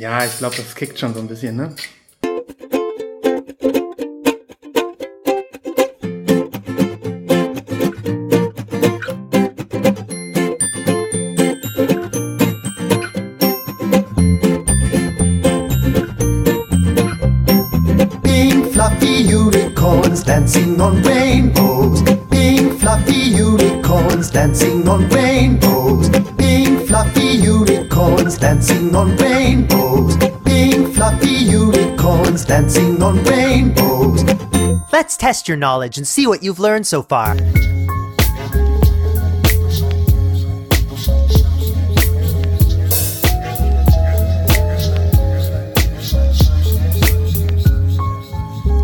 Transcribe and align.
Ja, 0.00 0.24
ich 0.24 0.38
glaube, 0.38 0.56
das 0.56 0.74
kickt 0.74 0.98
schon 0.98 1.12
so 1.12 1.20
ein 1.20 1.28
bisschen, 1.28 1.56
ne? 1.56 1.74
Test 35.30 35.46
your 35.46 35.56
knowledge 35.56 35.96
and 35.96 36.08
see 36.08 36.26
what 36.26 36.42
you've 36.42 36.58
learned 36.58 36.84
so 36.84 37.02
far. 37.04 37.36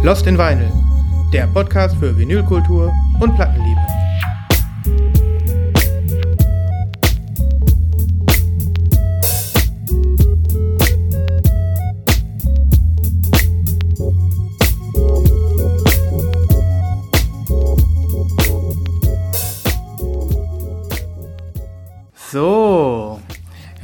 Lost 0.05 0.29
in 0.29 0.39
Vinyl, 0.39 0.71
der 1.33 1.49
Podcast 1.49 1.97
für 1.97 2.17
Vinylkultur 2.17 2.93
und 3.19 3.35
Plattenliebe. 3.35 3.76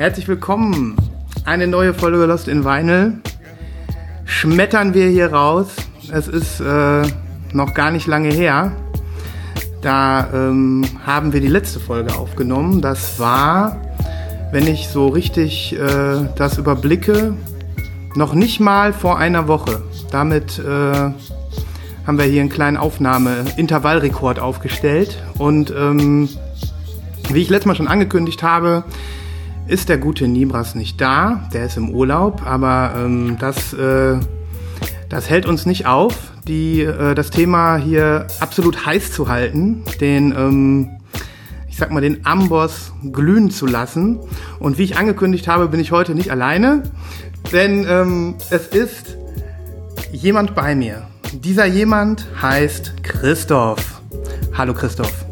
Herzlich 0.03 0.27
willkommen. 0.27 0.97
Eine 1.45 1.69
neue 1.69 1.95
Folge 1.95 2.27
Lost 2.27 2.48
in 2.48 2.64
Vinyl. 2.64 3.20
Schmettern 4.25 4.95
wir 4.95 5.06
hier 5.06 5.33
raus. 5.33 5.77
Es 6.11 6.27
ist 6.27 6.58
äh, 6.58 7.03
noch 7.53 7.72
gar 7.72 7.92
nicht 7.92 8.08
lange 8.08 8.30
her. 8.30 8.73
Da 9.80 10.28
ähm, 10.34 10.83
haben 11.06 11.33
wir 11.33 11.41
die 11.41 11.47
letzte 11.47 11.78
Folge 11.78 12.17
aufgenommen. 12.17 12.80
Das 12.80 13.20
war, 13.20 13.80
wenn 14.50 14.67
ich 14.67 14.89
so 14.89 15.06
richtig 15.06 15.78
äh, 15.78 16.27
das 16.34 16.58
überblicke, 16.58 17.36
noch 18.17 18.34
nicht 18.34 18.58
mal 18.58 18.92
vor 18.92 19.19
einer 19.19 19.47
Woche. 19.47 19.84
Damit 20.11 20.58
äh, 20.58 20.64
haben 20.64 22.19
wir 22.19 22.25
hier 22.25 22.41
einen 22.41 22.50
kleinen 22.50 22.77
Aufnahme-Intervallrekord 22.77 24.41
aufgestellt. 24.41 25.23
Und 25.39 25.70
ähm, 25.70 26.28
wie 27.30 27.42
ich 27.42 27.50
letztes 27.50 27.67
Mal 27.67 27.77
schon 27.77 27.86
angekündigt 27.86 28.42
habe, 28.42 28.83
ist 29.66 29.88
der 29.88 29.98
gute 29.98 30.28
Nibras 30.28 30.74
nicht 30.74 31.00
da. 31.00 31.48
Der 31.52 31.66
ist 31.66 31.77
im 31.77 31.91
Urlaub, 31.91 32.42
aber 32.44 32.94
ähm, 32.96 33.36
das, 33.38 33.72
äh, 33.72 34.18
das 35.08 35.30
hält 35.30 35.46
uns 35.46 35.66
nicht 35.66 35.86
auf, 35.86 36.32
die, 36.46 36.82
äh, 36.82 37.14
das 37.14 37.30
Thema 37.30 37.77
hier 37.77 38.27
absolut 38.40 38.86
heiß 38.86 39.12
zu 39.12 39.28
halten, 39.28 39.84
den, 40.00 40.33
ähm, 40.33 40.90
ich 41.68 41.77
sag 41.77 41.90
mal, 41.90 42.00
den 42.00 42.27
Amboss 42.27 42.92
glühen 43.12 43.50
zu 43.50 43.66
lassen. 43.66 44.18
Und 44.58 44.78
wie 44.78 44.84
ich 44.84 44.96
angekündigt 44.96 45.48
habe, 45.48 45.68
bin 45.68 45.80
ich 45.80 45.92
heute 45.92 46.14
nicht 46.14 46.30
alleine, 46.30 46.83
denn 47.52 47.86
ähm, 47.88 48.34
es 48.50 48.66
ist 48.68 49.16
jemand 50.12 50.55
bei 50.55 50.74
mir. 50.74 51.06
Dieser 51.33 51.64
jemand 51.64 52.27
heißt 52.40 53.02
Christoph. 53.02 54.02
Hallo 54.55 54.74
Christoph. 54.74 55.24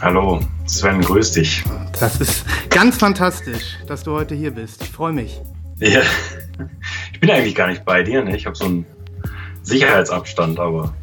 Hallo, 0.00 0.38
Sven, 0.68 1.00
grüß 1.00 1.32
dich. 1.32 1.64
Das 1.98 2.20
ist 2.20 2.44
ganz 2.68 2.98
fantastisch, 2.98 3.78
dass 3.86 4.02
du 4.04 4.12
heute 4.12 4.34
hier 4.34 4.50
bist. 4.50 4.82
Ich 4.82 4.90
freue 4.90 5.12
mich. 5.12 5.40
Ja. 5.78 6.02
Ich 7.12 7.20
bin 7.20 7.30
eigentlich 7.30 7.54
gar 7.54 7.68
nicht 7.68 7.84
bei 7.84 8.02
dir, 8.02 8.22
ne? 8.22 8.36
Ich 8.36 8.44
habe 8.46 8.54
so 8.54 8.66
einen 8.66 8.86
Sicherheitsabstand, 9.62 10.60
aber 10.60 10.94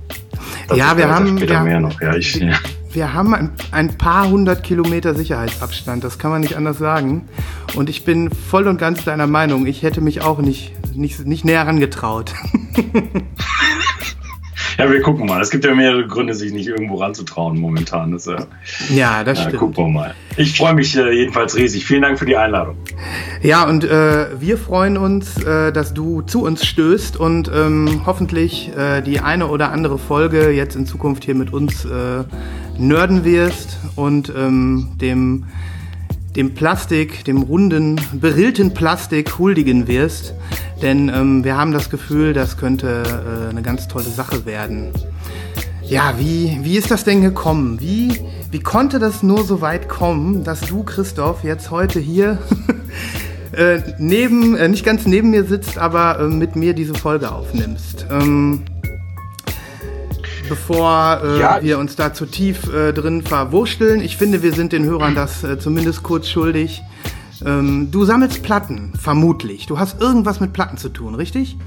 ja, 0.74 0.98
wir 0.98 1.10
haben, 1.10 1.38
später 1.38 1.56
wir, 1.56 1.62
mehr 1.62 1.80
noch. 1.80 2.00
Ja, 2.00 2.16
ich, 2.16 2.36
ja. 2.36 2.60
wir 2.92 3.14
haben 3.14 3.34
ein, 3.34 3.52
ein, 3.72 3.98
paar 3.98 4.30
hundert 4.30 4.64
Kilometer 4.64 5.16
Sicherheitsabstand, 5.16 6.04
das 6.04 6.20
kann 6.20 6.32
man 6.32 6.42
nicht 6.42 6.56
anders 6.56 6.78
sagen. 6.78 7.28
Und 7.76 7.90
ich 7.90 8.06
bin 8.06 8.30
voll 8.32 8.68
und 8.68 8.78
ganz 8.78 9.04
deiner 9.04 9.28
Meinung. 9.28 9.66
Ich 9.66 9.82
hätte 9.82 10.02
mich 10.02 10.22
auch 10.22 10.40
nicht, 10.40 10.74
nicht, 10.96 11.26
nicht 11.26 11.44
näher 11.44 11.60
herangetraut. 11.60 12.34
Ja, 14.78 14.92
wir 14.92 15.02
gucken 15.02 15.26
mal. 15.26 15.42
Es 15.42 15.50
gibt 15.50 15.64
ja 15.64 15.74
mehrere 15.74 16.06
Gründe, 16.06 16.34
sich 16.34 16.52
nicht 16.52 16.68
irgendwo 16.68 16.96
ranzutrauen 16.96 17.60
momentan. 17.60 18.12
Das, 18.12 18.28
äh, 18.28 18.38
ja, 18.90 19.24
das 19.24 19.40
ja, 19.40 19.44
stimmt. 19.46 19.60
Gucken 19.60 19.86
wir 19.86 19.90
mal. 19.90 20.16
Ich 20.38 20.58
freue 20.58 20.74
mich 20.74 20.96
äh, 20.98 21.12
jedenfalls 21.12 21.56
riesig. 21.56 21.86
Vielen 21.86 22.02
Dank 22.02 22.20
für 22.20 22.26
die 22.26 22.36
Einladung. 22.36 22.76
Ja, 23.42 23.64
und 23.64 23.84
äh, 23.84 24.28
wir 24.40 24.58
freuen 24.58 24.98
uns, 24.98 25.42
äh, 25.44 25.72
dass 25.72 25.94
du 25.94 26.22
zu 26.22 26.44
uns 26.44 26.66
stößt 26.66 27.18
und 27.18 27.50
ähm, 27.54 28.02
hoffentlich 28.06 28.72
äh, 28.76 29.02
die 29.02 29.20
eine 29.22 29.48
oder 29.48 29.72
andere 29.72 29.98
Folge 29.98 30.50
jetzt 30.52 30.76
in 30.76 30.86
Zukunft 30.86 31.24
hier 31.24 31.36
mit 31.36 31.54
uns 31.54 31.86
äh, 31.86 32.24
nörden 32.78 33.24
wirst 33.24 33.78
und 33.96 34.34
ähm, 34.36 34.90
dem 35.00 35.46
dem 36.36 36.54
Plastik, 36.54 37.24
dem 37.26 37.42
runden, 37.42 38.00
berillten 38.14 38.74
Plastik 38.74 39.38
huldigen 39.38 39.88
wirst. 39.88 40.34
Denn 40.82 41.10
ähm, 41.10 41.44
wir 41.44 41.58
haben 41.58 41.72
das 41.72 41.90
Gefühl, 41.90 42.34
das 42.34 42.58
könnte 42.58 43.04
äh, 43.04 43.50
eine 43.50 43.62
ganz 43.62 43.88
tolle 43.88 44.06
Sache 44.06 44.46
werden. 44.46 44.92
Ja, 45.84 46.16
wie, 46.18 46.60
wie 46.64 46.78
ist 46.78 46.92
das 46.92 47.04
denn 47.04 47.22
gekommen? 47.22 47.80
Wie, 47.80 48.20
wie 48.52 48.60
konnte 48.60 49.00
das 49.00 49.22
nur 49.24 49.44
so 49.44 49.62
weit 49.62 49.88
kommen, 49.88 50.44
dass 50.44 50.62
du, 50.62 50.84
Christoph, 50.84 51.44
jetzt 51.44 51.70
heute 51.70 52.00
hier 52.00 52.40
äh, 53.52 53.80
neben, 54.00 54.56
äh, 54.56 54.68
nicht 54.68 54.84
ganz 54.84 55.06
neben 55.06 55.30
mir 55.30 55.44
sitzt, 55.44 55.78
aber 55.78 56.20
äh, 56.20 56.28
mit 56.28 56.56
mir 56.56 56.74
diese 56.74 56.96
Folge 56.96 57.32
aufnimmst? 57.32 58.08
Ähm, 58.10 58.64
bevor 60.50 61.22
äh, 61.24 61.40
Ja. 61.40 61.60
wir 61.62 61.80
uns 61.80 61.96
da 61.96 62.14
zu 62.14 62.26
tief 62.26 62.72
äh, 62.74 62.94
drin 62.94 63.22
verwurschteln. 63.22 64.02
Ich 64.02 64.18
finde, 64.18 64.42
wir 64.44 64.54
sind 64.54 64.72
den 64.72 64.86
Hörern 64.86 65.16
das 65.16 65.44
äh, 65.44 65.58
zumindest 65.60 66.04
kurz 66.04 66.28
schuldig. 66.30 66.82
Ähm, 67.46 67.90
du 67.92 68.06
sammelst 68.06 68.44
Platten, 68.44 68.94
vermutlich. 69.00 69.66
Du 69.68 69.78
hast 69.80 70.00
irgendwas 70.02 70.40
mit 70.40 70.54
Platten 70.54 70.78
zu 70.78 70.90
tun, 70.90 71.16
richtig? 71.16 71.58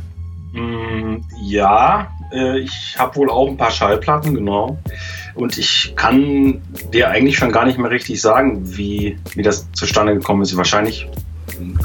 Mm, 0.52 1.16
Ja, 1.42 2.08
äh, 2.32 2.58
ich 2.60 2.96
habe 2.98 3.16
wohl 3.16 3.30
auch 3.30 3.48
ein 3.48 3.56
paar 3.56 3.70
Schallplatten, 3.70 4.34
genau. 4.34 4.78
Und 5.34 5.56
ich 5.58 5.92
kann 5.94 6.60
dir 6.92 7.10
eigentlich 7.10 7.36
schon 7.36 7.52
gar 7.52 7.64
nicht 7.66 7.78
mehr 7.78 7.90
richtig 7.90 8.20
sagen, 8.20 8.62
wie, 8.76 9.18
wie 9.34 9.42
das 9.42 9.70
zustande 9.72 10.14
gekommen 10.14 10.42
ist. 10.42 10.56
Wahrscheinlich, 10.56 11.06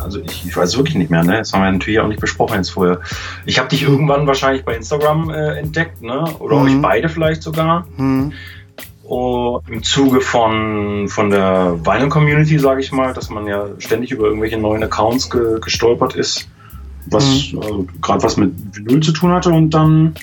also 0.03 0.19
ich, 0.19 0.45
ich 0.45 0.55
weiß 0.55 0.69
es 0.69 0.77
wirklich 0.77 0.95
nicht 0.95 1.09
mehr, 1.11 1.23
ne? 1.23 1.37
Das 1.37 1.53
haben 1.53 1.61
wir 1.63 1.71
natürlich 1.71 1.99
auch 1.99 2.07
nicht 2.07 2.19
besprochen 2.21 2.55
jetzt 2.55 2.69
vorher. 2.69 2.99
Ich 3.45 3.59
habe 3.59 3.69
dich 3.69 3.83
irgendwann 3.83 4.27
wahrscheinlich 4.27 4.63
bei 4.65 4.75
Instagram 4.75 5.29
äh, 5.29 5.59
entdeckt, 5.59 6.01
ne? 6.01 6.23
Oder 6.39 6.57
Mhm. 6.57 6.63
euch 6.65 6.81
beide 6.81 7.09
vielleicht 7.09 7.43
sogar. 7.43 7.85
Hm. 7.97 8.33
Oh, 9.05 9.59
Im 9.67 9.83
Zuge 9.83 10.21
von, 10.21 11.07
von 11.09 11.29
der 11.29 11.77
Vinyl 11.85 12.09
Community, 12.09 12.57
sage 12.57 12.79
ich 12.81 12.91
mal, 12.91 13.13
dass 13.13 13.29
man 13.29 13.45
ja 13.47 13.65
ständig 13.77 14.11
über 14.11 14.25
irgendwelche 14.25 14.57
neuen 14.57 14.81
Accounts 14.81 15.29
ge, 15.29 15.59
gestolpert 15.59 16.15
ist, 16.15 16.47
was 17.07 17.51
äh, 17.53 17.55
gerade 18.01 18.23
was 18.23 18.37
mit 18.37 18.53
Vinyl 18.71 19.01
zu 19.01 19.11
tun 19.11 19.31
hatte. 19.31 19.49
Und 19.49 19.71
dann 19.71 20.13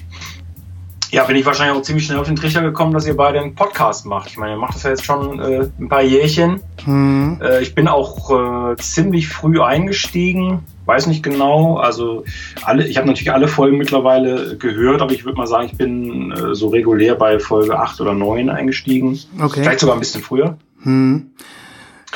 ja, 1.10 1.25
bin 1.25 1.37
ich 1.37 1.44
wahrscheinlich 1.44 1.76
auch 1.76 1.82
ziemlich 1.82 2.06
schnell 2.06 2.19
auf 2.19 2.26
den 2.26 2.37
Trichter 2.37 2.62
gekommen, 2.62 2.93
dass 2.93 3.06
ihr 3.06 3.16
beide 3.16 3.41
einen 3.41 3.54
Podcast 3.54 4.06
macht. 4.06 4.31
Ich 4.31 4.37
meine, 4.37 4.53
ihr 4.53 4.59
macht 4.59 4.75
das 4.75 4.84
ja 4.84 4.91
jetzt 4.91 5.04
schon 5.04 5.41
äh, 5.41 5.69
ein 5.78 5.88
paar 5.88 6.03
Jährchen. 6.03 6.60
Hm. 6.84 7.41
Äh, 7.43 7.62
ich 7.62 7.75
bin 7.75 7.88
auch 7.88 8.72
äh, 8.72 8.76
ziemlich 8.76 9.28
früh 9.28 9.60
eingestiegen, 9.60 10.60
weiß 10.87 11.09
nicht 11.09 11.22
genau. 11.22 11.79
Also 11.79 12.25
alle, 12.62 12.87
ich 12.87 12.96
habe 12.96 13.08
natürlich 13.08 13.32
alle 13.32 13.49
Folgen 13.49 13.79
mittlerweile 13.79 14.56
gehört, 14.56 15.02
aber 15.02 15.12
ich 15.12 15.25
würde 15.25 15.38
mal 15.38 15.46
sagen, 15.46 15.67
ich 15.67 15.76
bin 15.76 16.32
äh, 16.32 16.55
so 16.55 16.69
regulär 16.69 17.17
bei 17.17 17.38
Folge 17.38 17.79
8 17.79 18.00
oder 18.00 18.14
9 18.14 18.49
eingestiegen. 18.49 19.19
Okay. 19.40 19.62
Vielleicht 19.62 19.81
sogar 19.81 19.96
ein 19.96 20.00
bisschen 20.00 20.23
früher. 20.23 20.58
Hm. 20.82 21.31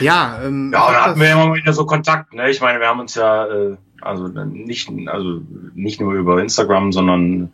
Ja, 0.00 0.40
ähm, 0.44 0.70
Ja, 0.72 0.90
da 0.92 1.04
hatten 1.06 1.20
wir 1.20 1.28
ja 1.28 1.42
immer 1.42 1.54
wieder 1.54 1.72
so 1.72 1.86
Kontakt. 1.86 2.32
Ne? 2.32 2.50
Ich 2.50 2.60
meine, 2.60 2.80
wir 2.80 2.88
haben 2.88 3.00
uns 3.00 3.14
ja 3.14 3.46
äh, 3.46 3.76
also 4.04 4.28
nicht, 4.28 4.90
also 5.06 5.40
nicht 5.74 6.00
nur 6.00 6.12
über 6.12 6.40
Instagram, 6.40 6.92
sondern 6.92 7.52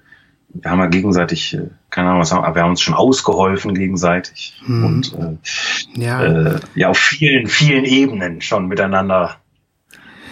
wir 0.53 0.71
haben 0.71 0.79
ja 0.81 0.87
gegenseitig, 0.87 1.55
äh, 1.55 1.69
keine 1.91 2.09
Ahnung, 2.09 2.21
was 2.21 2.33
haben, 2.33 2.45
aber 2.45 2.57
wir 2.57 2.63
haben 2.63 2.71
uns 2.71 2.81
schon 2.81 2.95
ausgeholfen 2.95 3.75
gegenseitig 3.75 4.61
Mhm. 4.67 4.85
und 4.85 5.15
äh, 5.15 6.01
ja. 6.01 6.23
äh, 6.23 6.61
ja 6.75 6.89
auf 6.89 6.99
vielen, 6.99 7.47
vielen 7.47 7.85
Ebenen 7.85 8.41
schon 8.41 8.67
miteinander 8.67 9.37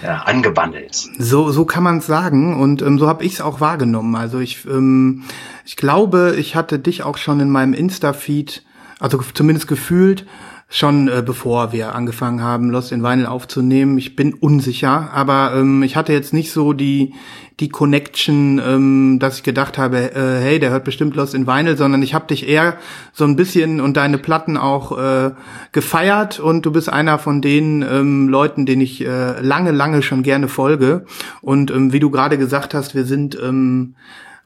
ja, 0.02 0.22
angebandelt. 0.22 0.94
So, 1.18 1.50
so 1.50 1.64
kann 1.64 1.82
man 1.82 1.98
es 1.98 2.06
sagen 2.06 2.60
und 2.60 2.82
ähm, 2.82 2.98
so 2.98 3.08
habe 3.08 3.24
ich 3.24 3.34
es 3.34 3.40
auch 3.40 3.60
wahrgenommen. 3.60 4.14
Also 4.14 4.38
ich, 4.38 4.64
ähm, 4.66 5.24
ich 5.64 5.76
glaube, 5.76 6.36
ich 6.38 6.54
hatte 6.54 6.78
dich 6.78 7.02
auch 7.02 7.18
schon 7.18 7.40
in 7.40 7.50
meinem 7.50 7.74
Insta-Feed, 7.74 8.62
also 9.00 9.20
zumindest 9.34 9.66
gefühlt, 9.66 10.26
schon 10.68 11.08
äh, 11.08 11.22
bevor 11.24 11.72
wir 11.72 11.94
angefangen 11.94 12.42
haben, 12.42 12.70
Lost 12.70 12.92
in 12.92 13.02
Vinyl 13.02 13.26
aufzunehmen. 13.26 13.96
Ich 13.96 14.16
bin 14.16 14.34
unsicher, 14.34 15.10
aber 15.12 15.52
ähm, 15.54 15.82
ich 15.82 15.96
hatte 15.96 16.12
jetzt 16.12 16.32
nicht 16.32 16.52
so 16.52 16.72
die 16.72 17.14
die 17.60 17.68
Connection, 17.68 18.60
ähm, 18.64 19.18
dass 19.18 19.38
ich 19.38 19.42
gedacht 19.42 19.78
habe, 19.78 20.14
äh, 20.14 20.40
hey, 20.40 20.60
der 20.60 20.70
hört 20.70 20.84
bestimmt 20.84 21.16
Lost 21.16 21.34
in 21.34 21.46
Vinyl, 21.46 21.76
sondern 21.76 22.02
ich 22.02 22.14
habe 22.14 22.28
dich 22.28 22.48
eher 22.48 22.76
so 23.12 23.24
ein 23.24 23.34
bisschen 23.34 23.80
und 23.80 23.96
deine 23.96 24.18
Platten 24.18 24.56
auch 24.56 24.96
äh, 24.96 25.32
gefeiert 25.72 26.38
und 26.38 26.64
du 26.64 26.70
bist 26.70 26.88
einer 26.88 27.18
von 27.18 27.42
den 27.42 27.82
ähm, 27.82 28.28
Leuten, 28.28 28.64
denen 28.64 28.82
ich 28.82 29.04
äh, 29.04 29.40
lange, 29.40 29.72
lange 29.72 30.02
schon 30.02 30.22
gerne 30.22 30.46
folge. 30.46 31.04
Und 31.40 31.72
ähm, 31.72 31.92
wie 31.92 32.00
du 32.00 32.10
gerade 32.10 32.38
gesagt 32.38 32.74
hast, 32.74 32.94
wir 32.94 33.04
sind 33.04 33.36
ähm, 33.42 33.96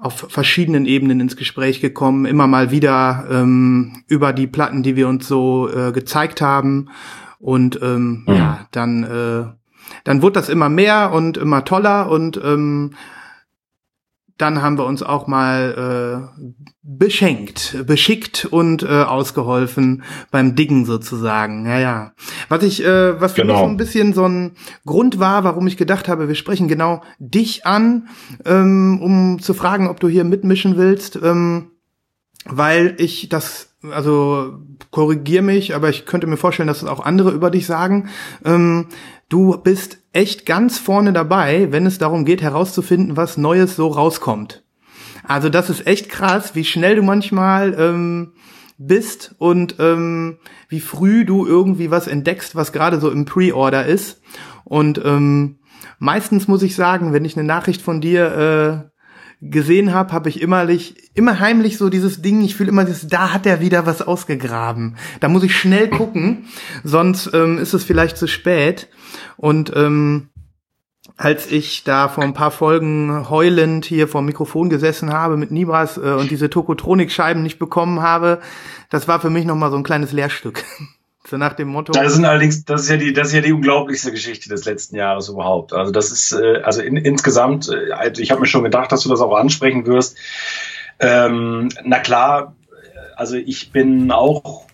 auf 0.02 0.26
verschiedenen 0.28 0.84
Ebenen 0.84 1.20
ins 1.20 1.36
Gespräch 1.36 1.80
gekommen, 1.80 2.26
immer 2.26 2.48
mal 2.48 2.72
wieder 2.72 3.24
ähm, 3.30 4.02
über 4.08 4.32
die 4.32 4.48
Platten, 4.48 4.82
die 4.82 4.96
wir 4.96 5.06
uns 5.06 5.28
so 5.28 5.70
äh, 5.72 5.92
gezeigt 5.92 6.40
haben. 6.40 6.88
Und 7.38 7.78
ähm, 7.82 8.24
mhm. 8.26 8.34
ja, 8.34 8.66
dann, 8.72 9.04
äh, 9.04 9.44
dann 10.02 10.22
wurde 10.22 10.34
das 10.34 10.48
immer 10.48 10.68
mehr 10.68 11.12
und 11.12 11.36
immer 11.36 11.64
toller 11.64 12.10
und 12.10 12.40
ähm, 12.44 12.94
dann 14.42 14.60
haben 14.60 14.76
wir 14.76 14.84
uns 14.84 15.04
auch 15.04 15.28
mal 15.28 16.28
äh, 16.42 16.42
beschenkt, 16.82 17.84
beschickt 17.86 18.44
und 18.44 18.82
äh, 18.82 18.88
ausgeholfen 18.88 20.02
beim 20.32 20.56
Diggen 20.56 20.84
sozusagen. 20.84 21.64
Ja, 21.64 21.78
ja. 21.78 22.12
Was 22.48 22.64
ich, 22.64 22.84
äh, 22.84 23.20
was 23.20 23.34
für 23.34 23.42
genau. 23.42 23.54
mich 23.54 23.62
so 23.62 23.68
ein 23.68 23.76
bisschen 23.76 24.12
so 24.12 24.26
ein 24.26 24.56
Grund 24.84 25.20
war, 25.20 25.44
warum 25.44 25.68
ich 25.68 25.76
gedacht 25.76 26.08
habe, 26.08 26.26
wir 26.26 26.34
sprechen 26.34 26.66
genau 26.66 27.02
dich 27.20 27.66
an, 27.66 28.08
ähm, 28.44 29.00
um 29.00 29.38
zu 29.40 29.54
fragen, 29.54 29.88
ob 29.88 30.00
du 30.00 30.08
hier 30.08 30.24
mitmischen 30.24 30.76
willst, 30.76 31.20
ähm, 31.22 31.70
weil 32.44 32.96
ich 32.98 33.28
das 33.28 33.68
also 33.92 34.58
korrigier 34.90 35.42
mich, 35.42 35.74
aber 35.74 35.88
ich 35.88 36.04
könnte 36.04 36.26
mir 36.26 36.36
vorstellen, 36.36 36.66
dass 36.66 36.80
das 36.80 36.88
auch 36.88 37.04
andere 37.04 37.30
über 37.30 37.50
dich 37.50 37.66
sagen. 37.66 38.08
Ähm, 38.44 38.86
du 39.28 39.56
bist 39.56 40.01
echt 40.12 40.46
ganz 40.46 40.78
vorne 40.78 41.12
dabei, 41.12 41.72
wenn 41.72 41.86
es 41.86 41.98
darum 41.98 42.24
geht, 42.24 42.42
herauszufinden, 42.42 43.16
was 43.16 43.36
Neues 43.36 43.76
so 43.76 43.88
rauskommt. 43.88 44.62
Also 45.24 45.48
das 45.48 45.70
ist 45.70 45.86
echt 45.86 46.08
krass, 46.08 46.54
wie 46.54 46.64
schnell 46.64 46.96
du 46.96 47.02
manchmal 47.02 47.74
ähm, 47.78 48.32
bist 48.78 49.34
und 49.38 49.76
ähm, 49.78 50.38
wie 50.68 50.80
früh 50.80 51.24
du 51.24 51.46
irgendwie 51.46 51.90
was 51.90 52.08
entdeckst, 52.08 52.56
was 52.56 52.72
gerade 52.72 53.00
so 53.00 53.10
im 53.10 53.24
Pre-Order 53.24 53.86
ist. 53.86 54.20
Und 54.64 55.00
ähm, 55.04 55.58
meistens 55.98 56.48
muss 56.48 56.62
ich 56.62 56.74
sagen, 56.74 57.12
wenn 57.12 57.24
ich 57.24 57.36
eine 57.36 57.46
Nachricht 57.46 57.82
von 57.82 58.00
dir 58.00 58.88
äh, 58.88 58.91
gesehen 59.42 59.92
habe, 59.92 60.12
habe 60.12 60.28
ich 60.28 60.40
immerlich, 60.40 61.10
immer 61.14 61.40
heimlich 61.40 61.76
so 61.76 61.90
dieses 61.90 62.22
Ding, 62.22 62.42
ich 62.42 62.54
fühle 62.54 62.70
immer 62.70 62.84
dieses, 62.84 63.08
da 63.08 63.32
hat 63.32 63.44
er 63.44 63.60
wieder 63.60 63.86
was 63.86 64.00
ausgegraben. 64.00 64.96
Da 65.20 65.28
muss 65.28 65.42
ich 65.42 65.56
schnell 65.56 65.88
gucken, 65.88 66.44
sonst 66.84 67.30
ähm, 67.34 67.58
ist 67.58 67.74
es 67.74 67.82
vielleicht 67.82 68.16
zu 68.16 68.28
spät. 68.28 68.88
Und 69.36 69.72
ähm, 69.74 70.28
als 71.16 71.50
ich 71.50 71.82
da 71.82 72.08
vor 72.08 72.22
ein 72.22 72.34
paar 72.34 72.52
Folgen 72.52 73.28
heulend 73.28 73.84
hier 73.84 74.06
vor 74.06 74.22
dem 74.22 74.26
Mikrofon 74.26 74.70
gesessen 74.70 75.12
habe 75.12 75.36
mit 75.36 75.50
Nibras 75.50 75.98
äh, 75.98 76.12
und 76.12 76.30
diese 76.30 76.48
Tokotronik-Scheiben 76.48 77.42
nicht 77.42 77.58
bekommen 77.58 78.00
habe, 78.00 78.40
das 78.90 79.08
war 79.08 79.18
für 79.20 79.30
mich 79.30 79.44
nochmal 79.44 79.72
so 79.72 79.76
ein 79.76 79.82
kleines 79.82 80.12
Lehrstück. 80.12 80.64
So 81.32 81.38
nach 81.38 81.54
dem 81.54 81.68
Motto. 81.68 81.92
Das 81.92 82.12
sind 82.12 82.26
allerdings, 82.26 82.64
das 82.66 82.82
ist 82.82 82.90
ja 82.90 82.98
die, 82.98 83.14
das 83.14 83.28
ist 83.28 83.34
ja 83.34 83.40
die 83.40 83.52
unglaublichste 83.52 84.10
Geschichte 84.12 84.50
des 84.50 84.66
letzten 84.66 84.96
Jahres 84.96 85.30
überhaupt. 85.30 85.72
Also 85.72 85.90
das 85.90 86.12
ist, 86.12 86.32
äh, 86.32 86.60
also 86.62 86.82
in, 86.82 86.96
insgesamt, 86.96 87.70
äh, 87.70 87.90
also 87.90 88.20
ich 88.20 88.30
habe 88.30 88.42
mir 88.42 88.46
schon 88.46 88.62
gedacht, 88.62 88.92
dass 88.92 89.02
du 89.02 89.08
das 89.08 89.20
auch 89.20 89.34
ansprechen 89.34 89.86
wirst. 89.86 90.18
Ähm, 91.00 91.70
na 91.84 92.00
klar, 92.00 92.54
also 93.16 93.36
ich 93.36 93.72
bin 93.72 94.10
auch 94.12 94.66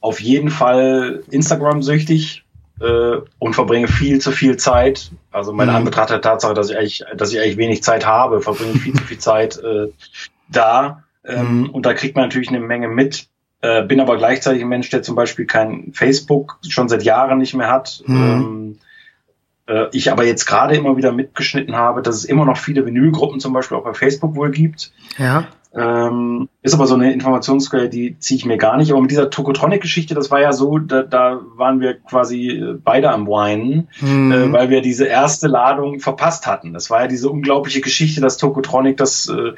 auf 0.00 0.20
jeden 0.20 0.48
Fall 0.48 1.22
Instagram-süchtig 1.30 2.44
äh, 2.80 3.16
und 3.38 3.54
verbringe 3.54 3.86
viel 3.86 4.18
zu 4.18 4.32
viel 4.32 4.56
Zeit. 4.56 5.10
Also 5.30 5.52
meine 5.52 5.72
mhm. 5.72 5.76
Anbetracht 5.76 6.08
der 6.08 6.22
Tatsache, 6.22 6.54
dass 6.54 6.70
ich 6.70 6.78
eigentlich, 6.78 7.04
dass 7.14 7.30
ich 7.30 7.40
eigentlich 7.40 7.58
wenig 7.58 7.82
Zeit 7.82 8.06
habe, 8.06 8.40
verbringe 8.40 8.72
ich 8.72 8.80
viel 8.80 8.94
zu 8.94 9.04
viel 9.04 9.18
Zeit 9.18 9.58
äh, 9.58 9.88
da. 10.48 11.04
Ähm, 11.26 11.58
mhm. 11.58 11.70
Und 11.70 11.84
da 11.84 11.92
kriegt 11.92 12.16
man 12.16 12.24
natürlich 12.24 12.48
eine 12.48 12.60
Menge 12.60 12.88
mit. 12.88 13.28
Äh, 13.66 13.82
bin 13.82 14.00
aber 14.00 14.16
gleichzeitig 14.16 14.62
ein 14.62 14.68
Mensch, 14.68 14.90
der 14.90 15.02
zum 15.02 15.16
Beispiel 15.16 15.44
kein 15.44 15.92
Facebook 15.92 16.58
schon 16.68 16.88
seit 16.88 17.02
Jahren 17.02 17.38
nicht 17.38 17.54
mehr 17.54 17.68
hat. 17.68 18.00
Mhm. 18.06 18.16
Ähm, 18.16 18.78
äh, 19.66 19.86
ich 19.92 20.12
aber 20.12 20.24
jetzt 20.24 20.46
gerade 20.46 20.76
immer 20.76 20.96
wieder 20.96 21.10
mitgeschnitten 21.10 21.74
habe, 21.74 22.00
dass 22.00 22.14
es 22.14 22.24
immer 22.24 22.44
noch 22.44 22.58
viele 22.58 22.86
Vinylgruppen 22.86 23.40
zum 23.40 23.52
Beispiel 23.52 23.76
auch 23.76 23.82
bei 23.82 23.94
Facebook 23.94 24.36
wohl 24.36 24.52
gibt. 24.52 24.92
Ja. 25.18 25.48
Ähm, 25.74 26.48
ist 26.62 26.74
aber 26.74 26.86
so 26.86 26.94
eine 26.94 27.12
Informationsquelle, 27.12 27.88
die 27.88 28.18
ziehe 28.18 28.38
ich 28.38 28.46
mir 28.46 28.56
gar 28.56 28.76
nicht. 28.76 28.90
Aber 28.92 29.00
mit 29.00 29.10
dieser 29.10 29.30
Tokotronic-Geschichte, 29.30 30.14
das 30.14 30.30
war 30.30 30.40
ja 30.40 30.52
so, 30.52 30.78
da, 30.78 31.02
da 31.02 31.40
waren 31.56 31.80
wir 31.80 31.94
quasi 31.94 32.48
äh, 32.48 32.78
beide 32.82 33.10
am 33.10 33.26
Weinen, 33.26 33.88
mhm. 34.00 34.32
äh, 34.32 34.52
weil 34.52 34.70
wir 34.70 34.80
diese 34.80 35.06
erste 35.06 35.48
Ladung 35.48 36.00
verpasst 36.00 36.46
hatten. 36.46 36.72
Das 36.72 36.88
war 36.88 37.02
ja 37.02 37.06
diese 37.08 37.28
unglaubliche 37.28 37.80
Geschichte, 37.80 38.20
dass 38.20 38.38
Tokotronic 38.38 38.96
das 38.96 39.28
äh, 39.28 39.52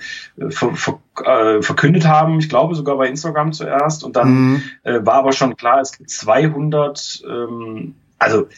ver, 0.50 0.74
ver, 0.74 0.98
äh, 1.24 1.62
verkündet 1.62 2.06
haben. 2.06 2.38
Ich 2.40 2.48
glaube 2.48 2.74
sogar 2.74 2.96
bei 2.96 3.08
Instagram 3.08 3.52
zuerst. 3.52 4.02
Und 4.02 4.16
dann 4.16 4.28
mhm. 4.28 4.62
äh, 4.82 5.04
war 5.04 5.14
aber 5.14 5.32
schon 5.32 5.56
klar, 5.56 5.80
es 5.80 5.96
gibt 5.96 6.10
200, 6.10 7.22
ähm, 7.28 7.94
also 8.18 8.48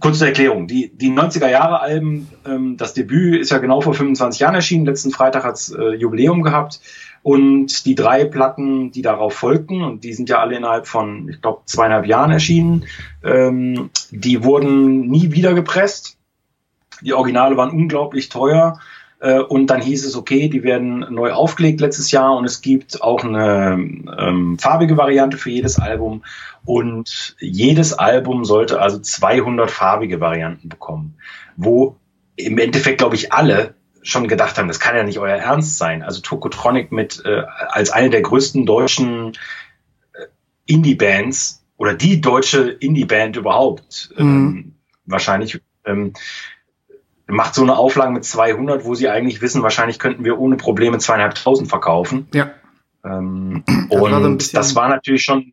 Kurze 0.00 0.26
Erklärung, 0.26 0.66
die, 0.66 0.90
die 0.94 1.10
90er 1.10 1.48
Jahre 1.48 1.80
Alben, 1.80 2.28
ähm, 2.46 2.76
das 2.76 2.94
Debüt 2.94 3.40
ist 3.40 3.50
ja 3.50 3.58
genau 3.58 3.80
vor 3.80 3.94
25 3.94 4.40
Jahren 4.40 4.54
erschienen, 4.54 4.86
letzten 4.86 5.10
Freitag 5.10 5.44
hat's 5.44 5.70
äh, 5.70 5.94
Jubiläum 5.94 6.42
gehabt. 6.42 6.80
Und 7.22 7.84
die 7.84 7.94
drei 7.94 8.24
Platten, 8.24 8.92
die 8.92 9.02
darauf 9.02 9.34
folgten, 9.34 9.82
und 9.82 10.04
die 10.04 10.14
sind 10.14 10.30
ja 10.30 10.40
alle 10.40 10.56
innerhalb 10.56 10.86
von, 10.86 11.28
ich 11.28 11.42
glaube, 11.42 11.60
zweieinhalb 11.66 12.06
Jahren 12.06 12.30
erschienen, 12.30 12.86
ähm, 13.22 13.90
die 14.10 14.42
wurden 14.42 15.08
nie 15.08 15.32
wieder 15.32 15.52
gepresst. 15.52 16.16
Die 17.02 17.12
Originale 17.12 17.56
waren 17.58 17.70
unglaublich 17.70 18.30
teuer. 18.30 18.80
Äh, 19.20 19.40
und 19.40 19.66
dann 19.66 19.82
hieß 19.82 20.06
es, 20.06 20.16
okay, 20.16 20.48
die 20.48 20.62
werden 20.62 21.06
neu 21.10 21.32
aufgelegt 21.32 21.80
letztes 21.80 22.10
Jahr. 22.10 22.34
Und 22.36 22.46
es 22.46 22.62
gibt 22.62 23.02
auch 23.02 23.22
eine 23.22 23.72
ähm, 24.18 24.58
farbige 24.58 24.96
Variante 24.96 25.36
für 25.36 25.50
jedes 25.50 25.78
Album 25.78 26.22
und 26.64 27.36
jedes 27.40 27.92
Album 27.94 28.44
sollte 28.44 28.80
also 28.80 28.98
200 28.98 29.70
farbige 29.70 30.20
Varianten 30.20 30.68
bekommen, 30.68 31.16
wo 31.56 31.96
im 32.36 32.58
Endeffekt, 32.58 32.98
glaube 32.98 33.16
ich, 33.16 33.32
alle 33.32 33.74
schon 34.02 34.28
gedacht 34.28 34.58
haben, 34.58 34.68
das 34.68 34.80
kann 34.80 34.96
ja 34.96 35.02
nicht 35.02 35.18
euer 35.18 35.36
Ernst 35.36 35.78
sein. 35.78 36.02
Also 36.02 36.20
Tokotronic 36.20 36.90
mit 36.90 37.22
äh, 37.24 37.42
als 37.68 37.90
eine 37.90 38.10
der 38.10 38.22
größten 38.22 38.64
deutschen 38.64 39.32
äh, 40.14 40.26
Indie-Bands 40.66 41.64
oder 41.76 41.94
die 41.94 42.20
deutsche 42.20 42.70
Indie-Band 42.70 43.36
überhaupt 43.36 44.14
ähm, 44.16 44.26
mhm. 44.26 44.74
wahrscheinlich 45.04 45.60
ähm, 45.84 46.14
macht 47.26 47.54
so 47.54 47.62
eine 47.62 47.76
Auflage 47.76 48.12
mit 48.12 48.24
200, 48.24 48.84
wo 48.84 48.94
sie 48.94 49.08
eigentlich 49.08 49.40
wissen, 49.40 49.62
wahrscheinlich 49.62 49.98
könnten 49.98 50.24
wir 50.24 50.38
ohne 50.38 50.56
Probleme 50.56 50.98
zweieinhalbtausend 50.98 51.68
verkaufen. 51.68 52.28
Ja. 52.34 52.50
Ähm, 53.04 53.64
das 53.66 54.00
und 54.00 54.42
so 54.42 54.52
das 54.52 54.74
war 54.74 54.88
natürlich 54.88 55.22
schon 55.22 55.52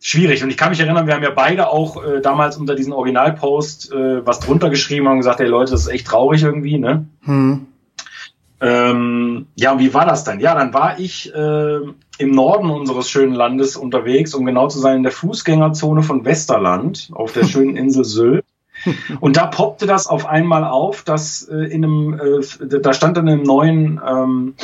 schwierig. 0.00 0.42
Und 0.42 0.50
ich 0.50 0.56
kann 0.56 0.70
mich 0.70 0.80
erinnern, 0.80 1.06
wir 1.06 1.14
haben 1.14 1.22
ja 1.22 1.30
beide 1.30 1.68
auch 1.68 2.02
äh, 2.02 2.20
damals 2.20 2.56
unter 2.56 2.74
diesen 2.74 2.92
Originalpost 2.92 3.92
äh, 3.92 4.26
was 4.26 4.40
drunter 4.40 4.70
geschrieben 4.70 5.06
und 5.06 5.18
gesagt, 5.18 5.40
ey 5.40 5.46
Leute, 5.46 5.72
das 5.72 5.82
ist 5.82 5.88
echt 5.88 6.06
traurig 6.06 6.42
irgendwie, 6.42 6.78
ne? 6.78 7.06
Hm. 7.22 7.66
Ähm, 8.62 9.46
ja, 9.54 9.72
und 9.72 9.78
wie 9.78 9.94
war 9.94 10.04
das 10.04 10.24
dann? 10.24 10.40
Ja, 10.40 10.54
dann 10.54 10.74
war 10.74 10.98
ich 10.98 11.34
äh, 11.34 11.78
im 12.18 12.30
Norden 12.30 12.68
unseres 12.68 13.08
schönen 13.08 13.32
Landes 13.32 13.76
unterwegs, 13.76 14.34
um 14.34 14.44
genau 14.44 14.68
zu 14.68 14.78
sein, 14.78 14.98
in 14.98 15.02
der 15.02 15.12
Fußgängerzone 15.12 16.02
von 16.02 16.24
Westerland 16.24 17.10
auf 17.12 17.32
der 17.32 17.44
schönen 17.46 17.76
Insel 17.76 18.04
Sylt. 18.04 18.44
Und 19.20 19.36
da 19.36 19.46
poppte 19.46 19.86
das 19.86 20.06
auf 20.06 20.26
einmal 20.26 20.64
auf, 20.64 21.02
dass 21.02 21.42
äh, 21.42 21.56
in 21.56 21.84
einem, 21.84 22.20
äh, 22.20 22.80
da 22.80 22.92
stand 22.92 23.16
dann 23.16 23.28
im 23.28 23.42
neuen 23.42 24.00
ähm, 24.06 24.54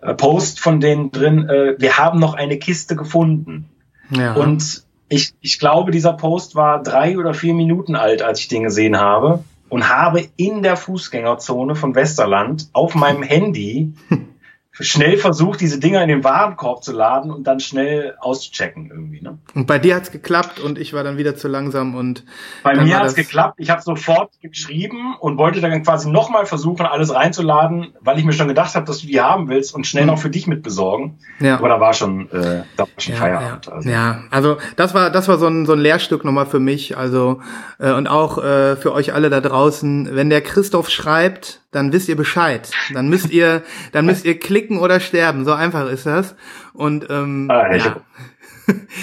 äh, 0.00 0.14
Post 0.14 0.60
von 0.60 0.80
denen 0.80 1.10
drin, 1.10 1.48
äh, 1.48 1.76
wir 1.78 1.98
haben 1.98 2.20
noch 2.20 2.34
eine 2.34 2.58
Kiste 2.58 2.96
gefunden. 2.96 3.69
Ja. 4.10 4.34
Und 4.34 4.84
ich, 5.08 5.34
ich 5.40 5.58
glaube, 5.58 5.90
dieser 5.90 6.12
Post 6.12 6.54
war 6.54 6.82
drei 6.82 7.18
oder 7.18 7.34
vier 7.34 7.54
Minuten 7.54 7.96
alt, 7.96 8.22
als 8.22 8.40
ich 8.40 8.48
den 8.48 8.62
gesehen 8.62 8.98
habe 8.98 9.44
und 9.68 9.88
habe 9.88 10.28
in 10.36 10.62
der 10.62 10.76
Fußgängerzone 10.76 11.74
von 11.74 11.94
Westerland 11.94 12.68
auf 12.72 12.94
meinem 12.94 13.22
Handy 13.22 13.92
schnell 14.80 15.16
versucht, 15.16 15.60
diese 15.60 15.78
Dinger 15.78 16.02
in 16.02 16.08
den 16.08 16.24
Warenkorb 16.24 16.82
zu 16.82 16.92
laden 16.92 17.30
und 17.30 17.46
dann 17.46 17.60
schnell 17.60 18.16
auszuchecken 18.20 18.90
irgendwie. 18.90 19.20
Ne? 19.20 19.38
Und 19.54 19.66
bei 19.66 19.78
dir 19.78 19.96
hat's 19.96 20.10
geklappt 20.10 20.60
und 20.60 20.78
ich 20.78 20.92
war 20.92 21.04
dann 21.04 21.16
wieder 21.16 21.36
zu 21.36 21.48
langsam 21.48 21.94
und 21.94 22.24
bei 22.62 22.74
mir 22.74 22.98
hat's 22.98 23.14
geklappt. 23.14 23.54
Ich 23.58 23.70
habe 23.70 23.82
sofort 23.82 24.30
geschrieben 24.42 25.14
und 25.20 25.38
wollte 25.38 25.60
dann 25.60 25.82
quasi 25.82 26.10
nochmal 26.10 26.46
versuchen, 26.46 26.86
alles 26.86 27.14
reinzuladen, 27.14 27.94
weil 28.00 28.18
ich 28.18 28.24
mir 28.24 28.32
schon 28.32 28.48
gedacht 28.48 28.74
habe, 28.74 28.86
dass 28.86 29.00
du 29.00 29.06
die 29.06 29.20
haben 29.20 29.48
willst 29.48 29.74
und 29.74 29.86
schnell 29.86 30.04
mhm. 30.04 30.10
noch 30.10 30.18
für 30.18 30.30
dich 30.30 30.46
mit 30.46 30.62
besorgen. 30.62 31.18
Ja. 31.38 31.58
Aber 31.58 31.68
da 31.68 31.80
war 31.80 31.92
schon, 31.92 32.30
äh, 32.30 32.62
da 32.76 32.84
war 32.84 32.88
schon 32.98 33.14
ja, 33.14 33.20
Feierabend. 33.20 33.66
Ja. 33.66 33.72
Also. 33.72 33.90
ja, 33.90 34.20
also 34.30 34.56
das 34.76 34.94
war 34.94 35.10
das 35.10 35.28
war 35.28 35.38
so 35.38 35.46
ein 35.46 35.66
so 35.66 35.72
ein 35.72 35.80
Lehrstück 35.80 36.24
nochmal 36.24 36.46
für 36.46 36.60
mich. 36.60 36.96
Also 36.96 37.40
äh, 37.78 37.92
und 37.92 38.06
auch 38.08 38.38
äh, 38.38 38.76
für 38.76 38.92
euch 38.92 39.14
alle 39.14 39.30
da 39.30 39.40
draußen, 39.40 40.08
wenn 40.12 40.30
der 40.30 40.40
Christoph 40.40 40.90
schreibt 40.90 41.60
dann 41.70 41.92
wisst 41.92 42.08
ihr 42.08 42.16
Bescheid. 42.16 42.70
Dann 42.92 43.08
müsst 43.08 43.30
ihr, 43.30 43.62
dann 43.92 44.06
müsst 44.06 44.24
ihr 44.24 44.38
klicken 44.38 44.78
oder 44.78 45.00
sterben. 45.00 45.44
So 45.44 45.52
einfach 45.52 45.88
ist 45.88 46.06
das. 46.06 46.34
Und 46.72 47.06
ähm, 47.10 47.48
ah, 47.50 47.74
ja. 47.74 47.96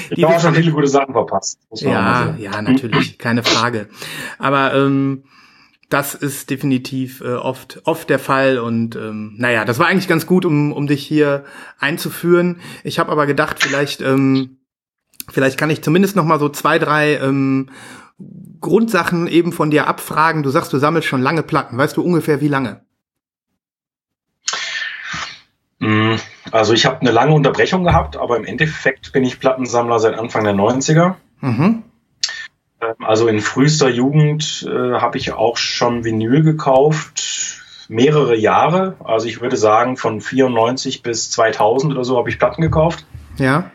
Ich 0.10 0.24
habe 0.24 0.36
auch 0.36 0.40
schon 0.42 0.56
viele 0.56 0.72
gute 0.72 0.88
Sachen 0.88 1.14
verpasst. 1.14 1.60
Ja, 1.76 2.36
ja, 2.38 2.62
natürlich, 2.62 3.18
keine 3.18 3.44
Frage. 3.44 3.88
Aber 4.38 4.74
ähm, 4.74 5.24
das 5.90 6.16
ist 6.16 6.50
definitiv 6.50 7.22
äh, 7.22 7.36
oft 7.36 7.82
oft 7.86 8.10
der 8.10 8.20
Fall 8.20 8.60
und 8.60 8.96
ähm, 8.96 9.36
naja, 9.38 9.64
das 9.64 9.80
war 9.80 9.88
eigentlich 9.88 10.10
ganz 10.10 10.26
gut, 10.26 10.46
um 10.46 10.74
um 10.74 10.88
dich 10.88 11.06
hier 11.06 11.46
einzuführen. 11.80 12.60
Ich 12.84 13.00
habe 13.00 13.12
aber 13.12 13.26
gedacht, 13.26 13.64
vielleicht 13.64 14.02
ähm, 14.02 14.58
vielleicht 15.30 15.58
kann 15.58 15.70
ich 15.70 15.82
zumindest 15.82 16.16
noch 16.16 16.26
mal 16.26 16.40
so 16.40 16.50
zwei 16.50 16.78
drei 16.78 17.16
ähm, 17.16 17.70
Grundsachen 18.60 19.28
eben 19.28 19.52
von 19.52 19.72
dir 19.72 19.88
abfragen. 19.88 20.44
Du 20.44 20.50
sagst, 20.50 20.74
du 20.74 20.78
sammelst 20.78 21.08
schon 21.08 21.22
lange 21.22 21.44
Platten. 21.44 21.78
Weißt 21.78 21.98
du 21.98 22.02
ungefähr 22.02 22.42
wie 22.42 22.48
lange? 22.48 22.82
Mm, 25.80 26.16
also 26.52 26.74
ich 26.74 26.86
habe 26.86 27.02
eine 27.02 27.12
lange 27.12 27.34
Unterbrechung 27.34 27.84
gehabt, 27.84 28.18
aber 28.18 28.38
im 28.38 28.46
Endeffekt 28.46 29.12
bin 29.14 29.24
ich 29.24 29.40
Plattensammler 29.40 30.00
seit 30.00 30.18
Anfang 30.18 30.44
der 30.44 30.54
90er. 30.54 31.16
Mhm. 31.42 31.84
Ähm, 32.82 32.96
also 33.00 33.28
in 33.28 33.42
frühester 33.42 33.90
Jugend 33.90 34.68
äh, 34.68 35.00
habe 35.00 35.18
ich 35.18 35.34
auch 35.34 35.58
schon 35.58 36.04
Vinyl 36.04 36.44
gekauft, 36.44 37.62
mehrere 37.90 38.36
Jahre. 38.36 38.96
Also 39.04 39.28
ich 39.28 39.42
würde 39.42 39.58
sagen, 39.58 39.98
von 39.98 40.22
94 40.22 41.04
bis 41.04 41.30
2000 41.32 41.94
oder 41.94 42.04
so 42.04 42.18
habe 42.18 42.30
ich 42.30 42.40
Platten 42.40 42.62
gekauft. 42.62 43.06
Ja. 43.38 43.72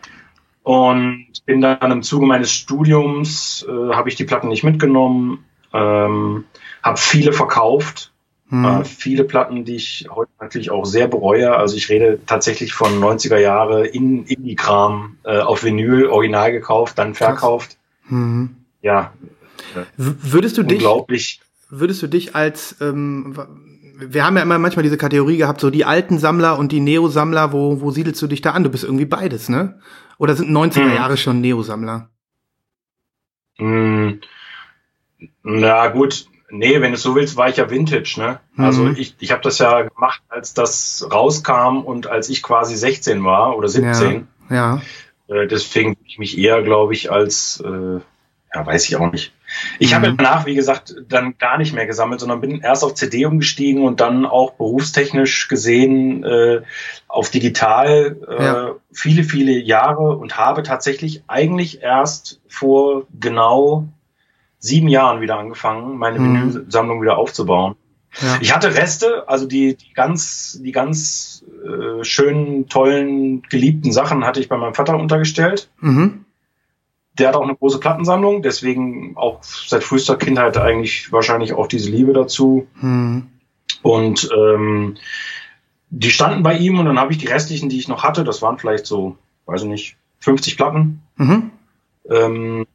Und 0.62 1.26
bin 1.44 1.60
dann 1.60 1.90
im 1.90 2.02
Zuge 2.02 2.26
meines 2.26 2.52
Studiums, 2.52 3.66
äh, 3.68 3.94
habe 3.94 4.08
ich 4.08 4.14
die 4.14 4.24
Platten 4.24 4.48
nicht 4.48 4.62
mitgenommen, 4.62 5.44
ähm, 5.72 6.44
habe 6.82 6.98
viele 6.98 7.32
verkauft. 7.32 8.12
Hm. 8.48 8.64
Äh, 8.64 8.84
viele 8.84 9.24
Platten, 9.24 9.64
die 9.64 9.76
ich 9.76 10.06
heute 10.10 10.30
natürlich 10.40 10.70
auch 10.70 10.84
sehr 10.84 11.08
bereue. 11.08 11.56
Also 11.56 11.76
ich 11.76 11.88
rede 11.88 12.20
tatsächlich 12.26 12.74
von 12.74 13.00
90er 13.00 13.38
Jahre 13.38 13.86
in 13.86 14.24
Indie-Kram 14.24 15.16
äh, 15.24 15.40
auf 15.40 15.64
Vinyl, 15.64 16.06
original 16.06 16.52
gekauft, 16.52 16.98
dann 16.98 17.14
verkauft. 17.14 17.76
Hm 18.08 18.56
ja. 18.82 19.12
Würdest 19.96 20.58
du 20.58 20.62
unglaublich. 20.62 21.38
dich, 21.38 21.46
würdest 21.70 22.02
du 22.02 22.08
dich 22.08 22.34
als, 22.34 22.76
ähm, 22.80 23.34
wir 23.98 24.26
haben 24.26 24.36
ja 24.36 24.42
immer 24.42 24.58
manchmal 24.58 24.82
diese 24.82 24.98
Kategorie 24.98 25.38
gehabt, 25.38 25.60
so 25.60 25.70
die 25.70 25.84
alten 25.84 26.18
Sammler 26.18 26.58
und 26.58 26.72
die 26.72 26.80
Neo-Sammler, 26.80 27.52
wo, 27.52 27.80
wo 27.80 27.90
siedelst 27.90 28.20
du 28.20 28.26
dich 28.26 28.42
da 28.42 28.50
an? 28.50 28.64
Du 28.64 28.70
bist 28.70 28.84
irgendwie 28.84 29.06
beides, 29.06 29.48
ne? 29.48 29.80
Oder 30.18 30.34
sind 30.34 30.50
90er 30.50 30.84
hm. 30.84 30.94
Jahre 30.94 31.16
schon 31.16 31.40
Neo-Sammler? 31.40 32.10
Hm. 33.58 34.20
Na 35.42 35.88
gut, 35.88 36.26
nee, 36.50 36.80
wenn 36.80 36.92
du 36.92 36.98
so 36.98 37.14
willst, 37.14 37.36
war 37.36 37.48
ich 37.48 37.56
ja 37.56 37.70
Vintage, 37.70 38.14
ne? 38.18 38.40
Mhm. 38.54 38.64
Also 38.64 38.88
ich, 38.90 39.16
ich 39.18 39.32
habe 39.32 39.42
das 39.42 39.58
ja 39.58 39.82
gemacht, 39.82 40.22
als 40.28 40.54
das 40.54 41.06
rauskam 41.10 41.80
und 41.80 42.06
als 42.06 42.28
ich 42.28 42.42
quasi 42.42 42.76
16 42.76 43.24
war 43.24 43.56
oder 43.56 43.68
17. 43.68 44.28
Ja. 44.50 44.80
ja. 45.28 45.34
Äh, 45.34 45.46
deswegen 45.46 45.96
ich 46.04 46.18
mich 46.18 46.38
eher, 46.38 46.62
glaube 46.62 46.92
ich, 46.94 47.10
als 47.10 47.62
äh, 47.64 48.00
ja, 48.54 48.66
weiß 48.66 48.88
ich 48.88 48.96
auch 48.96 49.10
nicht. 49.10 49.32
Ich 49.78 49.90
mhm. 49.90 49.94
habe 49.96 50.14
danach, 50.14 50.46
wie 50.46 50.54
gesagt, 50.54 50.94
dann 51.08 51.36
gar 51.38 51.58
nicht 51.58 51.72
mehr 51.72 51.86
gesammelt, 51.86 52.20
sondern 52.20 52.40
bin 52.40 52.60
erst 52.60 52.84
auf 52.84 52.94
CD 52.94 53.26
umgestiegen 53.26 53.84
und 53.84 54.00
dann 54.00 54.26
auch 54.26 54.52
berufstechnisch 54.52 55.48
gesehen 55.48 56.24
äh, 56.24 56.62
auf 57.08 57.30
digital 57.30 58.16
äh, 58.28 58.44
ja. 58.44 58.74
viele, 58.92 59.24
viele 59.24 59.52
Jahre 59.52 60.16
und 60.16 60.36
habe 60.36 60.62
tatsächlich 60.62 61.22
eigentlich 61.26 61.82
erst 61.82 62.40
vor 62.48 63.06
genau 63.18 63.88
sieben 64.58 64.88
Jahren 64.88 65.20
wieder 65.20 65.38
angefangen, 65.38 65.98
meine 65.98 66.18
mhm. 66.18 66.52
Vinylsammlung 66.52 67.02
wieder 67.02 67.18
aufzubauen. 67.18 67.74
Ja. 68.20 68.38
Ich 68.40 68.54
hatte 68.54 68.74
Reste, 68.74 69.26
also 69.26 69.46
die, 69.46 69.74
die 69.74 69.94
ganz, 69.94 70.60
die 70.62 70.72
ganz 70.72 71.44
äh, 71.64 72.04
schönen, 72.04 72.68
tollen, 72.68 73.42
geliebten 73.42 73.90
Sachen 73.90 74.24
hatte 74.26 74.38
ich 74.38 74.50
bei 74.50 74.58
meinem 74.58 74.74
Vater 74.74 74.96
untergestellt. 74.98 75.70
Mhm 75.80 76.21
der 77.18 77.28
hat 77.28 77.36
auch 77.36 77.42
eine 77.42 77.56
große 77.56 77.78
Plattensammlung, 77.78 78.42
deswegen 78.42 79.16
auch 79.16 79.42
seit 79.42 79.84
frühester 79.84 80.16
Kindheit 80.16 80.56
eigentlich 80.56 81.12
wahrscheinlich 81.12 81.52
auch 81.52 81.66
diese 81.66 81.90
Liebe 81.90 82.12
dazu. 82.12 82.66
Hm. 82.80 83.28
Und 83.82 84.28
ähm, 84.36 84.96
die 85.90 86.10
standen 86.10 86.42
bei 86.42 86.56
ihm 86.56 86.78
und 86.78 86.86
dann 86.86 86.98
habe 86.98 87.12
ich 87.12 87.18
die 87.18 87.26
restlichen, 87.26 87.68
die 87.68 87.78
ich 87.78 87.88
noch 87.88 88.02
hatte, 88.02 88.24
das 88.24 88.40
waren 88.40 88.58
vielleicht 88.58 88.86
so, 88.86 89.16
weiß 89.44 89.62
ich 89.62 89.68
nicht, 89.68 89.96
50 90.20 90.56
Platten, 90.56 91.02
mhm. 91.16 91.50
ähm, 92.08 92.66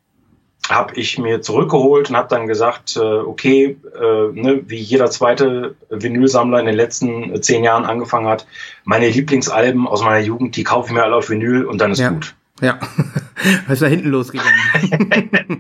habe 0.70 0.96
ich 0.96 1.18
mir 1.18 1.42
zurückgeholt 1.42 2.10
und 2.10 2.16
habe 2.16 2.28
dann 2.28 2.46
gesagt, 2.46 2.96
äh, 2.96 3.00
okay, 3.00 3.78
äh, 3.96 4.32
ne, 4.34 4.62
wie 4.68 4.78
jeder 4.78 5.10
zweite 5.10 5.76
Vinylsammler 5.90 6.60
in 6.60 6.68
den 6.68 6.76
letzten 6.76 7.34
äh, 7.34 7.42
zehn 7.42 7.64
Jahren 7.64 7.86
angefangen 7.86 8.28
hat, 8.28 8.46
meine 8.84 9.10
Lieblingsalben 9.10 9.88
aus 9.88 10.04
meiner 10.04 10.24
Jugend, 10.24 10.56
die 10.56 10.64
kaufe 10.64 10.90
ich 10.90 10.94
mir 10.94 11.04
alle 11.04 11.16
auf 11.16 11.30
Vinyl 11.30 11.66
und 11.66 11.80
dann 11.80 11.92
ist 11.92 12.00
ja. 12.00 12.10
gut. 12.10 12.36
Ja, 12.62 12.80
was 13.68 13.74
ist 13.74 13.82
da 13.82 13.88
hinten 13.88 14.10
losgegangen? 14.10 14.54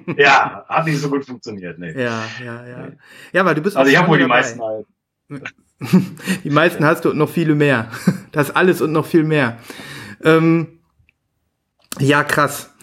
ja, 0.17 0.65
hat 0.67 0.85
nicht 0.85 0.99
so 0.99 1.09
gut 1.09 1.25
funktioniert, 1.25 1.77
ne. 1.77 1.93
Ja, 1.93 2.23
ja, 2.43 2.67
ja. 2.67 2.87
Ja, 3.31 3.45
weil 3.45 3.55
du 3.55 3.61
bist 3.61 3.77
Also 3.77 3.91
ich 3.91 3.97
habe 3.97 4.07
wohl 4.07 4.17
die 4.17 4.25
meisten 4.25 4.61
halt. 4.61 4.85
Die 6.43 6.49
meisten 6.49 6.83
hast 6.83 7.05
du 7.05 7.11
und 7.11 7.19
noch 7.19 7.29
viele 7.29 7.53
mehr. 7.53 7.91
Das 8.31 8.55
alles 8.55 8.81
und 8.81 8.91
noch 8.91 9.05
viel 9.05 9.23
mehr. 9.23 9.59
Ähm, 10.23 10.79
ja, 11.99 12.23
krass. 12.23 12.73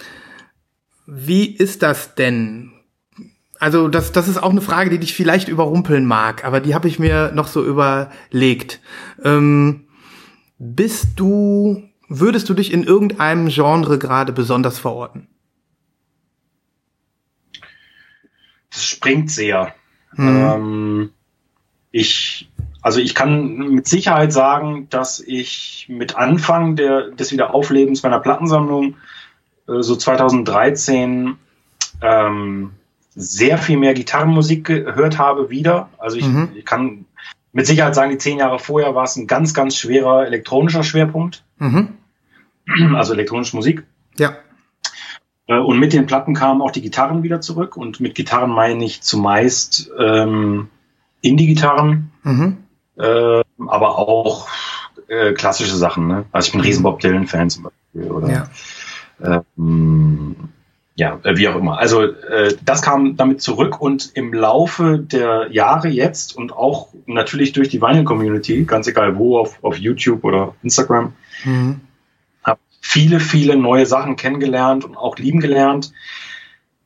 Wie 1.07 1.47
ist 1.47 1.83
das 1.83 2.15
denn? 2.15 2.73
Also 3.59 3.89
das, 3.89 4.13
das 4.13 4.29
ist 4.29 4.41
auch 4.41 4.51
eine 4.51 4.61
Frage, 4.61 4.91
die 4.91 4.99
dich 4.99 5.15
vielleicht 5.15 5.49
überrumpeln 5.49 6.07
mag, 6.07 6.45
aber 6.45 6.61
die 6.61 6.75
habe 6.75 6.87
ich 6.87 6.99
mir 6.99 7.33
noch 7.35 7.49
so 7.49 7.65
überlegt. 7.65 8.81
Ähm, 9.25 9.89
bist 10.59 11.09
du 11.17 11.83
würdest 12.09 12.49
du 12.49 12.55
dich 12.55 12.73
in 12.73 12.85
irgendeinem 12.85 13.49
Genre 13.49 13.99
gerade 13.99 14.33
besonders 14.33 14.79
verorten? 14.79 15.29
Das 18.71 18.85
springt 18.85 19.31
sehr. 19.31 19.75
Mhm. 20.17 20.27
Ähm, 20.27 21.11
ich, 21.91 22.51
also 22.83 23.01
ich 23.01 23.15
kann 23.15 23.57
mit 23.57 23.87
Sicherheit 23.87 24.33
sagen, 24.33 24.89
dass 24.91 25.21
ich 25.21 25.87
mit 25.89 26.17
Anfang 26.17 26.77
der, 26.77 27.11
des 27.11 27.33
Wiederauflebens 27.33 28.03
meiner 28.03 28.21
Plattensammlung 28.21 28.97
äh, 29.69 29.81
so 29.81 29.95
2013 29.95 31.37
ähm, 32.03 32.73
sehr 33.15 33.59
viel 33.59 33.79
mehr 33.79 33.95
Gitarrenmusik 33.95 34.65
gehört 34.65 35.19
habe 35.19 35.51
wieder. 35.51 35.89
Also 35.99 36.17
ich, 36.17 36.27
mhm. 36.27 36.51
ich 36.57 36.65
kann 36.65 37.07
mit 37.55 37.67
Sicherheit 37.67 37.95
sagen, 37.95 38.11
die 38.11 38.19
zehn 38.19 38.39
Jahre 38.39 38.59
vorher 38.59 38.95
war 38.95 39.05
es 39.05 39.17
ein 39.17 39.27
ganz, 39.27 39.55
ganz 39.55 39.77
schwerer 39.77 40.27
elektronischer 40.27 40.83
Schwerpunkt. 40.83 41.45
Mhm. 41.59 41.95
Also 42.95 43.13
elektronische 43.13 43.55
Musik. 43.55 43.85
Ja. 44.19 44.37
Äh, 45.47 45.59
und 45.59 45.79
mit 45.79 45.93
den 45.93 46.07
Platten 46.07 46.35
kamen 46.35 46.61
auch 46.61 46.73
die 46.73 46.83
Gitarren 46.83 47.23
wieder 47.23 47.41
zurück. 47.41 47.77
Und 47.77 48.01
mit 48.01 48.17
Gitarren 48.17 48.51
meine 48.51 48.85
ich 48.85 49.03
zumeist 49.03 49.89
ähm, 49.99 50.69
Indie-Gitarren, 51.21 52.11
mhm. 52.25 52.57
äh, 52.99 53.43
aber 53.69 53.99
auch 53.99 54.49
äh, 55.07 55.33
klassische 55.33 55.77
Sachen. 55.77 56.09
Ne? 56.09 56.25
Also 56.33 56.49
ich 56.49 56.53
bin 56.53 56.61
riesen 56.61 56.83
Bob 56.83 56.99
Dylan-Fan 56.99 57.51
zum 57.51 57.65
Beispiel. 57.65 58.11
Oder, 58.11 58.49
ja. 59.23 59.43
Ähm, 59.57 60.35
ja, 60.97 61.19
äh, 61.25 61.37
wie 61.37 61.49
auch 61.49 61.57
immer. 61.57 61.79
Also 61.79 62.03
äh, 62.03 62.57
das 62.65 62.83
kam 62.83 63.17
damit 63.17 63.43
zurück 63.43 63.81
und 63.81 64.13
im 64.15 64.33
Laufe 64.33 64.99
der 64.99 65.49
Jahre 65.51 65.89
jetzt 65.89 66.37
und 66.37 66.53
auch 66.53 66.89
natürlich 67.07 67.53
durch 67.53 67.69
die 67.69 67.81
Vinyl-Community, 67.81 68.65
ganz 68.65 68.87
egal 68.87 69.17
wo, 69.17 69.39
auf, 69.39 69.63
auf 69.63 69.77
YouTube 69.77 70.23
oder 70.25 70.55
Instagram, 70.63 71.13
mhm. 71.45 71.81
habe 72.45 72.61
viele, 72.81 73.19
viele 73.19 73.57
neue 73.57 73.87
Sachen 73.87 74.17
kennengelernt 74.17 74.85
und 74.85 74.97
auch 74.97 75.19
lieben 75.19 75.41
gelernt. 75.41 75.93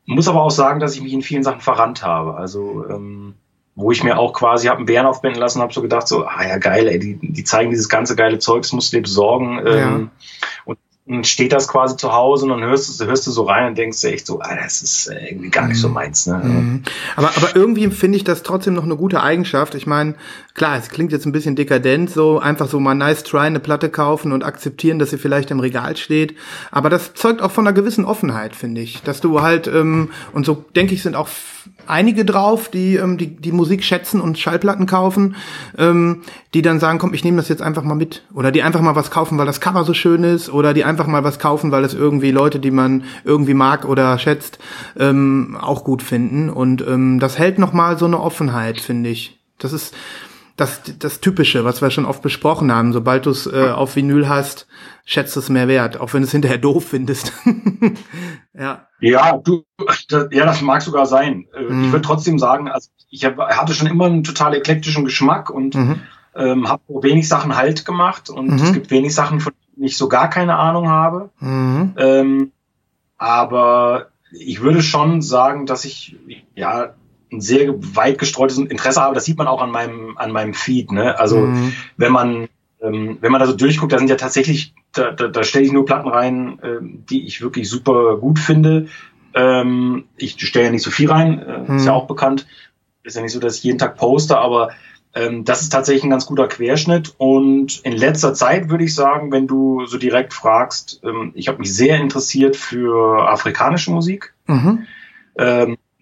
Muss 0.07 0.29
aber 0.29 0.43
auch 0.43 0.51
sagen, 0.51 0.81
dass 0.81 0.95
ich 0.95 1.03
mich 1.03 1.13
in 1.13 1.21
vielen 1.21 1.43
Sachen 1.43 1.61
verrannt 1.61 2.03
habe. 2.03 2.35
Also 2.35 2.87
ähm, 2.89 3.35
wo 3.75 3.93
ich 3.93 4.03
mir 4.03 4.19
auch 4.19 4.33
quasi 4.33 4.69
habe 4.69 4.79
einen 4.79 4.87
Bären 4.87 5.07
aufbinden 5.07 5.39
lassen, 5.39 5.61
habe 5.61 5.73
so 5.73 5.83
gedacht 5.83 6.09
so, 6.09 6.25
ah 6.25 6.45
ja 6.45 6.57
geil, 6.57 6.89
ey, 6.89 6.99
die, 6.99 7.19
die 7.21 7.45
zeigen 7.45 7.71
dieses 7.71 7.91
ganze 7.91 8.17
geile 8.17 8.39
Zeug, 8.39 8.63
das 8.63 8.73
musst 8.73 8.93
du 8.93 8.97
dir 8.97 9.03
besorgen. 9.03 9.61
Ähm, 9.65 9.77
ja. 9.77 10.11
Und 10.65 10.79
steht 11.23 11.53
das 11.53 11.69
quasi 11.69 11.97
zu 11.97 12.13
Hause 12.13 12.45
und 12.45 12.51
dann 12.51 12.69
hörst 12.69 13.01
du, 13.01 13.05
hörst 13.07 13.27
du 13.27 13.31
so 13.31 13.45
rein 13.45 13.69
und 13.69 13.79
denkst 13.79 14.01
dir 14.01 14.13
echt 14.13 14.27
so, 14.27 14.41
ah, 14.41 14.57
das 14.57 14.83
ist 14.83 15.07
äh, 15.07 15.31
irgendwie 15.31 15.51
gar 15.51 15.67
nicht 15.67 15.81
so 15.81 15.89
mhm. 15.89 15.95
meins. 15.95 16.27
Ne? 16.27 16.41
Mhm. 16.43 16.83
Aber, 17.17 17.31
aber 17.37 17.57
irgendwie 17.57 17.89
finde 17.91 18.17
ich 18.17 18.25
das 18.25 18.43
trotzdem 18.43 18.75
noch 18.75 18.85
eine 18.85 18.97
gute 18.97 19.23
Eigenschaft. 19.23 19.75
Ich 19.75 19.87
meine, 19.87 20.15
klar, 20.59 20.77
es 20.77 20.91
klingt 20.91 21.13
jetzt 21.13 21.25
ein 21.25 21.33
bisschen 21.33 21.57
dekadent, 21.57 22.11
so 22.11 22.39
einfach 22.39 22.69
so 22.69 22.79
mal 22.81 22.95
nice 22.95 23.23
try 23.23 23.39
eine 23.47 23.61
Platte 23.61 23.89
kaufen 23.89 24.33
und 24.33 24.45
akzeptieren, 24.45 24.99
dass 24.99 25.11
sie 25.11 25.19
vielleicht 25.19 25.51
im 25.51 25.61
Regal 25.61 25.97
steht. 25.97 26.35
Aber 26.71 26.91
das 26.91 27.15
zeugt 27.15 27.41
auch 27.41 27.51
von 27.51 27.67
einer 27.67 27.75
gewissen 27.75 28.05
Offenheit, 28.05 28.55
finde 28.55 28.83
ich. 28.83 29.03
Dass 29.03 29.21
du 29.21 29.41
halt, 29.41 29.67
ähm, 29.69 30.11
und 30.33 30.45
so 30.45 30.65
denke 30.75 30.95
ich, 30.95 31.03
sind 31.03 31.17
auch 31.17 31.29
einige 31.87 32.25
drauf, 32.25 32.69
die, 32.69 32.97
ähm, 32.97 33.17
die 33.17 33.29
die 33.29 33.53
Musik 33.53 33.85
schätzen 33.85 34.21
und 34.21 34.39
Schallplatten 34.39 34.87
kaufen, 34.87 35.37
ähm, 35.79 36.23
die 36.55 36.63
dann 36.63 36.81
sagen, 36.81 36.99
komm, 36.99 37.15
ich 37.15 37.25
nehme 37.25 37.37
das 37.37 37.49
jetzt 37.49 37.63
einfach 37.63 37.85
mal 37.85 37.95
mit. 37.95 38.25
Oder 38.35 38.51
die 38.51 38.63
einfach 38.63 38.81
mal 38.81 38.97
was 38.97 39.11
kaufen, 39.11 39.39
weil 39.39 39.47
das 39.47 39.61
Cover 39.61 39.85
so 39.85 39.95
schön 39.95 40.25
ist. 40.25 40.51
Oder 40.51 40.75
die 40.75 40.85
einfach 40.85 41.07
mal 41.07 41.25
was 41.25 41.39
kaufen, 41.39 41.71
weil 41.71 41.85
es 41.85 41.95
irgendwie 41.95 42.31
Leute, 42.31 42.59
die 42.59 42.71
man 42.71 43.05
irgendwie 43.25 43.55
mag 43.55 43.85
oder 43.85 44.19
schätzt, 44.19 44.59
ähm, 44.99 45.57
auch 45.61 45.85
gut 45.85 46.03
finden. 46.03 46.51
Und 46.51 46.87
ähm, 46.87 47.21
das 47.21 47.39
hält 47.39 47.59
noch 47.59 47.73
mal 47.73 47.97
so 47.99 48.07
eine 48.07 48.21
Offenheit, 48.21 48.81
finde 48.81 49.11
ich. 49.11 49.39
Das 49.59 49.73
ist 49.73 49.95
das, 50.59 50.83
das 50.99 51.21
Typische, 51.21 51.65
was 51.65 51.81
wir 51.81 51.91
schon 51.91 52.05
oft 52.05 52.21
besprochen 52.21 52.73
haben. 52.73 52.93
Sobald 52.93 53.27
du 53.27 53.31
es 53.31 53.47
äh, 53.47 53.71
auf 53.71 53.95
Vinyl 53.95 54.29
hast, 54.29 54.67
schätzt 55.05 55.37
es 55.37 55.49
mehr 55.49 55.69
wert, 55.69 56.01
auch 56.01 56.13
wenn 56.13 56.23
du 56.23 56.27
es 56.27 56.33
hinterher 56.33 56.59
doof 56.59 56.89
findest. 56.89 57.33
ja. 58.55 58.87
Ja, 59.01 59.37
du, 59.39 59.65
das, 59.79 60.29
ja, 60.33 60.45
das 60.45 60.61
mag 60.61 60.83
sogar 60.83 61.07
sein. 61.07 61.47
Mhm. 61.57 61.85
Ich 61.85 61.93
würde 61.93 62.03
trotzdem 62.03 62.41
sagen, 62.41 62.69
also 62.69 62.91
ich 63.09 63.25
hab, 63.25 63.39
hatte 63.39 63.73
schon 63.73 63.87
immer 63.87 64.07
einen 64.07 64.25
total 64.25 64.53
eklektischen 64.55 65.05
Geschmack 65.05 65.49
und 65.49 65.77
mhm. 65.77 66.01
ähm, 66.35 66.69
habe 66.69 66.83
wenig 67.03 67.29
Sachen 67.29 67.57
halt 67.57 67.85
gemacht 67.85 68.29
und 68.29 68.49
mhm. 68.49 68.63
es 68.63 68.73
gibt 68.73 68.91
wenig 68.91 69.15
Sachen, 69.15 69.39
von 69.39 69.53
denen 69.77 69.87
ich 69.87 69.97
so 69.97 70.09
gar 70.09 70.29
keine 70.29 70.57
Ahnung 70.57 70.89
habe. 70.89 71.31
Mhm. 71.39 71.95
Ähm, 71.97 72.53
aber 73.17 74.09
ich 74.33 74.61
würde 74.61 74.83
schon 74.83 75.23
sagen, 75.23 75.67
dass 75.67 75.85
ich 75.85 76.17
ja 76.57 76.95
ein 77.33 77.41
sehr 77.41 77.75
weit 77.95 78.19
gestreutes 78.19 78.59
Interesse 78.59 79.01
habe. 79.01 79.15
Das 79.15 79.25
sieht 79.25 79.39
man 79.39 79.47
auch 79.47 79.61
an 79.61 79.71
meinem 79.71 80.17
an 80.17 80.33
meinem 80.33 80.55
Feed. 80.55 80.93
Ne? 80.93 81.19
Also 81.19 81.39
mhm. 81.39 81.73
wenn 81.97 82.13
man 82.13 82.49
ähm, 82.81 83.19
wenn 83.21 83.33
man 83.33 83.41
da 83.41 83.47
so 83.47 83.57
durchguckt, 83.57 83.93
da 83.93 83.99
sind 83.99 84.11
ja 84.11 84.17
tatsächlich, 84.17 84.75
da, 84.93 85.11
da, 85.11 85.29
da 85.29 85.43
stelle 85.43 85.65
ich 85.65 85.73
nur 85.73 85.85
Platten 85.85 86.09
rein, 86.09 86.59
äh, 86.63 86.79
die 86.81 87.27
ich 87.27 87.41
wirklich 87.41 87.69
super 87.69 88.17
gut 88.19 88.39
finde. 88.39 88.87
Ähm, 89.35 90.05
ich 90.17 90.37
stelle 90.47 90.67
ja 90.67 90.71
nicht 90.71 90.85
so 90.85 90.91
viel 90.91 91.11
rein, 91.11 91.43
äh, 91.43 91.59
mhm. 91.59 91.77
ist 91.77 91.87
ja 91.87 91.93
mhm. 91.93 91.99
auch 91.99 92.07
bekannt. 92.07 92.47
Ist 93.03 93.17
ja 93.17 93.23
nicht 93.23 93.33
so, 93.33 93.41
dass 93.41 93.57
ich 93.57 93.65
jeden 93.65 93.79
Tag 93.79 93.97
poste, 93.97 94.39
aber 94.39 94.71
ähm, 95.15 95.45
das 95.45 95.63
ist 95.63 95.71
tatsächlich 95.71 96.05
ein 96.05 96.11
ganz 96.11 96.27
guter 96.27 96.47
Querschnitt. 96.47 97.15
Und 97.19 97.81
in 97.85 97.93
letzter 97.93 98.35
Zeit 98.35 98.69
würde 98.69 98.85
ich 98.85 98.95
sagen, 98.95 99.33
wenn 99.33 99.47
du 99.47 99.87
so 99.87 99.99
direkt 99.99 100.33
fragst, 100.33 101.01
ähm, 101.03 101.33
ich 101.35 101.49
habe 101.49 101.59
mich 101.59 101.75
sehr 101.75 101.97
interessiert 101.97 102.57
für 102.57 103.29
afrikanische 103.29 103.91
Musik. 103.91 104.35
Mhm. 104.47 104.87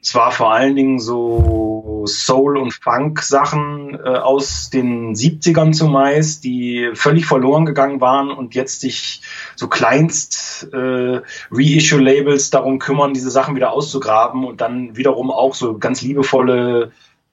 Zwar 0.06 0.30
vor 0.30 0.52
allen 0.52 0.76
Dingen 0.76 1.00
so 1.00 2.04
Soul- 2.06 2.58
und 2.58 2.72
Funk-Sachen 2.72 3.98
äh, 3.98 4.08
aus 4.08 4.70
den 4.70 5.16
70ern 5.16 5.72
zumeist, 5.72 6.44
die 6.44 6.90
völlig 6.94 7.26
verloren 7.26 7.66
gegangen 7.66 8.00
waren 8.00 8.30
und 8.30 8.54
jetzt 8.54 8.82
sich 8.82 9.20
so 9.56 9.66
kleinst 9.66 10.68
äh, 10.72 11.22
Reissue-Labels 11.50 12.50
darum 12.50 12.78
kümmern, 12.78 13.14
diese 13.14 13.32
Sachen 13.32 13.56
wieder 13.56 13.72
auszugraben 13.72 14.44
und 14.44 14.60
dann 14.60 14.96
wiederum 14.96 15.32
auch 15.32 15.56
so 15.56 15.76
ganz 15.76 16.02
liebevolle 16.02 16.92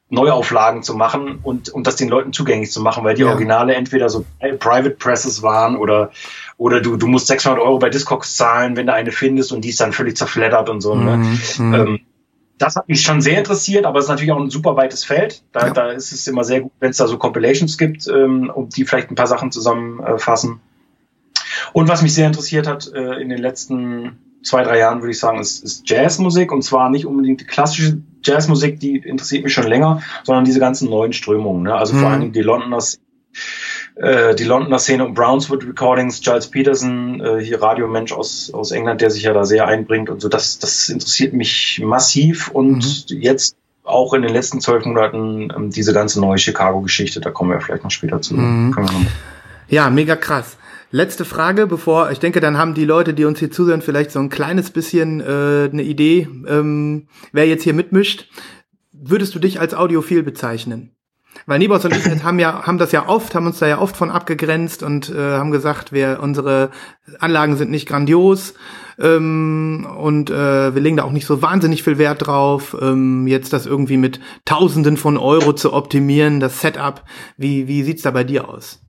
Neuauflagen 0.10 0.82
zu 0.82 0.96
machen 0.96 1.42
und, 1.44 1.70
und 1.70 1.86
das 1.86 1.98
den 1.98 2.10
Leuten 2.10 2.34
zugänglich 2.34 2.72
zu 2.72 2.82
machen, 2.82 3.04
weil 3.04 3.14
die 3.14 3.22
ja. 3.22 3.30
Originale 3.30 3.76
entweder 3.76 4.10
so 4.10 4.26
Private 4.40 4.96
Presses 4.98 5.44
waren 5.44 5.78
oder, 5.78 6.10
oder 6.58 6.82
du, 6.82 6.98
du 6.98 7.06
musst 7.06 7.28
600 7.28 7.60
Euro 7.60 7.78
bei 7.78 7.92
Discogs 7.92 8.36
zahlen, 8.36 8.76
wenn 8.78 8.88
du 8.88 8.94
eine 8.94 9.12
findest 9.12 9.52
und 9.52 9.62
die 9.62 9.70
ist 9.70 9.80
dann 9.80 9.94
völlig 9.94 10.18
zerfleddert 10.18 10.70
und 10.70 10.82
so. 10.82 10.96
Ne? 10.96 11.18
Mhm. 11.18 11.40
mhm. 11.60 11.74
Ähm, 11.76 12.00
das 12.64 12.78
hat 12.78 12.88
mich 12.88 13.02
schon 13.02 13.22
sehr 13.22 13.38
interessiert, 13.38 13.86
aber 13.86 14.00
es 14.00 14.06
ist 14.06 14.10
natürlich 14.10 14.32
auch 14.32 14.40
ein 14.40 14.50
super 14.50 14.78
weites 14.78 15.04
Feld. 15.04 15.44
Da, 15.52 15.68
ja. 15.68 15.74
da 15.74 15.92
ist 15.92 16.14
es 16.14 16.28
immer 16.28 16.46
sehr 16.46 16.62
gut, 16.62 16.72
wenn 16.80 16.92
es 16.92 16.98
da 16.98 17.08
so 17.08 17.18
Compilations 17.18 17.78
gibt, 17.78 18.08
ähm, 18.08 18.50
um 18.54 18.70
die 18.70 18.86
vielleicht 18.86 19.12
ein 19.12 19.16
paar 19.16 19.28
Sachen 19.28 19.52
zusammenfassen. 19.52 20.62
Und 21.74 21.90
was 21.90 22.02
mich 22.02 22.14
sehr 22.14 22.28
interessiert 22.28 22.66
hat 22.66 22.90
äh, 22.94 23.22
in 23.22 23.28
den 23.28 23.40
letzten 23.40 24.18
zwei, 24.44 24.64
drei 24.64 24.80
Jahren, 24.80 25.02
würde 25.02 25.12
ich 25.12 25.20
sagen, 25.20 25.40
ist, 25.40 25.62
ist 25.64 25.90
Jazzmusik. 25.90 26.52
Und 26.54 26.62
zwar 26.62 26.90
nicht 26.90 27.06
unbedingt 27.06 27.42
die 27.42 27.46
klassische 27.46 28.02
Jazzmusik, 28.24 28.80
die 28.80 28.98
interessiert 28.98 29.44
mich 29.44 29.54
schon 29.54 29.68
länger, 29.68 30.02
sondern 30.24 30.46
diese 30.46 30.60
ganzen 30.60 30.90
neuen 30.90 31.12
Strömungen. 31.12 31.64
Ne? 31.64 31.76
Also 31.76 31.94
mhm. 31.94 32.00
vor 32.00 32.10
allen 32.10 32.22
Dingen 32.22 32.34
die 32.34 32.42
Londoners 32.42 33.00
äh, 33.96 34.36
die 34.36 34.44
Londoner 34.44 34.80
Szene 34.80 35.06
und 35.06 35.14
Brownswood 35.14 35.66
Recordings, 35.66 36.22
Giles 36.22 36.48
Peterson, 36.48 37.22
äh, 37.22 37.44
hier 37.44 37.62
Radiomensch 37.62 38.12
aus, 38.12 38.52
aus 38.54 38.72
England, 38.72 39.02
der 39.02 39.10
sich 39.10 39.24
ja 39.24 39.34
da 39.34 39.46
sehr 39.46 39.68
einbringt 39.68 40.10
und 40.10 40.22
so, 40.22 40.30
das, 40.30 40.60
das 40.60 40.90
interessiert 40.90 41.34
mich 41.34 41.82
massiv 41.84 42.50
und 42.50 43.10
mhm. 43.10 43.22
jetzt 43.22 43.56
auch 43.84 44.14
in 44.14 44.22
den 44.22 44.32
letzten 44.32 44.62
zwölf 44.62 44.86
Monaten 44.86 45.50
ähm, 45.56 45.70
diese 45.70 45.94
ganze 45.94 46.20
neue 46.22 46.38
Chicago-Geschichte, 46.38 47.20
da 47.20 47.32
kommen 47.32 47.52
wir 47.52 47.62
vielleicht 47.62 47.84
noch 47.84 47.92
später 47.92 48.22
zu. 48.22 48.36
Mhm. 48.36 49.08
Ja, 49.68 49.90
mega 49.90 50.16
krass. 50.16 50.58
Letzte 50.92 51.26
Frage, 51.26 51.66
bevor 51.66 52.12
ich 52.12 52.20
denke, 52.20 52.40
dann 52.40 52.58
haben 52.58 52.76
die 52.76 52.86
Leute, 52.86 53.14
die 53.16 53.26
uns 53.26 53.40
hier 53.40 53.50
zuhören, 53.50 53.82
vielleicht 53.82 54.12
so 54.12 54.20
ein 54.20 54.30
kleines 54.30 54.70
bisschen 54.70 55.22
äh, 55.22 55.70
eine 55.72 55.82
Idee, 55.82 56.28
ähm, 56.48 57.08
wer 57.32 57.48
jetzt 57.48 57.64
hier 57.64 57.74
mitmischt. 57.74 58.30
Würdest 58.92 59.34
du 59.34 59.40
dich 59.40 59.60
als 59.60 59.74
audiophil 59.74 60.22
bezeichnen? 60.22 60.92
Weil 61.46 61.60
Nibos 61.60 61.84
und 61.86 61.96
ich 61.96 62.06
haben 62.24 62.40
ja, 62.40 62.66
haben 62.66 62.78
das 62.78 62.92
ja 62.92 63.08
oft, 63.08 63.36
haben 63.36 63.46
uns 63.46 63.60
da 63.60 63.68
ja 63.68 63.80
oft 63.80 63.98
von 63.98 64.12
abgegrenzt 64.12 64.84
und 64.84 65.10
äh, 65.10 65.38
haben 65.38 65.52
gesagt, 65.52 65.92
wir, 65.92 66.20
unsere 66.22 66.72
Anlagen 67.20 67.58
sind 67.58 67.72
nicht 67.72 67.88
grandios 67.88 68.54
ähm, 69.00 69.88
und 69.98 70.30
äh, 70.30 70.74
wir 70.74 70.82
legen 70.82 70.98
da 70.98 71.04
auch 71.04 71.12
nicht 71.12 71.26
so 71.26 71.42
wahnsinnig 71.42 71.84
viel 71.84 71.98
Wert 71.98 72.28
drauf, 72.28 72.76
ähm, 72.80 73.28
jetzt 73.28 73.54
das 73.54 73.66
irgendwie 73.66 73.98
mit 73.98 74.20
Tausenden 74.46 74.98
von 74.98 75.18
Euro 75.18 75.54
zu 75.54 75.74
optimieren, 75.74 76.40
das 76.40 76.62
Setup. 76.62 77.04
Wie, 77.38 77.68
wie 77.68 77.84
sieht's 77.84 78.04
da 78.04 78.12
bei 78.12 78.24
dir 78.24 78.48
aus? 78.48 78.82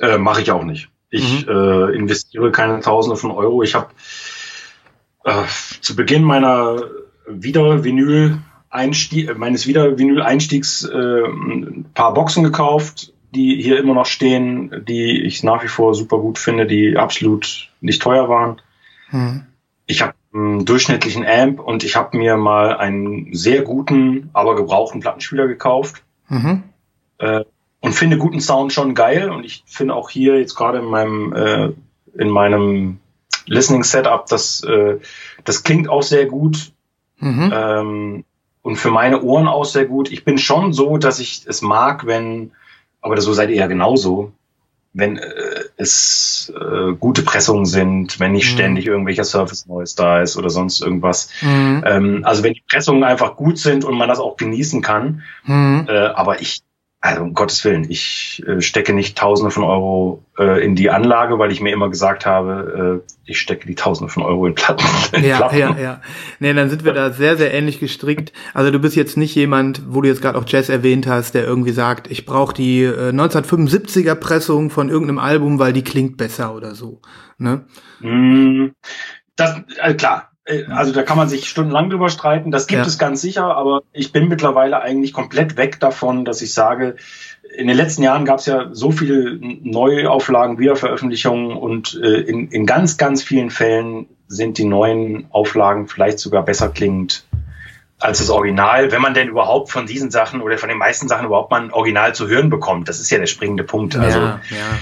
Äh, 0.00 0.18
Mache 0.18 0.42
ich 0.42 0.50
auch 0.50 0.64
nicht. 0.64 0.90
Ich 1.10 1.46
mhm. 1.46 1.52
äh, 1.52 1.96
investiere 1.96 2.50
keine 2.50 2.80
Tausende 2.80 3.16
von 3.16 3.30
Euro. 3.30 3.62
Ich 3.62 3.74
habe 3.74 3.90
äh, 5.24 5.44
zu 5.80 5.94
Beginn 5.94 6.24
meiner 6.24 6.82
Wieder-Vinyl 7.28 8.38
Einstieg, 8.74 9.36
meines 9.38 9.66
Wieder-Vinyl-Einstiegs 9.66 10.84
äh, 10.84 11.24
ein 11.26 11.86
paar 11.94 12.12
Boxen 12.14 12.42
gekauft, 12.42 13.12
die 13.34 13.60
hier 13.62 13.78
immer 13.78 13.94
noch 13.94 14.06
stehen, 14.06 14.84
die 14.86 15.22
ich 15.22 15.42
nach 15.42 15.62
wie 15.62 15.68
vor 15.68 15.94
super 15.94 16.18
gut 16.18 16.38
finde, 16.38 16.66
die 16.66 16.96
absolut 16.96 17.70
nicht 17.80 18.02
teuer 18.02 18.28
waren. 18.28 18.60
Hm. 19.10 19.46
Ich 19.86 20.02
habe 20.02 20.14
einen 20.32 20.64
durchschnittlichen 20.64 21.24
Amp 21.26 21.60
und 21.60 21.84
ich 21.84 21.96
habe 21.96 22.16
mir 22.16 22.36
mal 22.36 22.76
einen 22.76 23.34
sehr 23.34 23.62
guten, 23.62 24.30
aber 24.32 24.56
gebrauchten 24.56 25.00
Plattenspieler 25.00 25.46
gekauft. 25.46 26.02
Mhm. 26.28 26.64
Äh, 27.18 27.44
und 27.80 27.92
finde 27.92 28.18
guten 28.18 28.40
Sound 28.40 28.72
schon 28.72 28.94
geil. 28.94 29.30
Und 29.30 29.44
ich 29.44 29.62
finde 29.66 29.94
auch 29.94 30.10
hier 30.10 30.38
jetzt 30.38 30.54
gerade 30.54 30.78
in 30.78 30.86
meinem, 30.86 31.32
äh, 31.34 31.72
in 32.18 32.30
meinem 32.30 32.98
Listening 33.46 33.84
Setup, 33.84 34.26
das, 34.26 34.62
äh, 34.64 34.98
das 35.44 35.62
klingt 35.62 35.88
auch 35.88 36.02
sehr 36.02 36.26
gut. 36.26 36.72
Mhm. 37.18 37.52
Ähm, 37.54 38.24
und 38.64 38.76
für 38.76 38.90
meine 38.90 39.22
Ohren 39.22 39.46
auch 39.46 39.66
sehr 39.66 39.84
gut. 39.84 40.10
Ich 40.10 40.24
bin 40.24 40.38
schon 40.38 40.72
so, 40.72 40.96
dass 40.96 41.20
ich 41.20 41.44
es 41.46 41.60
mag, 41.60 42.06
wenn, 42.06 42.52
aber 43.02 43.20
so 43.20 43.34
seid 43.34 43.50
ihr 43.50 43.56
ja 43.56 43.66
genauso, 43.66 44.32
wenn 44.94 45.18
äh, 45.18 45.64
es 45.76 46.50
äh, 46.58 46.94
gute 46.94 47.22
Pressungen 47.22 47.66
sind, 47.66 48.18
wenn 48.20 48.32
nicht 48.32 48.50
mhm. 48.50 48.54
ständig 48.54 48.86
irgendwelcher 48.86 49.24
Surface 49.24 49.66
Neues 49.66 49.96
da 49.96 50.22
ist 50.22 50.38
oder 50.38 50.48
sonst 50.48 50.80
irgendwas. 50.80 51.28
Mhm. 51.42 51.84
Ähm, 51.86 52.20
also 52.24 52.42
wenn 52.42 52.54
die 52.54 52.64
Pressungen 52.66 53.04
einfach 53.04 53.36
gut 53.36 53.58
sind 53.58 53.84
und 53.84 53.98
man 53.98 54.08
das 54.08 54.18
auch 54.18 54.38
genießen 54.38 54.80
kann. 54.80 55.22
Mhm. 55.44 55.86
Äh, 55.86 55.98
aber 55.98 56.40
ich 56.40 56.62
also 57.04 57.20
um 57.22 57.34
Gottes 57.34 57.62
Willen, 57.66 57.84
ich 57.90 58.42
äh, 58.46 58.62
stecke 58.62 58.94
nicht 58.94 59.18
Tausende 59.18 59.50
von 59.50 59.62
Euro 59.62 60.24
äh, 60.38 60.64
in 60.64 60.74
die 60.74 60.88
Anlage, 60.88 61.38
weil 61.38 61.52
ich 61.52 61.60
mir 61.60 61.70
immer 61.70 61.90
gesagt 61.90 62.24
habe, 62.24 63.02
äh, 63.04 63.30
ich 63.30 63.38
stecke 63.38 63.66
die 63.66 63.74
Tausende 63.74 64.10
von 64.10 64.22
Euro 64.22 64.46
in 64.46 64.54
Platten. 64.54 64.86
In 65.12 65.22
ja, 65.22 65.36
Platten. 65.36 65.58
ja, 65.58 65.76
ja. 65.78 66.00
Nee, 66.38 66.54
dann 66.54 66.70
sind 66.70 66.82
wir 66.86 66.94
da 66.94 67.10
sehr, 67.10 67.36
sehr 67.36 67.52
ähnlich 67.52 67.78
gestrickt. 67.78 68.32
Also 68.54 68.70
du 68.70 68.78
bist 68.78 68.96
jetzt 68.96 69.18
nicht 69.18 69.34
jemand, 69.34 69.82
wo 69.86 70.00
du 70.00 70.08
jetzt 70.08 70.22
gerade 70.22 70.38
auch 70.38 70.44
Jazz 70.46 70.70
erwähnt 70.70 71.06
hast, 71.06 71.34
der 71.34 71.44
irgendwie 71.44 71.72
sagt, 71.72 72.10
ich 72.10 72.24
brauche 72.24 72.54
die 72.54 72.84
äh, 72.84 73.10
1975er 73.10 74.14
Pressung 74.14 74.70
von 74.70 74.88
irgendeinem 74.88 75.18
Album, 75.18 75.58
weil 75.58 75.74
die 75.74 75.84
klingt 75.84 76.16
besser 76.16 76.54
oder 76.54 76.74
so. 76.74 77.02
Ne? 77.36 77.66
Mm, 78.00 78.68
das, 79.36 79.60
äh, 79.78 79.92
klar, 79.92 80.30
also 80.70 80.92
da 80.92 81.02
kann 81.02 81.16
man 81.16 81.28
sich 81.28 81.48
stundenlang 81.48 81.88
drüber 81.88 82.10
streiten, 82.10 82.50
das 82.50 82.66
gibt 82.66 82.82
ja. 82.82 82.86
es 82.86 82.98
ganz 82.98 83.22
sicher, 83.22 83.56
aber 83.56 83.82
ich 83.92 84.12
bin 84.12 84.28
mittlerweile 84.28 84.80
eigentlich 84.80 85.12
komplett 85.12 85.56
weg 85.56 85.80
davon, 85.80 86.24
dass 86.24 86.42
ich 86.42 86.52
sage, 86.52 86.96
in 87.56 87.66
den 87.66 87.76
letzten 87.76 88.02
Jahren 88.02 88.24
gab 88.24 88.40
es 88.40 88.46
ja 88.46 88.68
so 88.72 88.90
viele 88.90 89.38
Neuauflagen, 89.40 90.58
Wiederveröffentlichungen 90.58 91.56
und 91.56 91.98
äh, 92.02 92.20
in, 92.20 92.48
in 92.48 92.66
ganz, 92.66 92.96
ganz 92.98 93.22
vielen 93.22 93.50
Fällen 93.50 94.06
sind 94.28 94.58
die 94.58 94.64
neuen 94.64 95.26
Auflagen 95.30 95.88
vielleicht 95.88 96.18
sogar 96.18 96.44
besser 96.44 96.68
klingend 96.68 97.24
als 97.98 98.18
das 98.18 98.28
Original, 98.28 98.92
wenn 98.92 99.00
man 99.00 99.14
denn 99.14 99.28
überhaupt 99.28 99.70
von 99.70 99.86
diesen 99.86 100.10
Sachen 100.10 100.42
oder 100.42 100.58
von 100.58 100.68
den 100.68 100.78
meisten 100.78 101.08
Sachen 101.08 101.26
überhaupt 101.26 101.50
mal 101.50 101.62
ein 101.62 101.72
Original 101.72 102.14
zu 102.14 102.28
hören 102.28 102.50
bekommt. 102.50 102.88
Das 102.88 103.00
ist 103.00 103.10
ja 103.10 103.18
der 103.18 103.26
springende 103.26 103.64
Punkt. 103.64 103.96
Also 103.96 104.18
ja, 104.18 104.40
ja. 104.50 104.78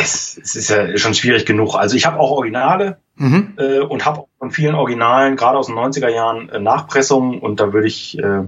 Es, 0.00 0.38
es 0.42 0.56
ist 0.56 0.70
ja 0.70 0.96
schon 0.96 1.14
schwierig 1.14 1.46
genug. 1.46 1.74
Also 1.74 1.96
ich 1.96 2.06
habe 2.06 2.18
auch 2.18 2.30
Originale, 2.30 2.98
mhm. 3.20 3.54
äh, 3.56 3.80
und 3.80 4.04
habe 4.04 4.24
von 4.38 4.50
vielen 4.50 4.74
Originalen, 4.74 5.36
gerade 5.36 5.58
aus 5.58 5.66
den 5.66 5.76
90er 5.76 6.08
Jahren, 6.08 6.48
äh, 6.48 6.58
Nachpressungen 6.58 7.38
und 7.38 7.60
da 7.60 7.72
würde 7.72 7.86
ich 7.86 8.18
äh, 8.18 8.42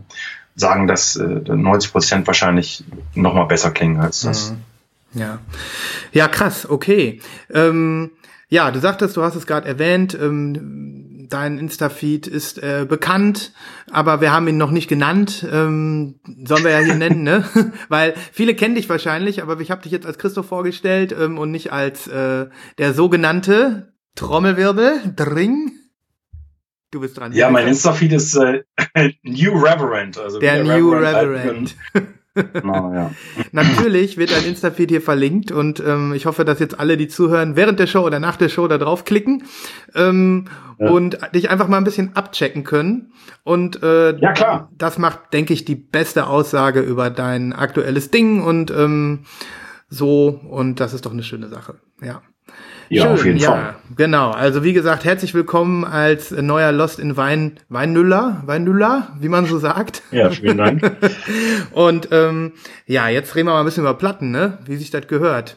sagen, 0.57 0.87
dass 0.87 1.17
äh, 1.17 1.25
90 1.25 1.93
Prozent 1.93 2.27
wahrscheinlich 2.27 2.85
noch 3.15 3.35
mal 3.35 3.45
besser 3.45 3.71
klingen 3.71 4.01
als 4.01 4.23
das. 4.23 4.51
Mhm. 4.51 5.21
Ja, 5.21 5.39
ja, 6.13 6.27
krass, 6.27 6.69
okay. 6.69 7.21
Ähm, 7.53 8.13
ja, 8.49 8.71
du 8.71 8.81
sagtest, 8.81 9.17
du 9.17 9.23
hast 9.23 9.35
es 9.35 9.47
gerade 9.47 9.69
erwähnt, 9.69 10.15
ähm, 10.19 11.12
dein 11.33 11.59
Insta-Feed 11.59 12.27
ist 12.27 12.63
äh, 12.63 12.87
bekannt, 12.89 13.53
aber 13.91 14.21
wir 14.21 14.33
haben 14.33 14.49
ihn 14.49 14.57
noch 14.57 14.71
nicht 14.71 14.89
genannt. 14.89 15.47
Ähm, 15.51 16.21
sollen 16.45 16.65
wir 16.65 16.71
ja 16.71 16.79
hier 16.79 16.95
nennen, 16.95 17.23
ne? 17.23 17.45
Weil 17.89 18.15
viele 18.33 18.55
kennen 18.55 18.75
dich 18.75 18.89
wahrscheinlich, 18.89 19.43
aber 19.43 19.59
ich 19.61 19.71
habe 19.71 19.83
dich 19.83 19.93
jetzt 19.93 20.07
als 20.07 20.19
Christoph 20.19 20.47
vorgestellt 20.47 21.15
ähm, 21.19 21.39
und 21.39 21.51
nicht 21.51 21.73
als 21.73 22.07
äh, 22.07 22.47
der 22.79 22.95
sogenannte 22.95 23.95
Trommelwirbel, 24.15 25.15
Dring. 25.17 25.73
Du 26.91 27.01
bist 27.01 27.17
dran. 27.17 27.33
Ja, 27.33 27.51
mein 27.51 27.67
Insta-Feed 27.69 28.13
ist 28.13 28.37
äh, 28.37 28.63
New 29.23 29.53
Reverend. 29.53 30.19
Also 30.19 30.39
der 30.39 30.63
New 30.63 30.93
Reverend. 30.93 31.75
Reverend. 31.95 32.15
Genau, 32.35 32.93
ja. 32.95 33.11
Natürlich 33.53 34.17
wird 34.17 34.33
dein 34.33 34.45
Insta-Feed 34.45 34.91
hier 34.91 35.03
verlinkt 35.03 35.53
und 35.53 35.81
ähm, 35.81 36.13
ich 36.15 36.27
hoffe, 36.27 36.45
dass 36.45 36.59
jetzt 36.61 36.81
alle, 36.81 36.97
die 36.97 37.09
zuhören, 37.09 37.57
während 37.57 37.79
der 37.79 37.87
Show 37.87 38.01
oder 38.01 38.21
nach 38.21 38.37
der 38.37 38.49
Show 38.49 38.67
da 38.69 38.79
draufklicken 38.79 39.45
ähm, 39.95 40.47
Ja. 40.79 40.91
und 40.91 41.19
dich 41.35 41.51
einfach 41.51 41.69
mal 41.69 41.77
ein 41.77 41.85
bisschen 41.85 42.17
abchecken 42.17 42.65
können. 42.65 43.13
Und 43.45 43.83
äh, 43.83 44.17
Ja, 44.19 44.33
klar. 44.33 44.71
das 44.79 44.99
macht, 44.99 45.33
denke 45.33 45.53
ich, 45.53 45.65
die 45.65 45.75
beste 45.75 46.27
Aussage 46.27 46.81
über 46.81 47.11
dein 47.11 47.53
aktuelles 47.53 48.11
Ding 48.11 48.43
und 48.43 48.71
ähm, 48.71 49.21
so 49.89 50.41
und 50.49 50.81
das 50.81 50.95
ist 50.95 51.05
doch 51.05 51.13
eine 51.13 51.23
schöne 51.23 51.49
Sache. 51.49 51.75
Ja. 52.01 52.23
Ja, 52.93 53.11
auf 53.11 53.25
jeden 53.25 53.39
ja, 53.39 53.51
Fall. 53.51 53.75
Genau. 53.97 54.33
Also 54.33 54.65
wie 54.65 54.75
gesagt, 54.75 55.07
herzlich 55.07 55.33
willkommen 55.33 55.83
als 55.83 56.31
neuer 56.31 56.73
Lost 56.73 56.99
in 56.99 57.17
Wein 57.17 57.59
Weinnüller, 57.71 58.43
Weinnüller, 58.45 59.17
wie 59.19 59.31
man 59.31 59.47
so 59.47 59.59
sagt. 59.59 60.03
Ja, 60.13 60.29
vielen 60.29 60.59
Dank. 60.59 60.83
Und 61.73 62.09
ähm, 62.13 62.53
ja, 62.87 63.09
jetzt 63.09 63.35
reden 63.35 63.49
wir 63.49 63.55
mal 63.55 63.61
ein 63.61 63.65
bisschen 63.65 63.85
über 63.85 63.95
Platten, 63.95 64.31
ne? 64.31 64.59
Wie 64.67 64.77
sich 64.77 64.91
das 64.91 65.07
gehört. 65.07 65.57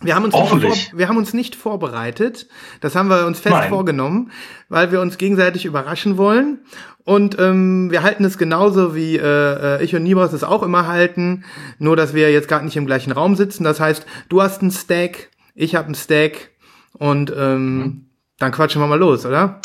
Wir 0.00 0.14
haben 0.14 0.24
uns, 0.24 0.32
nicht, 0.32 0.42
Hoffentlich. 0.42 0.88
vor, 0.88 0.98
wir 0.98 1.08
haben 1.08 1.18
uns 1.18 1.34
nicht 1.34 1.56
vorbereitet. 1.56 2.48
Das 2.80 2.96
haben 2.96 3.08
wir 3.10 3.26
uns 3.26 3.38
fest 3.38 3.54
Nein. 3.54 3.68
vorgenommen, 3.68 4.30
weil 4.70 4.90
wir 4.92 5.02
uns 5.02 5.18
gegenseitig 5.18 5.66
überraschen 5.66 6.16
wollen. 6.16 6.60
Und 7.04 7.38
ähm, 7.38 7.90
wir 7.90 8.02
halten 8.02 8.24
es 8.24 8.38
genauso, 8.38 8.94
wie 8.94 9.16
äh, 9.16 9.76
äh, 9.76 9.84
ich 9.84 9.94
und 9.94 10.04
Nibras 10.04 10.32
es 10.32 10.42
auch 10.42 10.62
immer 10.62 10.86
halten. 10.86 11.44
Nur, 11.78 11.96
dass 11.96 12.14
wir 12.14 12.32
jetzt 12.32 12.48
gerade 12.48 12.64
nicht 12.64 12.78
im 12.78 12.86
gleichen 12.86 13.12
Raum 13.12 13.36
sitzen. 13.36 13.62
Das 13.62 13.78
heißt, 13.78 14.06
du 14.30 14.40
hast 14.40 14.62
einen 14.62 14.70
Stack, 14.70 15.28
ich 15.56 15.74
habe 15.74 15.86
einen 15.86 15.94
Stack. 15.96 16.50
Und 16.92 17.30
ähm, 17.36 17.78
Mhm. 17.78 18.06
dann 18.38 18.52
quatschen 18.52 18.80
wir 18.80 18.86
mal 18.86 18.98
los, 18.98 19.26
oder? 19.26 19.60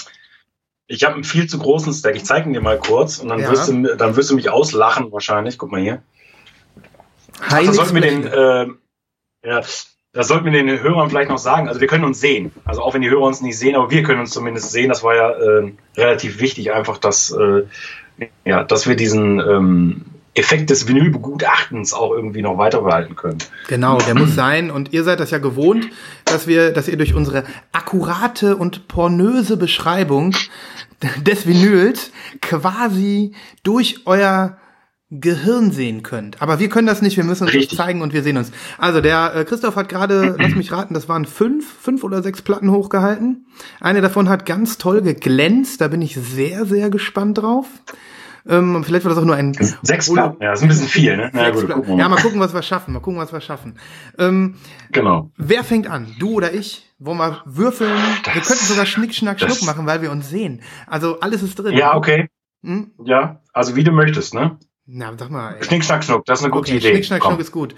Ich 0.88 1.04
habe 1.06 1.16
einen 1.16 1.24
viel 1.24 1.48
zu 1.48 1.58
großen 1.60 1.94
Stack. 1.94 2.16
Ich 2.16 2.26
zeige 2.26 2.50
ihn 2.50 2.54
dir 2.54 2.60
mal 2.62 2.78
kurz 2.78 3.20
und 3.20 3.30
dann, 3.30 3.40
Ja. 3.40 3.50
wirst 3.52 3.70
du, 3.70 3.96
dann 3.96 4.16
wirst 4.18 4.30
du 4.32 4.36
mich 4.36 4.50
auslachen 4.50 5.12
wahrscheinlich. 5.12 5.58
Guck 5.58 5.72
mal 5.72 5.80
hier. 5.80 6.02
Ach, 7.40 7.64
das 7.64 7.76
sollten 7.76 7.96
wir 7.96 8.02
den, 8.02 8.26
äh, 8.28 8.68
ja, 9.48 9.62
das 10.14 10.28
sollten 10.28 10.44
wir 10.46 10.52
den 10.52 10.82
Hörern 10.82 11.10
vielleicht 11.10 11.30
noch 11.30 11.38
sagen. 11.38 11.70
Also 11.70 11.80
wir 11.80 11.88
können 11.88 12.04
uns 12.04 12.20
sehen. 12.20 12.52
Also 12.66 12.82
auch 12.82 12.94
wenn 12.94 13.02
die 13.02 13.10
Hörer 13.10 13.22
uns 13.22 13.42
nicht 13.42 13.58
sehen, 13.58 13.76
aber 13.76 13.90
wir 13.90 14.04
können 14.04 14.20
uns 14.20 14.32
zumindest 14.32 14.72
sehen. 14.72 14.90
Das 14.90 15.04
war 15.04 15.16
ja 15.16 15.30
äh, 15.32 15.72
relativ 15.96 16.40
wichtig, 16.42 16.74
einfach, 16.74 16.98
dass, 16.98 17.32
äh, 17.32 17.64
ja, 18.44 18.64
dass 18.66 18.88
wir 18.88 18.96
diesen 18.98 19.40
ähm, 19.40 20.06
Effekt 20.34 20.70
des 20.70 20.88
Vinylbegutachtens 20.88 21.94
auch 21.94 22.12
irgendwie 22.12 22.42
noch 22.42 22.58
weiter 22.58 22.82
behalten 22.82 23.16
können. 23.16 23.40
Genau, 23.68 23.98
der 23.98 24.16
muss 24.16 24.34
sein. 24.36 24.72
Und 24.72 24.94
ihr 24.94 25.04
seid 25.04 25.20
das 25.20 25.32
ja 25.32 25.40
gewohnt, 25.40 25.90
dass 26.26 26.48
wir, 26.48 26.72
dass 26.72 26.88
ihr 26.88 26.98
durch 26.98 27.14
unsere 27.14 27.44
akkurate 27.74 28.56
und 28.56 28.88
pornöse 28.88 29.58
Beschreibung 29.58 30.34
des 31.26 31.48
Vinyls 31.48 32.12
quasi 32.42 33.34
durch 33.64 34.02
euer 34.06 34.58
Gehirn 35.14 35.72
sehen 35.72 36.04
könnt. 36.04 36.42
Aber 36.42 36.60
wir 36.60 36.70
können 36.70 36.88
das 36.88 37.02
nicht, 37.02 37.18
wir 37.18 37.26
müssen 37.26 37.44
uns 37.44 37.54
Richtig. 37.54 37.78
zeigen 37.78 38.02
und 38.02 38.14
wir 38.14 38.24
sehen 38.24 38.38
uns. 38.38 38.54
Also 38.78 39.02
der 39.02 39.36
äh, 39.36 39.44
Christoph 39.44 39.76
hat 39.76 39.90
gerade, 39.90 40.38
lass 40.40 40.56
mich 40.56 40.72
raten, 40.72 40.94
das 40.94 41.10
waren 41.10 41.26
fünf, 41.26 41.70
fünf 41.70 42.06
oder 42.06 42.24
sechs 42.24 42.42
Platten 42.42 42.72
hochgehalten. 42.72 43.46
Eine 43.82 44.00
davon 44.00 44.30
hat 44.30 44.46
ganz 44.46 44.78
toll 44.78 45.02
geglänzt, 45.02 45.82
da 45.82 45.90
bin 45.90 46.02
ich 46.02 46.16
sehr, 46.16 46.66
sehr 46.66 46.90
gespannt 46.90 47.40
drauf. 47.40 47.66
Ähm, 48.48 48.84
vielleicht 48.84 49.06
war 49.06 49.10
das 49.10 49.20
auch 49.22 49.26
nur 49.26 49.36
ein 49.36 49.54
Sechs 49.84 50.12
Platten, 50.12 50.42
ja, 50.42 50.50
das 50.52 50.60
ist 50.60 50.64
ein 50.64 50.70
bisschen 50.70 50.88
viel, 50.88 51.16
ne? 51.18 51.30
Na 51.34 51.52
gut, 51.52 51.70
gucken 51.70 51.96
wir 51.96 51.98
Ja, 52.04 52.10
mal. 52.10 52.20
gucken, 52.22 52.40
was 52.40 52.54
wir 52.54 52.62
schaffen. 52.64 52.94
Mal 52.94 53.00
gucken, 53.00 53.20
was 53.20 53.32
wir 53.32 53.42
schaffen. 53.42 53.78
Ähm, 54.18 54.56
Genau. 54.92 55.32
Wer 55.38 55.64
fängt 55.64 55.88
an? 55.88 56.08
Du 56.20 56.32
oder 56.32 56.54
ich? 56.54 56.88
Wollen 57.00 57.18
wir 57.20 57.42
würfeln? 57.46 57.92
wir 57.92 58.34
Das- 58.34 58.48
könnten 58.48 58.66
sogar 58.66 58.86
Schnick, 58.86 59.14
Schnack, 59.14 59.38
das- 59.38 59.56
Schnuck 59.58 59.68
machen, 59.68 59.86
weil 59.86 60.02
wir 60.02 60.12
uns 60.12 60.30
sehen. 60.30 60.62
Also 60.88 61.20
alles 61.20 61.44
ist 61.44 61.56
drin. 61.56 61.76
Ja, 61.78 61.96
okay. 61.96 62.28
Hm? 62.64 62.92
Ja, 63.04 63.42
also 63.54 63.76
wie 63.76 63.84
du 63.84 63.92
möchtest, 63.92 64.34
ne? 64.34 64.58
Na, 64.86 65.14
sag 65.18 65.30
mal. 65.30 65.56
Ey. 65.56 65.64
Schnick, 65.64 65.84
schnack, 65.86 66.04
schnuck, 66.04 66.26
das 66.26 66.40
ist 66.40 66.46
eine 66.46 66.52
gute 66.52 66.72
Okay, 66.72 66.78
Idee. 66.78 66.90
Schnick, 66.92 67.06
Schnack, 67.06 67.22
Komm. 67.22 67.32
Schnuck 67.34 67.42
ist 67.42 67.52
gut. 67.52 67.76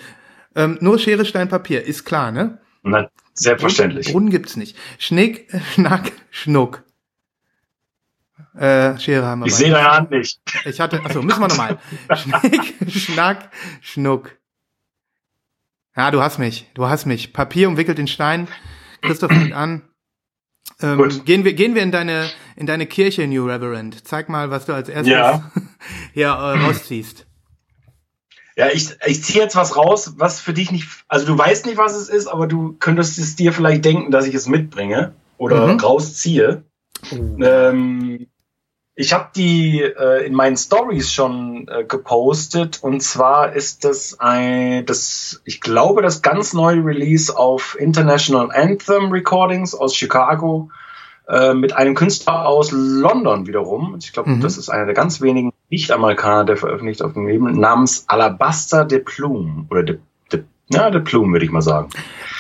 Ähm, 0.56 0.78
nur 0.82 0.98
Schere, 1.00 1.26
Stein, 1.26 1.50
Papier. 1.50 1.86
Ist 1.86 2.04
klar, 2.06 2.32
ne? 2.32 2.60
Na, 2.84 3.08
selbstverständlich. 3.34 4.12
Brunnen 4.12 4.30
gibt's 4.30 4.56
nicht. 4.58 4.78
Schnick, 4.98 5.48
Schnack, 5.74 6.12
Schnuck. 6.32 6.84
Äh, 8.56 9.00
Schere 9.00 9.26
haben 9.26 9.42
wir 9.42 9.48
Ich 9.48 9.56
sehe 9.56 9.72
deine 9.72 9.90
Hand 9.92 10.12
nicht. 10.12 10.40
Ich 10.66 10.80
hatte, 10.80 11.02
achso, 11.04 11.22
müssen 11.22 11.40
wir 11.42 11.48
nochmal. 11.48 11.80
Schnick, 12.16 12.76
Schnack, 12.92 13.50
Schnuck. 13.82 14.38
Ja, 15.96 16.12
du 16.12 16.22
hast 16.22 16.38
mich. 16.40 16.70
Du 16.74 16.88
hast 16.88 17.06
mich. 17.06 17.34
Papier 17.34 17.68
umwickelt 17.68 18.00
in 18.00 18.08
Stein. 18.08 18.48
Christoph 19.02 19.32
fängt 19.32 19.54
an. 19.54 19.82
Ähm, 20.82 20.98
Gut. 20.98 21.26
gehen 21.26 21.44
wir, 21.44 21.54
gehen 21.54 21.76
wir 21.76 21.84
in 21.84 21.92
deine, 21.92 22.30
in 22.56 22.66
deine 22.66 22.86
Kirche, 22.86 23.28
New 23.28 23.46
Reverend. 23.48 24.08
Zeig 24.08 24.30
mal, 24.30 24.50
was 24.50 24.66
du 24.66 24.74
als 24.74 24.90
erstes 24.90 25.12
Ja. 25.14 25.52
hier 26.14 26.28
äh, 26.28 26.32
rausziehst. 26.64 27.26
Ja, 28.56 28.68
ich, 28.72 28.90
ich 29.06 29.24
ziehe 29.24 29.44
jetzt 29.44 29.56
was 29.56 29.76
raus, 29.76 30.14
was 30.18 30.40
für 30.40 30.54
dich 30.54 30.72
nicht, 30.72 30.88
also 31.08 31.26
du 31.26 31.36
weißt 31.38 31.66
nicht, 31.66 31.78
was 31.78 31.96
es 31.96 32.08
ist, 32.08 32.28
aber 32.28 32.46
du 32.48 32.74
könntest 32.80 33.18
es 33.18 33.36
dir 33.36 33.52
vielleicht 33.52 33.84
denken, 33.84 34.12
dass 34.12 34.28
ich 34.28 34.36
es 34.36 34.48
mitbringe 34.48 35.16
oder 35.38 35.68
Mhm. 35.74 35.80
rausziehe. 35.80 36.64
Ähm, 37.12 38.28
ich 38.96 39.14
habe 39.14 39.30
die 39.36 39.82
äh, 39.82 40.26
in 40.26 40.34
meinen 40.34 40.56
Stories 40.56 41.12
schon 41.12 41.68
äh, 41.68 41.84
gepostet 41.84 42.84
und 42.84 43.02
zwar 43.02 43.54
ist 43.54 43.84
das 43.86 44.20
ein, 44.20 44.86
das, 44.86 45.42
ich 45.46 45.62
glaube, 45.62 46.02
das 46.02 46.22
ganz 46.22 46.54
neue 46.54 46.86
Release 46.86 47.36
auf 47.36 47.76
International 47.80 48.52
Anthem 48.52 49.12
Recordings 49.12 49.74
aus 49.74 49.96
Chicago 49.96 50.70
äh, 51.28 51.54
mit 51.54 51.74
einem 51.76 51.96
Künstler 51.96 52.46
aus 52.46 52.72
London 52.72 53.48
wiederum. 53.48 53.96
Ich 54.00 54.14
glaube, 54.14 54.30
Mhm. 54.30 54.42
das 54.42 54.58
ist 54.58 54.70
einer 54.70 54.86
der 54.86 54.94
ganz 54.94 55.22
wenigen 55.22 55.54
Nicht-Amerikaner, 55.70 56.46
der 56.46 56.58
veröffentlicht 56.58 57.02
auf 57.02 57.14
dem 57.14 57.26
Leben, 57.26 57.60
namens 57.60 58.06
Alabaster 58.08 58.86
de 58.86 59.00
Plume 59.00 59.66
oder 59.72 59.82
de, 59.82 59.96
de, 59.96 60.02
ja, 60.74 60.90
de 60.90 61.02
Plume 61.02 61.34
würde 61.34 61.46
ich 61.46 61.52
mal 61.52 61.62
sagen. 61.62 61.90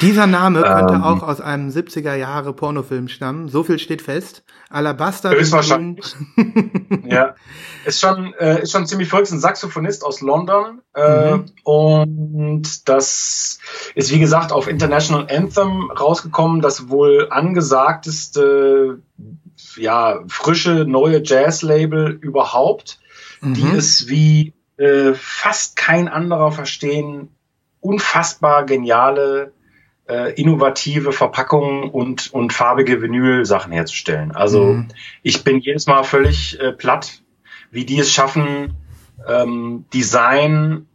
Dieser 0.02 0.28
Name 0.28 0.62
könnte 0.64 0.96
Ähm. 0.96 1.04
auch 1.04 1.24
aus 1.24 1.40
einem 1.40 1.70
70er 1.70 2.16
Jahre 2.16 2.54
Pornofilm 2.54 3.08
stammen. 3.08 3.48
So 3.48 3.64
viel 3.64 3.80
steht 3.80 4.02
fest. 4.02 4.44
Alabaster. 4.70 5.30
Höchstwahrscheinlich. 5.32 6.16
ja, 7.06 7.36
ist 7.86 8.00
schon, 8.02 8.34
äh, 8.40 8.64
ist 8.64 8.72
schon 8.72 8.86
ziemlich 8.88 9.08
verrückt. 9.08 9.28
Ist 9.28 9.34
ein 9.34 9.40
Saxophonist 9.40 10.04
aus 10.04 10.22
London. 10.22 10.82
Äh, 10.96 11.38
Mhm. 11.38 11.46
Und 11.64 12.90
das 12.90 13.60
ist, 13.96 14.12
wie 14.12 14.20
gesagt, 14.20 14.52
auf 14.52 14.68
International 14.68 15.28
Anthem 15.30 15.90
rausgekommen, 15.92 16.62
das 16.62 16.90
wohl 16.90 17.28
angesagteste, 17.30 19.00
ja, 19.78 20.20
frische, 20.28 20.86
neue 20.88 21.22
Jazz-Label 21.24 22.12
überhaupt, 22.22 23.00
die 23.42 23.64
Mhm. 23.64 23.76
es 23.76 24.08
wie 24.10 24.54
äh, 24.78 25.14
fast 25.14 25.76
kein 25.76 26.08
anderer 26.08 26.52
verstehen, 26.52 27.30
unfassbar 27.84 28.66
geniale, 28.66 29.54
äh, 30.08 30.34
innovative 30.34 31.12
Verpackungen 31.12 31.90
und, 31.90 32.34
und 32.34 32.54
farbige 32.54 33.02
Vinyl-Sachen 33.02 33.72
herzustellen. 33.72 34.32
Also, 34.32 34.64
Mhm. 34.64 34.88
ich 35.22 35.44
bin 35.44 35.60
jedes 35.60 35.88
Mal 35.88 36.04
völlig 36.04 36.60
äh, 36.60 36.72
platt, 36.72 37.22
wie 37.72 37.86
die 37.86 38.00
es 38.00 38.12
schaffen, 38.12 38.76
ähm, 39.28 39.86
Design, 39.94 40.88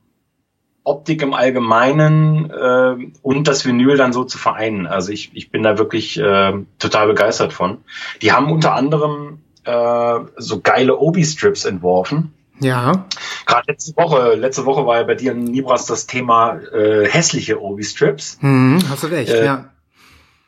Optik 0.84 1.22
im 1.22 1.34
Allgemeinen 1.34 2.50
äh, 2.50 3.12
und 3.22 3.46
das 3.46 3.66
Vinyl 3.66 3.96
dann 3.96 4.14
so 4.14 4.24
zu 4.24 4.38
vereinen. 4.38 4.86
Also 4.86 5.12
ich, 5.12 5.30
ich 5.34 5.50
bin 5.50 5.62
da 5.62 5.76
wirklich 5.76 6.18
äh, 6.18 6.52
total 6.78 7.08
begeistert 7.08 7.52
von. 7.52 7.78
Die 8.22 8.32
haben 8.32 8.50
unter 8.50 8.74
anderem 8.74 9.40
äh, 9.64 10.18
so 10.36 10.60
geile 10.60 10.98
Obi-Strips 10.98 11.66
entworfen. 11.66 12.32
Ja. 12.60 13.06
Gerade 13.46 13.64
letzte 13.68 13.96
Woche, 13.96 14.34
letzte 14.34 14.66
Woche 14.66 14.86
war 14.86 14.98
ja 14.98 15.04
bei 15.04 15.14
dir 15.14 15.32
in 15.32 15.44
Nibras 15.44 15.86
das 15.86 16.06
Thema 16.06 16.58
äh, 16.72 17.08
hässliche 17.08 17.60
Obi-Strips. 17.62 18.38
Hm, 18.40 18.78
hast 18.88 19.02
du 19.02 19.06
recht, 19.08 19.30
Äh, 19.30 19.44
ja. 19.44 19.70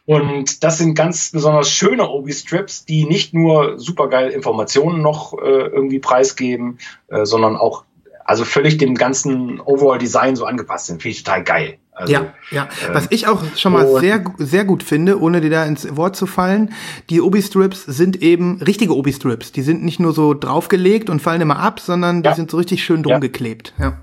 Und 0.06 0.64
das 0.64 0.78
sind 0.78 0.94
ganz 0.94 1.30
besonders 1.30 1.70
schöne 1.70 2.08
Obi-Strips, 2.08 2.84
die 2.84 3.04
nicht 3.04 3.32
nur 3.32 3.78
supergeil 3.78 4.30
Informationen 4.30 5.02
noch 5.02 5.34
äh, 5.34 5.46
irgendwie 5.46 6.00
preisgeben, 6.00 6.78
äh, 7.08 7.24
sondern 7.24 7.56
auch 7.56 7.84
also 8.24 8.44
völlig 8.44 8.78
dem 8.78 8.94
ganzen 8.94 9.60
Overall-Design 9.60 10.36
so 10.36 10.46
angepasst 10.46 10.86
sind. 10.86 11.02
Finde 11.02 11.12
ich 11.16 11.22
total 11.22 11.44
geil. 11.44 11.78
Also, 12.00 12.12
Ja, 12.12 12.32
ja. 12.50 12.68
Was 12.92 13.06
ich 13.10 13.26
auch 13.28 13.42
schon 13.56 13.72
mal 13.72 13.86
sehr, 14.00 14.24
sehr 14.38 14.64
gut 14.64 14.82
finde, 14.82 15.20
ohne 15.20 15.40
dir 15.40 15.50
da 15.50 15.64
ins 15.64 15.96
Wort 15.96 16.16
zu 16.16 16.26
fallen, 16.26 16.72
die 17.10 17.20
Obi-Strips 17.20 17.84
sind 17.84 18.22
eben 18.22 18.60
richtige 18.62 18.96
Obi-Strips. 18.96 19.52
Die 19.52 19.62
sind 19.62 19.84
nicht 19.84 20.00
nur 20.00 20.12
so 20.12 20.34
draufgelegt 20.34 21.10
und 21.10 21.20
fallen 21.20 21.40
immer 21.40 21.58
ab, 21.58 21.80
sondern 21.80 22.22
die 22.22 22.28
Ja. 22.28 22.34
sind 22.34 22.50
so 22.50 22.56
richtig 22.56 22.82
schön 22.84 23.02
drum 23.02 23.12
Ja. 23.12 23.18
geklebt. 23.18 23.74
Ja. 23.78 23.98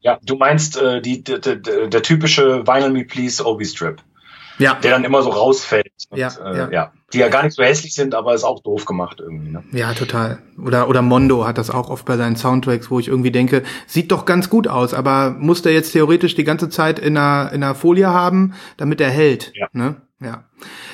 Ja, 0.00 0.18
du 0.22 0.36
meinst 0.36 0.76
äh, 0.76 1.00
die, 1.00 1.24
der, 1.24 1.38
der, 1.38 1.56
der 1.88 2.02
typische 2.02 2.66
Vinyl 2.66 2.90
Me 2.90 3.04
Please 3.04 3.42
Obi-Strip, 3.44 4.02
Ja. 4.58 4.74
der 4.74 4.90
dann 4.90 5.04
immer 5.04 5.22
so 5.22 5.30
rausfällt. 5.30 5.90
Und, 6.10 6.18
Ja, 6.18 6.28
äh, 6.44 6.72
ja. 6.74 6.92
Ja. 7.14 7.26
Die 7.26 7.32
ja 7.32 7.36
gar 7.36 7.44
nicht 7.44 7.54
so 7.54 7.62
hässlich 7.62 7.94
sind, 7.94 8.14
aber 8.14 8.34
ist 8.34 8.44
auch 8.44 8.62
doof 8.62 8.84
gemacht 8.84 9.20
irgendwie. 9.20 9.50
Ne? 9.50 9.64
Ja, 9.72 9.94
total. 9.94 10.38
Oder, 10.58 10.88
oder 10.88 11.02
Mondo 11.02 11.46
hat 11.46 11.58
das 11.58 11.70
auch 11.70 11.90
oft 11.90 12.04
bei 12.04 12.16
seinen 12.16 12.36
Soundtracks, 12.36 12.90
wo 12.90 12.98
ich 12.98 13.08
irgendwie 13.08 13.30
denke, 13.30 13.62
sieht 13.86 14.12
doch 14.12 14.24
ganz 14.24 14.50
gut 14.50 14.68
aus, 14.68 14.94
aber 14.94 15.30
muss 15.30 15.62
der 15.62 15.72
jetzt 15.72 15.92
theoretisch 15.92 16.34
die 16.34 16.44
ganze 16.44 16.68
Zeit 16.68 16.98
in 16.98 17.16
einer, 17.16 17.52
in 17.52 17.62
einer 17.62 17.74
Folie 17.74 18.08
haben, 18.08 18.54
damit 18.76 19.00
er 19.00 19.10
hält. 19.10 19.52
Ja. 19.54 19.68
Ne? 19.72 19.96
Ja. 20.20 20.44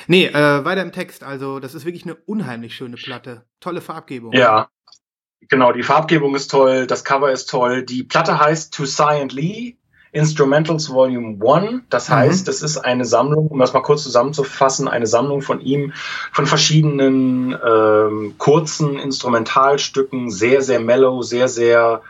Nee, 0.07 0.25
äh, 0.25 0.65
weiter 0.65 0.81
im 0.81 0.91
Text. 0.91 1.23
Also, 1.23 1.59
das 1.59 1.73
ist 1.73 1.85
wirklich 1.85 2.03
eine 2.03 2.15
unheimlich 2.15 2.75
schöne 2.75 2.97
Platte. 2.97 3.45
Tolle 3.59 3.81
Farbgebung. 3.81 4.33
Ja. 4.33 4.69
Genau, 5.49 5.71
die 5.71 5.83
Farbgebung 5.83 6.35
ist 6.35 6.51
toll, 6.51 6.85
das 6.87 7.03
Cover 7.03 7.31
ist 7.31 7.49
toll. 7.49 7.83
Die 7.83 8.03
Platte 8.03 8.39
heißt 8.39 8.73
To 8.75 8.85
Cy 8.85 9.21
and 9.21 9.33
Lee, 9.33 9.77
Instrumentals 10.13 10.89
Volume 10.91 11.37
1. 11.41 11.83
Das 11.89 12.09
Mhm. 12.09 12.13
heißt, 12.13 12.47
es 12.49 12.61
ist 12.61 12.77
eine 12.77 13.05
Sammlung, 13.05 13.47
um 13.47 13.59
das 13.59 13.73
mal 13.73 13.81
kurz 13.81 14.03
zusammenzufassen, 14.03 14.87
eine 14.87 15.07
Sammlung 15.07 15.41
von 15.41 15.61
ihm, 15.61 15.93
von 16.33 16.45
verschiedenen 16.45 17.55
ähm, 17.65 18.35
kurzen 18.37 18.99
Instrumentalstücken, 18.99 20.29
sehr, 20.29 20.61
sehr 20.61 20.79
mellow, 20.79 21.21
sehr, 21.21 21.47
sehr 21.47 22.01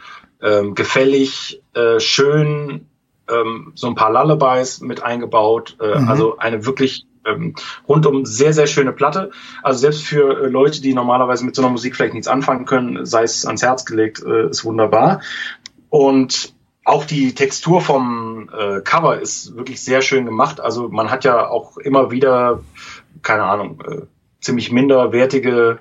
ähm, 0.41 0.73
gefällig, 0.73 1.61
äh, 1.73 1.99
schön, 1.99 2.87
ähm, 3.29 3.71
so 3.75 3.87
ein 3.87 3.95
paar 3.95 4.11
Lullabies 4.11 4.81
mit 4.81 5.03
eingebaut. 5.03 5.77
Äh, 5.79 5.99
Mhm. 5.99 6.09
Also 6.09 6.37
eine 6.37 6.65
wirklich 6.65 7.05
ähm, 7.23 7.53
rundum 7.87 8.25
sehr, 8.25 8.51
sehr 8.51 8.65
schöne 8.65 8.93
Platte. 8.93 9.29
Also 9.61 9.79
selbst 9.81 10.01
für 10.03 10.43
äh, 10.45 10.47
Leute, 10.47 10.81
die 10.81 10.95
normalerweise 10.95 11.45
mit 11.45 11.55
so 11.55 11.61
einer 11.61 11.69
Musik 11.69 11.95
vielleicht 11.95 12.15
nichts 12.15 12.27
anfangen 12.27 12.65
können, 12.65 13.05
sei 13.05 13.21
es 13.21 13.45
ans 13.45 13.61
Herz 13.61 13.85
gelegt, 13.85 14.23
äh, 14.25 14.49
ist 14.49 14.65
wunderbar. 14.65 15.21
Und 15.89 16.55
auch 16.83 17.05
die 17.05 17.33
Textur 17.35 17.81
vom 17.81 18.49
äh, 18.57 18.81
Cover 18.81 19.19
ist 19.19 19.55
wirklich 19.55 19.81
sehr 19.83 20.01
schön 20.01 20.25
gemacht. 20.25 20.59
Also 20.59 20.89
man 20.89 21.09
hat 21.11 21.23
ja 21.23 21.47
auch 21.47 21.77
immer 21.77 22.11
wieder, 22.11 22.63
keine 23.21 23.43
Ahnung, 23.43 23.81
äh, 23.87 24.01
ziemlich 24.41 24.71
minderwertige 24.71 25.79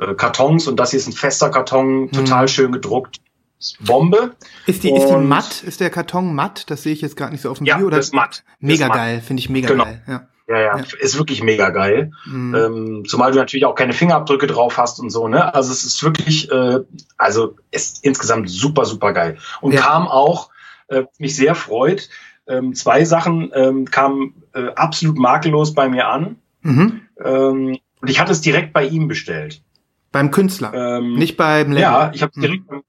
äh, 0.00 0.14
Kartons 0.14 0.66
und 0.66 0.76
das 0.76 0.90
hier 0.90 0.98
ist 0.98 1.08
ein 1.08 1.12
fester 1.12 1.50
Karton, 1.50 2.10
total 2.10 2.48
schön 2.48 2.72
gedruckt. 2.72 3.18
Ist 3.58 3.76
Bombe. 3.84 4.34
Ist 4.66 4.82
die, 4.84 4.90
ist 4.90 5.06
die 5.08 5.16
matt? 5.16 5.62
Ist 5.62 5.80
der 5.80 5.90
Karton 5.90 6.34
matt? 6.34 6.70
Das 6.70 6.82
sehe 6.82 6.94
ich 6.94 7.02
jetzt 7.02 7.14
gerade 7.16 7.32
nicht 7.32 7.42
so 7.42 7.50
auf 7.50 7.58
dem 7.58 7.66
Ja, 7.66 7.76
Video. 7.76 7.90
das 7.90 8.06
ist 8.06 8.14
matt. 8.14 8.42
Mega 8.58 8.86
ist 8.86 8.92
geil, 8.94 9.20
finde 9.20 9.40
ich 9.40 9.50
mega 9.50 9.68
Genau. 9.68 9.84
geil. 9.84 10.02
Ja. 10.08 10.26
Ja, 10.50 10.58
ja, 10.58 10.76
Ja. 10.78 10.84
ist 10.98 11.16
wirklich 11.16 11.42
mega 11.44 11.70
geil. 11.70 12.10
Mhm. 12.26 12.54
Ähm, 12.54 13.04
zumal 13.06 13.30
du 13.30 13.38
natürlich 13.38 13.64
auch 13.66 13.76
keine 13.76 13.92
Fingerabdrücke 13.92 14.48
drauf 14.48 14.78
hast 14.78 14.98
und 14.98 15.10
so, 15.10 15.28
ne? 15.28 15.54
Also 15.54 15.70
es 15.72 15.84
ist 15.84 16.02
wirklich, 16.02 16.50
äh, 16.50 16.80
also 17.18 17.56
ist 17.70 18.04
insgesamt 18.04 18.50
super, 18.50 18.84
super 18.84 19.12
geil. 19.12 19.38
Und 19.60 19.72
Ja. 19.72 19.80
kam 19.82 20.08
auch, 20.08 20.50
äh, 20.88 21.02
was 21.04 21.18
mich 21.20 21.36
sehr 21.36 21.54
freut, 21.54 22.08
ähm, 22.48 22.74
zwei 22.74 23.04
Sachen 23.04 23.52
ähm, 23.54 23.84
kamen 23.84 24.42
äh, 24.54 24.70
absolut 24.74 25.18
makellos 25.18 25.72
bei 25.72 25.88
mir 25.88 26.08
an. 26.08 26.36
Mhm. 26.62 27.02
Ähm, 27.24 27.78
und 28.00 28.10
ich 28.10 28.18
hatte 28.18 28.32
es 28.32 28.40
direkt 28.40 28.72
bei 28.72 28.84
ihm 28.86 29.06
bestellt. 29.06 29.62
Beim 30.10 30.32
Künstler, 30.32 30.74
Ähm, 30.74 31.14
nicht 31.14 31.36
beim 31.36 31.68
Label. 31.70 31.80
ja, 31.82 32.10
ich 32.12 32.22
habe 32.22 32.32
Mhm. 32.34 32.40
direkt 32.40 32.66
beim- 32.66 32.82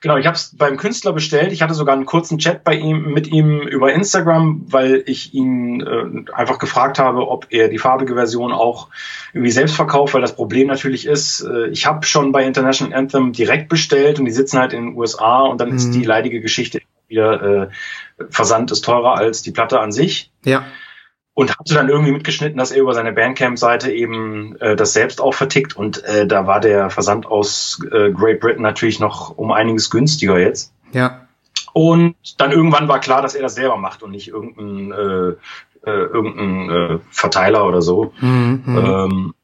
genau, 0.00 0.16
ich 0.16 0.26
habe 0.26 0.36
es 0.36 0.56
beim 0.56 0.76
Künstler 0.76 1.12
bestellt. 1.12 1.52
Ich 1.52 1.62
hatte 1.62 1.74
sogar 1.74 1.94
einen 1.94 2.06
kurzen 2.06 2.38
Chat 2.38 2.64
bei 2.64 2.74
ihm 2.74 3.12
mit 3.12 3.26
ihm 3.28 3.60
über 3.62 3.92
Instagram, 3.92 4.64
weil 4.68 5.02
ich 5.06 5.34
ihn 5.34 5.80
äh, 5.80 6.32
einfach 6.32 6.58
gefragt 6.58 6.98
habe, 6.98 7.28
ob 7.28 7.46
er 7.50 7.68
die 7.68 7.78
farbige 7.78 8.14
Version 8.14 8.52
auch 8.52 8.88
irgendwie 9.32 9.50
selbst 9.50 9.76
verkauft, 9.76 10.14
weil 10.14 10.20
das 10.20 10.34
Problem 10.34 10.68
natürlich 10.68 11.06
ist, 11.06 11.40
äh, 11.42 11.68
ich 11.68 11.86
habe 11.86 12.04
schon 12.06 12.32
bei 12.32 12.44
International 12.44 12.96
Anthem 12.96 13.32
direkt 13.32 13.68
bestellt 13.68 14.18
und 14.18 14.24
die 14.24 14.32
sitzen 14.32 14.58
halt 14.58 14.72
in 14.72 14.86
den 14.86 14.96
USA 14.96 15.42
und 15.42 15.60
dann 15.60 15.74
ist 15.74 15.88
Mhm. 15.88 15.92
die 15.92 16.04
leidige 16.04 16.40
Geschichte 16.40 16.80
wieder 17.08 17.42
äh, 17.42 17.68
Versand 18.30 18.70
ist 18.70 18.84
teurer 18.84 19.16
als 19.16 19.42
die 19.42 19.50
Platte 19.52 19.80
an 19.80 19.92
sich 19.92 20.30
Ja. 20.44 20.64
Und 21.38 21.56
hatte 21.56 21.72
dann 21.72 21.88
irgendwie 21.88 22.10
mitgeschnitten, 22.10 22.58
dass 22.58 22.72
er 22.72 22.82
über 22.82 22.94
seine 22.94 23.12
Bandcamp-Seite 23.12 23.92
eben 23.92 24.56
äh, 24.56 24.74
das 24.74 24.92
selbst 24.92 25.20
auch 25.20 25.34
vertickt 25.34 25.76
und 25.76 26.02
äh, 26.02 26.26
da 26.26 26.48
war 26.48 26.58
der 26.58 26.90
Versand 26.90 27.26
aus 27.26 27.78
äh, 27.92 28.10
Great 28.10 28.40
Britain 28.40 28.62
natürlich 28.62 28.98
noch 28.98 29.38
um 29.38 29.52
einiges 29.52 29.88
günstiger 29.88 30.36
jetzt. 30.40 30.72
Ja. 30.90 31.28
Und 31.72 32.16
dann 32.38 32.50
irgendwann 32.50 32.88
war 32.88 32.98
klar, 32.98 33.22
dass 33.22 33.36
er 33.36 33.42
das 33.42 33.54
selber 33.54 33.76
macht 33.76 34.02
und 34.02 34.10
nicht 34.10 34.26
irgendein, 34.26 34.90
äh, 34.90 35.88
äh, 35.88 36.06
irgendein 36.06 36.70
äh, 36.70 36.98
Verteiler 37.08 37.68
oder 37.68 37.82
so. 37.82 38.12
Mhm. 38.20 38.62
Mhm. 38.66 38.76
Ähm, 38.76 39.34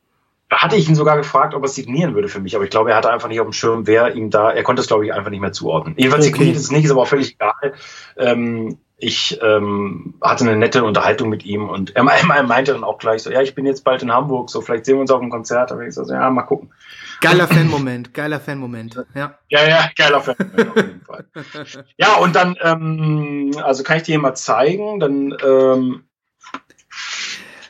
da 0.48 0.62
hatte 0.62 0.74
ich 0.74 0.88
ihn 0.88 0.96
sogar 0.96 1.16
gefragt, 1.16 1.54
ob 1.54 1.62
er 1.62 1.66
es 1.66 1.76
signieren 1.76 2.16
würde 2.16 2.26
für 2.26 2.40
mich, 2.40 2.56
aber 2.56 2.64
ich 2.64 2.70
glaube, 2.70 2.90
er 2.90 2.96
hatte 2.96 3.12
einfach 3.12 3.28
nicht 3.28 3.38
auf 3.38 3.46
dem 3.46 3.52
Schirm, 3.52 3.86
wer 3.86 4.16
ihm 4.16 4.30
da, 4.30 4.50
er 4.50 4.64
konnte 4.64 4.82
es, 4.82 4.88
glaube 4.88 5.06
ich, 5.06 5.14
einfach 5.14 5.30
nicht 5.30 5.40
mehr 5.40 5.52
zuordnen. 5.52 5.94
Jedenfalls 5.96 6.26
Okay. 6.26 6.38
signiert 6.38 6.56
es 6.56 6.72
nicht, 6.72 6.86
ist 6.86 6.90
aber 6.90 7.02
auch 7.02 7.06
völlig 7.06 7.34
egal. 7.34 7.74
Ähm, 8.16 8.78
ich 9.04 9.38
ähm, 9.42 10.14
hatte 10.22 10.44
eine 10.44 10.56
nette 10.56 10.82
Unterhaltung 10.82 11.28
mit 11.28 11.44
ihm 11.44 11.68
und 11.68 11.94
er, 11.94 12.04
er 12.34 12.42
meinte 12.42 12.72
dann 12.72 12.84
auch 12.84 12.98
gleich 12.98 13.22
so, 13.22 13.30
ja, 13.30 13.42
ich 13.42 13.54
bin 13.54 13.66
jetzt 13.66 13.84
bald 13.84 14.02
in 14.02 14.12
Hamburg, 14.12 14.50
so 14.50 14.60
vielleicht 14.60 14.86
sehen 14.86 14.96
wir 14.96 15.02
uns 15.02 15.10
auf 15.10 15.20
dem 15.20 15.30
Konzert. 15.30 15.70
Aber 15.70 15.86
ich 15.86 15.94
so, 15.94 16.04
ja, 16.04 16.30
mal 16.30 16.42
gucken. 16.42 16.72
Geiler 17.20 17.46
Fan-Moment, 17.46 18.12
geiler 18.14 18.40
Fan-Moment. 18.40 19.04
Ja. 19.14 19.38
Ja, 19.48 19.68
ja, 19.68 19.90
geiler 19.96 20.20
Fan. 20.20 20.36
auf 20.38 20.76
jeden 20.76 21.02
Fall. 21.02 21.24
Ja, 21.96 22.16
und 22.16 22.34
dann, 22.34 22.56
ähm, 22.60 23.52
also 23.62 23.82
kann 23.82 23.98
ich 23.98 24.02
dir 24.04 24.18
mal 24.18 24.34
zeigen, 24.34 25.00
dann 25.00 25.36
ähm, 25.44 26.04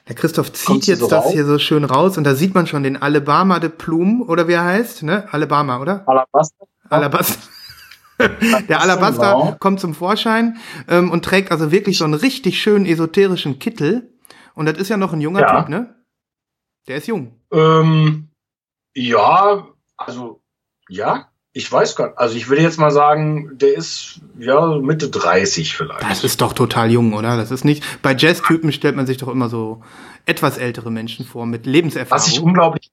Der 0.09 0.15
Christoph 0.15 0.53
zieht 0.53 0.87
jetzt 0.87 1.01
so 1.01 1.09
das 1.09 1.27
raus? 1.27 1.33
hier 1.33 1.45
so 1.45 1.59
schön 1.59 1.85
raus 1.85 2.17
und 2.19 2.25
da 2.25 2.35
sieht 2.35 2.55
man 2.55 2.67
schon 2.67 2.83
den 2.83 3.01
Alabama 3.01 3.59
de 3.61 3.71
Plume 3.71 4.25
oder 4.25 4.49
wie 4.49 4.53
er 4.53 4.65
heißt, 4.65 5.03
ne? 5.03 5.29
Alabama, 5.31 5.79
oder? 5.81 6.03
Alabaster. 6.07 6.67
Alabaster. 6.89 7.39
Der 8.69 8.81
Alabaster 8.81 9.33
Genau. 9.33 9.57
kommt 9.59 9.81
zum 9.81 9.95
Vorschein 9.95 10.57
ähm, 10.89 11.11
und 11.11 11.25
trägt 11.25 11.51
also 11.51 11.71
wirklich 11.73 11.99
so 11.99 12.05
einen 12.05 12.15
richtig 12.15 12.61
schönen 12.61 12.87
esoterischen 12.87 13.59
Kittel. 13.59 14.13
Und 14.55 14.67
das 14.67 14.79
ist 14.79 14.89
ja 14.89 14.97
noch 14.97 15.13
ein 15.13 15.21
junger 15.21 15.41
Ja. 15.41 15.61
Typ, 15.61 15.69
ne? 15.69 15.95
Der 16.87 16.97
ist 16.97 17.07
jung. 17.09 17.41
Ähm, 17.53 18.29
ja, 18.95 19.67
also 19.97 20.43
ja, 20.89 21.29
ich 21.53 21.71
weiß 21.71 21.97
gar 21.97 22.09
nicht. 22.09 22.19
Also 22.19 22.37
ich 22.37 22.49
würde 22.49 22.63
jetzt 22.63 22.79
mal 22.79 22.91
sagen, 22.91 23.51
der 23.59 23.75
ist 23.77 24.21
ja 24.39 24.79
Mitte 24.79 25.09
30 25.09 25.77
vielleicht. 25.77 26.03
Das 26.03 26.23
ist 26.25 26.41
doch 26.41 26.53
total 26.53 26.91
jung, 26.91 27.15
oder? 27.15 27.37
Das 27.37 27.51
ist 27.51 27.65
nicht. 27.65 27.83
Bei 28.03 28.15
Jazz-Typen 28.15 28.71
stellt 28.73 28.97
man 28.97 29.07
sich 29.07 29.17
doch 29.17 29.29
immer 29.29 29.49
so 29.49 29.83
etwas 30.27 30.59
ältere 30.59 30.91
Menschen 30.91 31.25
vor 31.25 31.47
mit 31.47 31.67
Lebenserfahrung. 31.67 32.23
was 32.23 32.29
ich 32.29 32.41
unglaublich 32.41 32.91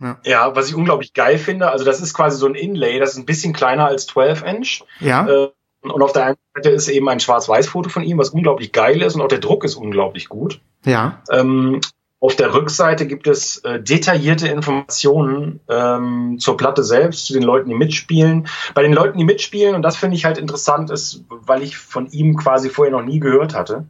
Ja. 0.00 0.18
ja. 0.24 0.56
was 0.56 0.68
ich 0.68 0.74
unglaublich 0.74 1.14
geil 1.14 1.38
finde, 1.38 1.70
also 1.70 1.84
das 1.84 2.00
ist 2.00 2.14
quasi 2.14 2.36
so 2.38 2.46
ein 2.46 2.54
Inlay, 2.54 2.98
das 2.98 3.12
ist 3.12 3.18
ein 3.18 3.26
bisschen 3.26 3.52
kleiner 3.52 3.86
als 3.86 4.06
12 4.06 4.44
Inch. 4.44 4.84
ja. 5.00 5.26
Äh, 5.26 5.48
und 5.80 6.02
auf 6.02 6.12
der 6.12 6.24
einen 6.26 6.36
Seite 6.56 6.70
ist 6.70 6.88
eben 6.88 7.08
ein 7.08 7.20
Schwarz-Weiß-Foto 7.20 7.88
von 7.88 8.02
ihm, 8.02 8.18
was 8.18 8.30
unglaublich 8.30 8.72
geil 8.72 9.00
ist 9.00 9.14
und 9.14 9.22
auch 9.22 9.28
der 9.28 9.38
Druck 9.38 9.62
ist 9.62 9.76
unglaublich 9.76 10.28
gut. 10.28 10.60
ja. 10.84 11.22
Ähm, 11.30 11.80
auf 12.20 12.34
der 12.34 12.52
Rückseite 12.52 13.06
gibt 13.06 13.28
es 13.28 13.58
äh, 13.58 13.80
detaillierte 13.80 14.48
Informationen 14.48 15.60
ähm, 15.68 16.38
zur 16.40 16.56
Platte 16.56 16.82
selbst, 16.82 17.26
zu 17.26 17.32
den 17.32 17.44
Leuten, 17.44 17.68
die 17.68 17.76
mitspielen. 17.76 18.48
Bei 18.74 18.82
den 18.82 18.92
Leuten, 18.92 19.18
die 19.18 19.24
mitspielen, 19.24 19.76
und 19.76 19.82
das 19.82 19.96
finde 19.96 20.16
ich 20.16 20.24
halt 20.24 20.36
interessant, 20.36 20.90
ist, 20.90 21.22
weil 21.28 21.62
ich 21.62 21.78
von 21.78 22.10
ihm 22.10 22.36
quasi 22.36 22.70
vorher 22.70 22.92
noch 22.92 23.04
nie 23.04 23.20
gehört 23.20 23.54
hatte. 23.54 23.84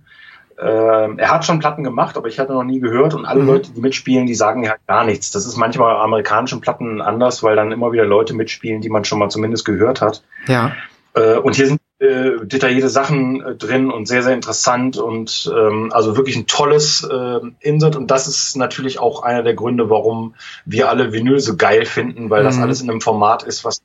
Ähm, 0.61 1.18
er 1.18 1.31
hat 1.31 1.44
schon 1.44 1.61
Platten 1.61 1.85
gemacht, 1.85 2.16
aber 2.16 2.29
ich 2.29 2.38
hatte 2.38 2.53
noch 2.53 2.64
nie 2.64 2.81
gehört 2.81 3.14
und 3.14 3.25
alle 3.27 3.40
Mhm. 3.42 3.47
Leute, 3.47 3.71
die 3.73 3.81
mitspielen, 3.81 4.27
die 4.27 4.35
sagen 4.35 4.64
ja 4.64 4.75
gar 4.87 5.05
nichts. 5.05 5.31
Das 5.31 5.47
ist 5.47 5.57
manchmal 5.57 5.94
bei 5.94 6.01
amerikanischen 6.01 6.61
Platten 6.61 7.01
anders, 7.01 7.42
weil 7.42 7.55
dann 7.57 7.71
immer 7.71 7.92
wieder 7.92 8.05
Leute 8.05 8.35
mitspielen, 8.35 8.81
die 8.81 8.88
man 8.88 9.05
schon 9.05 9.18
mal 9.21 9.29
zumindest 9.29 9.64
gehört 9.64 10.01
hat. 10.01 10.23
Ja. 10.49 10.73
Äh, 11.14 11.37
und 11.37 11.55
hier 11.55 11.66
sind 11.68 11.81
äh, 12.01 12.44
detaillierte 12.44 12.88
Sachen 12.88 13.40
äh, 13.40 13.55
drin 13.55 13.90
und 13.90 14.07
sehr, 14.07 14.23
sehr 14.23 14.35
interessant 14.35 14.97
und 14.99 15.53
ähm, 15.57 15.90
also 15.92 16.16
wirklich 16.16 16.37
ein 16.37 16.47
tolles 16.47 17.03
äh, 17.03 17.40
Insert. 17.61 17.97
Und 17.97 18.11
das 18.11 18.27
ist 18.29 18.57
natürlich 18.57 18.99
auch 18.99 19.23
einer 19.23 19.42
der 19.42 19.55
Gründe, 19.55 19.90
warum 19.90 20.35
wir 20.64 20.88
alle 20.90 21.12
Vinyl 21.12 21.40
so 21.40 21.57
geil 21.57 21.85
finden, 21.87 22.31
weil 22.31 22.42
das 22.44 22.57
Mhm. 22.57 22.62
alles 22.62 22.83
in 22.83 22.90
einem 22.90 23.01
Format 23.01 23.42
ist, 23.42 23.64
was 23.64 23.83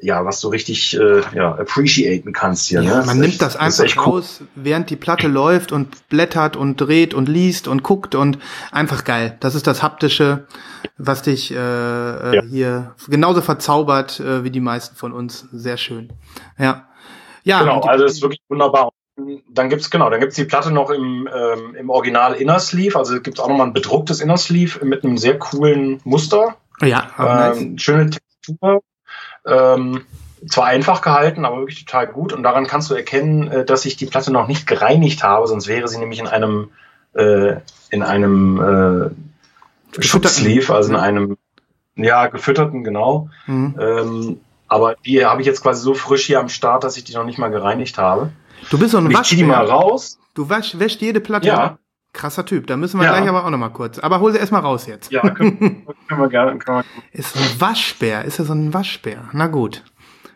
ja, 0.00 0.24
was 0.24 0.40
du 0.40 0.48
richtig 0.48 0.96
äh, 0.98 1.22
ja, 1.34 1.54
appreciaten 1.56 2.32
kannst 2.32 2.68
hier. 2.68 2.82
Ja, 2.82 3.00
ne? 3.00 3.06
man 3.06 3.18
nimmt 3.18 3.32
echt- 3.34 3.42
das 3.42 3.56
einfach 3.56 3.84
cool. 4.06 4.14
raus, 4.18 4.42
während 4.54 4.90
die 4.90 4.96
Platte 4.96 5.26
läuft 5.28 5.72
und 5.72 6.08
blättert 6.08 6.56
und 6.56 6.76
dreht 6.76 7.14
und 7.14 7.28
liest 7.28 7.66
und 7.68 7.82
guckt 7.82 8.14
und 8.14 8.38
einfach 8.70 9.04
geil. 9.04 9.36
Das 9.40 9.54
ist 9.54 9.66
das 9.66 9.82
haptische, 9.82 10.46
was 10.96 11.22
dich 11.22 11.50
äh, 11.52 11.56
äh, 11.56 12.36
Ja. 12.36 12.42
hier 12.42 12.94
genauso 13.08 13.40
verzaubert 13.40 14.20
äh, 14.20 14.44
wie 14.44 14.50
die 14.50 14.60
meisten 14.60 14.94
von 14.96 15.12
uns. 15.12 15.48
Sehr 15.52 15.76
schön. 15.76 16.12
Ja. 16.58 16.84
Ja, 17.44 17.60
Genau, 17.60 17.80
also 17.80 18.04
das 18.04 18.14
ist 18.14 18.22
wirklich 18.22 18.40
wunderbar. 18.48 18.90
Dann 19.50 19.68
gibt's 19.68 19.90
genau, 19.90 20.10
dann 20.10 20.20
gibt's 20.20 20.36
die 20.36 20.44
Platte 20.44 20.70
noch 20.70 20.90
im, 20.90 21.28
ähm, 21.34 21.74
im 21.74 21.90
Original 21.90 22.34
Inner 22.34 22.60
Sleeve, 22.60 22.96
also 22.96 23.20
gibt's 23.20 23.40
auch 23.40 23.48
nochmal 23.48 23.66
ein 23.66 23.72
bedrucktes 23.72 24.20
Inner 24.20 24.36
Sleeve 24.36 24.84
mit 24.84 25.02
einem 25.02 25.16
sehr 25.18 25.38
coolen 25.40 26.00
Muster. 26.04 26.56
ja, 26.82 27.10
aber 27.16 27.34
nice. 27.34 27.60
Ähm, 27.60 27.78
schöne 27.78 28.10
Textur. 28.10 28.80
Ähm, 29.48 30.02
zwar 30.46 30.66
einfach 30.66 31.02
gehalten, 31.02 31.44
aber 31.44 31.58
wirklich 31.58 31.84
total 31.84 32.06
gut. 32.06 32.32
Und 32.32 32.42
daran 32.42 32.66
kannst 32.66 32.90
du 32.90 32.94
erkennen, 32.94 33.48
äh, 33.48 33.64
dass 33.64 33.84
ich 33.84 33.96
die 33.96 34.06
Platte 34.06 34.32
noch 34.32 34.46
nicht 34.46 34.66
gereinigt 34.66 35.22
habe, 35.22 35.46
sonst 35.46 35.66
wäre 35.66 35.88
sie 35.88 35.98
nämlich 35.98 36.20
in 36.20 36.26
einem 36.26 36.70
äh, 37.14 37.56
in 37.90 38.02
einem 38.02 39.14
äh. 39.96 40.02
Schutzsleeve, 40.02 40.74
also 40.74 40.90
in 40.90 40.96
einem 40.96 41.38
ja 41.96 42.26
gefütterten 42.26 42.84
genau. 42.84 43.30
Mhm. 43.46 43.74
Ähm, 43.80 44.40
aber 44.68 44.96
die 45.04 45.24
habe 45.24 45.40
ich 45.40 45.46
jetzt 45.46 45.62
quasi 45.62 45.82
so 45.82 45.94
frisch 45.94 46.26
hier 46.26 46.40
am 46.40 46.50
Start, 46.50 46.84
dass 46.84 46.96
ich 46.96 47.04
die 47.04 47.14
noch 47.14 47.24
nicht 47.24 47.38
mal 47.38 47.48
gereinigt 47.48 47.96
habe. 47.96 48.30
Du 48.70 48.78
bist 48.78 48.90
so 48.92 48.98
ein 48.98 49.06
Und 49.06 49.12
ich 49.12 49.22
zieh 49.22 49.36
die 49.36 49.44
mal 49.44 49.60
Waschbär. 49.60 49.74
raus. 49.74 50.18
Du 50.34 50.48
wäschst 50.50 51.00
jede 51.00 51.20
Platte. 51.20 51.48
Ja. 51.48 51.78
Krasser 52.18 52.44
Typ. 52.44 52.66
Da 52.66 52.76
müssen 52.76 52.98
wir 53.00 53.06
Ja. 53.06 53.16
gleich 53.16 53.28
aber 53.28 53.46
auch 53.46 53.50
noch 53.50 53.58
mal 53.58 53.70
kurz. 53.70 53.98
Aber 53.98 54.20
hol 54.20 54.32
sie 54.32 54.38
erst 54.38 54.52
mal 54.52 54.58
raus 54.60 54.86
jetzt. 54.86 55.10
Ja, 55.10 55.22
können, 55.30 55.58
können 56.08 56.20
wir 56.20 56.28
gerne. 56.28 56.58
Können 56.58 56.78
wir, 56.78 56.84
Ist 57.18 57.36
ein 57.36 57.60
Waschbär. 57.60 58.24
Ist 58.26 58.38
ja 58.38 58.44
so 58.44 58.52
ein 58.52 58.74
Waschbär. 58.74 59.28
Na 59.32 59.46
gut. 59.46 59.84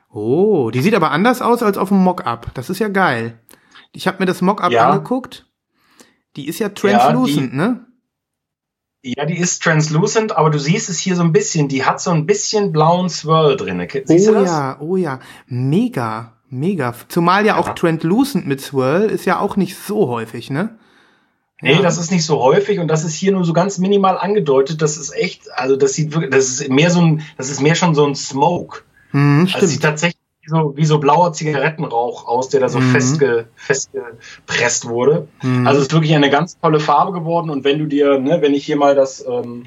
Oh, 0.08 0.70
die 0.70 0.80
sieht 0.80 0.94
aber 0.94 1.10
anders 1.10 1.42
aus 1.42 1.62
als 1.62 1.76
auf 1.76 1.88
dem 1.88 1.98
Mock-up. 1.98 2.52
Das 2.54 2.70
ist 2.70 2.78
ja 2.78 2.88
geil. 2.88 3.38
Ich 3.92 4.06
habe 4.06 4.18
mir 4.20 4.26
das 4.26 4.40
Mock-up 4.42 4.72
Ja. 4.72 4.88
angeguckt. 4.90 5.46
Die 6.36 6.48
ist 6.48 6.58
ja 6.60 6.70
translucent, 6.70 7.52
ne? 7.54 7.84
Ja, 9.02 9.24
die 9.26 9.36
ist 9.38 9.62
translucent, 9.62 10.36
aber 10.36 10.50
du 10.50 10.58
siehst 10.58 10.88
es 10.88 10.98
hier 10.98 11.16
so 11.16 11.22
ein 11.22 11.32
bisschen. 11.32 11.68
Die 11.68 11.84
hat 11.84 12.00
so 12.00 12.10
ein 12.12 12.24
bisschen 12.24 12.72
blauen 12.72 13.10
Swirl 13.10 13.56
drin. 13.56 13.86
Siehst 14.04 14.28
oh 14.28 14.32
du 14.32 14.38
das? 14.40 14.48
ja, 14.50 14.76
oh 14.80 14.96
ja. 14.96 15.18
Mega, 15.46 16.34
mega. 16.48 16.94
Zumal 17.08 17.44
ja, 17.44 17.56
auch 17.56 17.70
translucent 17.74 18.46
mit 18.46 18.60
Swirl 18.60 19.10
ist 19.10 19.24
ja 19.24 19.40
auch 19.40 19.56
nicht 19.56 19.76
so 19.76 20.08
häufig, 20.08 20.50
ne? 20.50 20.78
Nee, 21.62 21.74
Ja. 21.74 21.80
das 21.82 21.96
ist 21.96 22.10
nicht 22.10 22.24
so 22.26 22.40
häufig 22.42 22.78
und 22.80 22.88
das 22.88 23.04
ist 23.04 23.14
hier 23.14 23.32
nur 23.32 23.44
so 23.44 23.52
ganz 23.52 23.78
minimal 23.78 24.18
angedeutet. 24.18 24.82
Das 24.82 24.96
ist 24.98 25.14
echt, 25.16 25.50
also 25.54 25.76
das 25.76 25.94
sieht 25.94 26.12
wirklich, 26.12 26.30
das 26.30 26.48
ist 26.48 26.68
mehr 26.68 26.90
so 26.90 27.00
ein, 27.00 27.22
das 27.38 27.48
ist 27.50 27.60
mehr 27.62 27.74
schon 27.76 27.94
so 27.94 28.04
ein 28.04 28.14
Smoke. 28.14 28.80
Hm, 29.12 29.48
Also 29.54 29.66
es 29.66 29.70
sieht 29.72 29.82
tatsächlich 29.82 30.18
wie 30.42 30.50
so, 30.50 30.72
wie 30.76 30.84
so 30.84 30.98
blauer 30.98 31.32
Zigarettenrauch 31.32 32.26
aus, 32.26 32.48
der 32.48 32.60
da 32.60 32.68
so 32.68 32.80
Mhm. 32.80 32.90
festge, 32.90 33.46
festgepresst 33.54 34.88
wurde. 34.88 35.28
Mhm. 35.42 35.66
Also 35.66 35.78
es 35.80 35.86
ist 35.86 35.92
wirklich 35.92 36.14
eine 36.14 36.30
ganz 36.30 36.58
tolle 36.58 36.80
Farbe 36.80 37.12
geworden 37.12 37.50
und 37.50 37.64
wenn 37.64 37.78
du 37.78 37.86
dir, 37.86 38.18
ne, 38.18 38.38
wenn 38.40 38.54
ich 38.54 38.64
hier 38.66 38.76
mal 38.76 38.94
das 38.94 39.24
ähm, 39.26 39.66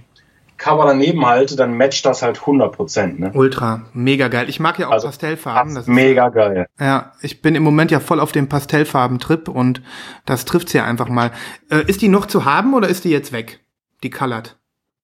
Cover 0.57 0.85
daneben 0.85 1.25
halte, 1.25 1.55
dann 1.55 1.77
matcht 1.77 2.05
das 2.05 2.21
halt 2.21 2.39
100 2.39 2.75
Prozent. 2.75 3.19
Ne? 3.19 3.31
Ultra, 3.33 3.83
mega 3.93 4.29
geil. 4.29 4.49
Ich 4.49 4.59
mag 4.59 4.79
ja 4.79 4.87
auch 4.87 4.93
Also, 4.93 5.07
Pastellfarben. 5.07 5.75
Das 5.75 5.83
ist 5.83 5.89
mega 5.89 6.29
geil. 6.29 6.67
Ja, 6.79 7.11
ich 7.21 7.41
bin 7.41 7.55
im 7.55 7.63
Moment 7.63 7.91
ja 7.91 7.99
voll 7.99 8.19
auf 8.19 8.31
dem 8.31 8.47
Pastellfarben-Trip 8.47 9.49
und 9.49 9.81
das 10.25 10.45
trifft's 10.45 10.73
ja 10.73 10.85
einfach 10.85 11.09
mal. 11.09 11.31
Äh, 11.69 11.83
ist 11.87 12.01
die 12.01 12.07
noch 12.07 12.25
zu 12.25 12.45
haben 12.45 12.73
oder 12.73 12.87
ist 12.87 13.03
die 13.03 13.09
jetzt 13.09 13.31
weg? 13.31 13.59
Die 14.03 14.09
Colored. 14.09 14.57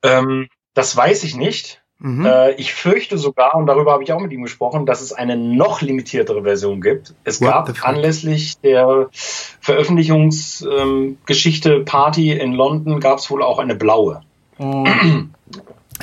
Ähm, 0.04 0.48
das 0.74 0.96
weiß 0.96 1.24
ich 1.24 1.36
nicht. 1.36 1.82
Mhm. 2.04 2.26
Äh, 2.26 2.54
ich 2.54 2.74
fürchte 2.74 3.20
sogar, 3.20 3.54
und 3.56 3.68
darüber 3.68 3.92
habe 3.92 4.04
ich 4.04 4.12
auch 4.12 4.20
mit 4.20 4.32
ihm 4.32 4.42
gesprochen, 4.42 4.88
dass 4.88 5.02
es 5.02 5.14
eine 5.14 5.38
noch 5.38 5.82
limitiertere 5.82 6.42
Version 6.44 6.82
gibt. 6.82 7.14
Es 7.24 7.40
What 7.42 7.50
gab 7.50 7.88
anlässlich 7.88 8.58
der 8.60 9.10
Veröffentlichungsgeschichte 9.12 11.74
ähm, 11.74 11.86
Party 11.86 12.32
in 12.32 12.54
London 12.54 13.00
gab 13.00 13.20
es 13.20 13.30
wohl 13.30 13.44
auch 13.44 13.60
eine 13.60 13.76
blaue. 13.76 14.22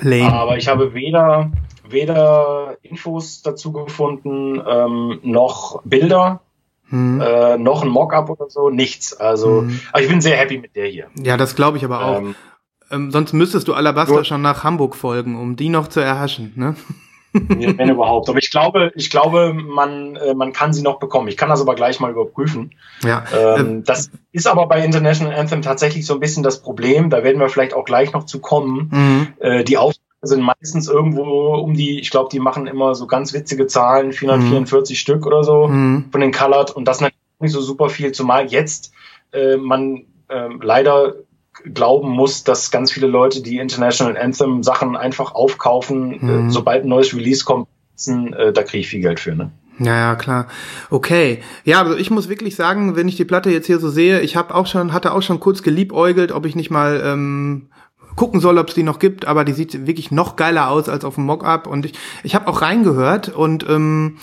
Lame. 0.03 0.33
Aber 0.33 0.57
ich 0.57 0.69
habe 0.69 0.95
weder, 0.95 1.51
weder 1.89 2.77
Infos 2.83 3.43
dazu 3.43 3.73
gefunden, 3.73 4.61
ähm, 4.67 5.21
noch 5.23 5.83
Bilder, 5.85 6.41
Hm. 6.91 7.21
äh, 7.21 7.59
noch 7.59 7.83
ein 7.83 7.89
Mockup 7.91 8.31
oder 8.31 8.49
so, 8.49 8.71
nichts. 8.71 9.13
Also, 9.15 9.63
Mhm. 9.63 9.81
aber 9.93 10.03
ich 10.03 10.09
bin 10.09 10.21
sehr 10.23 10.37
happy 10.39 10.57
mit 10.59 10.75
der 10.75 10.87
hier. 10.87 11.09
Ja, 11.23 11.37
das 11.37 11.55
glaube 11.55 11.77
ich 11.77 11.85
aber 11.85 12.03
auch. 12.03 12.19
Ähm, 12.19 12.35
Ähm, 12.91 13.11
sonst 13.11 13.35
müsstest 13.35 13.69
du 13.69 13.75
Alabaster 13.75 14.25
schon 14.25 14.41
nach 14.41 14.65
Hamburg 14.65 14.97
folgen, 14.97 15.39
um 15.39 15.57
die 15.57 15.69
noch 15.69 15.89
zu 15.89 16.01
erhaschen, 16.01 16.55
ne? 16.57 16.75
Ja, 17.33 17.77
wenn 17.77 17.91
überhaupt. 17.91 18.29
Aber 18.29 18.39
ich 18.39 18.51
glaube, 18.51 18.93
ich 18.95 19.11
glaube, 19.11 19.53
man, 19.53 20.17
äh, 20.17 20.35
man 20.35 20.53
kann 20.53 20.73
sie 20.73 20.83
noch 20.83 20.99
bekommen. 20.99 21.29
Ich 21.29 21.37
kann 21.37 21.49
das 21.49 21.61
aber 21.61 21.75
gleich 21.75 22.01
mal 22.01 22.11
überprüfen. 22.11 22.75
Ja. 23.05 23.25
Ähm, 23.37 23.85
das 23.85 24.11
ist 24.33 24.47
aber 24.47 24.67
bei 24.67 24.85
International 24.85 25.35
Anthem 25.35 25.63
tatsächlich 25.63 26.07
so 26.07 26.15
ein 26.15 26.21
bisschen 26.21 26.43
das 26.43 26.63
Problem. 26.63 27.11
Da 27.11 27.23
werden 27.23 27.41
wir 27.41 27.49
vielleicht 27.49 27.75
auch 27.75 27.85
gleich 27.85 28.13
noch 28.13 28.25
zu 28.25 28.41
kommen. 28.41 28.89
Mhm. 28.91 29.27
Äh, 29.41 29.65
die 29.65 29.77
Aufnahmen 29.77 30.05
sind 30.23 30.43
meistens 30.43 30.89
irgendwo 30.89 31.55
um 31.55 31.75
die, 31.75 32.01
ich 32.01 32.11
glaube, 32.11 32.29
die 32.33 32.41
machen 32.41 32.67
immer 32.67 32.95
so 32.95 33.07
ganz 33.07 33.33
witzige 33.33 33.67
Zahlen, 33.67 34.13
444 34.13 34.99
Stück 34.99 35.27
oder 35.27 35.45
so 35.45 35.69
Mhm. 35.69 36.07
von 36.11 36.21
den 36.21 36.33
Colored. 36.33 36.71
Und 36.71 36.87
das 36.87 37.01
natürlich 37.01 37.19
nicht 37.41 37.53
so 37.53 37.61
super 37.61 37.89
viel, 37.89 38.13
zumal 38.13 38.47
jetzt 38.47 38.93
äh, 39.33 39.57
man 39.57 40.05
äh, 40.29 40.49
leider 40.61 41.15
glauben 41.65 42.11
muss, 42.11 42.45
dass 42.45 42.71
ganz 42.71 42.93
viele 42.93 43.07
Leute 43.07 43.43
die 43.43 43.59
International 43.59 44.17
Anthem 44.17 44.63
Sachen 44.63 44.97
einfach 44.97 45.35
aufkaufen, 45.35 46.19
Mhm. 46.21 46.49
äh, 46.49 46.51
sobald 46.51 46.85
ein 46.85 46.89
neues 46.89 47.15
Release 47.15 47.45
kommt, 47.45 47.69
äh, 48.07 48.53
da 48.53 48.63
kriege 48.63 48.79
ich 48.81 48.89
viel 48.89 49.01
Geld 49.01 49.21
für. 49.21 49.35
Ne? 49.35 49.51
Ja, 49.81 49.97
ja, 49.97 50.15
klar. 50.17 50.49
Okay. 50.91 51.41
Ja, 51.65 51.83
also 51.83 51.97
ich 51.97 52.11
muss 52.11 52.29
wirklich 52.29 52.57
sagen, 52.57 52.97
wenn 52.97 53.09
ich 53.09 53.17
die 53.17 53.25
Platte 53.25 53.51
jetzt 53.51 53.67
hier 53.67 53.79
so 53.79 53.89
sehe, 53.91 54.21
ich 54.21 54.37
habe 54.37 54.55
auch 54.55 54.67
schon, 54.67 54.93
hatte 54.93 55.13
auch 55.13 55.23
schon 55.23 55.41
kurz 55.41 55.63
geliebäugelt, 55.63 56.33
ob 56.33 56.47
ich 56.47 56.57
nicht 56.57 56.71
mal 56.71 57.01
ähm, 57.05 57.69
gucken 58.17 58.41
soll, 58.41 58.59
ob 58.59 58.69
es 58.69 58.75
die 58.75 58.83
noch 58.83 58.99
gibt, 58.99 59.27
aber 59.27 59.45
die 59.45 59.53
sieht 59.53 59.87
wirklich 59.87 60.11
noch 60.11 60.35
geiler 60.35 60.71
aus 60.71 60.89
als 60.89 61.05
auf 61.05 61.15
dem 61.15 61.25
Mockup. 61.25 61.69
Und 61.69 61.85
ich, 61.87 61.93
ich 62.25 62.35
habe 62.35 62.49
auch 62.49 62.63
reingehört 62.63 63.29
und 63.29 63.69
ähm, 63.69 64.17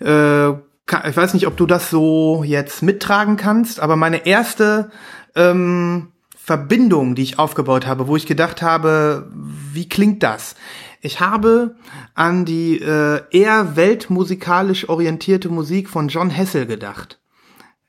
äh, 0.00 0.50
ich 0.50 1.16
weiß 1.16 1.34
nicht, 1.34 1.46
ob 1.46 1.56
du 1.56 1.66
das 1.66 1.90
so 1.90 2.42
jetzt 2.44 2.82
mittragen 2.82 3.36
kannst, 3.36 3.80
aber 3.80 3.96
meine 3.96 4.26
erste 4.26 4.90
ähm, 5.34 6.08
Verbindung, 6.48 7.14
die 7.14 7.24
ich 7.24 7.38
aufgebaut 7.38 7.86
habe, 7.86 8.08
wo 8.08 8.16
ich 8.16 8.24
gedacht 8.24 8.62
habe, 8.62 9.30
wie 9.34 9.86
klingt 9.86 10.22
das? 10.22 10.56
Ich 11.02 11.20
habe 11.20 11.76
an 12.14 12.46
die 12.46 12.80
äh, 12.80 13.20
eher 13.30 13.76
weltmusikalisch 13.76 14.88
orientierte 14.88 15.50
Musik 15.50 15.90
von 15.90 16.08
John 16.08 16.30
Hessel 16.30 16.64
gedacht. 16.64 17.20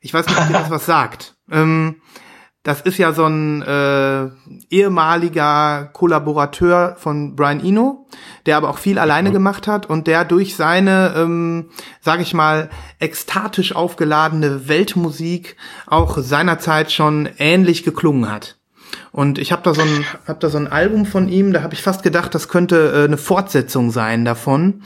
Ich 0.02 0.14
weiß 0.14 0.28
nicht, 0.28 0.38
ob 0.38 0.48
dir 0.48 0.54
das 0.54 0.70
was 0.70 0.86
sagt. 0.98 1.38
Ähm, 1.50 2.02
das 2.64 2.82
ist 2.82 2.98
ja 2.98 3.14
so 3.14 3.26
ein 3.26 3.62
äh, 3.62 4.28
ehemaliger 4.70 5.90
Kollaborateur 5.94 6.98
von 7.00 7.36
Brian 7.36 7.64
Eno, 7.64 8.06
der 8.46 8.58
aber 8.58 8.70
auch 8.70 8.78
viel 8.78 9.00
alleine 9.00 9.32
gemacht 9.32 9.66
hat 9.66 9.90
und 9.90 10.08
der 10.08 10.26
durch 10.26 10.56
seine, 10.58 11.14
ähm, 11.16 11.70
sage 12.02 12.22
ich 12.22 12.34
mal, 12.34 12.70
ekstatisch 13.00 13.74
aufgeladene 13.74 14.68
Weltmusik 14.68 15.56
auch 15.88 16.18
seinerzeit 16.18 16.92
schon 16.92 17.30
ähnlich 17.38 17.84
geklungen 17.84 18.30
hat. 18.30 18.58
Und 19.12 19.40
ich 19.40 19.52
habe 19.52 19.62
da 19.64 19.74
so 19.74 19.82
ein 19.82 20.06
hab 20.28 20.40
da 20.42 20.50
so 20.50 20.58
ein 20.58 20.68
Album 20.68 21.06
von 21.06 21.30
ihm, 21.30 21.54
da 21.54 21.64
habe 21.64 21.74
ich 21.74 21.82
fast 21.82 22.04
gedacht, 22.04 22.36
das 22.36 22.50
könnte 22.50 22.92
äh, 22.94 23.06
eine 23.06 23.18
Fortsetzung 23.18 23.92
sein 23.92 24.26
davon. 24.26 24.84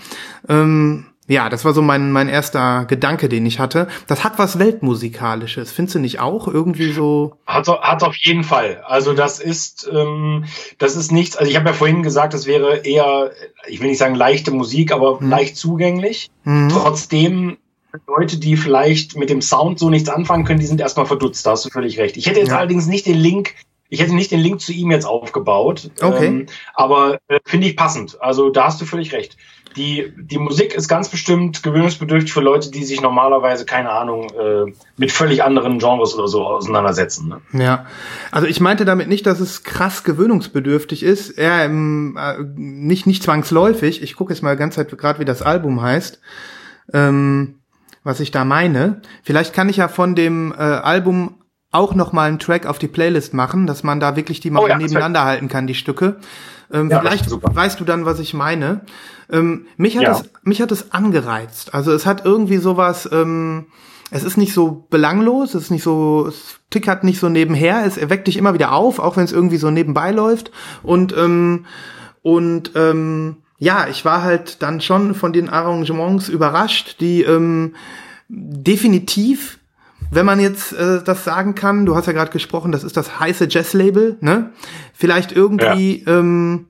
Ähm, 0.48 1.08
ja, 1.28 1.50
das 1.50 1.64
war 1.66 1.74
so 1.74 1.82
mein 1.82 2.12
mein 2.12 2.28
erster 2.30 2.86
Gedanke, 2.86 3.30
den 3.30 3.46
ich 3.46 3.60
hatte. 3.60 3.88
Das 4.08 4.24
hat 4.24 4.38
was 4.40 4.60
weltmusikalisches, 4.60 5.72
findest 5.72 5.96
du 5.96 6.00
nicht 6.00 6.20
auch 6.20 6.48
irgendwie 6.48 6.92
so? 6.92 7.34
Hat, 7.46 7.68
hat 7.68 8.04
auf 8.04 8.16
jeden 8.18 8.44
Fall. 8.44 8.84
Also 8.86 9.14
das 9.14 9.40
ist, 9.40 9.90
ähm, 9.92 10.46
das 10.78 10.96
ist 10.96 11.12
nichts. 11.12 11.36
Also 11.38 11.50
ich 11.50 11.58
habe 11.58 11.68
ja 11.70 11.74
vorhin 11.74 12.04
gesagt, 12.04 12.34
das 12.34 12.46
wäre 12.46 12.78
eher, 12.86 13.32
ich 13.68 13.80
will 13.80 13.88
nicht 13.88 13.98
sagen 14.00 14.16
leichte 14.16 14.52
Musik, 14.52 14.92
aber 14.92 15.20
leicht 15.22 15.56
zugänglich. 15.58 16.30
Mhm. 16.44 16.70
Trotzdem 16.70 17.58
Leute, 18.08 18.38
die 18.40 18.58
vielleicht 18.58 19.16
mit 19.16 19.30
dem 19.30 19.42
Sound 19.42 19.78
so 19.80 19.90
nichts 19.90 20.10
anfangen 20.10 20.46
können, 20.46 20.60
die 20.60 20.66
sind 20.66 20.82
erstmal 20.82 21.06
verdutzt. 21.06 21.46
Da 21.46 21.52
hast 21.52 21.64
du 21.66 21.70
völlig 21.70 22.00
recht. 22.00 22.18
Ich 22.18 22.26
hätte 22.26 22.40
jetzt 22.40 22.50
Ja. 22.50 22.58
allerdings 22.58 22.88
nicht 22.88 23.06
den 23.06 23.18
Link. 23.18 23.54
Ich 23.94 24.02
hätte 24.02 24.16
nicht 24.16 24.32
den 24.32 24.40
Link 24.40 24.60
zu 24.60 24.74
ihm 24.74 24.90
jetzt 24.90 25.06
aufgebaut. 25.06 25.92
Okay. 26.02 26.26
Ähm, 26.26 26.46
aber 26.74 27.20
äh, 27.28 27.40
finde 27.46 27.68
ich 27.68 27.78
passend. 27.78 28.20
Also 28.20 28.50
da 28.50 28.66
hast 28.66 28.82
du 28.82 28.86
völlig 28.86 29.14
recht. 29.14 29.38
Die, 29.76 30.12
die 30.18 30.40
Musik 30.40 30.74
ist 30.74 30.88
ganz 30.88 31.10
bestimmt 31.10 31.62
gewöhnungsbedürftig 31.62 32.34
für 32.34 32.42
Leute, 32.42 32.72
die 32.72 32.86
sich 32.86 33.02
normalerweise, 33.02 33.66
keine 33.66 33.92
Ahnung, 33.92 34.32
äh, 34.32 34.74
mit 34.98 35.12
völlig 35.12 35.44
anderen 35.44 35.78
Genres 35.78 36.16
oder 36.16 36.28
so 36.28 36.44
auseinandersetzen. 36.44 37.30
Ne? 37.30 37.64
Ja, 37.64 37.86
also 38.32 38.48
ich 38.48 38.60
meinte 38.60 38.84
damit 38.84 39.10
nicht, 39.10 39.28
dass 39.28 39.40
es 39.40 39.64
krass 39.64 40.04
gewöhnungsbedürftig 40.04 41.04
ist, 41.04 41.30
eher 41.30 41.64
im, 41.64 42.18
äh, 42.18 42.38
nicht 42.56 43.06
nicht 43.06 43.22
zwangsläufig. 43.22 44.02
Ich 44.02 44.16
gucke 44.16 44.34
jetzt 44.34 44.42
mal 44.42 44.58
ganz 44.58 44.74
Zeit 44.74 44.96
gerade, 44.98 45.20
wie 45.20 45.26
das 45.26 45.44
Album 45.44 45.84
heißt, 45.84 46.20
ähm, 46.94 47.60
was 48.04 48.20
ich 48.20 48.32
da 48.32 48.44
meine. 48.44 49.04
Vielleicht 49.22 49.54
kann 49.54 49.70
ich 49.70 49.78
ja 49.78 49.88
von 49.88 50.16
dem 50.16 50.52
äh, 50.52 50.56
Album 50.56 51.43
auch 51.74 51.96
noch 51.96 52.14
mal 52.14 52.28
einen 52.30 52.40
Track 52.40 52.66
auf 52.66 52.80
die 52.80 52.88
Playlist 52.88 53.34
machen, 53.34 53.68
dass 53.68 53.84
man 53.84 54.00
da 54.00 54.16
wirklich 54.16 54.40
die 54.40 54.50
mal 54.52 54.62
Oh 54.62 54.68
ja, 54.68 54.78
nebeneinander 54.78 55.26
halten 55.26 55.48
kann, 55.50 55.68
die 55.68 55.76
Stücke. 55.76 56.18
Ähm, 56.72 56.90
Ja, 56.90 57.00
vielleicht 57.00 57.30
weißt 57.30 57.80
du 57.80 57.84
dann, 57.86 58.06
was 58.06 58.20
ich 58.20 58.34
meine. 58.34 58.82
Ähm, 59.32 59.66
mich 59.78 59.98
hat 59.98 60.04
Ja. 60.04 60.12
es 60.12 60.24
mich 60.44 60.62
hat 60.62 60.72
es 60.72 60.92
angereizt. 60.92 61.74
Also 61.74 61.92
es 61.92 62.06
hat 62.06 62.26
irgendwie 62.26 62.58
sowas. 62.58 63.10
Ähm, 63.12 63.66
es 64.12 64.24
ist 64.24 64.38
nicht 64.38 64.54
so 64.54 64.86
belanglos, 64.92 65.56
es 65.56 65.64
ist 65.64 65.72
nicht 65.72 65.82
so, 65.82 66.28
es 66.28 66.60
tickert 66.70 67.04
nicht 67.04 67.20
so 67.20 67.30
nebenher, 67.30 67.84
es 67.84 67.98
erweckt 67.98 68.28
dich 68.28 68.38
immer 68.38 68.54
wieder 68.54 68.72
auf, 68.74 69.00
auch 69.00 69.18
wenn 69.18 69.24
es 69.24 69.32
irgendwie 69.32 69.58
so 69.58 69.72
nebenbei 69.72 70.12
läuft. 70.12 70.52
Und 70.84 71.16
ähm, 71.18 71.66
und 72.22 72.72
ähm, 72.76 73.38
ja, 73.58 73.88
ich 73.90 74.06
war 74.06 74.22
halt 74.22 74.62
dann 74.62 74.82
schon 74.82 75.16
von 75.16 75.34
den 75.34 75.50
Arrangements 75.50 76.30
überrascht, 76.30 76.98
die 77.00 77.24
ähm, 77.24 77.74
definitiv, 78.30 79.60
wenn 80.16 80.26
man 80.26 80.40
jetzt 80.40 80.74
äh, 80.74 81.02
das 81.04 81.24
sagen 81.24 81.56
kann, 81.56 81.86
du 81.86 81.96
hast 81.96 82.08
ja 82.08 82.14
gerade 82.14 82.32
gesprochen, 82.32 82.72
das 82.72 82.84
ist 82.84 82.98
das 82.98 83.20
heiße 83.20 83.48
Jazz-Label, 83.50 84.18
ne? 84.22 84.52
Vielleicht 84.94 85.32
irgendwie, 85.32 86.04
ja, 86.06 86.20
ähm, 86.20 86.68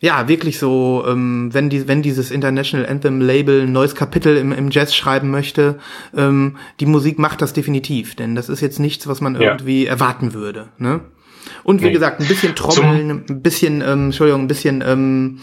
ja 0.00 0.28
wirklich 0.28 0.58
so, 0.58 1.04
ähm, 1.06 1.48
wenn 1.52 1.70
die, 1.70 1.88
wenn 1.88 2.02
dieses 2.02 2.30
International 2.30 2.86
Anthem 2.86 3.20
Label 3.20 3.62
ein 3.62 3.72
neues 3.72 3.94
Kapitel 3.94 4.36
im, 4.36 4.52
im 4.52 4.70
Jazz 4.70 4.94
schreiben 4.94 5.30
möchte, 5.30 5.78
ähm, 6.16 6.56
die 6.80 6.86
Musik 6.86 7.18
macht 7.18 7.40
das 7.42 7.52
definitiv, 7.52 8.14
denn 8.14 8.34
das 8.34 8.48
ist 8.48 8.60
jetzt 8.60 8.80
nichts, 8.80 9.06
was 9.06 9.20
man 9.20 9.34
Ja. 9.34 9.40
irgendwie 9.52 9.86
erwarten 9.86 10.34
würde, 10.34 10.68
ne? 10.78 11.00
Und 11.62 11.80
wie 11.82 11.86
Nee. 11.86 11.92
gesagt, 11.92 12.20
ein 12.20 12.28
bisschen 12.28 12.54
Trommeln, 12.54 13.10
ein 13.28 13.42
bisschen, 13.42 13.82
ähm, 13.82 14.06
Entschuldigung, 14.06 14.42
ein 14.42 14.48
bisschen, 14.48 14.82
ähm, 14.86 15.40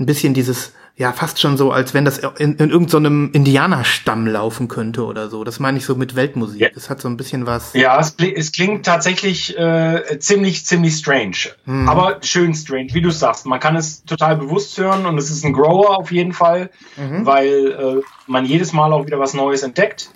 ein 0.00 0.06
bisschen 0.06 0.34
dieses, 0.34 0.72
ja, 0.96 1.12
fast 1.12 1.40
schon 1.40 1.56
so, 1.56 1.72
als 1.72 1.92
wenn 1.92 2.04
das 2.04 2.18
in, 2.38 2.54
in 2.56 2.70
irgendeinem 2.70 3.30
Indianerstamm 3.32 4.28
laufen 4.28 4.68
könnte 4.68 5.04
oder 5.04 5.28
so. 5.28 5.42
Das 5.42 5.58
meine 5.58 5.78
ich 5.78 5.84
so 5.84 5.96
mit 5.96 6.14
Weltmusik. 6.14 6.60
Ja. 6.60 6.68
Es 6.76 6.88
hat 6.88 7.00
so 7.00 7.08
ein 7.08 7.16
bisschen 7.16 7.46
was. 7.46 7.72
Ja, 7.72 7.98
es, 7.98 8.14
es 8.18 8.52
klingt 8.52 8.86
tatsächlich 8.86 9.58
äh, 9.58 10.18
ziemlich, 10.20 10.64
ziemlich 10.66 10.94
strange. 10.96 11.36
Hm. 11.64 11.88
Aber 11.88 12.18
schön 12.22 12.54
strange, 12.54 12.88
wie 12.92 13.00
du 13.00 13.10
sagst. 13.10 13.44
Man 13.44 13.58
kann 13.58 13.74
es 13.74 14.04
total 14.04 14.36
bewusst 14.36 14.78
hören 14.78 15.04
und 15.06 15.18
es 15.18 15.30
ist 15.30 15.44
ein 15.44 15.52
Grower 15.52 15.98
auf 15.98 16.12
jeden 16.12 16.32
Fall, 16.32 16.70
Mhm. 16.96 17.26
weil 17.26 17.72
äh, 17.72 18.02
man 18.28 18.44
jedes 18.44 18.72
Mal 18.72 18.92
auch 18.92 19.04
wieder 19.06 19.18
was 19.18 19.34
Neues 19.34 19.64
entdeckt. 19.64 20.10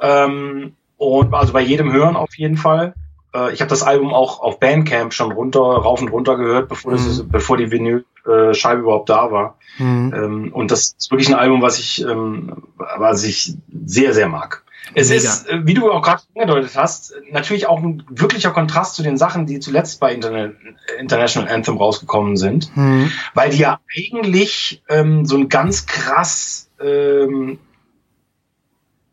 Ähm, 0.00 0.74
und 0.96 1.34
also 1.34 1.52
bei 1.52 1.60
jedem 1.60 1.92
Hören 1.92 2.16
auf 2.16 2.36
jeden 2.36 2.56
Fall. 2.56 2.94
Äh, 3.34 3.52
ich 3.52 3.60
habe 3.60 3.68
das 3.68 3.82
Album 3.82 4.12
auch 4.14 4.40
auf 4.40 4.58
Bandcamp 4.60 5.12
schon 5.12 5.32
runter, 5.32 5.60
rauf 5.60 6.00
und 6.00 6.08
runter 6.08 6.36
gehört, 6.36 6.68
bevor, 6.68 6.92
das, 6.92 7.22
Mhm. 7.22 7.28
bevor 7.30 7.56
die 7.56 7.70
Vinyl-Scheibe 7.70 8.82
überhaupt 8.82 9.08
da 9.08 9.30
war. 9.30 9.56
Mhm. 9.78 10.12
Ähm, 10.14 10.52
und 10.52 10.70
das 10.70 10.94
ist 10.98 11.10
wirklich 11.10 11.28
ein 11.28 11.34
Album, 11.34 11.62
was 11.62 11.78
ich, 11.78 12.02
ähm, 12.02 12.62
was 12.76 13.24
ich 13.24 13.54
sehr, 13.84 14.12
sehr 14.14 14.28
mag. 14.28 14.64
Es 14.94 15.10
Mega. 15.10 15.20
ist, 15.22 15.48
äh, 15.48 15.60
wie 15.66 15.74
du 15.74 15.92
auch 15.92 16.02
gerade 16.02 16.22
angedeutet 16.34 16.72
hast, 16.76 17.14
natürlich 17.30 17.66
auch 17.68 17.78
ein 17.80 18.02
wirklicher 18.08 18.50
Kontrast 18.50 18.96
zu 18.96 19.02
den 19.04 19.16
Sachen, 19.18 19.46
die 19.46 19.60
zuletzt 19.60 20.00
bei 20.00 20.12
Interna 20.12 20.50
International 20.98 21.48
Anthem 21.52 21.76
rausgekommen 21.76 22.36
sind, 22.36 22.74
Mhm. 22.76 23.12
weil 23.34 23.50
die 23.50 23.58
ja 23.58 23.78
eigentlich 23.96 24.82
ähm, 24.88 25.26
so 25.26 25.36
ein 25.36 25.48
ganz 25.48 25.86
krass, 25.86 26.70
ähm, 26.82 27.58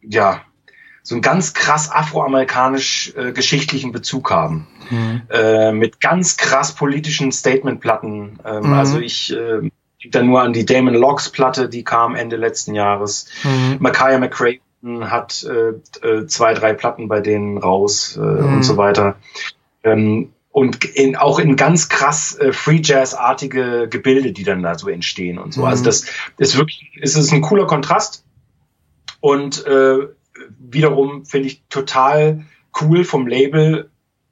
ja, 0.01 0.41
so 1.07 1.15
einen 1.15 1.21
ganz 1.21 1.53
krass 1.53 1.89
afroamerikanisch 1.89 3.13
äh, 3.15 3.31
geschichtlichen 3.31 3.93
Bezug 3.93 4.29
haben 4.29 4.67
Mhm. 4.89 5.21
äh, 5.29 5.71
mit 5.71 6.01
ganz 6.01 6.35
krass 6.35 6.73
politischen 6.75 7.31
Statement-Platten. 7.31 8.39
Ähm, 8.45 8.63
Mhm. 8.63 8.73
Also 8.73 8.99
ich 8.99 9.31
äh, 9.31 9.61
denk 10.03 10.11
da 10.11 10.21
nur 10.21 10.41
an 10.41 10.51
die 10.51 10.65
Damon 10.65 10.95
Logs 10.95 11.29
Platte, 11.29 11.69
die 11.69 11.85
kam 11.85 12.13
Ende 12.15 12.35
letzten 12.35 12.75
Jahres. 12.75 13.27
Mhm. 13.45 13.77
Makaya 13.79 14.19
McCracken 14.19 15.09
hat 15.09 15.45
äh, 15.45 16.05
äh, 16.05 16.27
zwei, 16.27 16.53
drei 16.53 16.73
Platten 16.73 17.07
bei 17.07 17.21
denen 17.21 17.57
raus 17.57 18.17
äh, 18.17 18.19
Mhm. 18.19 18.55
und 18.55 18.63
so 18.63 18.75
weiter. 18.75 19.15
Ähm, 19.85 20.33
und 20.51 20.83
in, 20.83 21.15
auch 21.15 21.39
in 21.39 21.55
ganz 21.55 21.87
krass 21.87 22.35
äh, 22.37 22.51
Free 22.51 22.81
Jazz-artige 22.83 23.87
Gebilde, 23.89 24.33
die 24.33 24.43
dann 24.43 24.61
da 24.61 24.77
so 24.77 24.89
entstehen 24.89 25.37
und 25.37 25.53
so. 25.53 25.61
Mhm. 25.61 25.67
Also 25.67 25.85
das 25.85 26.03
ist 26.37 26.57
wirklich, 26.57 26.99
es 27.01 27.15
ist 27.15 27.31
ein 27.31 27.41
cooler 27.41 27.65
Kontrast. 27.65 28.25
Und 29.21 29.65
äh, 29.65 30.07
wiederum 30.59 31.25
finde 31.25 31.47
ich 31.47 31.63
total 31.69 32.45
cool 32.81 33.03
vom 33.03 33.27
Label, 33.27 33.89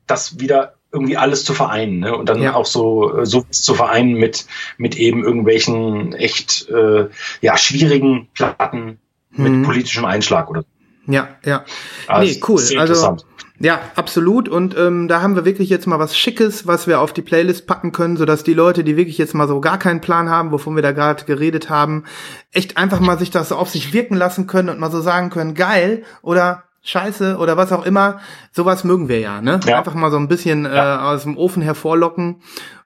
das 0.07 0.39
wieder 0.39 0.75
irgendwie 0.91 1.17
alles 1.17 1.43
zu 1.43 1.53
vereinen 1.53 1.99
ne? 1.99 2.15
und 2.15 2.29
dann 2.29 2.41
Ja. 2.41 2.53
auch 2.55 2.65
so 2.65 3.17
äh, 3.17 3.25
so 3.25 3.45
zu 3.49 3.73
vereinen 3.73 4.13
mit 4.13 4.45
mit 4.77 4.95
eben 4.95 5.23
irgendwelchen 5.23 6.13
echt 6.13 6.69
äh, 6.69 7.09
ja 7.41 7.57
schwierigen 7.57 8.29
Platten 8.33 8.99
mit 9.31 9.51
Mhm. 9.51 9.63
politischem 9.63 10.05
Einschlag 10.05 10.49
oder 10.49 10.63
Ja, 11.07 11.27
ja. 11.43 11.65
Also, 12.07 12.31
nee, 12.33 12.41
cool. 12.47 12.59
Also, 12.61 12.73
interessant. 12.73 13.25
Ja, 13.59 13.79
absolut. 13.95 14.49
Und 14.49 14.77
ähm, 14.77 15.07
da 15.07 15.21
haben 15.21 15.35
wir 15.35 15.45
wirklich 15.45 15.69
jetzt 15.69 15.87
mal 15.87 15.99
was 15.99 16.17
Schickes, 16.17 16.67
was 16.67 16.87
wir 16.87 16.99
auf 16.99 17.13
die 17.13 17.21
Playlist 17.21 17.67
packen 17.67 17.93
können, 17.93 18.17
sodass 18.17 18.43
die 18.43 18.53
Leute, 18.53 18.83
die 18.83 18.97
wirklich 18.97 19.17
jetzt 19.17 19.33
mal 19.33 19.47
so 19.47 19.61
gar 19.61 19.79
keinen 19.79 20.01
Plan 20.01 20.29
haben, 20.29 20.51
wovon 20.51 20.75
wir 20.75 20.83
da 20.83 20.91
gerade 20.91 21.23
geredet 21.23 21.69
haben, 21.69 22.03
echt 22.51 22.77
einfach 22.77 22.99
mal 22.99 23.17
sich 23.17 23.31
das 23.31 23.49
so 23.49 23.55
auf 23.55 23.69
sich 23.69 23.93
wirken 23.93 24.15
lassen 24.15 24.45
können 24.45 24.69
und 24.69 24.79
mal 24.79 24.91
so 24.91 24.99
sagen 24.99 25.29
können, 25.29 25.53
geil 25.53 26.03
oder 26.21 26.64
Scheiße 26.85 27.37
oder 27.37 27.57
was 27.57 27.71
auch 27.71 27.85
immer. 27.85 28.19
Sowas 28.51 28.83
mögen 28.83 29.09
wir 29.09 29.19
ja, 29.19 29.41
ne? 29.41 29.59
Ja. 29.65 29.79
Einfach 29.79 29.95
mal 29.95 30.11
so 30.11 30.17
ein 30.17 30.27
bisschen 30.27 30.65
Ja. 30.65 31.11
äh, 31.11 31.13
aus 31.15 31.23
dem 31.23 31.35
Ofen 31.35 31.61
hervorlocken. 31.63 32.37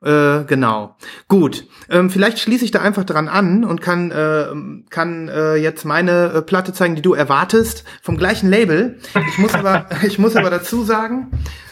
Äh, 0.02 0.46
genau. 0.46 0.96
Gut. 1.28 1.66
Ähm, 1.90 2.10
vielleicht 2.10 2.40
schließe 2.40 2.64
ich 2.64 2.72
da 2.72 2.80
einfach 2.82 3.04
dran 3.04 3.28
an 3.28 3.66
und 3.66 3.82
kann, 3.82 4.12
äh, 4.12 4.46
kann 4.90 5.28
äh, 5.28 5.56
jetzt 5.56 5.84
meine 5.84 6.32
äh, 6.34 6.42
Platte 6.42 6.72
zeigen, 6.72 6.96
die 6.96 7.02
du 7.02 7.14
erwartest, 7.14 7.84
vom 8.02 8.16
gleichen 8.18 8.50
Label. 8.50 8.98
Ich 9.30 9.38
muss 9.38 9.54
aber, 9.54 9.88
ich 10.04 10.18
muss 10.18 10.38
aber 10.38 10.50
dazu 10.50 10.84
sagen, 10.84 11.28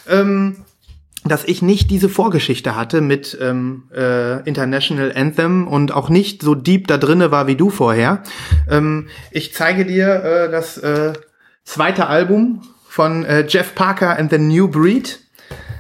ähm, 0.10 0.58
dass 1.24 1.44
ich 1.46 1.62
nicht 1.62 1.90
diese 1.92 2.10
Vorgeschichte 2.10 2.76
hatte 2.76 3.02
mit 3.02 3.38
ähm, 3.42 3.84
äh, 3.94 4.42
International 4.48 5.12
Anthem 5.16 5.68
und 5.68 5.92
auch 5.94 6.10
nicht 6.10 6.42
so 6.42 6.56
deep 6.56 6.88
da 6.88 6.98
drinne 6.98 7.32
war 7.32 7.48
wie 7.48 7.56
du 7.56 7.70
vorher. 7.70 8.24
Ähm, 8.70 9.08
ich 9.32 9.54
zeige 9.54 9.86
dir 9.86 10.24
äh, 10.24 10.52
das 10.52 10.78
äh, 10.78 11.14
zweite 11.68 12.08
Album 12.08 12.62
von 12.88 13.26
äh, 13.26 13.46
Jeff 13.48 13.76
Parker 13.76 14.18
and 14.18 14.32
the 14.32 14.38
New 14.38 14.68
Breed 14.70 15.20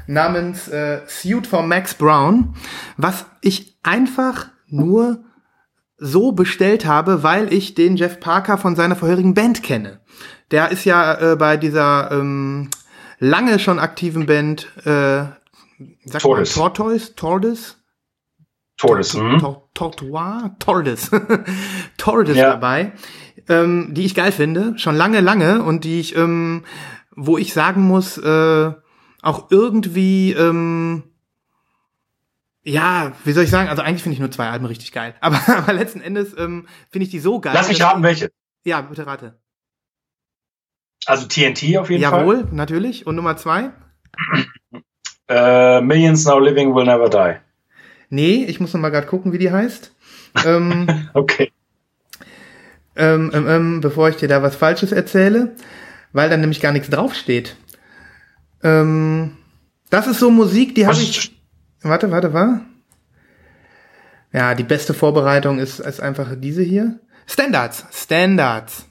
namens 0.05 0.67
äh, 0.67 1.01
Suit 1.07 1.47
for 1.47 1.63
Max 1.63 1.93
Brown, 1.95 2.55
was 2.97 3.25
ich 3.41 3.77
einfach 3.83 4.47
nur 4.67 5.23
so 5.97 6.31
bestellt 6.33 6.85
habe, 6.85 7.23
weil 7.23 7.51
ich 7.51 7.73
den 7.73 7.95
Jeff 7.95 8.19
Parker 8.19 8.57
von 8.57 8.75
seiner 8.75 8.95
vorherigen 8.95 9.33
Band 9.33 9.63
kenne. 9.63 9.99
Der 10.51 10.69
ist 10.71 10.85
ja 10.85 11.33
äh, 11.33 11.35
bei 11.35 11.57
dieser 11.57 12.11
ähm, 12.11 12.69
lange 13.19 13.57
schon 13.59 13.79
aktiven 13.79 14.25
Band 14.25 14.67
äh, 14.85 15.23
sag 16.05 16.21
Tortoise. 16.21 16.59
mal 16.59 16.69
Tortoise, 16.69 17.15
Tortoise, 17.15 17.73
Tortoise. 18.77 19.17
Mhm. 19.21 19.39
Tor- 19.39 19.69
Tortoise, 19.73 20.51
Tortoise, 20.59 21.09
Tortoise 21.97 22.39
dabei, 22.39 22.91
ähm, 23.49 23.93
die 23.93 24.05
ich 24.05 24.15
geil 24.15 24.31
finde, 24.31 24.77
schon 24.77 24.95
lange, 24.95 25.21
lange 25.21 25.63
und 25.63 25.83
die 25.83 25.99
ich, 25.99 26.15
ähm, 26.15 26.63
wo 27.15 27.37
ich 27.37 27.53
sagen 27.53 27.81
muss, 27.81 28.17
äh, 28.17 28.71
auch 29.21 29.51
irgendwie, 29.51 30.33
ähm, 30.33 31.03
ja, 32.63 33.13
wie 33.23 33.31
soll 33.31 33.43
ich 33.45 33.49
sagen, 33.49 33.69
also 33.69 33.81
eigentlich 33.81 34.03
finde 34.03 34.13
ich 34.13 34.19
nur 34.19 34.31
zwei 34.31 34.49
Alben 34.49 34.65
richtig 34.65 34.91
geil, 34.91 35.15
aber, 35.21 35.39
aber 35.47 35.73
letzten 35.73 36.01
Endes 36.01 36.35
ähm, 36.37 36.67
finde 36.89 37.05
ich 37.05 37.11
die 37.11 37.19
so 37.19 37.39
geil. 37.39 37.53
Lass 37.55 37.69
mich 37.69 37.81
raten, 37.81 38.03
welche. 38.03 38.31
Ja, 38.65 38.81
bitte 38.81 39.07
rate. 39.07 39.39
Also 41.05 41.25
TNT 41.27 41.77
auf 41.77 41.89
jeden 41.89 42.03
Fall. 42.03 42.19
Jawohl, 42.21 42.47
natürlich. 42.51 43.07
Und 43.07 43.15
Nummer 43.15 43.37
zwei? 43.37 43.71
Äh, 45.29 45.81
Millions 45.81 46.23
Now 46.25 46.39
Living 46.39 46.73
Will 46.73 46.85
Never 46.85 47.09
Die. 47.09 47.41
Nee, 48.09 48.45
ich 48.45 48.61
muss 48.61 48.73
noch 48.73 48.79
mal 48.79 48.91
gerade 48.91 49.07
gucken, 49.07 49.33
wie 49.33 49.37
die 49.37 49.51
heißt. 49.51 49.93
ähm, 50.45 51.09
Okay. 51.13 51.51
Ähm, 52.97 53.31
ähm, 53.33 53.47
ähm, 53.47 53.81
bevor 53.81 54.09
ich 54.09 54.15
dir 54.17 54.27
da 54.27 54.41
was 54.41 54.55
Falsches 54.55 54.91
erzähle, 54.91 55.55
weil 56.13 56.29
dann 56.29 56.41
nämlich 56.41 56.61
gar 56.61 56.71
nichts 56.71 56.89
draufsteht. 56.89 57.55
Ähm, 58.63 59.37
das 59.89 60.07
ist 60.07 60.19
so 60.19 60.29
Musik, 60.31 60.75
die 60.75 60.87
habe 60.87 60.97
ich. 60.97 61.39
Warte, 61.81 62.11
warte, 62.11 62.33
warte. 62.33 62.61
Ja, 64.33 64.55
die 64.55 64.63
beste 64.63 64.93
Vorbereitung 64.93 65.59
ist, 65.59 65.79
ist 65.79 66.01
einfach 66.01 66.35
diese 66.37 66.63
hier. 66.63 66.99
Standards, 67.27 67.85
Standards. 67.91 68.86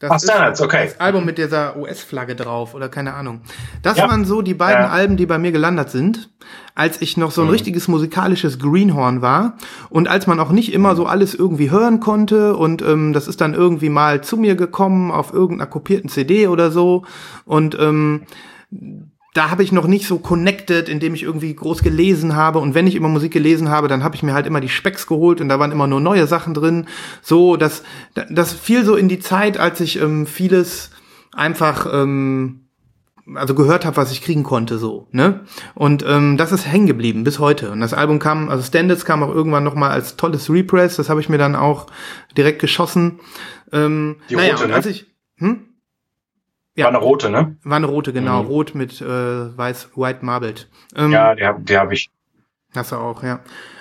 Das 0.00 0.12
Ah, 0.12 0.18
Standards, 0.20 0.60
ist 0.60 0.64
okay. 0.66 0.84
Das 0.84 1.00
Album 1.00 1.24
mit 1.24 1.38
dieser 1.38 1.76
US-Flagge 1.76 2.36
drauf 2.36 2.74
oder 2.74 2.88
keine 2.88 3.14
Ahnung. 3.14 3.40
Das 3.82 3.96
Ja. 3.98 4.08
waren 4.08 4.24
so 4.24 4.42
die 4.42 4.54
beiden 4.54 4.84
Ja. 4.84 4.90
Alben, 4.90 5.16
die 5.16 5.26
bei 5.26 5.38
mir 5.38 5.50
gelandet 5.50 5.90
sind, 5.90 6.30
als 6.76 7.02
ich 7.02 7.16
noch 7.16 7.32
so 7.32 7.42
Mhm. 7.42 7.48
ein 7.48 7.50
richtiges 7.50 7.88
musikalisches 7.88 8.60
Greenhorn 8.60 9.22
war 9.22 9.56
und 9.90 10.06
als 10.06 10.28
man 10.28 10.38
auch 10.38 10.50
nicht 10.52 10.72
immer 10.72 10.94
so 10.94 11.06
alles 11.06 11.34
irgendwie 11.34 11.72
hören 11.72 11.98
konnte 11.98 12.56
und 12.56 12.80
ähm, 12.82 13.12
das 13.12 13.26
ist 13.26 13.40
dann 13.40 13.54
irgendwie 13.54 13.88
mal 13.88 14.22
zu 14.22 14.36
mir 14.36 14.54
gekommen 14.54 15.10
auf 15.10 15.32
irgendeiner 15.32 15.68
kopierten 15.68 16.08
CD 16.08 16.46
oder 16.46 16.70
so 16.70 17.04
und 17.44 17.76
ähm, 17.80 18.22
da 19.34 19.50
habe 19.50 19.62
ich 19.62 19.72
noch 19.72 19.86
nicht 19.86 20.06
so 20.06 20.18
connected, 20.18 20.88
indem 20.88 21.14
ich 21.14 21.22
irgendwie 21.22 21.54
groß 21.54 21.82
gelesen 21.82 22.34
habe. 22.34 22.58
Und 22.58 22.74
wenn 22.74 22.86
ich 22.86 22.94
immer 22.94 23.08
Musik 23.08 23.32
gelesen 23.32 23.68
habe, 23.68 23.88
dann 23.88 24.02
habe 24.02 24.16
ich 24.16 24.22
mir 24.22 24.34
halt 24.34 24.46
immer 24.46 24.60
die 24.60 24.68
Specks 24.68 25.06
geholt 25.06 25.40
und 25.40 25.48
da 25.48 25.58
waren 25.58 25.72
immer 25.72 25.86
nur 25.86 26.00
neue 26.00 26.26
Sachen 26.26 26.54
drin. 26.54 26.86
So, 27.22 27.56
das, 27.56 27.82
das 28.30 28.52
fiel 28.52 28.84
so 28.84 28.96
in 28.96 29.08
die 29.08 29.20
Zeit, 29.20 29.58
als 29.58 29.80
ich 29.80 30.00
ähm, 30.00 30.26
vieles 30.26 30.90
einfach 31.32 31.86
ähm, 31.92 32.68
also 33.34 33.54
gehört 33.54 33.84
habe, 33.84 33.96
was 33.96 34.10
ich 34.10 34.22
kriegen 34.22 34.42
konnte, 34.42 34.78
so, 34.78 35.06
ne? 35.12 35.40
Und 35.74 36.04
ähm, 36.06 36.36
das 36.36 36.52
ist 36.52 36.66
hängen 36.66 36.86
geblieben 36.86 37.24
bis 37.24 37.38
heute. 37.38 37.70
Und 37.70 37.80
das 37.80 37.92
Album 37.92 38.18
kam, 38.18 38.48
also 38.48 38.62
Standards 38.62 39.04
kam 39.04 39.22
auch 39.22 39.34
irgendwann 39.34 39.64
noch 39.64 39.74
mal 39.74 39.90
als 39.90 40.16
tolles 40.16 40.50
Repress. 40.50 40.96
Das 40.96 41.10
habe 41.10 41.20
ich 41.20 41.28
mir 41.28 41.38
dann 41.38 41.54
auch 41.54 41.86
direkt 42.36 42.60
geschossen. 42.60 43.20
Ähm, 43.72 44.16
Die 44.30 44.36
naja, 44.36 44.54
rote, 44.54 44.68
ne? 44.68 44.74
als 44.74 44.86
ich, 44.86 45.06
hm? 45.36 45.67
Ja. 46.78 46.84
War 46.86 46.90
eine 46.94 46.98
rote, 46.98 47.28
ne? 47.30 47.56
War 47.64 47.76
eine 47.76 47.86
rote, 47.86 48.12
genau. 48.12 48.42
Mhm. 48.42 48.48
Rot 48.48 48.74
mit 48.74 49.00
äh, 49.00 49.04
weiß, 49.56 49.90
white 49.96 50.24
marbled. 50.24 50.68
Ähm, 50.96 51.10
Ja, 51.12 51.34
die, 51.34 51.44
hab- 51.44 51.66
die 51.66 51.76
habe 51.76 51.94
ich. 51.94 52.08
Hast 52.74 52.92
du 52.92 52.96
auch, 52.96 53.22
ja. 53.22 53.40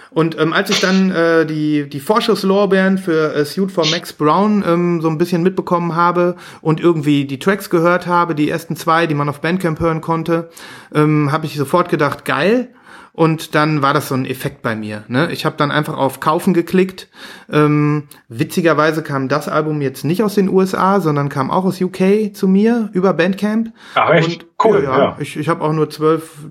Und 0.09 0.39
ähm, 0.39 0.51
als 0.53 0.69
ich 0.71 0.79
dann 0.79 1.11
äh, 1.11 1.45
die, 1.45 1.87
die 1.89 1.99
Vorschusslorbeeren 1.99 2.97
für 2.97 3.35
äh, 3.35 3.45
Suit 3.45 3.71
for 3.71 3.85
Max 3.85 4.13
Brown 4.13 4.63
ähm, 4.65 5.01
so 5.01 5.09
ein 5.09 5.17
bisschen 5.19 5.43
mitbekommen 5.43 5.95
habe 5.95 6.37
und 6.61 6.79
irgendwie 6.79 7.25
die 7.25 7.37
Tracks 7.39 7.69
gehört 7.69 8.07
habe, 8.07 8.33
die 8.33 8.49
ersten 8.49 8.75
zwei, 8.75 9.05
die 9.05 9.13
man 9.13 9.29
auf 9.29 9.41
Bandcamp 9.41 9.79
hören 9.79 10.01
konnte, 10.01 10.49
ähm, 10.95 11.31
habe 11.31 11.45
ich 11.45 11.55
sofort 11.55 11.89
gedacht, 11.89 12.25
geil. 12.25 12.69
Und 13.17 13.55
dann 13.55 13.81
war 13.81 13.95
das 13.95 14.09
so 14.09 14.13
ein 14.13 14.27
Effekt 14.27 14.61
bei 14.61 14.75
mir. 14.75 15.03
Ne? 15.07 15.31
Ich 15.31 15.43
habe 15.43 15.57
dann 15.57 15.71
einfach 15.71 15.97
auf 15.97 16.19
Kaufen 16.19 16.53
geklickt. 16.53 17.07
Ähm, 17.51 18.03
witzigerweise 18.27 19.01
kam 19.01 19.27
das 19.27 19.47
Album 19.47 19.81
jetzt 19.81 20.05
nicht 20.05 20.21
aus 20.21 20.35
den 20.35 20.49
USA, 20.49 21.01
sondern 21.01 21.27
kam 21.27 21.49
auch 21.49 21.65
aus 21.65 21.81
UK 21.81 22.35
zu 22.35 22.47
mir 22.47 22.91
über 22.93 23.15
Bandcamp. 23.15 23.73
Ach, 23.95 24.11
echt? 24.11 24.43
Und, 24.43 24.49
Cool, 24.63 24.83
Ja, 24.83 24.99
ja. 24.99 25.17
Ich, 25.19 25.35
ich 25.35 25.49
habe 25.49 25.63
auch 25.63 25.73
nur 25.73 25.89
12, 25.89 26.49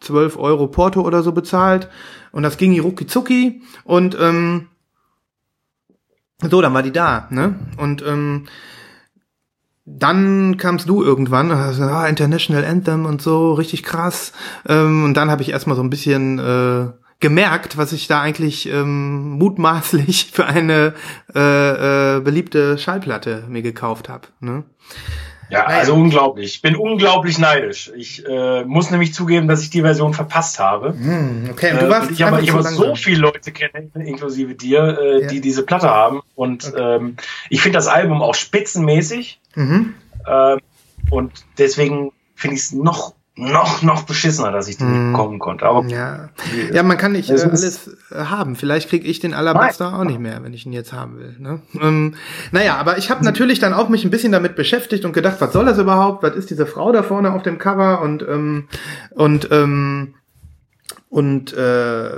12 0.00 0.36
Euro 0.38 0.66
Porto 0.66 1.02
oder 1.02 1.22
so 1.22 1.30
bezahlt. 1.30 1.88
Und 2.32 2.42
das 2.42 2.56
ging 2.56 2.80
rucki 2.80 3.06
zucki. 3.06 3.62
Und 3.84 4.18
ähm, 4.20 4.66
so, 6.42 6.60
dann 6.60 6.74
war 6.74 6.82
die 6.82 6.90
da. 6.90 7.28
Ne? 7.30 7.54
Und 7.76 8.04
ähm, 8.04 8.48
dann 9.96 10.56
kamst 10.56 10.88
du 10.88 11.02
irgendwann, 11.02 11.48
gesagt, 11.48 11.92
ah, 11.92 12.06
International 12.06 12.64
Anthem 12.64 13.06
und 13.06 13.22
so, 13.22 13.54
richtig 13.54 13.82
krass. 13.82 14.32
Ähm, 14.66 15.04
und 15.04 15.14
dann 15.14 15.30
habe 15.30 15.42
ich 15.42 15.50
erstmal 15.50 15.76
so 15.76 15.82
ein 15.82 15.90
bisschen 15.90 16.38
äh, 16.38 16.86
gemerkt, 17.20 17.76
was 17.76 17.92
ich 17.92 18.06
da 18.06 18.20
eigentlich 18.20 18.68
ähm, 18.68 19.30
mutmaßlich 19.32 20.30
für 20.32 20.46
eine 20.46 20.94
äh, 21.34 22.16
äh, 22.16 22.20
beliebte 22.20 22.78
Schallplatte 22.78 23.44
mir 23.48 23.62
gekauft 23.62 24.08
habe. 24.08 24.28
Ne? 24.40 24.64
Ja, 25.50 25.64
Naja. 25.64 25.78
also 25.78 25.94
unglaublich. 25.94 26.54
Ich 26.56 26.62
bin 26.62 26.76
unglaublich 26.76 27.38
neidisch. 27.38 27.90
Ich 27.96 28.24
äh, 28.26 28.64
muss 28.64 28.90
nämlich 28.90 29.14
zugeben, 29.14 29.48
dass 29.48 29.62
ich 29.62 29.70
die 29.70 29.80
Version 29.80 30.12
verpasst 30.12 30.58
habe. 30.58 30.90
Hm, 30.90 31.48
okay, 31.50 31.72
und 31.72 31.78
Äh, 31.78 31.80
du 31.84 31.88
warst 31.90 32.08
und 32.08 32.14
ich 32.14 32.22
aber, 32.24 32.36
einfach 32.36 32.42
ich 32.44 32.50
zu 32.50 32.58
aber 32.58 32.68
so 32.70 32.94
viele 32.94 33.20
Leute 33.20 33.50
kenne, 33.52 33.90
inklusive 33.94 34.54
dir, 34.54 34.98
äh, 35.00 35.22
Ja. 35.22 35.28
die 35.28 35.40
diese 35.40 35.62
Platte 35.64 35.88
haben. 35.88 36.20
Und 36.34 36.72
ähm, 36.76 37.16
ich 37.48 37.62
finde 37.62 37.78
das 37.78 37.86
Album 37.88 38.20
auch 38.22 38.34
spitzenmäßig. 38.34 39.40
Mhm. 39.54 39.94
Ähm, 40.26 40.60
und 41.10 41.32
deswegen 41.56 42.12
finde 42.34 42.56
ich 42.56 42.62
es 42.62 42.72
noch, 42.72 43.14
noch, 43.38 43.82
noch 43.82 44.02
beschissener, 44.02 44.50
dass 44.50 44.68
ich 44.68 44.76
die 44.76 44.84
nicht 44.84 45.12
bekommen 45.12 45.38
konnte. 45.38 45.64
Aber. 45.64 45.86
Ja. 45.86 46.30
ja, 46.72 46.82
man 46.82 46.98
kann 46.98 47.12
nicht 47.12 47.30
äh, 47.30 47.40
alles 47.40 47.88
äh, 48.10 48.24
haben. 48.24 48.56
Vielleicht 48.56 48.88
kriege 48.88 49.06
ich 49.06 49.20
den 49.20 49.32
Alabaster 49.32 49.94
auch 49.94 50.04
nicht 50.04 50.18
mehr, 50.18 50.42
wenn 50.42 50.52
ich 50.52 50.66
ihn 50.66 50.72
jetzt 50.72 50.92
haben 50.92 51.18
will. 51.18 51.36
Ne? 51.38 51.62
Ähm, 51.80 52.14
naja, 52.50 52.76
aber 52.76 52.98
ich 52.98 53.10
habe 53.10 53.24
natürlich 53.24 53.60
dann 53.60 53.72
auch 53.72 53.88
mich 53.88 54.04
ein 54.04 54.10
bisschen 54.10 54.32
damit 54.32 54.56
beschäftigt 54.56 55.04
und 55.04 55.12
gedacht, 55.12 55.36
was 55.40 55.52
soll 55.52 55.66
das 55.66 55.78
überhaupt? 55.78 56.22
Was 56.24 56.34
ist 56.34 56.50
diese 56.50 56.66
Frau 56.66 56.90
da 56.90 57.02
vorne 57.02 57.32
auf 57.32 57.42
dem 57.42 57.58
Cover? 57.58 58.00
Und 58.02 58.22
ähm, 58.22 58.68
und 59.10 59.48
ähm, 59.52 60.14
und 61.08 61.52
äh, 61.54 62.10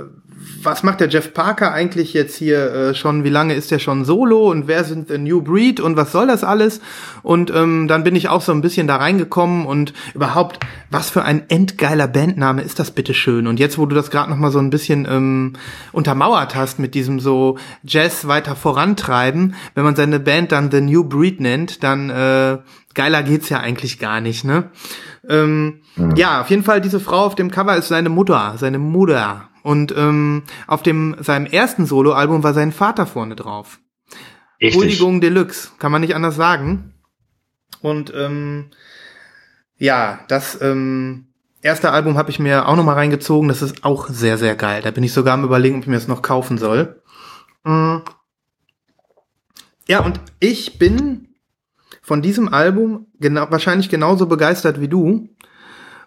was 0.63 0.83
macht 0.83 0.99
der 0.99 1.09
Jeff 1.09 1.33
Parker 1.33 1.71
eigentlich 1.71 2.13
jetzt 2.13 2.35
hier 2.35 2.73
äh, 2.73 2.95
schon? 2.95 3.23
Wie 3.23 3.29
lange 3.29 3.53
ist 3.53 3.71
der 3.71 3.79
schon 3.79 4.05
solo? 4.05 4.49
Und 4.49 4.67
wer 4.67 4.83
sind 4.83 5.07
The 5.07 5.17
New 5.17 5.41
Breed? 5.41 5.79
Und 5.79 5.95
was 5.97 6.11
soll 6.11 6.27
das 6.27 6.43
alles? 6.43 6.81
Und 7.23 7.51
ähm, 7.53 7.87
dann 7.87 8.03
bin 8.03 8.15
ich 8.15 8.29
auch 8.29 8.41
so 8.41 8.51
ein 8.51 8.61
bisschen 8.61 8.87
da 8.87 8.97
reingekommen 8.97 9.65
und 9.65 9.93
überhaupt, 10.13 10.59
was 10.89 11.09
für 11.09 11.23
ein 11.23 11.49
endgeiler 11.49 12.07
Bandname 12.07 12.61
ist 12.61 12.79
das 12.79 12.91
bitte 12.91 13.13
schön? 13.13 13.47
Und 13.47 13.59
jetzt, 13.59 13.77
wo 13.77 13.85
du 13.85 13.95
das 13.95 14.11
gerade 14.11 14.29
noch 14.29 14.37
mal 14.37 14.51
so 14.51 14.59
ein 14.59 14.69
bisschen 14.69 15.07
ähm, 15.09 15.53
untermauert 15.91 16.55
hast 16.55 16.79
mit 16.79 16.95
diesem 16.95 17.19
so 17.19 17.57
Jazz 17.83 18.27
weiter 18.27 18.55
vorantreiben, 18.55 19.55
wenn 19.75 19.83
man 19.83 19.95
seine 19.95 20.19
Band 20.19 20.51
dann 20.51 20.71
The 20.71 20.81
New 20.81 21.03
Breed 21.03 21.39
nennt, 21.39 21.83
dann 21.83 22.09
äh, 22.09 22.57
geiler 22.93 23.23
geht's 23.23 23.49
ja 23.49 23.59
eigentlich 23.59 23.99
gar 23.99 24.21
nicht, 24.21 24.43
ne? 24.43 24.69
Ähm, 25.27 25.81
Ja, 26.15 26.41
auf 26.41 26.49
jeden 26.49 26.63
Fall, 26.63 26.81
diese 26.81 26.99
Frau 26.99 27.25
auf 27.25 27.35
dem 27.35 27.51
Cover 27.51 27.75
ist 27.77 27.89
seine 27.89 28.09
Mutter, 28.09 28.55
seine 28.57 28.79
Mutter. 28.79 29.50
Und 29.63 29.93
ähm, 29.95 30.43
auf 30.67 30.83
dem 30.83 31.15
seinem 31.19 31.45
ersten 31.45 31.85
Soloalbum 31.85 32.43
war 32.43 32.53
sein 32.53 32.71
Vater 32.71 33.05
vorne 33.05 33.35
drauf. 33.35 33.79
richtig. 34.59 34.75
Huldigung 34.75 35.21
Deluxe, 35.21 35.71
kann 35.77 35.91
man 35.91 36.01
nicht 36.01 36.15
anders 36.15 36.35
sagen. 36.35 36.93
Und 37.81 38.13
ähm, 38.15 38.71
ja, 39.77 40.19
das 40.27 40.59
ähm, 40.61 41.27
erste 41.61 41.91
Album 41.91 42.17
habe 42.17 42.29
ich 42.29 42.39
mir 42.39 42.67
auch 42.67 42.75
noch 42.75 42.83
mal 42.83 42.93
reingezogen. 42.93 43.47
Das 43.47 43.61
ist 43.61 43.83
auch 43.83 44.07
sehr, 44.07 44.37
sehr 44.37 44.55
geil. 44.55 44.81
Da 44.81 44.91
bin 44.91 45.03
ich 45.03 45.13
sogar 45.13 45.33
am 45.33 45.43
überlegen, 45.43 45.77
ob 45.77 45.81
ich 45.81 45.87
mir 45.87 45.95
das 45.95 46.07
noch 46.07 46.21
kaufen 46.21 46.57
soll. 46.57 47.01
Mm. 47.63 47.97
Ja, 49.87 49.99
und 50.05 50.21
ich 50.39 50.77
bin 50.77 51.29
von 52.01 52.21
diesem 52.21 52.53
Album 52.53 53.07
genau, 53.19 53.49
wahrscheinlich 53.49 53.89
genauso 53.89 54.25
begeistert 54.25 54.79
wie 54.79 54.87
du. 54.87 55.29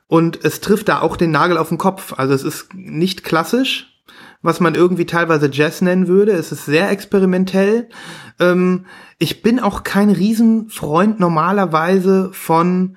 Und 0.07 0.45
es 0.45 0.61
trifft 0.61 0.89
da 0.89 1.01
auch 1.01 1.17
den 1.17 1.31
Nagel 1.31 1.57
auf 1.59 1.69
den 1.71 1.79
Kopf. 1.79 2.13
Also 2.17 2.35
es 2.35 2.43
ist 2.45 2.75
nicht 2.75 3.25
klassisch, 3.25 4.03
was 4.43 4.61
man 4.61 4.75
irgendwie 4.75 5.07
teilweise 5.07 5.49
Jazz 5.51 5.81
nennen 5.81 6.09
würde. 6.09 6.33
Es 6.33 6.53
ist 6.53 6.67
sehr 6.67 6.91
experimentell. 6.91 7.89
Ähm, 8.39 8.87
ich 9.19 9.43
bin 9.43 9.61
auch 9.61 9.83
kein 9.83 10.11
Riesenfreund 10.11 11.21
normalerweise 11.21 12.31
von 12.33 12.97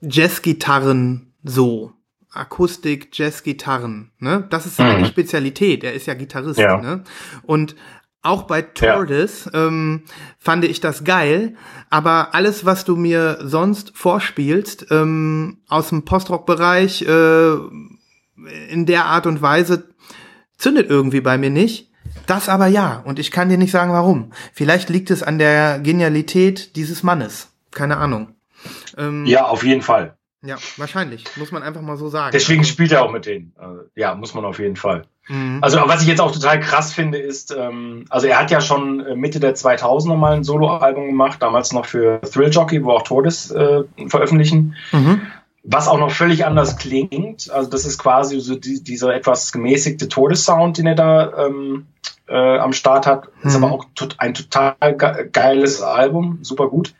Jazzgitarren 0.00 1.32
so. 1.42 1.92
Akustik, 2.30 3.16
Jazzgitarren, 3.16 4.10
ne? 4.18 4.44
Das 4.50 4.66
ist 4.66 4.76
seine 4.76 4.98
Mhm. 4.98 5.04
Spezialität. 5.06 5.84
Er 5.84 5.92
ist 5.94 6.06
ja 6.06 6.14
Gitarrist, 6.14 6.58
Ja. 6.58 6.80
ne? 6.80 7.04
Und 7.44 7.76
auch 8.24 8.42
bei 8.44 8.62
Tortoise 8.62 9.50
ähm, 9.54 10.02
fand 10.38 10.64
ich 10.64 10.80
das 10.80 11.04
geil, 11.04 11.54
aber 11.90 12.34
alles, 12.34 12.64
was 12.64 12.84
du 12.84 12.96
mir 12.96 13.38
sonst 13.42 13.92
vorspielst, 13.96 14.86
ähm, 14.90 15.58
aus 15.68 15.90
dem 15.90 16.04
Postrock-Bereich, 16.04 17.02
äh, 17.02 17.54
in 18.68 18.86
der 18.86 19.04
Art 19.06 19.26
und 19.26 19.42
Weise, 19.42 19.88
zündet 20.58 20.90
irgendwie 20.90 21.20
bei 21.20 21.38
mir 21.38 21.50
nicht. 21.50 21.90
Das 22.26 22.48
aber 22.48 22.66
ja, 22.66 23.02
und 23.04 23.18
ich 23.18 23.30
kann 23.30 23.48
dir 23.48 23.58
nicht 23.58 23.70
sagen, 23.70 23.92
warum. 23.92 24.32
Vielleicht 24.52 24.88
liegt 24.88 25.10
es 25.10 25.22
an 25.22 25.38
der 25.38 25.78
Genialität 25.78 26.74
dieses 26.76 27.02
Mannes. 27.02 27.48
Keine 27.70 27.96
Ahnung. 27.98 28.34
Ähm, 28.96 29.26
Ja, 29.26 29.44
auf 29.46 29.62
jeden 29.64 29.82
Fall. 29.82 30.16
ja, 30.42 30.56
wahrscheinlich. 30.76 31.24
Muss 31.36 31.52
man 31.52 31.62
einfach 31.62 31.82
mal 31.82 31.96
so 31.96 32.08
sagen. 32.08 32.30
Deswegen 32.32 32.60
Also, 32.60 32.72
spielt 32.72 32.92
er 32.92 33.02
auch 33.04 33.12
mit 33.12 33.26
denen. 33.26 33.52
Also, 33.56 33.82
ja, 33.94 34.14
muss 34.14 34.34
man 34.34 34.44
auf 34.44 34.58
jeden 34.58 34.76
Fall. 34.76 35.02
Mhm. 35.28 35.58
Also, 35.62 35.78
was 35.84 36.02
ich 36.02 36.08
jetzt 36.08 36.20
auch 36.20 36.32
total 36.32 36.60
krass 36.60 36.92
finde, 36.92 37.18
ist, 37.18 37.54
ähm, 37.56 38.04
also 38.10 38.26
er 38.26 38.38
hat 38.38 38.50
ja 38.50 38.60
schon 38.60 39.00
äh, 39.00 39.14
Mitte 39.14 39.40
der 39.40 39.54
2000er 39.54 40.16
mal 40.16 40.34
ein 40.34 40.44
Soloalbum 40.44 41.06
gemacht, 41.06 41.42
damals 41.42 41.72
noch 41.72 41.86
für 41.86 42.20
Thrill 42.22 42.50
Jockey, 42.50 42.84
wo 42.84 42.90
auch 42.92 43.02
Todes 43.02 43.50
äh, 43.50 43.84
veröffentlichen. 44.08 44.76
Mhm. 44.92 45.22
Was 45.62 45.88
auch 45.88 45.98
noch 45.98 46.10
völlig 46.10 46.44
anders 46.44 46.76
klingt. 46.76 47.50
Also, 47.50 47.70
das 47.70 47.86
ist 47.86 47.98
quasi 47.98 48.38
so 48.40 48.54
die, 48.56 48.82
dieser 48.82 49.14
etwas 49.14 49.50
gemäßigte 49.52 50.08
Todessound, 50.08 50.76
den 50.78 50.86
er 50.86 50.94
da 50.94 51.46
ähm, 51.46 51.86
äh, 52.28 52.58
am 52.58 52.72
Start 52.72 53.06
hat. 53.06 53.28
Ist 53.42 53.56
Mhm. 53.58 53.64
aber 53.64 53.74
auch 53.74 53.86
ein 54.18 54.34
total 54.34 54.74
ge 54.96 55.28
geiles 55.32 55.82
Album, 55.82 56.38
super 56.42 56.68
gut. 56.68 56.94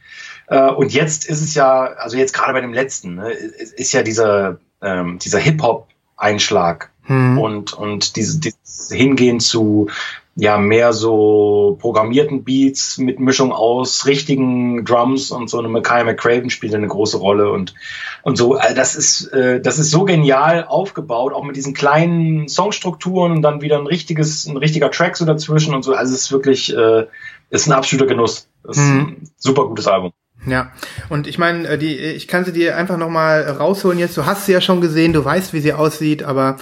Äh, 0.47 0.71
und 0.71 0.93
jetzt 0.93 1.27
ist 1.27 1.43
es 1.43 1.55
ja, 1.55 1.85
also 1.85 2.17
jetzt 2.17 2.33
gerade 2.35 2.53
bei 2.53 2.61
dem 2.61 2.73
letzten, 2.73 3.17
ne, 3.17 3.31
ist, 3.31 3.73
ist 3.75 3.93
ja 3.93 4.03
dieser, 4.03 4.59
ähm, 4.83 5.19
dieser 5.19 5.39
Hip-Hop-Einschlag 5.39 6.91
Mhm. 7.07 7.39
und, 7.39 7.73
und 7.73 8.17
dieses, 8.17 8.41
dieses 8.41 8.91
Hingehen 8.93 9.41
zu 9.41 9.89
ja 10.37 10.59
mehr 10.59 10.93
so 10.93 11.77
programmierten 11.81 12.43
Beats 12.43 12.99
mit 12.99 13.21
Mischung 13.21 13.53
aus 13.53 14.05
richtigen 14.07 14.85
Drums 14.85 15.31
und 15.31 15.49
so 15.49 15.61
eine 15.61 15.69
Mackay 15.69 16.03
McCraven 16.03 16.51
spielt 16.51 16.75
eine 16.75 16.89
große 16.89 17.19
Rolle 17.19 17.53
und 17.53 17.75
und 18.23 18.37
so 18.37 18.55
also 18.55 18.75
das 18.75 18.97
ist 18.97 19.27
äh, 19.33 19.61
das 19.61 19.79
ist 19.79 19.93
so 19.93 20.05
genial 20.05 20.65
aufgebaut 20.65 21.33
auch 21.33 21.45
mit 21.45 21.55
diesen 21.55 21.73
kleinen 21.73 22.49
Songstrukturen 22.49 23.31
und 23.31 23.43
dann 23.43 23.61
wieder 23.61 23.79
ein 23.79 23.87
richtiges 23.87 24.47
ein 24.47 24.57
richtiger 24.57 24.91
Track 24.91 25.17
so 25.17 25.25
dazwischen 25.25 25.73
und 25.73 25.85
so 25.85 25.95
also 25.95 26.13
es 26.13 26.23
ist 26.23 26.33
wirklich 26.33 26.75
äh, 26.77 27.07
ist 27.51 27.69
ein 27.69 27.73
absoluter 27.73 28.07
Genuss 28.07 28.49
ist 28.69 28.79
Mhm. 28.79 28.99
ein 28.99 29.31
super 29.37 29.67
gutes 29.69 29.87
Album 29.87 30.13
Ja, 30.47 30.73
und 31.09 31.27
ich 31.27 31.39
meine, 31.39 31.67
äh, 31.69 31.79
die, 31.79 31.97
ich 31.97 32.29
kann 32.29 32.45
sie 32.45 32.53
dir 32.53 32.77
einfach 32.77 32.97
noch 32.99 33.09
mal 33.09 33.43
rausholen 33.43 33.99
jetzt. 33.99 34.17
Du 34.17 34.27
hast 34.27 34.47
sie 34.47 34.53
ja 34.53 34.61
schon 34.61 34.81
gesehen, 34.81 35.13
du 35.13 35.25
weißt, 35.25 35.53
wie 35.53 35.61
sie 35.61 35.73
aussieht, 35.73 36.23
aber 36.23 36.57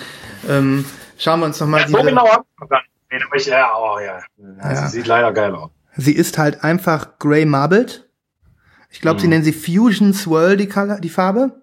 ähm, 0.49 0.85
schauen 1.19 1.41
wir 1.41 1.47
uns 1.47 1.59
noch 1.61 1.67
mal 1.67 1.81
ja, 1.81 1.89
so 1.89 1.97
diese. 1.97 2.09
genau 2.11 2.29
hab 2.29 2.43
ich 3.35 3.47
ja, 3.47 3.71
oh, 3.77 3.99
ja. 3.99 4.21
ja. 4.39 4.73
Ja. 4.73 4.77
sie 4.89 4.99
sieht 4.99 5.07
leider 5.07 5.33
geil 5.33 5.55
aus 5.55 5.71
Sie 5.97 6.13
ist 6.13 6.39
halt 6.39 6.65
einfach 6.65 7.19
grey 7.19 7.45
marbled. 7.45 8.09
Ich 8.91 9.01
glaube, 9.01 9.21
sie 9.21 9.27
Mhm. 9.27 9.31
nennen 9.31 9.45
sie 9.45 9.53
Fusion 9.53 10.15
Swirl 10.15 10.57
die, 10.57 10.67
Color, 10.69 11.01
die 11.01 11.11
Farbe. 11.11 11.61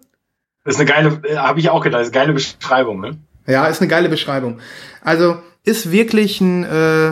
Das 0.65 0.75
ist 0.75 0.81
eine 0.81 0.89
geile, 0.89 1.21
äh, 1.27 1.37
habe 1.37 1.59
ich 1.59 1.69
auch 1.69 1.81
gedacht, 1.83 2.01
ist 2.01 2.07
eine 2.09 2.25
geile 2.25 2.33
Beschreibung, 2.33 2.99
ne? 2.99 3.17
Ja, 3.47 3.65
ist 3.67 3.81
eine 3.81 3.87
geile 3.87 4.09
Beschreibung. 4.09 4.59
Also 5.01 5.37
ist 5.63 5.91
wirklich 5.91 6.41
ein, 6.41 6.63
äh, 6.63 7.11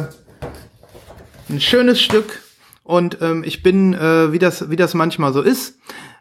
ein 1.50 1.60
schönes 1.62 2.02
Stück 2.02 2.40
und 2.88 3.18
ähm, 3.20 3.44
ich 3.46 3.64
bin, 3.64 3.94
äh, 3.94 4.32
wie 4.32 4.40
das 4.40 4.70
wie 4.70 4.78
das 4.78 4.94
manchmal 4.94 5.34
so 5.34 5.42
ist, 5.42 5.78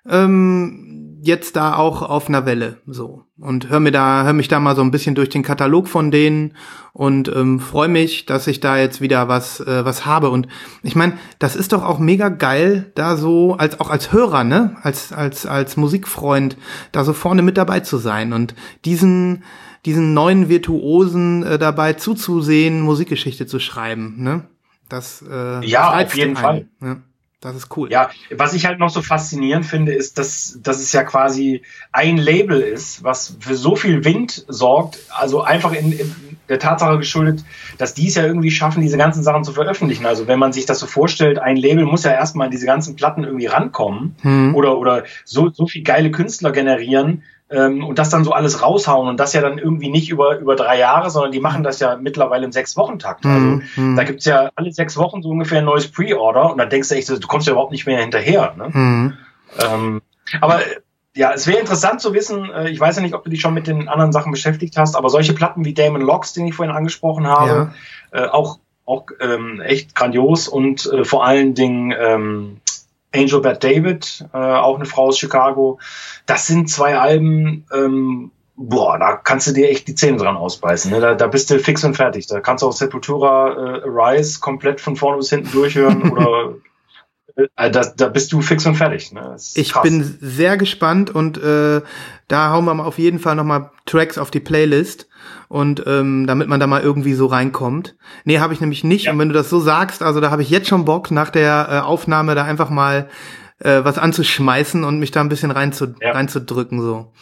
ähm, 0.09 1.21
jetzt 1.23 1.55
da 1.55 1.77
auch 1.77 2.03
auf 2.03 2.29
einer 2.29 2.45
Welle 2.45 2.79
so. 2.89 3.23
Und 3.39 3.69
hör 3.69 3.79
mir 3.79 3.93
da 3.93 4.25
hör 4.25 4.33
mich 4.33 4.49
da 4.49 4.59
mal 4.59 4.75
so 4.75 4.83
ein 4.83 4.91
bisschen 4.91 5.15
durch 5.15 5.29
den 5.29 5.45
Katalog 5.45 5.87
von 5.87 6.11
denen 6.11 6.55
und 6.93 7.29
ähm, 7.29 7.61
freue 7.61 7.87
mich, 7.87 8.27
dass 8.27 8.49
ich 8.49 8.59
da 8.59 8.79
jetzt 8.79 9.01
wieder 9.01 9.29
was 9.29 9.61
äh, 9.61 9.85
was 9.85 10.07
habe. 10.07 10.31
Und 10.31 10.49
ich 10.83 10.97
meine, 10.97 11.13
das 11.39 11.55
ist 11.55 11.73
doch 11.73 11.85
auch 11.85 12.01
mega 12.01 12.31
geil, 12.31 12.91
da 12.97 13.17
so 13.17 13.55
als 13.55 13.79
auch 13.79 13.89
als 13.89 14.13
Hörer, 14.13 14.43
ne, 14.43 14.77
als 14.83 15.13
als 15.13 15.47
als 15.47 15.77
Musikfreund 15.77 16.57
da 16.91 17.05
so 17.05 17.13
vorne 17.13 17.43
mit 17.43 17.57
dabei 17.59 17.79
zu 17.79 17.99
sein 17.99 18.33
und 18.33 18.57
diesen 18.85 19.45
diesen 19.85 20.15
neuen 20.15 20.49
Virtuosen 20.49 21.45
äh, 21.45 21.59
dabei 21.61 21.93
zuzusehen, 21.93 22.81
Musikgeschichte 22.81 23.47
zu 23.47 23.61
schreiben, 23.61 24.17
ne? 24.19 24.49
Das 24.89 25.23
äh, 25.23 25.65
Ja, 25.65 25.97
das 26.01 26.13
auf 26.13 26.17
jeden 26.17 26.37
einen, 26.37 26.45
Fall. 26.45 26.69
Ne? 26.81 27.03
Das 27.41 27.55
ist 27.55 27.77
cool. 27.77 27.93
Ja, 27.93 28.11
was 28.31 28.55
ich 28.55 28.67
halt 28.67 28.79
noch 28.79 28.89
so 28.89 29.03
faszinierend 29.03 29.67
finde, 29.67 29.93
ist, 29.93 30.19
dass, 30.19 30.59
dass 30.63 30.81
es 30.81 30.93
ja 30.93 31.05
quasi 31.05 31.63
ein 31.93 32.17
Label 32.17 32.61
ist, 32.61 33.05
was 33.05 33.37
für 33.41 33.55
so 33.55 33.77
viel 33.77 34.05
Wind 34.05 34.45
sorgt, 34.49 34.99
also 35.11 35.43
einfach 35.43 35.73
in, 35.73 35.93
in 35.93 36.15
der 36.49 36.59
Tatsache 36.59 36.97
geschuldet, 36.99 37.45
dass 37.77 37.93
die 37.93 38.09
es 38.09 38.15
ja 38.15 38.25
irgendwie 38.25 38.51
schaffen, 38.51 38.81
diese 38.81 38.97
ganzen 38.97 39.23
Sachen 39.23 39.45
zu 39.45 39.53
veröffentlichen. 39.53 40.07
Also 40.07 40.27
wenn 40.27 40.39
man 40.39 40.53
sich 40.53 40.65
das 40.65 40.79
so 40.81 40.87
vorstellt, 40.87 41.39
ein 41.39 41.57
Label 41.57 41.85
muss 41.85 42.05
ja 42.05 42.13
erstmal 42.13 42.47
an 42.47 42.51
diese 42.51 42.67
ganzen 42.67 42.97
Platten 42.97 43.23
irgendwie 43.23 43.47
rankommen 43.47 44.17
Hm. 44.23 44.55
oder, 44.55 44.79
oder 44.79 45.05
so, 45.25 45.51
so 45.51 45.67
viel 45.67 45.83
geile 45.83 46.11
Künstler 46.11 46.53
generieren 46.53 47.23
ähm, 47.49 47.85
und 47.85 47.99
das 47.99 48.11
dann 48.11 48.25
so 48.25 48.33
alles 48.33 48.63
raushauen 48.63 49.09
und 49.09 49.21
das 49.21 49.33
ja 49.33 49.41
dann 49.41 49.59
irgendwie 49.59 49.89
nicht 49.89 50.11
über, 50.11 50.39
über 50.39 50.57
drei 50.57 50.79
Jahre, 50.79 51.11
sondern 51.11 51.33
die 51.33 51.41
machen 51.41 51.63
das 51.63 51.79
ja 51.79 51.97
mittlerweile 51.97 52.45
im 52.45 52.53
Sechs-Wochen-Takt. 52.53 53.25
Also 53.25 53.37
Hm, 53.37 53.63
hm. 53.75 53.97
da 53.97 54.05
gibt's 54.05 54.25
ja 54.25 54.51
alle 54.57 54.73
sechs 54.73 54.97
Wochen 54.97 55.23
so 55.23 55.29
ungefähr 55.29 55.59
ein 55.59 55.65
neues 55.65 55.91
Pre-Order 55.91 56.51
und 56.51 56.59
dann 56.59 56.71
denkst 56.71 56.89
du 56.89 56.97
echt, 56.97 57.09
du 57.09 57.19
kommst 57.27 57.47
ja 57.47 57.53
überhaupt 57.53 57.73
nicht 57.73 57.87
mehr 57.87 58.01
hinterher. 58.01 58.55
Ne? 58.57 58.73
Hm. 58.73 59.13
Ähm, 59.61 60.03
aber 60.41 60.61
äh, 60.61 60.81
ja, 61.15 61.33
es 61.33 61.47
wäre 61.47 61.61
interessant 61.61 62.01
zu 62.01 62.13
wissen, 62.15 62.51
äh, 62.51 62.69
ich 62.69 62.81
weiß 62.81 62.97
ja 62.97 63.03
nicht, 63.03 63.15
ob 63.15 63.23
du 63.23 63.31
dich 63.31 63.41
schon 63.41 63.55
mit 63.55 63.69
den 63.69 63.89
anderen 63.89 64.13
Sachen 64.13 64.33
beschäftigt 64.33 64.77
hast, 64.77 64.97
aber 64.97 65.09
solche 65.09 65.33
Platten 65.33 65.65
wie 65.65 65.73
Damon 65.73 66.03
Locks, 66.03 66.33
den 66.33 66.47
ich 66.47 66.55
vorhin 66.55 66.75
angesprochen 66.75 67.29
habe, 67.29 67.73
äh, 68.11 68.27
auch, 68.27 68.59
auch 68.85 69.07
ähm, 69.21 69.61
echt 69.61 69.95
grandios 69.95 70.49
und 70.49 70.87
äh, 70.93 71.05
vor 71.05 71.25
allen 71.25 71.55
Dingen 71.55 71.95
ähm, 71.99 72.61
Angel 73.15 73.41
Bat 73.41 73.65
David, 73.65 74.25
äh, 74.33 74.37
auch 74.37 74.77
eine 74.77 74.87
Frau 74.87 75.07
aus 75.07 75.19
Chicago. 75.19 75.79
Das 76.27 76.47
sind 76.47 76.71
zwei 76.71 76.99
Alben, 76.99 77.67
ähm, 77.73 78.31
boah, 78.57 78.99
da 78.99 79.17
kannst 79.17 79.47
du 79.47 79.53
dir 79.53 79.69
echt 79.69 79.89
die 79.89 79.95
Zähne 79.95 80.19
dran 80.19 80.37
ausbeißen. 80.37 80.91
Ne? 80.91 81.01
Da, 81.01 81.15
da 81.15 81.27
bist 81.27 81.51
du 81.51 81.59
fix 81.59 81.85
und 81.85 81.95
fertig. 81.95 82.27
Da 82.27 82.41
kannst 82.41 82.63
du 82.63 82.69
auch 82.69 82.73
Sepultura 82.73 83.49
äh, 83.49 83.83
Rise 83.85 84.41
komplett 84.41 84.81
von 84.81 84.97
vorne 84.97 85.19
bis 85.19 85.31
hinten 85.31 85.53
durchhören 85.53 86.11
oder 86.11 86.55
da, 87.57 87.69
da 87.69 88.09
bist 88.09 88.33
du 88.33 88.41
fix 88.41 88.67
und 88.67 88.77
fertig. 88.77 89.13
Ne? 89.13 89.37
Ich 89.55 89.73
krass. 89.73 89.83
bin 89.83 90.19
sehr 90.21 90.57
gespannt 90.57 91.15
und 91.15 91.37
äh, 91.39 91.83
da 92.29 92.51
hauen 92.51 92.65
wir 92.65 92.75
mal 92.75 92.85
auf 92.85 92.99
jeden 92.99 93.19
Fall 93.19 93.35
nochmal 93.35 93.71
Tracks 93.85 94.19
auf 94.19 94.31
die 94.31 94.41
Playlist 94.41 95.09
und 95.49 95.83
ähm, 95.87 96.27
damit 96.27 96.49
man 96.49 96.61
da 96.61 96.67
mal 96.67 96.83
irgendwie 96.83 97.15
so 97.15 97.27
reinkommt. 97.27 97.97
Nee, 98.25 98.39
habe 98.39 98.55
ich 98.55 98.61
nämlich 98.61 98.85
nicht. 98.85 99.05
Ja. 99.05 99.13
Und 99.13 99.19
wenn 99.19 99.29
du 99.29 99.35
das 99.35 99.51
so 99.51 99.61
sagst, 99.61 100.03
also 100.03 100.21
da 100.21 100.31
habe 100.31 100.43
ich 100.43 100.51
jetzt 100.51 100.69
schon 100.69 100.85
Bock, 100.85 101.11
nach 101.11 101.31
der 101.31 101.69
äh, 101.71 101.79
Aufnahme 101.81 102.35
da 102.35 102.45
einfach 102.45 102.71
mal 102.71 103.09
äh, 103.59 103.85
was 103.85 103.99
anzuschmeißen 103.99 104.85
und 104.85 104.99
mich 104.99 105.11
da 105.11 105.21
ein 105.21 105.29
bisschen 105.29 105.51
reinzu 105.51 105.89
Ja. 106.01 106.13
reinzudrücken 106.13 106.81
so. 106.81 107.13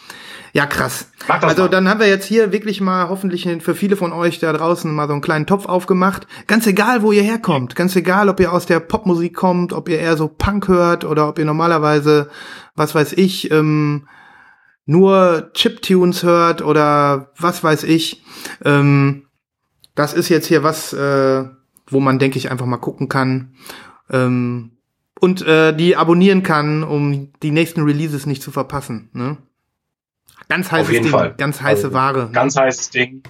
Ja, 0.53 0.65
krass. 0.65 1.11
Also 1.27 1.63
mal. 1.63 1.69
dann 1.69 1.89
haben 1.89 1.99
wir 1.99 2.07
jetzt 2.07 2.25
hier 2.25 2.53
wirklich 2.53 2.79
mal 2.79 3.09
hoffentlich 3.09 3.45
für 3.61 3.75
viele 3.75 3.97
von 3.97 4.13
euch 4.13 4.39
da 4.39 4.53
draußen 4.53 4.89
mal 4.93 5.07
so 5.07 5.11
einen 5.11 5.21
kleinen 5.21 5.45
Topf 5.45 5.65
aufgemacht. 5.65 6.27
Ganz 6.47 6.65
egal, 6.65 7.01
wo 7.01 7.11
ihr 7.11 7.23
herkommt. 7.23 7.75
Ganz 7.75 7.93
egal, 7.97 8.29
ob 8.29 8.39
ihr 8.39 8.53
aus 8.53 8.65
der 8.65 8.79
Popmusik 8.79 9.35
kommt, 9.35 9.73
ob 9.73 9.89
ihr 9.89 9.99
eher 9.99 10.15
so 10.15 10.29
Punk 10.29 10.69
hört 10.69 11.03
oder 11.03 11.27
ob 11.27 11.39
ihr 11.39 11.45
normalerweise, 11.45 12.29
was 12.73 12.95
weiß 12.95 13.13
ich, 13.13 13.51
ähm, 13.51 14.07
nur 14.85 15.51
Chiptunes 15.53 16.23
hört 16.23 16.61
oder 16.61 17.31
was 17.37 17.61
weiß 17.61 17.83
ich. 17.83 18.23
Ähm, 18.63 19.23
das 19.93 20.13
ist 20.13 20.29
jetzt 20.29 20.47
hier 20.47 20.63
was, 20.63 20.93
äh, 20.93 21.43
wo 21.87 21.99
man, 21.99 22.17
denke 22.17 22.37
ich, 22.37 22.49
einfach 22.49 22.65
mal 22.65 22.77
gucken 22.77 23.09
kann. 23.09 23.55
Ähm, 24.09 24.74
und 25.19 25.41
äh, 25.45 25.75
die 25.75 25.95
abonnieren 25.95 26.43
kann, 26.43 26.83
um 26.83 27.31
die 27.43 27.51
nächsten 27.51 27.81
Releases 27.83 28.25
nicht 28.25 28.41
zu 28.41 28.51
verpassen. 28.51 29.09
Ne? 29.13 29.37
Ganz 30.49 30.71
heißes 30.71 30.91
jeden 30.91 31.03
Ding, 31.05 31.11
Fall. 31.11 31.33
ganz 31.37 31.61
heiße 31.61 31.85
Also, 31.87 31.93
Ware. 31.93 32.29
Ganz 32.31 32.55
heißes 32.55 32.89
Ding. 32.91 33.23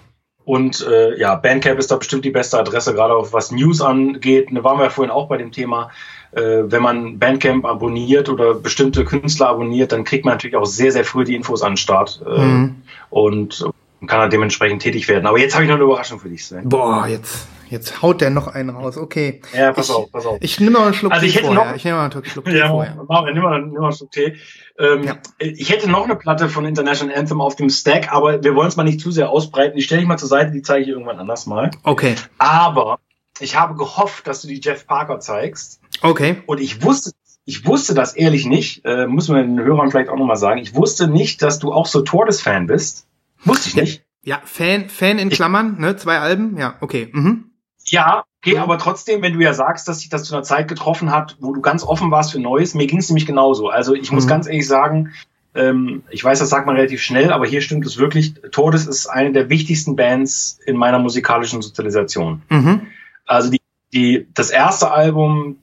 Und 0.43 0.85
äh, 0.87 1.17
ja, 1.19 1.35
Bandcamp 1.35 1.79
ist 1.79 1.89
da 1.89 1.95
bestimmt 1.95 2.23
die 2.23 2.29
beste 2.31 2.59
Adresse, 2.59 2.93
gerade 2.93 3.15
auch 3.15 3.33
was 3.33 3.51
News 3.51 3.81
angeht. 3.81 4.49
Da 4.51 4.63
waren 4.63 4.77
wir 4.77 4.83
ja 4.83 4.89
vorhin 4.91 5.09
auch 5.11 5.27
bei 5.27 5.37
dem 5.37 5.51
Thema. 5.51 5.89
Äh, 6.33 6.63
wenn 6.65 6.83
man 6.83 7.17
Bandcamp 7.17 7.65
abonniert 7.65 8.29
oder 8.29 8.53
bestimmte 8.53 9.05
Künstler 9.05 9.47
abonniert, 9.49 9.91
dann 9.91 10.03
kriegt 10.03 10.23
man 10.25 10.35
natürlich 10.35 10.55
auch 10.55 10.65
sehr, 10.65 10.91
sehr 10.91 11.03
früh 11.05 11.23
die 11.23 11.33
Infos 11.35 11.61
an 11.63 11.71
den 11.71 11.77
Start 11.77 12.21
äh, 12.27 12.39
Mhm. 12.39 12.75
und 13.09 13.65
kann 14.05 14.19
dann 14.19 14.29
dementsprechend 14.29 14.83
tätig 14.83 15.07
werden. 15.07 15.25
Aber 15.25 15.39
jetzt 15.39 15.55
habe 15.55 15.63
ich 15.63 15.67
noch 15.69 15.77
eine 15.77 15.85
Überraschung 15.85 16.19
für 16.19 16.29
dich, 16.29 16.45
Sven. 16.45 16.69
Boah, 16.69 17.07
jetzt, 17.07 17.47
jetzt 17.69 18.01
haut 18.01 18.21
der 18.21 18.29
noch 18.29 18.47
einen 18.47 18.69
raus. 18.69 18.97
Okay. 18.97 19.41
Ja, 19.53 19.73
pass 19.73 19.89
ich, 19.89 19.95
auf, 19.95 20.11
pass 20.11 20.25
auf. 20.25 20.37
Ich 20.41 20.59
nehme 20.59 20.71
noch 20.71 20.83
einen 20.85 20.93
Schluck 20.93 21.11
Also 21.13 21.25
ich 21.25 21.33
Tee 21.33 21.39
hätte 21.39 21.47
vorher. 21.53 21.65
noch- 21.71 21.75
ich 21.75 21.83
nehme 21.85 21.97
noch 21.97 22.03
einen 22.15 22.25
Schluck 22.25 22.45
Tee 22.45 22.57
Ja, 22.57 22.69
vorher. 22.69 23.05
mach, 23.07 23.25
nimm 23.25 23.41
mal, 23.43 23.61
nimm 23.61 23.73
mal 23.73 23.83
einen 23.85 23.93
Schluck 23.95 24.11
Tee. 24.11 24.35
Ähm, 24.77 25.03
Ja. 25.03 25.17
Ich 25.39 25.69
hätte 25.71 25.89
noch 25.89 26.03
eine 26.05 26.15
Platte 26.15 26.49
von 26.49 26.65
International 26.65 27.15
Anthem 27.15 27.41
auf 27.41 27.55
dem 27.55 27.69
Stack, 27.69 28.11
aber 28.11 28.43
wir 28.43 28.55
wollen 28.55 28.67
es 28.67 28.75
mal 28.75 28.83
nicht 28.83 28.99
zu 29.01 29.11
sehr 29.11 29.29
ausbreiten. 29.29 29.75
Die 29.77 29.81
stelle 29.83 30.01
ich 30.01 30.07
mal 30.07 30.17
zur 30.17 30.29
Seite, 30.29 30.51
die 30.51 30.61
zeige 30.61 30.83
ich 30.83 30.89
irgendwann 30.89 31.17
anders 31.19 31.45
mal. 31.45 31.71
Okay, 31.83 32.15
Aber 32.37 32.99
ich 33.39 33.55
habe 33.57 33.75
gehofft, 33.75 34.27
dass 34.27 34.41
du 34.41 34.47
die 34.47 34.59
Jeff 34.61 34.85
Parker 34.87 35.19
zeigst. 35.19 35.79
okay. 36.01 36.37
Und 36.45 36.59
ich 36.61 36.83
wusste, 36.83 37.11
ich 37.45 37.65
wusste 37.67 37.93
das 37.93 38.15
ehrlich 38.15 38.45
nicht, 38.45 38.83
äh, 38.85 39.05
muss 39.07 39.27
man 39.29 39.55
den 39.55 39.63
Hörern 39.63 39.91
vielleicht 39.91 40.09
auch 40.09 40.17
nochmal 40.17 40.35
sagen. 40.37 40.59
Ich 40.59 40.73
wusste 40.75 41.07
nicht, 41.07 41.41
dass 41.41 41.59
du 41.59 41.71
auch 41.73 41.85
so 41.85 42.01
Tordes-Fan 42.01 42.65
bist. 42.67 43.05
Wusste 43.43 43.69
ich 43.69 43.75
nicht. 43.75 44.03
Ja, 44.23 44.41
Fan, 44.43 44.89
Fan 44.89 45.19
in 45.19 45.29
Klammern, 45.29 45.79
ne? 45.79 45.95
Zwei 45.97 46.17
Alben, 46.17 46.57
ja, 46.57 46.75
okay. 46.81 47.09
Mhm. 47.13 47.51
Ja, 47.87 48.23
okay, 48.41 48.57
aber 48.57 48.77
trotzdem, 48.77 49.21
wenn 49.21 49.33
du 49.33 49.39
ja 49.41 49.53
sagst, 49.53 49.87
dass 49.87 49.99
sich 49.99 50.09
das 50.09 50.23
zu 50.23 50.33
einer 50.35 50.43
Zeit 50.43 50.67
getroffen 50.67 51.11
hat, 51.11 51.37
wo 51.39 51.53
du 51.53 51.61
ganz 51.61 51.83
offen 51.83 52.11
warst 52.11 52.31
für 52.31 52.39
Neues, 52.39 52.73
mir 52.73 52.87
ging 52.87 52.99
es 52.99 53.09
nämlich 53.09 53.25
genauso. 53.25 53.69
Also 53.69 53.93
ich 53.93 54.11
muss 54.11 54.25
Mhm. 54.25 54.29
ganz 54.29 54.47
ehrlich 54.47 54.67
sagen, 54.67 55.11
ähm, 55.53 56.03
ich 56.09 56.23
weiß, 56.23 56.39
das 56.39 56.49
sagt 56.49 56.65
man 56.65 56.75
relativ 56.75 57.01
schnell, 57.01 57.31
aber 57.31 57.45
hier 57.45 57.61
stimmt 57.61 57.85
es 57.85 57.97
wirklich. 57.97 58.33
Todes 58.51 58.87
ist 58.87 59.07
eine 59.07 59.31
der 59.31 59.49
wichtigsten 59.49 59.95
Bands 59.95 60.59
in 60.65 60.75
meiner 60.77 60.99
musikalischen 60.99 61.61
Sozialisation. 61.61 62.41
Mhm. 62.49 62.81
Also 63.25 63.49
die, 63.51 63.61
die, 63.93 64.27
das 64.33 64.49
erste 64.49 64.91
Album 64.91 65.57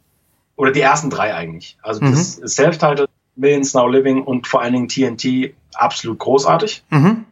oder 0.57 0.71
die 0.73 0.81
ersten 0.81 1.11
drei 1.11 1.35
eigentlich. 1.35 1.77
Also 1.83 2.03
Mhm. 2.05 2.11
das 2.13 2.35
Self-Titled, 2.37 3.11
Millions 3.37 3.75
Now 3.75 3.89
Living 3.89 4.23
und 4.23 4.47
vor 4.47 4.63
allen 4.63 4.73
Dingen 4.75 4.89
TNT 4.89 5.55
absolut 5.75 6.19
großartig. 6.19 6.85
Mhm. 6.91 7.25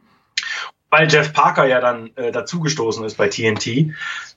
Weil 0.91 1.09
Jeff 1.09 1.33
Parker 1.33 1.67
ja 1.67 1.81
dann 1.81 2.11
äh, 2.17 2.33
dazugestoßen 2.33 3.05
ist 3.05 3.17
bei 3.17 3.29
TNT. 3.29 3.67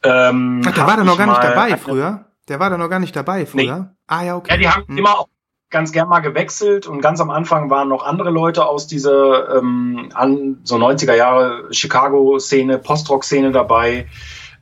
Ähm, 0.03 0.61
Ach, 0.65 0.71
der 0.71 0.87
war 0.87 0.97
da 0.97 1.03
noch 1.03 1.17
gar 1.17 1.27
nicht 1.27 1.43
dabei 1.43 1.77
früher. 1.77 2.25
Der 2.49 2.59
war 2.59 2.69
da 2.69 2.77
noch 2.77 2.89
gar 2.89 2.99
nicht 2.99 3.15
dabei 3.15 3.45
früher. 3.45 3.93
Ah 4.07 4.23
ja, 4.23 4.35
okay. 4.35 4.51
Ja, 4.51 4.57
die 4.57 4.69
haben 4.69 4.83
Mhm. 4.87 4.97
immer 4.99 5.17
auch 5.19 5.27
ganz 5.69 5.91
gern 5.91 6.07
mal 6.07 6.19
gewechselt 6.19 6.85
und 6.85 7.01
ganz 7.01 7.19
am 7.19 7.31
Anfang 7.31 7.71
waren 7.71 7.89
noch 7.89 8.03
andere 8.05 8.29
Leute 8.29 8.65
aus 8.67 8.85
dieser 8.85 9.57
ähm, 9.57 10.09
an, 10.13 10.59
so 10.63 10.75
90er 10.75 11.15
Jahre 11.15 11.73
Chicago-Szene, 11.73 12.77
Post-Rock-Szene 12.77 13.51
dabei. 13.51 14.07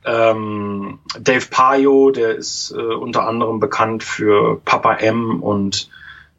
Ähm, 0.04 0.98
Dave 1.20 1.46
Payo, 1.50 2.10
der 2.10 2.34
ist 2.36 2.72
äh, 2.76 2.80
unter 2.80 3.26
anderem 3.28 3.60
bekannt 3.60 4.02
für 4.02 4.60
Papa 4.64 4.94
M 4.94 5.42
und 5.42 5.90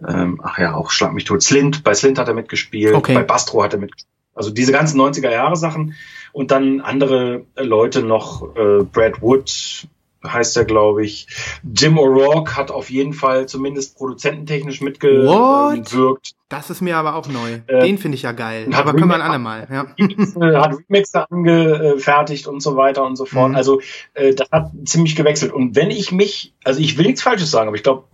ähm, 0.05 0.41
ach 0.43 0.57
ja, 0.57 0.73
auch 0.73 0.89
Schlag 0.91 1.13
mich 1.13 1.23
tot. 1.23 1.41
Slint, 1.43 1.83
bei 1.83 1.93
Slint 1.93 2.17
hat 2.19 2.27
er 2.27 2.33
mitgespielt, 2.33 2.93
Okay. 2.95 3.13
bei 3.13 3.23
Bastro 3.23 3.63
hat 3.63 3.73
er 3.73 3.79
mitgespielt. 3.79 4.09
Also 4.35 4.49
diese 4.49 4.71
ganzen 4.71 4.99
90er 4.99 5.31
Jahre 5.31 5.55
Sachen 5.55 5.95
und 6.31 6.51
dann 6.51 6.81
andere 6.81 7.45
äh, 7.55 7.63
Leute 7.63 8.03
noch, 8.03 8.55
äh, 8.55 8.83
Brad 8.83 9.21
Wood 9.21 9.87
heißt 10.25 10.57
er, 10.57 10.65
glaube 10.65 11.03
ich. 11.03 11.27
Jim 11.63 11.97
O'Rourke 11.97 12.55
hat 12.55 12.71
auf 12.71 12.89
jeden 12.89 13.13
Fall 13.13 13.45
zumindest 13.47 13.97
produzententechnisch 13.97 14.81
mitgewirkt. 14.81 16.31
Das 16.49 16.69
ist 16.69 16.81
mir 16.81 16.97
aber 16.97 17.15
auch 17.15 17.27
neu. 17.27 17.59
Äh, 17.67 17.85
Den 17.85 17.97
finde 17.97 18.15
ich 18.15 18.21
ja 18.21 18.31
geil. 18.31 18.69
Aber 18.73 18.93
können 18.93 19.07
wir 19.07 19.15
ein 19.15 19.21
andermal, 19.21 19.67
ja. 19.71 19.87
Äh, 19.97 20.55
hat 20.55 20.75
Remixe 20.89 21.29
angefertigt 21.29 22.47
und 22.47 22.61
so 22.61 22.75
weiter 22.75 23.03
und 23.03 23.15
so 23.15 23.25
fort. 23.25 23.49
Mhm. 23.49 23.55
Also 23.55 23.81
äh, 24.13 24.33
das 24.33 24.49
hat 24.51 24.71
ziemlich 24.85 25.15
gewechselt. 25.15 25.51
Und 25.51 25.75
wenn 25.75 25.91
ich 25.91 26.11
mich, 26.11 26.53
also 26.63 26.79
ich 26.79 26.97
will 26.97 27.05
nichts 27.05 27.21
Falsches 27.21 27.51
sagen, 27.51 27.67
aber 27.67 27.75
ich 27.75 27.83
glaube, 27.83 28.05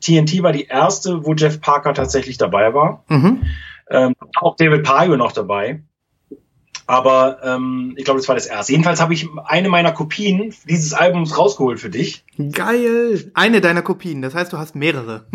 TNT 0.00 0.42
war 0.42 0.52
die 0.52 0.66
erste, 0.66 1.24
wo 1.24 1.34
Jeff 1.34 1.60
Parker 1.60 1.94
tatsächlich 1.94 2.38
dabei 2.38 2.74
war. 2.74 3.04
Mhm. 3.08 3.42
Ähm, 3.90 4.14
auch 4.40 4.56
David 4.56 4.84
Payo 4.84 5.16
noch 5.16 5.32
dabei. 5.32 5.82
Aber 6.88 7.38
ähm, 7.42 7.94
ich 7.96 8.04
glaube, 8.04 8.20
das 8.20 8.28
war 8.28 8.36
das 8.36 8.46
erste. 8.46 8.72
Jedenfalls 8.72 9.00
habe 9.00 9.12
ich 9.12 9.28
eine 9.44 9.68
meiner 9.68 9.90
Kopien 9.90 10.54
dieses 10.68 10.92
Albums 10.92 11.36
rausgeholt 11.36 11.80
für 11.80 11.90
dich. 11.90 12.24
Geil. 12.52 13.30
Eine 13.34 13.60
deiner 13.60 13.82
Kopien. 13.82 14.22
Das 14.22 14.34
heißt, 14.36 14.52
du 14.52 14.58
hast 14.58 14.76
mehrere. 14.76 15.26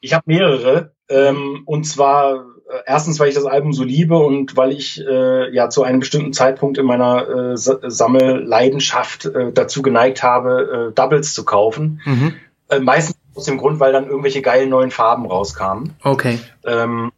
Ich 0.00 0.12
habe 0.12 0.24
mehrere. 0.26 0.92
Ähm, 1.08 1.62
und 1.64 1.84
zwar 1.84 2.44
äh, 2.70 2.82
erstens, 2.84 3.18
weil 3.18 3.30
ich 3.30 3.34
das 3.34 3.46
Album 3.46 3.72
so 3.72 3.82
liebe 3.82 4.18
und 4.18 4.58
weil 4.58 4.72
ich 4.72 5.00
äh, 5.00 5.54
ja 5.54 5.70
zu 5.70 5.84
einem 5.84 6.00
bestimmten 6.00 6.34
Zeitpunkt 6.34 6.76
in 6.76 6.84
meiner 6.84 7.28
äh, 7.28 7.56
Sa- 7.56 7.78
Sammelleidenschaft 7.82 9.24
äh, 9.24 9.52
dazu 9.52 9.80
geneigt 9.80 10.22
habe, 10.22 10.90
äh, 10.90 10.94
Doubles 10.94 11.32
zu 11.32 11.46
kaufen. 11.46 12.02
mhm. 12.04 12.34
Äh, 12.68 12.80
meistens 12.80 13.16
aus 13.34 13.46
dem 13.46 13.56
Grund, 13.56 13.80
weil 13.80 13.94
dann 13.94 14.06
irgendwelche 14.06 14.42
geilen 14.42 14.68
neuen 14.68 14.90
Farben 14.90 15.24
rauskamen. 15.24 15.94
Okay. 16.02 16.38
Ähm, 16.66 17.10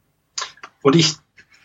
und 0.83 0.97
ich, 0.97 1.15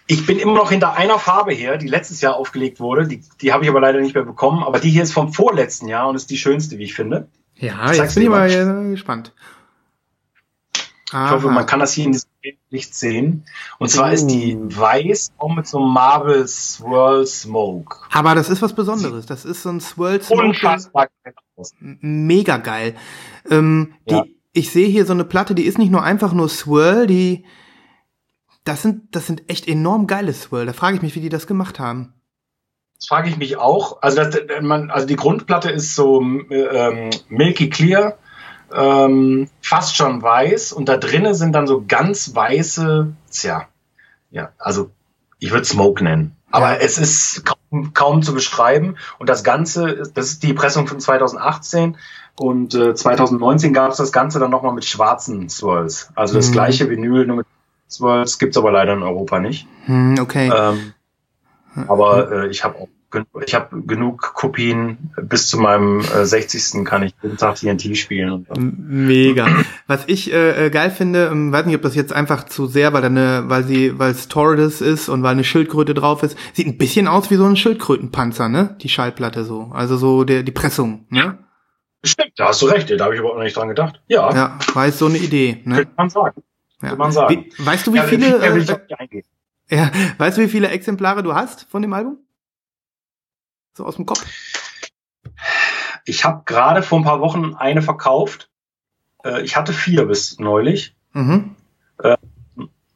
ich 0.07 0.25
bin 0.25 0.37
immer 0.39 0.53
noch 0.55 0.69
hinter 0.71 0.93
einer 0.95 1.19
Farbe 1.19 1.53
her, 1.53 1.77
die 1.77 1.87
letztes 1.87 2.21
Jahr 2.21 2.35
aufgelegt 2.35 2.79
wurde. 2.79 3.07
Die, 3.07 3.23
die 3.41 3.53
habe 3.53 3.63
ich 3.63 3.69
aber 3.69 3.81
leider 3.81 3.99
nicht 4.01 4.15
mehr 4.15 4.23
bekommen. 4.25 4.63
Aber 4.63 4.79
die 4.79 4.89
hier 4.89 5.03
ist 5.03 5.13
vom 5.13 5.33
vorletzten 5.33 5.87
Jahr 5.87 6.07
und 6.07 6.15
ist 6.15 6.29
die 6.29 6.37
schönste, 6.37 6.77
wie 6.77 6.83
ich 6.83 6.93
finde. 6.93 7.27
Ja, 7.55 7.85
Zeig's 7.87 7.97
jetzt 7.97 8.13
bin 8.15 8.23
ich 8.23 8.29
mal 8.29 8.49
äh, 8.49 8.89
gespannt. 8.91 9.33
Ich 11.07 11.13
hoffe, 11.13 11.47
Aha. 11.47 11.53
man 11.53 11.65
kann 11.65 11.79
das 11.79 11.93
hier 11.93 12.05
in 12.05 12.11
diesem 12.11 12.29
Bild 12.41 12.57
nicht 12.71 12.93
sehen. 12.93 13.45
Und 13.79 13.89
zwar 13.89 14.09
Oh. 14.09 14.13
ist 14.13 14.27
die 14.27 14.57
weiß 14.59 15.31
auch 15.37 15.53
mit 15.55 15.65
so 15.67 15.77
einem 15.77 15.93
Marble 15.93 16.47
Swirl 16.47 17.25
Smoke. 17.25 17.97
Aber 18.11 18.35
das 18.35 18.49
ist 18.49 18.61
was 18.61 18.73
Besonderes. 18.73 19.25
Das 19.25 19.45
ist 19.45 19.61
so 19.63 19.69
ein 19.69 19.79
Swirl 19.79 20.21
Smoke. 20.21 20.43
Unfassbar. 20.43 21.07
Mega 21.79 22.57
geil. 22.57 22.95
Ähm, 23.49 23.93
die, 24.09 24.13
Ja. 24.13 24.23
Ich 24.57 24.71
sehe 24.71 24.87
hier 24.87 25.05
so 25.05 25.11
eine 25.13 25.25
Platte, 25.25 25.53
die 25.53 25.63
ist 25.65 25.77
nicht 25.77 25.91
nur 25.91 26.01
einfach 26.03 26.31
nur 26.33 26.47
Swirl, 26.49 27.07
die 27.07 27.45
das 28.65 28.81
sind, 28.81 29.15
das 29.15 29.25
sind 29.27 29.49
echt 29.49 29.67
enorm 29.67 30.07
geile 30.07 30.33
Swirl. 30.33 30.65
Da 30.65 30.73
frage 30.73 30.97
ich 30.97 31.01
mich, 31.01 31.15
wie 31.15 31.21
die 31.21 31.29
das 31.29 31.47
gemacht 31.47 31.79
haben. 31.79 32.13
Das 32.99 33.07
frage 33.07 33.29
ich 33.29 33.37
mich 33.37 33.57
auch. 33.57 34.01
Also, 34.01 34.17
das, 34.23 34.37
man, 34.61 34.91
also 34.91 35.07
die 35.07 35.15
Grundplatte 35.15 35.69
ist 35.69 35.95
so 35.95 36.21
ähm, 36.21 37.09
milky 37.29 37.69
clear, 37.69 38.17
ähm, 38.73 39.49
fast 39.61 39.95
schon 39.95 40.21
weiß 40.21 40.73
und 40.73 40.89
da 40.89 40.97
drinnen 40.97 41.35
sind 41.35 41.53
dann 41.53 41.67
so 41.67 41.83
ganz 41.87 42.33
weiße, 42.35 43.13
tja, 43.31 43.67
ja, 44.31 44.49
also 44.57 44.89
ich 45.39 45.51
würde 45.51 45.65
Smoke 45.65 46.03
nennen. 46.03 46.35
Aber 46.51 46.71
Ja. 46.71 46.77
es 46.77 46.97
ist 46.97 47.43
kaum, 47.45 47.93
kaum 47.93 48.21
zu 48.23 48.33
beschreiben. 48.33 48.95
Und 49.19 49.27
das 49.29 49.43
Ganze, 49.43 50.03
das 50.13 50.27
ist 50.27 50.43
die 50.43 50.53
Pressung 50.53 50.87
von 50.87 50.99
2018. 51.01 51.97
Und 52.39 52.73
äh, 52.75 52.95
2019 52.95 53.73
gab 53.73 53.91
es 53.91 53.97
das 53.97 54.11
Ganze 54.13 54.39
dann 54.39 54.51
nochmal 54.51 54.73
mit 54.73 54.85
schwarzen 54.85 55.49
Swirls. 55.49 56.09
Also 56.15 56.35
das 56.35 56.49
Mhm. 56.49 56.53
gleiche 56.53 56.89
Vinyl, 56.89 57.27
nur 57.27 57.44
Swirls, 57.89 58.39
gibt's 58.39 58.57
aber 58.57 58.71
leider 58.71 58.93
in 58.93 59.03
Europa 59.03 59.39
nicht. 59.39 59.67
Hm, 59.85 60.15
okay. 60.19 60.51
Ähm, 60.53 60.93
aber 61.87 62.31
äh, 62.31 62.47
ich 62.49 62.63
habe 62.63 62.75
auch 62.79 62.87
ich 63.45 63.53
habe 63.53 63.81
genug 63.83 64.33
Kopien. 64.33 65.11
Bis 65.21 65.47
zu 65.47 65.57
meinem 65.57 65.99
äh, 66.01 66.25
60. 66.25 66.83
kann 66.85 67.03
ich 67.03 67.13
jeden 67.21 67.37
Tag 67.37 67.55
TNT 67.55 67.95
spielen. 67.97 68.45
Mega. 68.57 69.47
Was 69.87 70.03
ich 70.07 70.33
äh, 70.33 70.65
äh, 70.65 70.69
geil 70.69 70.91
finde, 70.91 71.29
ähm, 71.31 71.51
weiß 71.51 71.65
nicht, 71.65 71.75
ob 71.75 71.81
das 71.81 71.95
jetzt 71.95 72.13
einfach 72.13 72.45
zu 72.45 72.67
sehr, 72.67 72.93
weil 72.93 73.03
eine, 73.03 73.43
weil 73.47 73.63
sie, 73.63 73.97
weil 73.97 74.11
es 74.11 74.27
Tortoise 74.27 74.83
ist 74.83 75.09
und 75.09 75.23
weil 75.23 75.31
eine 75.31 75.43
Schildkröte 75.43 75.93
drauf 75.93 76.23
ist, 76.23 76.37
sieht 76.53 76.67
ein 76.67 76.77
bisschen 76.77 77.07
aus 77.07 77.31
wie 77.31 77.35
so 77.35 77.45
ein 77.45 77.55
Schildkrötenpanzer, 77.55 78.49
ne? 78.49 78.75
Die 78.81 78.89
Schallplatte 78.89 79.45
so. 79.45 79.71
Also 79.73 79.97
so 79.97 80.23
der 80.23 80.43
die 80.43 80.51
Pressung, 80.51 81.05
ne? 81.09 81.37
Stimmt, 82.03 82.33
da 82.37 82.49
hast 82.49 82.61
du 82.61 82.67
recht. 82.67 82.89
Da 82.91 83.05
habe 83.05 83.15
ich 83.15 83.19
überhaupt 83.19 83.37
noch 83.37 83.43
nicht 83.43 83.55
dran 83.57 83.69
gedacht. 83.69 84.01
Ja, 84.07 84.31
Ja, 84.33 84.59
war 84.73 84.85
jetzt 84.85 84.99
so 84.99 85.07
eine 85.07 85.17
Idee, 85.17 85.61
ne? 85.63 85.75
könnte 85.75 85.93
man 85.97 86.09
sagen. 86.09 86.43
Ja. 86.81 86.95
Man 86.95 87.11
sagen. 87.11 87.45
Wie, 87.55 87.65
weißt 87.65 87.87
du, 87.87 87.93
wie 87.93 87.97
Ja, 87.97 88.03
viele, 88.03 88.37
äh, 88.37 89.15
ja, 89.75 89.91
weißt 90.17 90.37
du, 90.37 90.41
wie 90.41 90.47
viele 90.49 90.69
Exemplare 90.69 91.23
du 91.23 91.33
hast 91.33 91.63
von 91.69 91.81
dem 91.81 91.93
Album? 91.93 92.17
So 93.73 93.85
aus 93.85 93.95
dem 93.95 94.05
Kopf? 94.05 94.25
Ich 96.05 96.23
habe 96.23 96.43
gerade 96.45 96.81
vor 96.83 96.99
ein 96.99 97.03
paar 97.03 97.19
Wochen 97.21 97.55
eine 97.55 97.81
verkauft. 97.81 98.49
Äh, 99.23 99.41
Ich 99.43 99.55
hatte 99.55 99.73
vier 99.73 100.05
bis 100.05 100.39
neulich. 100.39 100.95
Mhm. 101.13 101.55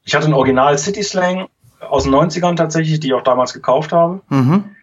Ich 0.03 0.15
hatte 0.15 0.27
ein 0.27 0.33
Original 0.33 0.77
City 0.77 1.03
Slang 1.03 1.47
aus 1.79 2.03
den 2.03 2.13
90ern 2.13 2.55
tatsächlich, 2.55 2.99
die 2.99 3.07
ich 3.07 3.13
auch 3.13 3.23
damals 3.23 3.53
gekauft 3.53 3.91
habe. 3.93 4.21
Mhm. 4.29 4.75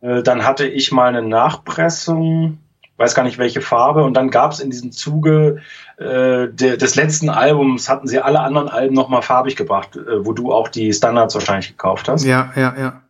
Äh, 0.00 0.22
Dann 0.22 0.44
hatte 0.44 0.66
ich 0.66 0.92
mal 0.92 1.08
eine 1.08 1.22
Nachpressung, 1.26 2.58
weiß 2.96 3.14
gar 3.14 3.22
nicht 3.24 3.38
welche 3.38 3.60
Farbe. 3.60 4.04
Und 4.04 4.14
dann 4.14 4.30
gab 4.30 4.52
es 4.52 4.60
in 4.60 4.70
diesem 4.70 4.92
Zuge 4.92 5.62
äh, 5.98 6.48
de, 6.48 6.76
des 6.76 6.94
letzten 6.94 7.28
Albums, 7.28 7.88
hatten 7.88 8.06
sie 8.06 8.20
alle 8.20 8.40
anderen 8.40 8.68
Alben 8.68 8.94
nochmal 8.94 9.22
farbig 9.22 9.56
gebracht, 9.56 9.96
äh, 9.96 10.24
wo 10.24 10.32
du 10.32 10.52
auch 10.52 10.68
die 10.68 10.92
Standards 10.92 11.34
wahrscheinlich 11.34 11.68
gekauft 11.68 12.08
hast. 12.08 12.24
Ja, 12.24 12.52
ja, 12.56 12.74
ja. 12.78 13.01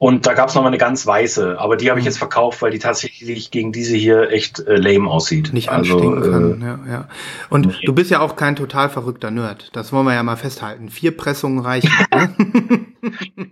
Und 0.00 0.26
da 0.26 0.34
gab 0.34 0.48
es 0.48 0.54
nochmal 0.54 0.70
eine 0.70 0.78
ganz 0.78 1.04
weiße, 1.08 1.58
aber 1.58 1.76
die 1.76 1.90
habe 1.90 1.98
ich 1.98 2.06
jetzt 2.06 2.18
verkauft, 2.18 2.62
weil 2.62 2.70
die 2.70 2.78
tatsächlich 2.78 3.50
gegen 3.50 3.72
diese 3.72 3.96
hier 3.96 4.30
echt 4.30 4.60
äh, 4.60 4.76
lame 4.76 5.10
aussieht. 5.10 5.52
Nicht 5.52 5.70
also, 5.70 5.94
anstinken 5.94 6.22
äh, 6.22 6.30
kann. 6.30 6.60
Ja, 6.86 6.92
ja. 6.92 7.08
Und 7.50 7.66
nee. 7.66 7.84
du 7.84 7.92
bist 7.92 8.08
ja 8.12 8.20
auch 8.20 8.36
kein 8.36 8.54
total 8.54 8.90
verrückter 8.90 9.32
Nerd. 9.32 9.70
Das 9.72 9.92
wollen 9.92 10.06
wir 10.06 10.14
ja 10.14 10.22
mal 10.22 10.36
festhalten. 10.36 10.88
Vier 10.88 11.16
Pressungen 11.16 11.58
reichen. 11.58 11.90
ne? 12.14 12.86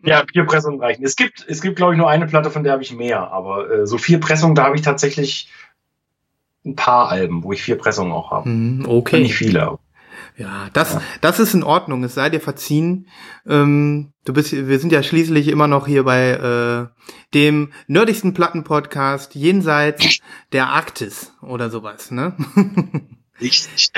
Ja, 0.05 0.23
vier 0.33 0.45
Pressungen 0.45 0.81
reichen. 0.81 1.05
Es 1.05 1.17
gibt, 1.17 1.45
es 1.49 1.61
gibt, 1.61 1.75
glaube 1.75 1.95
ich, 1.95 1.99
nur 1.99 2.09
eine 2.09 2.27
Platte, 2.27 2.53
von 2.53 2.63
der 2.63 2.75
habe 2.75 2.83
ich 2.85 2.95
mehr. 2.95 3.33
Aber 3.33 3.69
äh, 3.69 3.87
so 3.89 3.99
vier 3.99 4.21
Pressungen, 4.21 4.55
da 4.55 4.67
habe 4.67 4.77
ich 4.77 4.83
tatsächlich 4.83 5.49
ein 6.65 6.77
paar 6.77 7.09
Alben, 7.09 7.43
wo 7.43 7.53
ich 7.53 7.63
vier 7.63 7.77
Pressungen 7.77 8.13
auch 8.13 8.31
habe. 8.31 8.45
Hm, 8.45 8.79
Nicht 8.79 8.89
okay. 8.89 9.29
viele. 9.29 9.79
Ja, 10.37 10.69
das, 10.75 10.99
das 11.23 11.41
ist 11.41 11.55
in 11.55 11.63
Ordnung. 11.63 12.05
Es 12.05 12.15
sei 12.15 12.29
dir 12.29 12.41
verziehen. 12.41 13.09
Ähm, 13.49 14.13
du 14.27 14.35
bist, 14.35 14.53
wir 14.53 14.79
sind 14.79 14.93
ja 14.93 15.03
schließlich 15.03 15.49
immer 15.49 15.67
noch 15.67 15.87
hier 15.87 16.05
bei 16.05 16.31
äh, 16.33 17.03
dem 17.33 17.73
nerdigsten 17.87 18.35
Plattenpodcast 18.35 19.35
jenseits 19.35 20.19
der 20.53 20.69
Arktis 20.69 21.33
oder 21.41 21.71
sowas, 21.71 22.11
ne? 22.11 22.37
Richtig. 23.41 23.91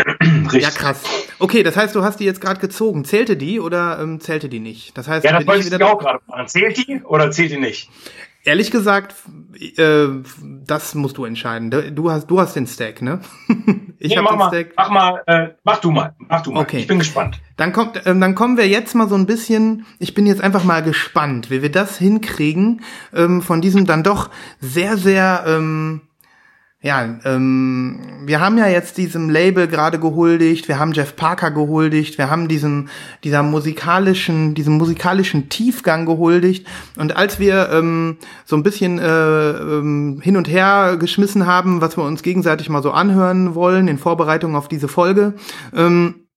ja, 0.53 0.71
krass. 0.71 1.03
Okay, 1.39 1.63
das 1.63 1.77
heißt, 1.77 1.95
du 1.95 2.03
hast 2.03 2.19
die 2.19 2.25
jetzt 2.25 2.41
gerade 2.41 2.61
gezogen. 2.61 3.05
Zählte 3.05 3.37
die 3.37 3.61
oder 3.61 4.01
ähm, 4.01 4.21
zählte 4.21 4.49
die 4.49 4.59
nicht? 4.59 4.99
Das 4.99 5.07
heißt, 5.07 5.25
Ja, 5.25 5.33
das 5.39 5.47
wollte 5.47 5.61
ich 5.67 5.73
wieder 5.73 5.93
auch 5.93 5.99
gerade 5.99 6.21
fragen. 6.27 6.49
Zählt 6.49 6.77
die 6.77 7.03
oder 7.05 7.31
zählt 7.31 7.53
die 7.53 7.59
nicht? 7.59 7.89
Ehrlich 8.45 8.71
gesagt, 8.71 9.15
äh, 9.77 10.07
das 10.65 10.95
musst 10.95 11.19
du 11.19 11.25
entscheiden. 11.25 11.71
Du 11.95 12.11
hast, 12.11 12.27
du 12.27 12.41
hast 12.41 12.55
den 12.57 12.67
Stack, 12.67 13.03
ne? 13.03 13.21
ich 13.99 14.11
Nee, 14.11 14.17
hab 14.17 14.25
mach 14.25 14.31
den 14.33 14.39
mal, 14.39 14.49
Stack. 14.49 14.73
mach 14.77 14.91
mal, 14.91 15.23
äh, 15.27 15.49
mach 15.65 15.79
du 15.79 15.91
mal, 15.91 16.15
mach 16.19 16.43
du 16.43 16.53
mal. 16.53 16.61
Okay. 16.61 16.79
Ich 16.79 16.87
bin 16.87 16.99
gespannt. 16.99 17.41
Dann 17.57 17.73
kommt, 17.73 18.01
ähm, 18.07 18.21
dann 18.21 18.35
kommen 18.35 18.57
wir 18.57 18.69
jetzt 18.69 18.95
mal 18.95 19.09
so 19.09 19.15
ein 19.17 19.27
bisschen. 19.27 19.87
Ich 19.99 20.15
bin 20.15 20.27
jetzt 20.27 20.41
einfach 20.41 20.65
mal 20.65 20.83
gespannt, 20.83 21.51
wie 21.51 21.63
wir 21.63 21.71
das 21.71 21.99
hinkriegen 21.99 22.83
ähm, 23.15 23.43
von 23.43 23.61
diesem 23.61 23.87
dann 23.87 24.03
doch 24.03 24.31
sehr, 24.61 24.97
sehr. 24.97 25.45
Ähm, 25.47 26.03
ja, 26.81 27.19
ähm, 27.25 28.23
wir 28.25 28.39
haben 28.39 28.57
ja 28.57 28.69
jetzt 28.69 28.99
diesem 28.99 29.31
Label 29.31 29.67
gerade 29.67 29.99
gehuldigt, 29.99 30.69
wir 30.69 30.79
haben 30.79 30.93
Jeff 30.93 31.17
Parker 31.17 31.51
gehuldigt, 31.51 32.19
wir 32.19 32.31
haben 32.31 32.47
diesem 32.47 32.89
dieser 33.25 33.43
musikalischen, 33.43 34.55
diesem 34.55 34.79
musikalischen 34.79 35.49
Tiefgang 35.49 36.07
gehuldigt. 36.07 36.69
Und 36.97 37.17
als 37.17 37.41
wir 37.41 37.71
ähm, 37.73 38.19
so 38.45 38.55
ein 38.55 38.63
bisschen 38.63 39.01
äh, 39.01 39.51
ähm, 39.51 40.21
hin 40.23 40.37
und 40.37 40.49
her 40.49 40.97
geschmissen 41.01 41.47
haben, 41.47 41.81
was 41.81 41.97
wir 41.97 42.05
uns 42.05 42.23
gegenseitig 42.23 42.69
mal 42.69 42.83
so 42.83 42.93
anhören 42.93 43.57
wollen 43.57 43.89
in 43.89 43.99
Vorbereitung 43.99 44.55
auf 44.55 44.69
diese 44.69 44.87
Folge, 44.87 45.35
ähm, 45.75 46.28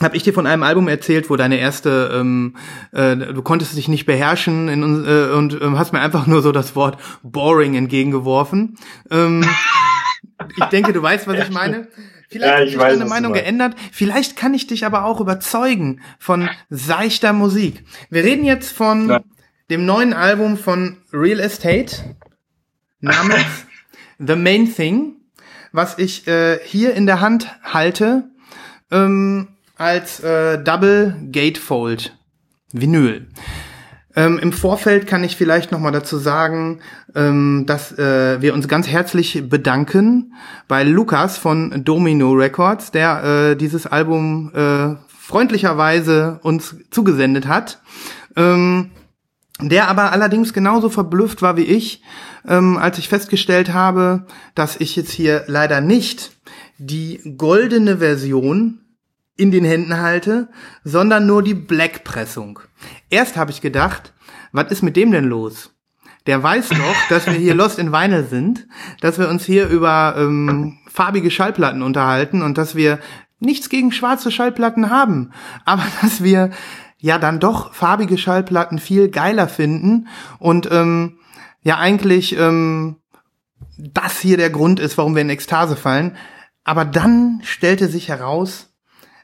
habe 0.00 0.16
ich 0.16 0.22
dir 0.22 0.32
von 0.32 0.46
einem 0.46 0.62
Album 0.62 0.88
erzählt, 0.88 1.28
wo 1.30 1.36
deine 1.36 1.58
erste, 1.58 2.10
ähm, 2.14 2.56
äh, 2.92 3.16
du 3.16 3.42
konntest 3.42 3.76
dich 3.76 3.88
nicht 3.88 4.06
beherrschen 4.06 4.68
in, 4.68 5.04
äh, 5.04 5.30
und 5.32 5.60
ähm, 5.60 5.78
hast 5.78 5.92
mir 5.92 6.00
einfach 6.00 6.26
nur 6.26 6.42
so 6.42 6.52
das 6.52 6.76
Wort 6.76 6.98
boring 7.22 7.74
entgegengeworfen. 7.74 8.76
Ähm, 9.10 9.44
ich 10.56 10.64
denke, 10.66 10.92
du 10.92 11.02
weißt, 11.02 11.26
was 11.26 11.38
ich 11.40 11.50
meine. 11.50 11.88
Vielleicht 12.30 12.52
Ja, 12.52 12.58
hat 12.58 12.64
ich 12.64 12.70
sich 12.72 12.78
weiß, 12.80 12.98
deine 12.98 13.08
Meinung 13.08 13.32
geändert. 13.32 13.74
Vielleicht 13.90 14.36
kann 14.36 14.52
ich 14.52 14.66
dich 14.66 14.84
aber 14.84 15.04
auch 15.04 15.20
überzeugen 15.20 16.00
von 16.18 16.50
seichter 16.68 17.32
Musik. 17.32 17.84
Wir 18.10 18.22
reden 18.22 18.44
jetzt 18.44 18.70
von 18.70 19.08
Ja. 19.08 19.20
dem 19.70 19.86
neuen 19.86 20.12
Album 20.12 20.58
von 20.58 20.98
Real 21.12 21.40
Estate 21.40 22.14
namens 23.00 23.38
The 24.18 24.36
Main 24.36 24.72
Thing, 24.74 25.16
was 25.72 25.98
ich 25.98 26.26
äh, 26.28 26.58
hier 26.64 26.94
in 26.94 27.06
der 27.06 27.20
Hand 27.20 27.48
halte 27.62 28.28
ähm, 28.90 29.48
als 29.78 30.20
äh, 30.20 30.62
Double 30.62 31.16
Gatefold 31.32 32.16
Vinyl. 32.72 33.28
Ähm, 34.14 34.38
Im 34.40 34.52
Vorfeld 34.52 35.06
kann 35.06 35.22
ich 35.22 35.36
vielleicht 35.36 35.70
noch 35.70 35.78
mal 35.78 35.92
dazu 35.92 36.18
sagen, 36.18 36.80
ähm, 37.14 37.64
dass 37.66 37.96
äh, 37.96 38.42
wir 38.42 38.52
uns 38.52 38.66
ganz 38.66 38.88
herzlich 38.88 39.48
bedanken 39.48 40.34
bei 40.66 40.82
Lukas 40.82 41.38
von 41.38 41.84
Domino 41.84 42.32
Records, 42.32 42.90
der 42.90 43.22
äh, 43.22 43.56
dieses 43.56 43.86
Album 43.86 44.50
äh, 44.54 44.96
freundlicherweise 45.20 46.40
uns 46.42 46.76
zugesendet 46.90 47.46
hat. 47.46 47.80
Ähm, 48.34 48.90
der 49.60 49.88
aber 49.88 50.12
allerdings 50.12 50.52
genauso 50.52 50.88
verblüfft 50.88 51.42
war 51.42 51.56
wie 51.56 51.64
ich, 51.64 52.02
ähm, 52.46 52.76
als 52.76 52.98
ich 52.98 53.08
festgestellt 53.08 53.72
habe, 53.72 54.26
dass 54.54 54.76
ich 54.80 54.96
jetzt 54.96 55.10
hier 55.10 55.44
leider 55.46 55.80
nicht 55.80 56.32
die 56.78 57.20
goldene 57.36 57.98
Version 57.98 58.80
in 59.38 59.50
den 59.50 59.64
Händen 59.64 59.98
halte, 59.98 60.48
sondern 60.84 61.26
nur 61.26 61.42
die 61.42 61.54
Black-Pressung. 61.54 62.60
Erst 63.08 63.36
habe 63.36 63.50
ich 63.50 63.62
gedacht, 63.62 64.12
was 64.52 64.70
ist 64.70 64.82
mit 64.82 64.96
dem 64.96 65.10
denn 65.12 65.24
los? 65.24 65.74
Der 66.26 66.42
weiß 66.42 66.68
doch, 66.70 67.08
dass 67.08 67.26
wir 67.26 67.32
hier 67.32 67.54
Lost 67.54 67.78
in 67.78 67.92
Vinyl 67.92 68.24
sind, 68.24 68.66
dass 69.00 69.18
wir 69.18 69.28
uns 69.28 69.46
hier 69.46 69.68
über 69.68 70.14
ähm, 70.18 70.78
farbige 70.86 71.30
Schallplatten 71.30 71.82
unterhalten 71.82 72.42
und 72.42 72.58
dass 72.58 72.74
wir 72.74 72.98
nichts 73.38 73.68
gegen 73.68 73.92
schwarze 73.92 74.30
Schallplatten 74.30 74.90
haben, 74.90 75.32
aber 75.64 75.84
dass 76.02 76.22
wir 76.22 76.50
ja 76.98 77.18
dann 77.18 77.40
doch 77.40 77.72
farbige 77.72 78.18
Schallplatten 78.18 78.78
viel 78.78 79.08
geiler 79.08 79.48
finden 79.48 80.08
und 80.38 80.68
ähm, 80.70 81.18
ja 81.62 81.78
eigentlich 81.78 82.36
ähm, 82.36 82.96
das 83.78 84.18
hier 84.18 84.36
der 84.36 84.50
Grund 84.50 84.80
ist, 84.80 84.98
warum 84.98 85.14
wir 85.14 85.22
in 85.22 85.30
Ekstase 85.30 85.76
fallen. 85.76 86.16
Aber 86.64 86.84
dann 86.84 87.40
stellte 87.44 87.88
sich 87.88 88.08
heraus, 88.08 88.67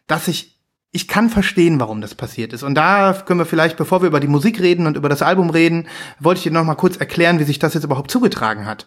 dass 0.06 0.28
ich 0.28 0.54
ich 0.96 1.08
kann 1.08 1.28
verstehen, 1.28 1.80
warum 1.80 2.00
das 2.00 2.14
passiert 2.14 2.52
ist. 2.52 2.62
Und 2.62 2.76
da 2.76 3.12
können 3.26 3.40
wir 3.40 3.46
vielleicht, 3.46 3.76
bevor 3.76 4.00
wir 4.00 4.06
über 4.06 4.20
die 4.20 4.28
Musik 4.28 4.60
reden 4.60 4.86
und 4.86 4.96
über 4.96 5.08
das 5.08 5.22
Album 5.22 5.50
reden, 5.50 5.88
wollte 6.20 6.38
ich 6.38 6.44
dir 6.44 6.52
noch 6.52 6.62
mal 6.62 6.76
kurz 6.76 6.96
erklären, 6.98 7.40
wie 7.40 7.44
sich 7.44 7.58
das 7.58 7.74
jetzt 7.74 7.82
überhaupt 7.82 8.12
zugetragen 8.12 8.64
hat. 8.64 8.86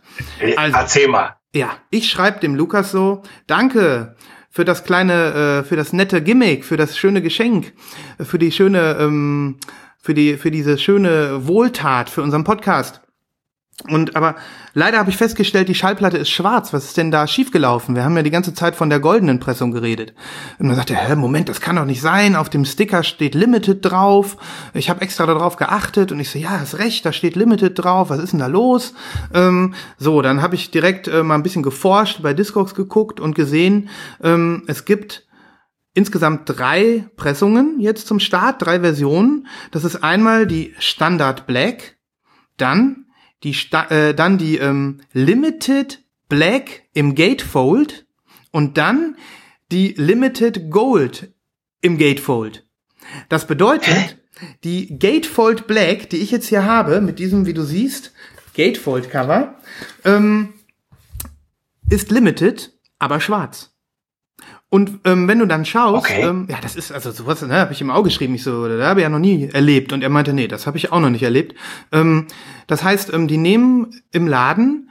Also- 0.55 0.77
Erzähl 0.77 1.09
mal. 1.09 1.35
Ja, 1.53 1.71
ich 1.89 2.09
schreibe 2.09 2.39
dem 2.39 2.55
Lukas 2.55 2.91
so, 2.91 3.23
danke 3.45 4.15
für 4.49 4.63
das 4.63 4.85
kleine, 4.85 5.63
äh, 5.63 5.63
für 5.65 5.75
das 5.75 5.91
nette 5.91 6.21
Gimmick, 6.23 6.63
für 6.63 6.77
das 6.77 6.97
schöne 6.97 7.21
Geschenk, 7.21 7.73
äh, 8.19 8.23
für 8.23 8.39
die 8.39 8.53
schöne, 8.53 8.95
ähm, 9.01 9.57
für 10.01 10.13
die, 10.13 10.37
für 10.37 10.49
diese 10.49 10.77
schöne 10.77 11.45
Wohltat 11.45 12.09
für 12.09 12.21
unseren 12.21 12.45
Podcast. 12.45 13.01
Und 13.83 14.15
aber 14.15 14.35
leider 14.73 14.97
habe 14.97 15.11
ich 15.11 15.17
festgestellt, 15.17 15.69
die 15.69 15.75
Schallplatte 15.75 16.17
ist 16.17 16.31
schwarz. 16.31 16.73
Was 16.73 16.85
ist 16.85 16.97
denn 16.97 17.11
da 17.11 17.27
schiefgelaufen? 17.27 17.95
Wir 17.95 18.03
haben 18.03 18.17
ja 18.17 18.23
die 18.23 18.31
ganze 18.31 18.55
Zeit 18.55 18.75
von 18.75 18.89
der 18.89 18.99
goldenen 18.99 19.39
Pressung 19.39 19.71
geredet. 19.71 20.15
Und 20.57 20.67
dann 20.67 20.75
sagt 20.75 20.89
er, 20.89 20.97
hä, 20.97 21.15
Moment, 21.15 21.47
das 21.47 21.61
kann 21.61 21.75
doch 21.75 21.85
nicht 21.85 22.01
sein. 22.01 22.35
Auf 22.35 22.49
dem 22.49 22.65
Sticker 22.65 23.03
steht 23.03 23.35
Limited 23.35 23.85
drauf. 23.85 24.37
Ich 24.73 24.89
habe 24.89 25.01
extra 25.01 25.27
darauf 25.27 25.57
geachtet 25.57 26.11
und 26.11 26.19
ich 26.19 26.31
so, 26.31 26.39
ja, 26.39 26.59
hast 26.59 26.79
recht, 26.79 27.05
da 27.05 27.13
steht 27.13 27.35
Limited 27.35 27.77
drauf. 27.77 28.09
Was 28.09 28.19
ist 28.19 28.31
denn 28.31 28.39
da 28.39 28.47
los? 28.47 28.95
Ähm, 29.31 29.75
so, 29.99 30.23
dann 30.23 30.41
habe 30.41 30.55
ich 30.55 30.71
direkt 30.71 31.07
äh, 31.07 31.21
mal 31.21 31.35
ein 31.35 31.43
bisschen 31.43 31.63
geforscht, 31.63 32.23
bei 32.23 32.33
Discogs 32.33 32.73
geguckt 32.73 33.19
und 33.19 33.35
gesehen, 33.35 33.89
ähm, 34.23 34.63
es 34.65 34.85
gibt 34.85 35.27
insgesamt 35.93 36.41
drei 36.45 37.05
Pressungen 37.15 37.79
jetzt 37.79 38.07
zum 38.07 38.19
Start, 38.19 38.59
drei 38.59 38.79
Versionen. 38.79 39.47
Das 39.69 39.83
ist 39.83 40.03
einmal 40.03 40.47
die 40.47 40.73
Standard 40.79 41.45
Black, 41.45 41.97
dann 42.57 43.06
die 43.43 43.53
Sta 43.53 43.87
äh, 43.89 44.13
dann 44.13 44.37
die 44.37 44.57
ähm, 44.57 45.01
Limited 45.13 46.03
Black 46.29 46.83
im 46.93 47.15
Gatefold 47.15 48.05
und 48.51 48.77
dann 48.77 49.15
die 49.71 49.93
Limited 49.97 50.69
Gold 50.69 51.33
im 51.81 51.97
Gatefold. 51.97 52.65
Das 53.29 53.47
bedeutet, 53.47 54.17
Die 54.63 54.99
Gatefold 54.99 55.67
Black, 55.67 56.09
die 56.09 56.17
ich 56.17 56.31
jetzt 56.31 56.47
hier 56.47 56.65
habe, 56.65 57.01
mit 57.01 57.19
diesem, 57.19 57.45
wie 57.45 57.53
du 57.53 57.63
siehst, 57.63 58.13
Gatefold 58.55 59.09
Cover, 59.09 59.55
ähm, 60.03 60.53
ist 61.89 62.11
limited, 62.11 62.73
aber 62.99 63.19
schwarz. 63.19 63.76
Und 64.69 64.99
ähm, 65.05 65.27
wenn 65.29 65.39
du 65.39 65.45
dann 65.45 65.63
schaust, 65.63 66.09
Okay. 66.11 66.23
ähm, 66.23 66.45
ja, 66.49 66.57
das 66.61 66.75
ist 66.75 66.91
also 66.91 67.11
sowas, 67.11 67.41
ne, 67.41 67.53
habe 67.55 67.71
ich 67.71 67.79
im 67.79 67.89
Auge 67.89 68.09
geschrieben, 68.09 68.35
ich 68.35 68.43
so, 68.43 68.67
da 68.67 68.85
habe 68.89 68.99
ich 68.99 69.03
ja 69.03 69.09
noch 69.09 69.19
nie 69.19 69.49
erlebt. 69.53 69.93
Und 69.93 70.01
er 70.03 70.09
meinte, 70.09 70.33
nee, 70.33 70.47
das 70.49 70.67
habe 70.67 70.77
ich 70.77 70.91
auch 70.91 70.99
noch 70.99 71.09
nicht 71.09 71.23
erlebt. 71.23 71.55
Ähm, 71.93 72.27
das 72.67 72.83
heißt, 72.83 73.13
ähm, 73.13 73.27
die 73.29 73.37
nehmen 73.37 74.01
im 74.11 74.27
Laden 74.27 74.89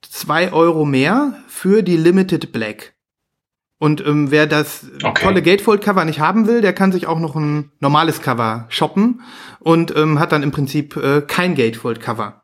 zwei 0.00 0.52
Euro 0.52 0.86
mehr 0.86 1.34
für 1.48 1.82
die 1.82 1.98
Limited 1.98 2.50
Black. 2.52 2.94
Und 3.78 4.04
ähm, 4.06 4.30
wer 4.30 4.46
das 4.46 4.86
Okay. 5.02 5.22
tolle 5.22 5.42
Gatefold-Cover 5.42 6.04
nicht 6.06 6.20
haben 6.20 6.46
will, 6.46 6.60
der 6.62 6.72
kann 6.72 6.92
sich 6.92 7.06
auch 7.06 7.18
noch 7.18 7.34
ein 7.36 7.72
normales 7.80 8.20
Cover 8.22 8.66
shoppen 8.68 9.20
und 9.58 9.94
ähm, 9.96 10.18
hat 10.18 10.32
dann 10.32 10.42
im 10.42 10.50
Prinzip 10.50 10.96
äh, 10.96 11.22
kein 11.22 11.54
Gatefold-Cover. 11.54 12.39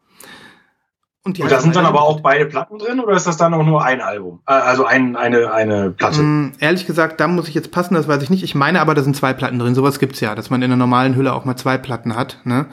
Und, 1.27 1.37
die 1.39 1.43
Und 1.43 1.51
da 1.51 1.61
sind 1.61 1.75
dann 1.75 1.85
aber 1.87 2.03
auch 2.03 2.21
beide 2.21 2.47
Platten 2.47 2.79
drin 2.79 3.01
oder 3.01 3.17
ist 3.17 3.27
das 3.27 3.37
dann 3.37 3.53
auch 3.53 3.65
nur 3.65 3.85
ein 3.85 4.01
Album? 4.01 4.41
Äh, 4.47 4.53
Also 4.53 4.85
ein, 4.87 5.17
eine, 5.17 5.53
eine 5.53 5.91
Platte. 5.91 6.23
Mm, 6.23 6.53
ehrlich 6.61 6.87
gesagt, 6.87 7.19
da 7.21 7.27
muss 7.27 7.49
ich 7.49 7.55
jetzt 7.55 7.73
passen, 7.73 7.95
das 7.95 8.07
weiß 8.07 8.23
ich 8.23 8.31
nicht. 8.31 8.45
Ich 8.45 8.55
meine 8.55 8.81
aber, 8.81 8.95
da 8.95 9.03
sind 9.03 9.17
zwei 9.17 9.33
Platten 9.33 9.59
drin. 9.59 9.75
Sowas 9.75 9.99
gibt's 9.99 10.21
ja, 10.21 10.37
dass 10.37 10.51
man 10.51 10.63
in 10.63 10.71
einer 10.71 10.77
normalen 10.77 11.17
Hülle 11.17 11.35
auch 11.35 11.45
mal 11.45 11.57
zwei 11.57 11.79
Platten 11.79 12.15
hat. 12.15 12.39
Ne? 12.45 12.67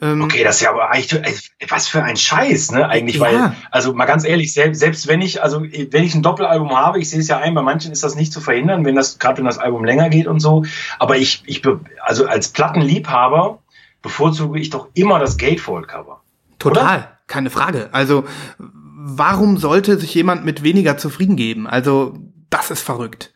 Ähm, 0.00 0.22
Okay, 0.22 0.42
das 0.42 0.56
ist 0.56 0.62
ja 0.62 0.70
aber 0.70 0.90
eigentlich, 0.90 1.12
äh, 1.12 1.66
was 1.68 1.86
für 1.86 2.02
ein 2.02 2.16
Scheiß, 2.16 2.72
ne? 2.72 2.88
Eigentlich, 2.88 3.16
Ja. 3.16 3.20
weil, 3.22 3.52
also 3.70 3.92
mal 3.92 4.06
ganz 4.06 4.24
ehrlich, 4.24 4.54
selbst, 4.54 4.80
selbst 4.80 5.06
wenn 5.06 5.20
ich, 5.20 5.42
also 5.42 5.62
wenn 5.62 6.02
ich 6.02 6.14
ein 6.14 6.22
Doppelalbum 6.22 6.74
habe, 6.74 6.98
ich 7.00 7.10
sehe 7.10 7.20
es 7.20 7.28
ja 7.28 7.36
ein, 7.38 7.54
bei 7.54 7.62
manchen 7.62 7.92
ist 7.92 8.02
das 8.02 8.14
nicht 8.14 8.32
zu 8.32 8.40
verhindern, 8.40 8.84
wenn 8.86 8.94
das, 8.96 9.18
gerade 9.18 9.36
wenn 9.38 9.44
das 9.44 9.58
Album 9.58 9.84
länger 9.84 10.08
geht 10.08 10.26
und 10.26 10.40
so. 10.40 10.64
Aber 10.98 11.16
ich, 11.18 11.42
ich, 11.44 11.62
also 12.02 12.26
als 12.26 12.48
Plattenliebhaber 12.48 13.58
bevorzuge 14.00 14.58
ich 14.58 14.70
doch 14.70 14.88
immer 14.94 15.18
das 15.18 15.36
Gatefold-Cover. 15.36 16.20
Total, 16.58 17.08
keine 17.28 17.50
Frage. 17.50 17.88
Also, 17.92 18.24
warum 18.58 19.58
sollte 19.58 19.98
sich 19.98 20.14
jemand 20.14 20.44
mit 20.44 20.62
weniger 20.62 20.96
zufrieden 20.98 21.36
geben? 21.36 21.66
Also, 21.66 22.18
das 22.50 22.70
ist 22.70 22.82
verrückt. 22.82 23.32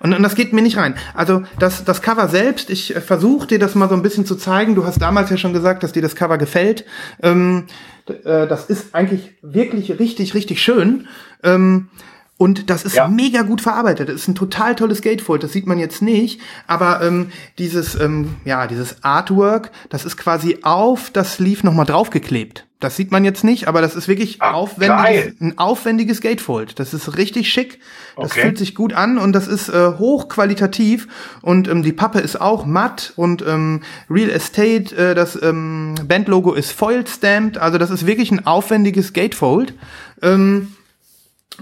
Und, 0.00 0.14
und 0.14 0.22
das 0.22 0.34
geht 0.34 0.52
mir 0.52 0.62
nicht 0.62 0.76
rein. 0.78 0.94
Also, 1.14 1.42
das, 1.58 1.84
das 1.84 2.02
Cover 2.02 2.28
selbst, 2.28 2.70
ich 2.70 2.94
äh, 2.96 3.00
versuche 3.00 3.46
dir 3.46 3.58
das 3.58 3.74
mal 3.74 3.88
so 3.88 3.94
ein 3.94 4.02
bisschen 4.02 4.26
zu 4.26 4.36
zeigen. 4.36 4.74
Du 4.74 4.84
hast 4.84 5.00
damals 5.00 5.30
ja 5.30 5.36
schon 5.36 5.52
gesagt, 5.52 5.82
dass 5.82 5.92
dir 5.92 6.02
das 6.02 6.16
Cover 6.16 6.38
gefällt. 6.38 6.84
Ähm, 7.22 7.66
äh, 8.08 8.46
das 8.48 8.66
ist 8.66 8.94
eigentlich 8.94 9.34
wirklich 9.42 9.98
richtig, 9.98 10.34
richtig 10.34 10.62
schön. 10.62 11.06
Ähm, 11.44 11.88
und 12.36 12.70
das 12.70 12.84
ist 12.84 12.96
Ja. 12.96 13.06
mega 13.06 13.42
gut 13.42 13.60
verarbeitet. 13.60 14.08
Das 14.08 14.16
ist 14.16 14.26
ein 14.28 14.34
total 14.34 14.74
tolles 14.74 15.02
Gatefold. 15.02 15.44
Das 15.44 15.52
sieht 15.52 15.68
man 15.68 15.78
jetzt 15.78 16.02
nicht. 16.02 16.40
Aber 16.66 17.00
ähm, 17.02 17.30
dieses, 17.58 17.94
ähm, 17.94 18.34
ja, 18.44 18.66
dieses 18.66 19.04
Artwork, 19.04 19.70
das 19.90 20.04
ist 20.04 20.16
quasi 20.16 20.58
auf 20.62 21.10
das 21.10 21.34
Sleeve 21.34 21.64
nochmal 21.64 21.86
draufgeklebt. 21.86 22.66
Das 22.82 22.96
sieht 22.96 23.10
man 23.12 23.24
jetzt 23.24 23.44
nicht, 23.44 23.68
aber 23.68 23.80
das 23.80 23.94
ist 23.94 24.08
wirklich 24.08 24.40
Ah, 24.42 24.52
aufwendiges, 24.52 25.40
ein 25.40 25.56
aufwendiges 25.58 26.20
Gatefold. 26.20 26.78
Das 26.78 26.92
ist 26.94 27.16
richtig 27.16 27.50
schick. 27.52 27.78
Das 28.16 28.32
Okay. 28.32 28.42
fühlt 28.42 28.58
sich 28.58 28.74
gut 28.74 28.92
an 28.92 29.18
und 29.18 29.32
das 29.32 29.46
ist 29.48 29.68
äh, 29.68 29.92
hochqualitativ. 29.98 31.08
Und 31.42 31.68
ähm, 31.68 31.82
die 31.82 31.92
Pappe 31.92 32.18
ist 32.20 32.40
auch 32.40 32.66
matt 32.66 33.12
und 33.16 33.42
ähm, 33.46 33.82
Real 34.10 34.30
Estate, 34.30 34.94
äh, 34.96 35.14
das 35.14 35.40
ähm, 35.42 35.94
Bandlogo 36.06 36.52
ist 36.54 36.72
foil 36.72 37.06
stamped. 37.06 37.58
Also 37.58 37.78
das 37.78 37.90
ist 37.90 38.06
wirklich 38.06 38.30
ein 38.30 38.46
aufwendiges 38.46 39.12
Gatefold. 39.12 39.74
Ähm, 40.20 40.74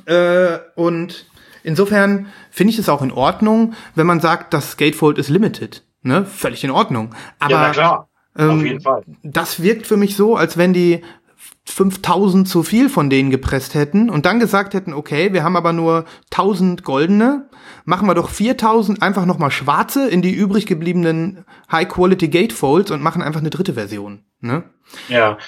äh, 0.07 0.59
und 0.77 1.27
insofern 1.63 2.27
finde 2.51 2.73
ich 2.73 2.79
es 2.79 2.89
auch 2.89 3.03
in 3.03 3.13
Ordnung, 3.13 3.75
wenn 3.95 4.07
man 4.07 4.21
sagt, 4.21 4.55
das 4.55 4.77
Gatefold 4.77 5.19
ist 5.19 5.29
limited. 5.29 5.83
Ne? 6.03 6.25
Völlig 6.25 6.65
in 6.65 6.71
Ordnung. 6.71 7.15
Aber 7.39 7.73
ja, 7.73 8.07
klar. 8.41 8.51
Auf 8.55 8.61
ähm, 8.61 8.67
jeden 8.67 8.81
Fall. 8.81 9.03
das 9.23 9.63
wirkt 9.63 9.87
für 9.87 9.97
mich 9.97 10.17
so, 10.17 10.37
als 10.37 10.57
wenn 10.57 10.73
die 10.73 11.03
5000 11.65 12.49
zu 12.49 12.63
viel 12.63 12.89
von 12.89 13.11
denen 13.11 13.31
gepresst 13.31 13.75
hätten 13.75 14.11
und 14.11 14.27
dann 14.27 14.41
gesagt 14.41 14.75
hätten, 14.75 14.93
okay, 14.93 15.33
wir 15.33 15.45
haben 15.45 15.57
aber 15.57 15.73
nur 15.73 16.05
1000 16.33 16.83
goldene, 16.83 17.49
machen 17.85 18.09
wir 18.09 18.15
doch 18.15 18.29
4000 18.29 19.03
einfach 19.03 19.25
nochmal 19.27 19.51
schwarze 19.51 20.09
in 20.09 20.23
die 20.23 20.33
übrig 20.33 20.67
gebliebenen 20.67 21.45
High-Quality 21.71 22.29
Gatefolds 22.29 22.91
und 22.91 23.03
machen 23.03 23.23
einfach 23.23 23.41
eine 23.41 23.51
dritte 23.51 23.75
Version. 23.75 24.25
Ne? 24.41 24.65
Ja. 25.09 25.39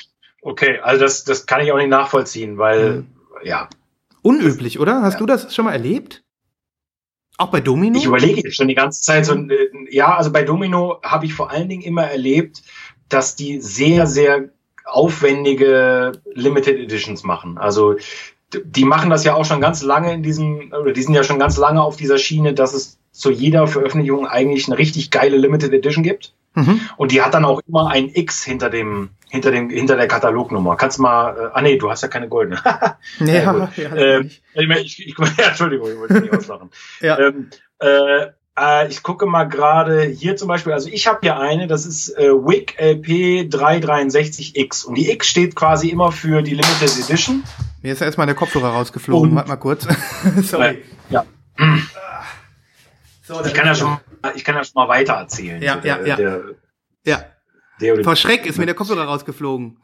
Okay, 0.42 0.78
also 0.82 1.02
das, 1.02 1.24
das 1.24 1.46
kann 1.46 1.60
ich 1.60 1.72
auch 1.72 1.76
nicht 1.78 1.88
nachvollziehen, 1.90 2.58
weil, 2.58 2.90
Mhm. 2.92 3.06
ja, 3.44 3.68
Unüblich, 4.22 4.78
oder? 4.78 5.02
Hast 5.02 5.20
du 5.20 5.26
das 5.26 5.52
schon 5.52 5.64
mal 5.64 5.72
erlebt? 5.72 6.22
Auch 7.42 7.50
bei 7.50 7.60
Domino? 7.60 7.98
Ich 7.98 8.04
überlege 8.04 8.52
schon 8.52 8.68
die 8.68 8.76
ganze 8.76 9.02
Zeit 9.02 9.26
so, 9.26 9.34
äh, 9.34 9.68
ja, 9.90 10.14
also 10.16 10.30
bei 10.30 10.44
Domino 10.44 11.00
habe 11.02 11.26
ich 11.26 11.34
vor 11.34 11.50
allen 11.50 11.68
Dingen 11.68 11.82
immer 11.82 12.04
erlebt, 12.04 12.62
dass 13.08 13.34
die 13.34 13.60
sehr, 13.60 14.06
sehr 14.06 14.50
aufwendige 14.84 16.12
Limited 16.34 16.78
Editions 16.78 17.24
machen. 17.24 17.58
Also 17.58 17.96
die 18.64 18.84
machen 18.84 19.10
das 19.10 19.24
ja 19.24 19.34
auch 19.34 19.44
schon 19.44 19.60
ganz 19.60 19.82
lange 19.82 20.12
in 20.12 20.22
diesem, 20.22 20.72
oder 20.80 20.92
die 20.92 21.02
sind 21.02 21.14
ja 21.14 21.24
schon 21.24 21.40
ganz 21.40 21.56
lange 21.56 21.82
auf 21.82 21.96
dieser 21.96 22.18
Schiene, 22.18 22.54
dass 22.54 22.74
es 22.74 22.98
zu 23.10 23.32
jeder 23.32 23.66
Veröffentlichung 23.66 24.28
eigentlich 24.28 24.68
eine 24.68 24.78
richtig 24.78 25.10
geile 25.10 25.36
Limited 25.36 25.72
Edition 25.72 26.04
gibt. 26.04 26.34
Mhm. 26.54 26.80
Und 26.96 27.12
die 27.12 27.22
hat 27.22 27.32
dann 27.34 27.44
auch 27.44 27.60
immer 27.66 27.88
ein 27.88 28.10
X 28.12 28.42
hinter 28.44 28.68
dem, 28.70 29.10
hinter 29.30 29.50
dem, 29.50 29.70
hinter 29.70 29.96
der 29.96 30.06
Katalognummer. 30.08 30.76
Kannst 30.76 30.98
mal, 30.98 31.30
äh, 31.36 31.50
ah 31.54 31.62
nee, 31.62 31.76
du 31.78 31.90
hast 31.90 32.02
ja 32.02 32.08
keine 32.08 32.28
goldene. 32.28 32.60
Ja, 33.20 33.52
gut. 33.52 33.68
ja, 33.76 33.94
Ähm, 33.94 34.30
ich, 34.54 35.06
ich, 35.06 35.14
ja, 35.38 35.48
Entschuldigung, 35.48 35.90
ich 35.90 35.98
wollte 35.98 36.20
nicht 36.20 36.34
auslachen. 36.36 36.70
Ja. 37.00 37.18
Ähm, 37.18 37.48
äh, 37.80 38.26
äh, 38.58 38.88
ich 38.88 39.02
gucke 39.02 39.24
mal 39.24 39.44
gerade 39.44 40.02
hier 40.02 40.36
zum 40.36 40.48
Beispiel, 40.48 40.74
also 40.74 40.90
ich 40.92 41.06
habe 41.06 41.20
hier 41.22 41.38
eine, 41.38 41.66
das 41.66 41.86
ist 41.86 42.10
äh, 42.18 42.30
WIC 42.32 42.74
LP 42.78 43.48
363X 43.54 44.84
und 44.84 44.96
die 44.96 45.10
X 45.10 45.28
steht 45.28 45.54
quasi 45.56 45.88
immer 45.88 46.12
für 46.12 46.42
die 46.42 46.50
Limited 46.54 46.98
Edition. 47.08 47.42
Mir 47.80 47.94
ist 47.94 48.00
ja 48.00 48.06
erstmal 48.06 48.26
der 48.26 48.36
Kopfhörer 48.36 48.68
rausgeflogen. 48.68 49.30
Und- 49.30 49.36
Warte 49.36 49.48
mal 49.48 49.56
kurz. 49.56 49.86
Sorry. 50.42 50.66
Äh, 50.66 50.78
ja, 51.10 51.24
So, 53.22 53.42
ich 53.44 53.54
kann 53.54 53.66
ja 53.66 53.74
schon, 53.74 53.90
mal- 53.90 54.00
ich 54.34 54.44
kann 54.44 54.54
ja 54.54 54.64
schon 54.64 54.72
mal 54.74 54.88
weiter 54.88 55.14
erzählen. 55.14 55.60
Ja, 55.62 55.80
ja, 55.82 56.04
ja. 56.04 56.16
Der, 56.16 56.42
Ja, 57.04 57.24
der, 57.80 57.94
der, 57.96 58.04
vor 58.04 58.16
Schreck 58.16 58.46
ist 58.46 58.58
mir 58.58 58.66
der 58.66 58.74
Kopfhörer 58.74 59.04
rausgeflogen. 59.04 59.78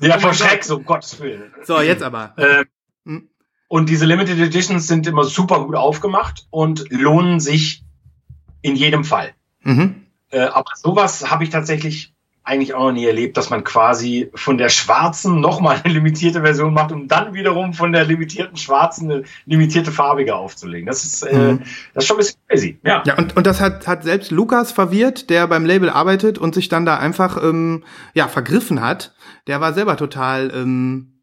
ja, 0.00 0.18
vor 0.18 0.34
Schreck, 0.34 0.64
so 0.64 0.76
um 0.76 0.84
Gottes 0.84 1.20
Willen. 1.20 1.52
So, 1.64 1.80
jetzt 1.80 2.02
aber. 2.02 2.34
Ähm, 2.36 2.64
Hm. 3.06 3.28
und 3.68 3.90
diese 3.90 4.06
Limited 4.06 4.38
Editions 4.38 4.86
sind 4.86 5.06
immer 5.06 5.24
super 5.24 5.62
gut 5.64 5.76
aufgemacht 5.76 6.46
und 6.50 6.90
lohnen 6.90 7.38
sich 7.38 7.84
in 8.62 8.76
jedem 8.76 9.04
Fall. 9.04 9.34
Mhm. 9.62 10.06
Äh, 10.30 10.40
aber 10.40 10.70
sowas 10.74 11.30
habe 11.30 11.44
ich 11.44 11.50
tatsächlich 11.50 12.13
eigentlich 12.44 12.74
auch 12.74 12.84
noch 12.84 12.92
nie 12.92 13.06
erlebt, 13.06 13.36
dass 13.38 13.48
man 13.48 13.64
quasi 13.64 14.30
von 14.34 14.58
der 14.58 14.68
schwarzen 14.68 15.40
nochmal 15.40 15.80
eine 15.82 15.94
limitierte 15.94 16.42
Version 16.42 16.74
macht, 16.74 16.92
um 16.92 17.08
dann 17.08 17.32
wiederum 17.32 17.72
von 17.72 17.90
der 17.92 18.04
limitierten 18.04 18.56
schwarzen 18.58 19.10
eine 19.10 19.22
limitierte 19.46 19.90
farbige 19.90 20.34
aufzulegen. 20.36 20.86
Das 20.86 21.04
ist, 21.04 21.22
äh, 21.22 21.34
Mhm. 21.34 21.62
das 21.94 22.04
ist 22.04 22.08
schon 22.08 22.16
ein 22.16 22.18
bisschen 22.18 22.40
crazy. 22.48 22.78
Ja. 22.84 23.02
Ja, 23.06 23.16
und, 23.16 23.36
und 23.36 23.46
das 23.46 23.60
hat, 23.60 23.86
hat 23.86 24.04
selbst 24.04 24.30
Lukas 24.30 24.72
verwirrt, 24.72 25.30
der 25.30 25.46
beim 25.48 25.64
Label 25.64 25.88
arbeitet 25.88 26.36
und 26.36 26.54
sich 26.54 26.68
dann 26.68 26.84
da 26.84 26.98
einfach 26.98 27.42
ähm, 27.42 27.82
ja, 28.12 28.28
vergriffen 28.28 28.82
hat. 28.82 29.14
Der 29.46 29.60
war 29.62 29.72
selber 29.72 29.96
total 29.96 30.52
ähm, 30.54 31.13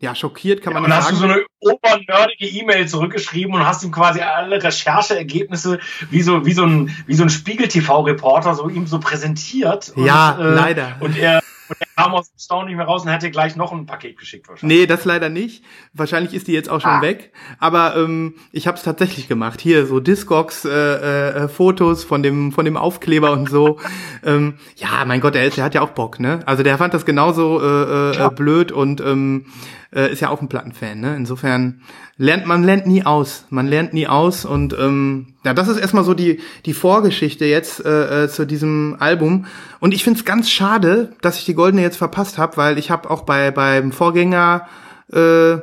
ja, 0.00 0.14
schockiert, 0.14 0.62
kann 0.62 0.72
man 0.74 0.84
und 0.84 0.90
nicht 0.90 0.98
hast 0.98 1.10
du 1.10 1.16
sagen. 1.16 1.32
so 1.32 1.34
eine 1.34 1.74
obernerdige 1.74 2.46
E-Mail 2.46 2.86
zurückgeschrieben 2.86 3.52
und 3.54 3.66
hast 3.66 3.82
ihm 3.84 3.90
quasi 3.90 4.20
alle 4.20 4.62
Rechercheergebnisse 4.62 5.78
wie 6.10 6.22
so, 6.22 6.46
wie 6.46 6.52
so 6.52 6.64
ein, 6.64 6.94
wie 7.06 7.14
so 7.14 7.24
ein 7.24 7.30
Spiegel-TV-Reporter 7.30 8.54
so 8.54 8.68
ihm 8.68 8.86
so 8.86 9.00
präsentiert. 9.00 9.90
Und, 9.94 10.04
Ja, 10.04 10.36
leider. 10.38 10.96
Und 11.00 11.18
er, 11.18 11.40
und 11.68 11.76
er 11.80 11.86
kam 12.02 12.14
aus 12.14 12.30
dem 12.30 12.38
Staunen 12.38 12.68
nicht 12.68 12.76
mehr 12.76 12.86
raus 12.86 13.02
und 13.02 13.08
hätte 13.10 13.30
gleich 13.30 13.56
noch 13.56 13.72
ein 13.72 13.86
Paket 13.86 14.16
geschickt 14.18 14.48
wahrscheinlich. 14.48 14.78
Nee, 14.78 14.86
das 14.86 15.04
leider 15.04 15.28
nicht. 15.28 15.64
Wahrscheinlich 15.92 16.32
ist 16.32 16.46
die 16.48 16.52
jetzt 16.52 16.70
auch 16.70 16.80
schon 16.80 16.90
Ah. 16.92 17.02
weg. 17.02 17.32
Aber 17.58 17.96
ähm, 17.96 18.34
ich 18.52 18.66
habe 18.66 18.76
es 18.78 18.84
tatsächlich 18.84 19.26
gemacht. 19.28 19.60
Hier 19.60 19.84
so 19.86 20.00
Discogs 20.00 20.64
äh, 20.64 20.70
äh, 20.70 21.48
Fotos 21.48 22.04
von 22.04 22.22
dem 22.22 22.52
von 22.52 22.64
dem 22.64 22.76
Aufkleber 22.76 23.32
und 23.32 23.50
so. 23.50 23.78
ähm, 24.24 24.54
ja, 24.76 25.04
mein 25.06 25.20
Gott, 25.20 25.34
der, 25.34 25.44
ist, 25.44 25.56
der 25.56 25.64
hat 25.64 25.74
ja 25.74 25.82
auch 25.82 25.90
Bock, 25.90 26.20
ne? 26.20 26.40
Also 26.46 26.62
der 26.62 26.78
fand 26.78 26.94
das 26.94 27.04
genauso 27.04 27.60
äh, 27.60 28.12
äh, 28.12 28.16
Ja. 28.16 28.28
blöd 28.30 28.72
und 28.72 29.00
ähm, 29.00 29.46
äh, 29.94 30.12
ist 30.12 30.20
ja 30.20 30.28
auch 30.28 30.42
ein 30.42 30.48
Plattenfan, 30.48 31.00
ne? 31.00 31.16
Insofern 31.16 31.82
lernt 32.16 32.46
man 32.46 32.62
lernt 32.62 32.86
nie 32.86 33.04
aus. 33.04 33.46
Man 33.50 33.66
lernt 33.66 33.94
nie 33.94 34.06
aus 34.06 34.44
und 34.44 34.76
ähm, 34.78 35.34
ja, 35.44 35.54
das 35.54 35.68
ist 35.68 35.78
erstmal 35.78 36.04
so 36.04 36.14
die 36.14 36.40
die 36.66 36.74
Vorgeschichte 36.74 37.44
jetzt 37.46 37.84
äh, 37.84 38.24
äh, 38.24 38.28
zu 38.28 38.46
diesem 38.46 38.96
Album. 38.98 39.46
Und 39.80 39.94
ich 39.94 40.04
find's 40.04 40.24
ganz 40.24 40.50
schade, 40.50 41.12
dass 41.22 41.38
ich 41.38 41.44
die 41.44 41.54
goldene 41.54 41.82
jetzt 41.82 41.96
verpasst 41.96 42.38
habe, 42.38 42.56
weil 42.56 42.78
ich 42.78 42.90
habe 42.90 43.10
auch 43.10 43.22
bei 43.22 43.50
beim 43.50 43.92
Vorgänger 43.92 44.66
äh, 45.12 45.56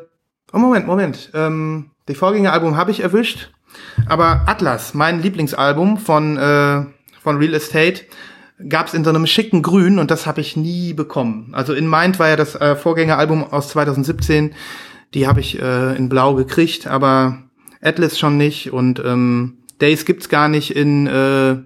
oh 0.53 0.57
Moment, 0.57 0.88
Moment. 0.88 1.32
Ähm, 1.34 1.91
die 2.07 2.15
Vorgängeralbum 2.15 2.78
habe 2.78 2.91
ich 2.91 3.01
erwischt, 3.01 3.51
aber 4.07 4.43
Atlas, 4.47 4.93
mein 4.93 5.21
Lieblingsalbum 5.21 5.97
von 5.97 6.38
äh, 6.38 6.86
von 7.21 7.38
Real 7.38 7.53
Estate, 7.53 8.01
gab's 8.70 8.93
in 8.93 9.03
so 9.03 9.10
einem 9.10 9.28
schicken 9.28 9.62
Grün 9.62 9.99
und 9.99 10.12
das 10.12 10.26
habe 10.26 10.41
ich 10.41 10.56
nie 10.56 10.93
bekommen. 10.93 11.49
Also 11.53 11.74
in 11.74 11.89
Mind 11.89 12.20
war 12.20 12.30
ja 12.30 12.36
das 12.36 12.56
äh, 12.56 12.76
Vorgängeralbum 12.76 13.43
aus 13.43 13.70
2017, 13.70 14.53
die 15.14 15.28
habe 15.28 15.39
ich 15.39 15.62
äh, 15.62 15.95
in 15.95 16.10
Blau 16.10 16.36
gekriegt, 16.36 16.88
aber 16.88 17.43
Atlas 17.82 18.18
schon 18.18 18.38
nicht 18.38 18.72
und 18.72 18.99
ähm, 18.99 19.58
Days 19.82 20.06
gibt's 20.06 20.30
gar 20.30 20.47
nicht 20.47 20.76
in 20.76 21.08
äh, 21.08 21.58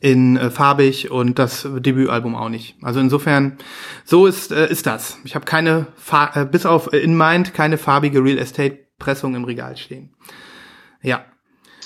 in 0.00 0.36
äh, 0.36 0.50
farbig 0.50 1.10
und 1.10 1.38
das 1.38 1.62
Debütalbum 1.62 2.34
auch 2.34 2.48
nicht. 2.48 2.76
Also 2.82 2.98
insofern, 2.98 3.58
so 4.04 4.26
ist 4.26 4.50
äh, 4.50 4.68
ist 4.68 4.86
das. 4.86 5.18
Ich 5.24 5.36
habe 5.36 5.44
keine, 5.44 5.86
Fa 5.96 6.32
äh, 6.34 6.44
bis 6.44 6.66
auf 6.66 6.92
äh, 6.92 6.98
In 6.98 7.16
Mind, 7.16 7.54
keine 7.54 7.78
farbige 7.78 8.22
Real 8.22 8.38
Estate 8.38 8.78
Pressung 8.98 9.36
im 9.36 9.44
Regal 9.44 9.76
stehen. 9.76 10.14
Ja. 11.02 11.24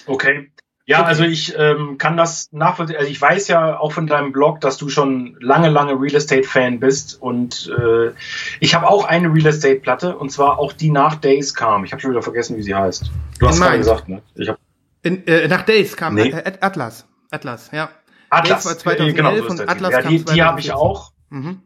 Okay. 0.07 0.51
Ja, 0.89 1.03
also 1.03 1.25
ich 1.25 1.53
ähm, 1.59 1.99
kann 1.99 2.17
das 2.17 2.53
nachvollziehen. 2.53 2.97
Also 2.97 3.11
ich 3.11 3.21
weiß 3.21 3.49
ja 3.49 3.77
auch 3.77 3.91
von 3.91 4.07
deinem 4.07 4.31
Blog, 4.31 4.61
dass 4.61 4.77
du 4.77 4.89
schon 4.89 5.37
lange, 5.41 5.69
lange 5.69 6.01
Real 6.01 6.15
Estate 6.15 6.45
Fan 6.45 6.79
bist 6.79 7.21
und 7.21 7.69
äh, 7.77 8.13
ich 8.61 8.77
habe 8.77 8.89
auch 8.89 9.05
eine 9.05 9.33
Real 9.33 9.47
Estate 9.47 9.81
Platte 9.81 10.17
und 10.17 10.31
zwar 10.31 10.61
auch 10.61 10.73
die 10.73 10.91
nach 10.91 11.17
Days 11.17 11.55
kam. 11.55 11.85
Ich 11.85 11.91
habe 11.91 12.01
schon 12.01 12.13
wieder 12.13 12.23
vergessen, 12.23 12.57
wie 12.57 12.63
sie 12.63 12.75
heißt. 12.75 13.11
Du 13.41 13.49
hast 13.49 13.61
gerade 13.61 13.79
gesagt, 13.79 14.09
ne? 14.09 14.23
Ich 14.37 14.49
hab, 14.49 14.59
In, 15.03 15.27
äh, 15.27 15.49
nach 15.49 15.63
Days 15.63 15.97
kam 15.97 16.15
Nee. 16.15 16.33
At- 16.33 16.63
Atlas. 16.63 17.05
Atlas, 17.33 17.71
ja. 17.73 17.91
Atlas. 18.31 18.63
Days 18.63 18.67
war 18.67 18.79
2011 18.79 19.17
genau, 19.17 19.37
so 19.37 19.63
und 19.63 19.69
Atlas 19.69 19.93
ja, 19.93 20.03
die, 20.03 20.25
die 20.25 20.43
habe 20.45 20.61
ich 20.61 20.67
2014. 20.67 20.73
auch. 20.73 21.13
Mhm. 21.31 21.63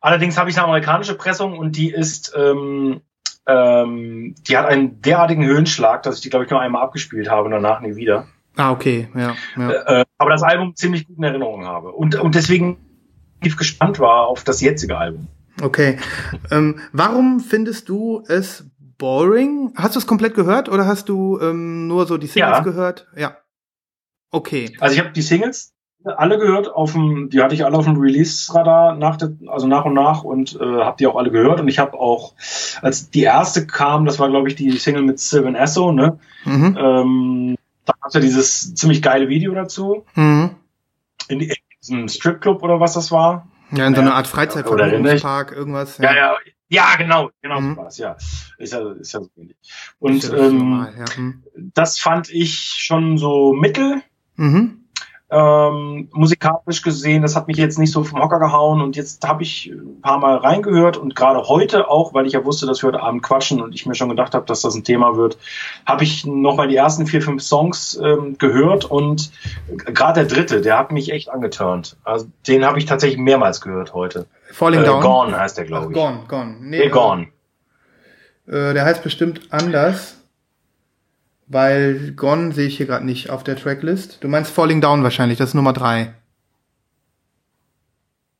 Allerdings 0.00 0.36
habe 0.36 0.50
ich 0.50 0.56
eine 0.56 0.64
amerikanische 0.64 1.14
Pressung 1.14 1.56
und 1.56 1.76
die 1.76 1.92
ist, 1.92 2.34
ähm, 2.36 3.02
ähm, 3.46 4.34
die 4.48 4.56
hat 4.56 4.66
einen 4.66 5.00
derartigen 5.00 5.44
Höhenschlag, 5.44 6.02
dass 6.02 6.16
ich 6.16 6.22
die, 6.22 6.30
glaube 6.30 6.44
ich, 6.44 6.50
nur 6.50 6.60
einmal 6.60 6.82
abgespielt 6.82 7.30
habe 7.30 7.44
und 7.44 7.52
danach 7.52 7.80
nie 7.80 7.94
wieder. 7.94 8.26
Ah, 8.56 8.70
okay, 8.70 9.08
ja. 9.14 9.34
ja. 9.56 9.70
Äh, 9.70 10.04
aber 10.18 10.30
das 10.30 10.42
Album 10.42 10.76
ziemlich 10.76 11.06
gut 11.06 11.18
in 11.18 11.24
Erinnerung 11.24 11.64
habe. 11.64 11.92
Und, 11.92 12.14
und 12.16 12.34
deswegen 12.34 12.76
tief 13.42 13.56
gespannt 13.56 13.98
war 13.98 14.26
auf 14.26 14.44
das 14.44 14.60
jetzige 14.60 14.96
Album. 14.96 15.28
Okay. 15.62 15.98
ähm, 16.50 16.80
warum 16.92 17.40
findest 17.40 17.88
du 17.88 18.22
es 18.26 18.66
boring? 18.98 19.72
Hast 19.76 19.94
du 19.94 19.98
es 19.98 20.06
komplett 20.06 20.34
gehört 20.34 20.68
oder 20.68 20.86
hast 20.86 21.08
du 21.08 21.38
ähm, 21.40 21.86
nur 21.86 22.06
so 22.06 22.16
die 22.16 22.26
Singles 22.26 22.58
Ja. 22.58 22.62
gehört? 22.62 23.06
Ja. 23.16 23.36
Okay. 24.30 24.76
Also 24.80 24.94
ich 24.94 25.00
habe 25.00 25.12
die 25.12 25.22
Singles 25.22 25.72
alle 26.04 26.38
gehört, 26.38 26.68
auf 26.72 26.92
dem, 26.92 27.30
die 27.30 27.40
hatte 27.40 27.54
ich 27.54 27.64
alle 27.64 27.78
auf 27.78 27.86
dem 27.86 27.96
Release-Radar, 27.96 28.94
nach 28.96 29.16
der, 29.16 29.32
also 29.46 29.66
nach 29.66 29.86
und 29.86 29.94
nach 29.94 30.22
und 30.22 30.54
äh, 30.60 30.64
habe 30.64 30.96
die 30.98 31.06
auch 31.06 31.16
alle 31.16 31.30
gehört. 31.30 31.60
Und 31.60 31.68
ich 31.68 31.78
habe 31.78 31.94
auch, 31.98 32.34
als 32.82 33.10
die 33.10 33.22
erste 33.22 33.66
kam, 33.66 34.04
das 34.04 34.18
war 34.18 34.28
glaube 34.28 34.48
ich 34.48 34.54
die 34.54 34.72
Single 34.72 35.02
mit 35.02 35.18
Sylvan 35.18 35.54
Esso, 35.54 35.92
ne? 35.92 36.18
Mhm. 36.44 36.76
Ähm, 36.78 37.56
da 37.84 37.92
gab 38.00 38.14
ja 38.14 38.20
dieses 38.20 38.74
ziemlich 38.74 39.02
geile 39.02 39.28
Video 39.28 39.54
dazu. 39.54 40.04
Mhm. 40.14 40.50
In, 41.28 41.40
in 41.40 41.54
diesem 41.80 42.08
Stripclub 42.08 42.62
oder 42.62 42.80
was 42.80 42.94
das 42.94 43.10
war. 43.12 43.48
Ja, 43.70 43.86
in 43.86 43.94
so 43.94 44.00
Ja. 44.00 44.06
einer 44.06 44.16
Art 44.16 44.26
Freizeit 44.26 44.66
Oder 44.66 44.92
ähnlich. 44.92 45.24
irgendwas. 45.24 45.98
Ja, 45.98 46.14
ja, 46.14 46.36
ja, 46.68 46.96
genau, 46.96 47.30
genau 47.42 47.60
Mhm. 47.60 47.74
so 47.74 47.76
war 47.80 47.86
es, 47.88 47.98
ja. 47.98 48.16
Ist 48.58 48.72
ja, 48.72 48.92
ist 48.92 49.12
ja 49.12 49.20
so 49.20 49.30
ähnlich. 49.36 49.56
Und 49.98 50.22
ja 50.22 50.30
das 50.30 50.40
ähm, 50.40 50.58
normal, 50.58 50.94
ja. 50.98 51.04
Mhm. 51.22 51.42
das 51.74 51.98
fand 51.98 52.30
ich 52.30 52.54
schon 52.58 53.18
so 53.18 53.52
mittel. 53.52 54.02
Mhm. 54.36 54.83
Ähm, 55.36 56.08
musikalisch 56.12 56.82
gesehen, 56.82 57.22
das 57.22 57.34
hat 57.34 57.48
mich 57.48 57.56
jetzt 57.56 57.76
nicht 57.76 57.90
so 57.90 58.04
vom 58.04 58.22
Hocker 58.22 58.38
gehauen 58.38 58.80
und 58.80 58.94
jetzt 58.94 59.26
habe 59.26 59.42
ich 59.42 59.66
ein 59.66 60.00
paar 60.00 60.18
Mal 60.18 60.36
reingehört 60.36 60.96
und 60.96 61.16
gerade 61.16 61.48
heute 61.48 61.88
auch, 61.88 62.14
weil 62.14 62.24
ich 62.26 62.34
ja 62.34 62.44
wusste, 62.44 62.66
dass 62.66 62.80
wir 62.82 62.88
heute 62.92 63.02
Abend 63.02 63.24
quatschen 63.24 63.60
und 63.60 63.74
ich 63.74 63.84
mir 63.84 63.96
schon 63.96 64.08
gedacht 64.08 64.34
habe, 64.34 64.46
dass 64.46 64.60
das 64.60 64.76
ein 64.76 64.84
Thema 64.84 65.16
wird, 65.16 65.36
habe 65.86 66.04
ich 66.04 66.24
nochmal 66.24 66.68
die 66.68 66.76
ersten 66.76 67.08
vier, 67.08 67.20
fünf 67.20 67.42
Songs 67.42 67.98
ähm, 68.00 68.38
gehört 68.38 68.84
und 68.84 69.32
gerade 69.76 70.24
der 70.24 70.36
dritte, 70.36 70.60
der 70.60 70.78
hat 70.78 70.92
mich 70.92 71.10
echt 71.10 71.28
angeturnt. 71.30 71.96
Also 72.04 72.26
den 72.46 72.64
habe 72.64 72.78
ich 72.78 72.84
tatsächlich 72.84 73.18
mehrmals 73.18 73.60
gehört 73.60 73.92
heute. 73.92 74.26
Falling 74.52 74.82
Äh, 74.82 74.84
Down. 74.84 75.00
Gone 75.00 75.36
heißt 75.36 75.58
der, 75.58 75.64
glaube 75.64 75.88
ich. 75.88 75.94
Gone, 75.98 76.20
Gone. 76.28 76.56
Nee, 76.60 76.88
Gone. 76.90 77.26
Äh, 78.46 78.72
der 78.72 78.84
heißt 78.84 79.02
bestimmt 79.02 79.40
anders. 79.50 80.20
Weil 81.46 82.12
Gone 82.12 82.52
sehe 82.52 82.66
ich 82.66 82.76
hier 82.76 82.86
gerade 82.86 83.04
nicht 83.04 83.30
auf 83.30 83.44
der 83.44 83.56
Tracklist. 83.56 84.18
Du 84.22 84.28
meinst 84.28 84.50
Falling 84.50 84.80
Down 84.80 85.02
wahrscheinlich, 85.02 85.38
das 85.38 85.50
ist 85.50 85.54
Nummer 85.54 85.72
drei. 85.72 86.14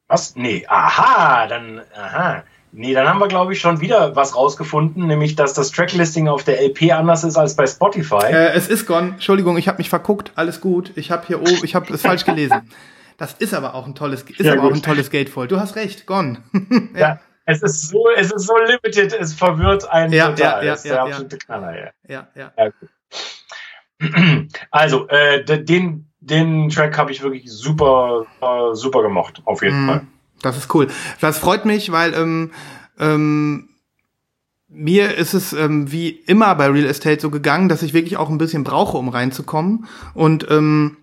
Was? 0.09 0.37
Nee, 0.37 0.65
aha, 0.69 1.47
dann, 1.47 1.81
aha. 1.95 2.45
Nee, 2.73 2.93
dann 2.93 3.09
haben 3.09 3.21
wir, 3.21 3.29
glaube 3.29 3.53
ich, 3.53 3.61
schon 3.61 3.81
wieder 3.81 4.17
was 4.17 4.35
rausgefunden, 4.35 5.07
nämlich, 5.07 5.37
dass 5.37 5.55
das 5.55 5.71
Tracklisting 5.71 6.29
auf 6.29 6.43
der 6.45 6.61
LP 6.61 6.93
anders 6.93 7.23
ist 7.23 7.37
als 7.37 7.55
bei 7.55 7.67
Spotify. 7.67 8.25
Äh, 8.27 8.53
es 8.55 8.69
ist 8.69 8.87
Gone. 8.87 9.11
Entschuldigung, 9.13 9.57
ich 9.57 9.69
habe 9.69 9.79
mich 9.79 9.89
verguckt. 9.89 10.33
Alles 10.35 10.61
gut. 10.61 10.91
Ich 10.97 11.11
habe 11.11 11.25
hier 11.27 11.41
oben, 11.41 11.61
ich 11.63 11.75
habe 11.75 11.93
es 11.93 12.03
falsch 12.03 12.25
gelesen. 12.25 12.71
Das 13.17 13.35
ist 13.35 13.55
aber 13.55 13.75
auch 13.77 13.87
ein 13.87 13.95
tolles, 13.95 14.23
ist 14.23 14.41
Ja, 14.41 14.55
aber 14.55 14.63
gut. 14.63 14.73
auch 14.73 14.75
ein 14.75 14.83
tolles 14.83 15.09
Gatefold. 15.09 15.53
Du 15.53 15.61
hast 15.61 15.77
recht, 15.77 16.05
Gone. 16.05 16.39
ja. 16.97 17.21
Es 17.47 17.63
ist 17.63 17.91
so, 17.91 18.09
es 18.17 18.33
ist 18.33 18.45
so 18.49 18.55
limited, 18.59 19.13
es 19.13 19.33
verwirrt 19.33 19.89
einen 19.89 20.13
Ja, 20.13 20.31
total. 20.31 20.65
ja, 20.67 20.75
ja, 20.75 20.83
der 20.83 20.95
ja, 20.95 21.05
absolute 21.05 21.39
Knaller, 21.39 21.79
ja. 21.79 21.91
ja, 22.09 22.27
ja. 22.35 22.53
ja. 22.59 22.71
Also, 24.71 25.09
äh, 25.09 25.45
den, 25.45 26.07
den 26.21 26.69
Track 26.69 26.99
habe 26.99 27.13
ich 27.13 27.23
wirklich 27.23 27.51
super, 27.51 28.27
äh, 28.41 28.75
super 28.75 29.03
gemocht, 29.03 29.43
auf 29.45 29.63
jeden 29.63 29.87
Fall. 29.87 30.01
Mhm. 30.01 30.09
Das 30.43 30.57
ist 30.59 30.75
cool. 30.75 30.89
Das 31.21 31.39
freut 31.39 31.65
mich, 31.65 31.91
weil 31.91 32.13
ähm, 32.15 32.51
ähm, 32.99 33.69
mir 34.69 35.15
ist 35.17 35.35
es 35.35 35.53
ähm, 35.53 35.91
wie 35.91 36.11
immer 36.11 36.55
bei 36.57 36.67
Real 36.67 36.87
Estate 36.87 37.21
so 37.21 37.31
gegangen, 37.31 37.69
dass 37.69 37.83
ich 37.83 37.95
wirklich 37.95 38.17
auch 38.17 38.29
ein 38.29 38.39
bisschen 38.39 38.65
brauche, 38.65 38.99
um 38.99 39.09
reinzukommen. 39.09 39.87
Und 40.13 40.47
ähm, 40.51 40.99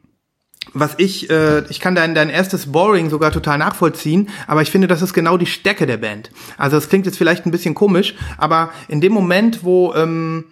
was 0.74 0.96
ich, 0.98 1.30
äh, 1.30 1.64
ich 1.70 1.80
kann 1.80 1.96
dein, 1.96 2.14
dein 2.14 2.30
erstes 2.30 2.72
Boring 2.72 3.10
sogar 3.10 3.32
total 3.32 3.58
nachvollziehen, 3.58 4.30
aber 4.46 4.62
ich 4.62 4.70
finde, 4.70 4.88
das 4.88 5.02
ist 5.02 5.14
genau 5.14 5.38
die 5.38 5.48
Stärke 5.48 5.88
der 5.88 5.98
Band. 5.98 6.32
Also 6.58 6.78
es 6.78 6.88
klingt 6.88 7.06
jetzt 7.06 7.18
vielleicht 7.18 7.46
ein 7.46 7.52
bisschen 7.52 7.74
komisch, 7.74 8.16
aber 8.38 8.72
in 8.88 9.02
dem 9.02 9.12
Moment, 9.12 9.64
wo, 9.64 9.94
ähm, 9.96 10.46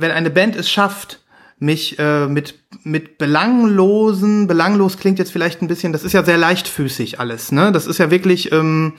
wenn 0.00 0.10
eine 0.10 0.30
Band 0.30 0.56
es 0.56 0.70
schafft, 0.70 1.20
mich 1.58 1.98
äh, 1.98 2.26
mit 2.26 2.54
mit 2.84 3.18
belanglosen, 3.18 4.46
belanglos 4.46 4.96
klingt 4.96 5.18
jetzt 5.18 5.32
vielleicht 5.32 5.60
ein 5.60 5.68
bisschen, 5.68 5.92
das 5.92 6.04
ist 6.04 6.12
ja 6.12 6.24
sehr 6.24 6.38
leichtfüßig 6.38 7.20
alles, 7.20 7.52
ne? 7.52 7.72
Das 7.72 7.86
ist 7.86 7.98
ja 7.98 8.10
wirklich 8.10 8.50
ähm, 8.52 8.94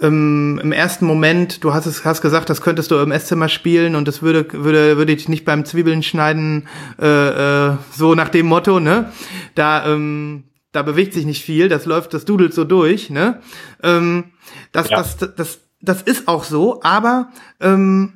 ähm, 0.00 0.60
im 0.62 0.72
ersten 0.72 1.06
Moment, 1.06 1.64
du 1.64 1.72
hast 1.72 1.86
es 1.86 2.04
hast 2.04 2.20
gesagt, 2.20 2.50
das 2.50 2.60
könntest 2.60 2.90
du 2.90 2.96
im 2.96 3.12
Esszimmer 3.12 3.48
spielen 3.48 3.94
und 3.94 4.06
das 4.06 4.20
würde 4.20 4.46
würde 4.52 4.98
würde 4.98 5.16
dich 5.16 5.28
nicht 5.28 5.46
beim 5.46 5.64
Zwiebeln 5.64 6.02
schneiden 6.02 6.68
äh, 7.00 7.68
äh, 7.68 7.76
so 7.96 8.14
nach 8.14 8.28
dem 8.28 8.46
Motto, 8.46 8.78
ne? 8.78 9.10
Da 9.54 9.86
ähm, 9.86 10.44
da 10.72 10.82
bewegt 10.82 11.14
sich 11.14 11.24
nicht 11.24 11.42
viel, 11.42 11.70
das 11.70 11.86
läuft, 11.86 12.12
das 12.12 12.26
dudelt 12.26 12.52
so 12.52 12.64
durch, 12.64 13.08
ne? 13.08 13.40
Ähm, 13.82 14.24
das, 14.72 14.90
Ja. 14.90 14.98
das, 14.98 15.16
das, 15.34 15.60
das 15.80 16.02
ist 16.02 16.28
auch 16.28 16.44
so, 16.44 16.82
aber 16.82 17.30
ähm, 17.60 18.15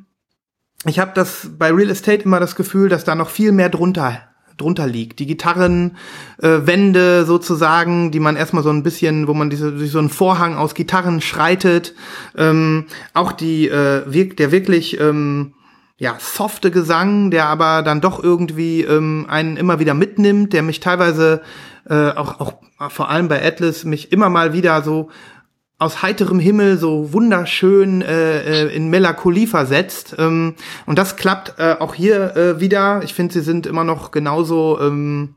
ich 0.86 0.98
habe 0.98 1.12
das 1.14 1.50
bei 1.58 1.72
Real 1.72 1.90
Estate 1.90 2.24
immer 2.24 2.40
das 2.40 2.56
Gefühl, 2.56 2.88
dass 2.88 3.04
da 3.04 3.14
noch 3.14 3.28
viel 3.28 3.52
mehr 3.52 3.68
drunter 3.68 4.20
drunter 4.60 4.86
liegt. 4.86 5.18
Die 5.18 5.26
Gitarrenwände 5.26 5.94
äh, 6.42 6.66
Wände 6.66 7.24
sozusagen, 7.24 8.10
die 8.10 8.20
man 8.20 8.36
erstmal 8.36 8.62
so 8.62 8.70
ein 8.70 8.82
bisschen, 8.82 9.26
wo 9.26 9.34
man 9.34 9.50
diese, 9.50 9.72
durch 9.72 9.90
so 9.90 9.98
einen 9.98 10.10
Vorhang 10.10 10.56
aus 10.56 10.74
Gitarren 10.74 11.20
schreitet. 11.20 11.94
Ähm, 12.36 12.86
auch 13.14 13.32
die 13.32 13.68
äh, 13.68 14.02
wirk 14.06 14.36
der 14.36 14.52
wirklich 14.52 15.00
ähm, 15.00 15.54
ja 15.98 16.16
softe 16.18 16.70
Gesang, 16.70 17.30
der 17.30 17.46
aber 17.46 17.82
dann 17.82 18.00
doch 18.00 18.22
irgendwie 18.22 18.82
ähm, 18.82 19.26
einen 19.28 19.56
immer 19.56 19.78
wieder 19.78 19.94
mitnimmt, 19.94 20.52
der 20.52 20.62
mich 20.62 20.80
teilweise 20.80 21.40
äh, 21.88 22.10
auch 22.10 22.40
auch 22.40 22.54
vor 22.90 23.10
allem 23.10 23.28
bei 23.28 23.44
Atlas 23.44 23.84
mich 23.84 24.12
immer 24.12 24.30
mal 24.30 24.52
wieder 24.52 24.82
so 24.82 25.10
aus 25.80 26.02
heiterem 26.02 26.38
Himmel 26.38 26.78
so 26.78 27.12
wunderschön 27.12 28.02
äh, 28.02 28.66
äh, 28.66 28.76
in 28.76 28.90
Melancholie 28.90 29.46
versetzt. 29.46 30.14
Ähm, 30.18 30.54
und 30.86 30.98
das 30.98 31.16
klappt 31.16 31.54
äh, 31.58 31.76
auch 31.80 31.94
hier 31.94 32.36
äh, 32.36 32.60
wieder. 32.60 33.00
Ich 33.02 33.14
finde, 33.14 33.32
sie 33.32 33.40
sind 33.40 33.66
immer 33.66 33.82
noch 33.82 34.10
genauso 34.10 34.78
ähm, 34.80 35.34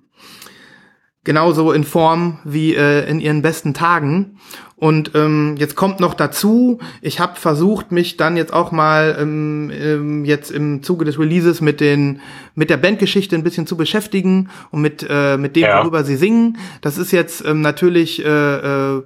genauso 1.23 1.71
in 1.71 1.85
Form 1.85 2.39
wie 2.43 2.75
äh, 2.75 3.09
in 3.09 3.21
ihren 3.21 3.41
besten 3.41 3.73
Tagen. 3.73 4.37
Und 4.75 5.11
ähm, 5.15 5.55
jetzt 5.57 5.77
kommt 5.77 6.01
noch 6.01 6.13
dazu, 6.13 6.79
ich 7.01 7.21
habe 7.21 7.39
versucht, 7.39 7.93
mich 7.93 8.17
dann 8.17 8.35
jetzt 8.35 8.51
auch 8.51 8.73
mal 8.73 9.15
ähm, 9.17 9.71
ähm, 9.73 10.25
jetzt 10.25 10.51
im 10.51 10.83
Zuge 10.83 11.05
des 11.05 11.17
Releases 11.17 11.61
mit 11.61 11.79
den 11.79 12.19
mit 12.53 12.69
der 12.69 12.75
Bandgeschichte 12.75 13.33
ein 13.37 13.43
bisschen 13.43 13.65
zu 13.65 13.77
beschäftigen 13.77 14.49
und 14.71 14.81
mit 14.81 15.07
äh, 15.09 15.37
mit 15.37 15.55
dem, 15.55 15.63
Ja. 15.63 15.79
worüber 15.79 16.03
sie 16.03 16.17
singen. 16.17 16.57
Das 16.81 16.97
ist 16.97 17.13
jetzt 17.13 17.45
ähm, 17.45 17.61
natürlich 17.61 18.25
äh, 18.25 18.27
äh, 18.27 18.97
äh, 18.97 19.01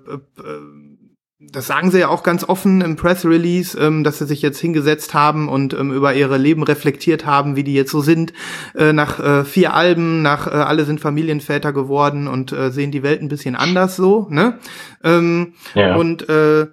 das 1.52 1.68
sagen 1.68 1.91
sie 1.91 2.00
ja 2.00 2.10
auch 2.10 2.24
ganz 2.24 2.43
offen 2.43 2.82
im 2.82 2.95
Press 2.95 3.26
Release, 3.26 3.78
ähm, 3.78 4.04
dass 4.04 4.20
sie 4.20 4.26
sich 4.26 4.41
jetzt 4.41 4.60
hingesetzt 4.60 5.14
haben 5.14 5.50
und 5.50 5.74
ähm, 5.74 5.91
über 5.91 6.14
ihre 6.14 6.38
Leben 6.38 6.64
reflektiert 6.64 7.26
haben, 7.26 7.56
wie 7.56 7.64
die 7.64 7.74
jetzt 7.74 7.91
so 7.91 8.02
sind. 8.02 8.34
Äh, 8.76 8.93
nach 8.93 9.20
äh, 9.20 9.45
vier 9.45 9.74
Alben, 9.74 10.22
nach 10.22 10.48
äh, 10.48 10.52
alle 10.52 10.86
sind 10.86 11.00
Familienväter 11.00 11.74
geworden 11.74 12.28
und 12.28 12.52
äh, 12.52 12.72
sehen 12.72 12.91
die 12.91 13.04
Welt 13.04 13.22
ein 13.22 13.30
bisschen 13.30 13.56
anders 13.56 13.95
so. 13.95 14.28
Ne? 14.30 14.60
Ähm, 15.04 15.54
Ja. 15.74 15.95
Und 15.95 16.28
äh, 16.30 16.68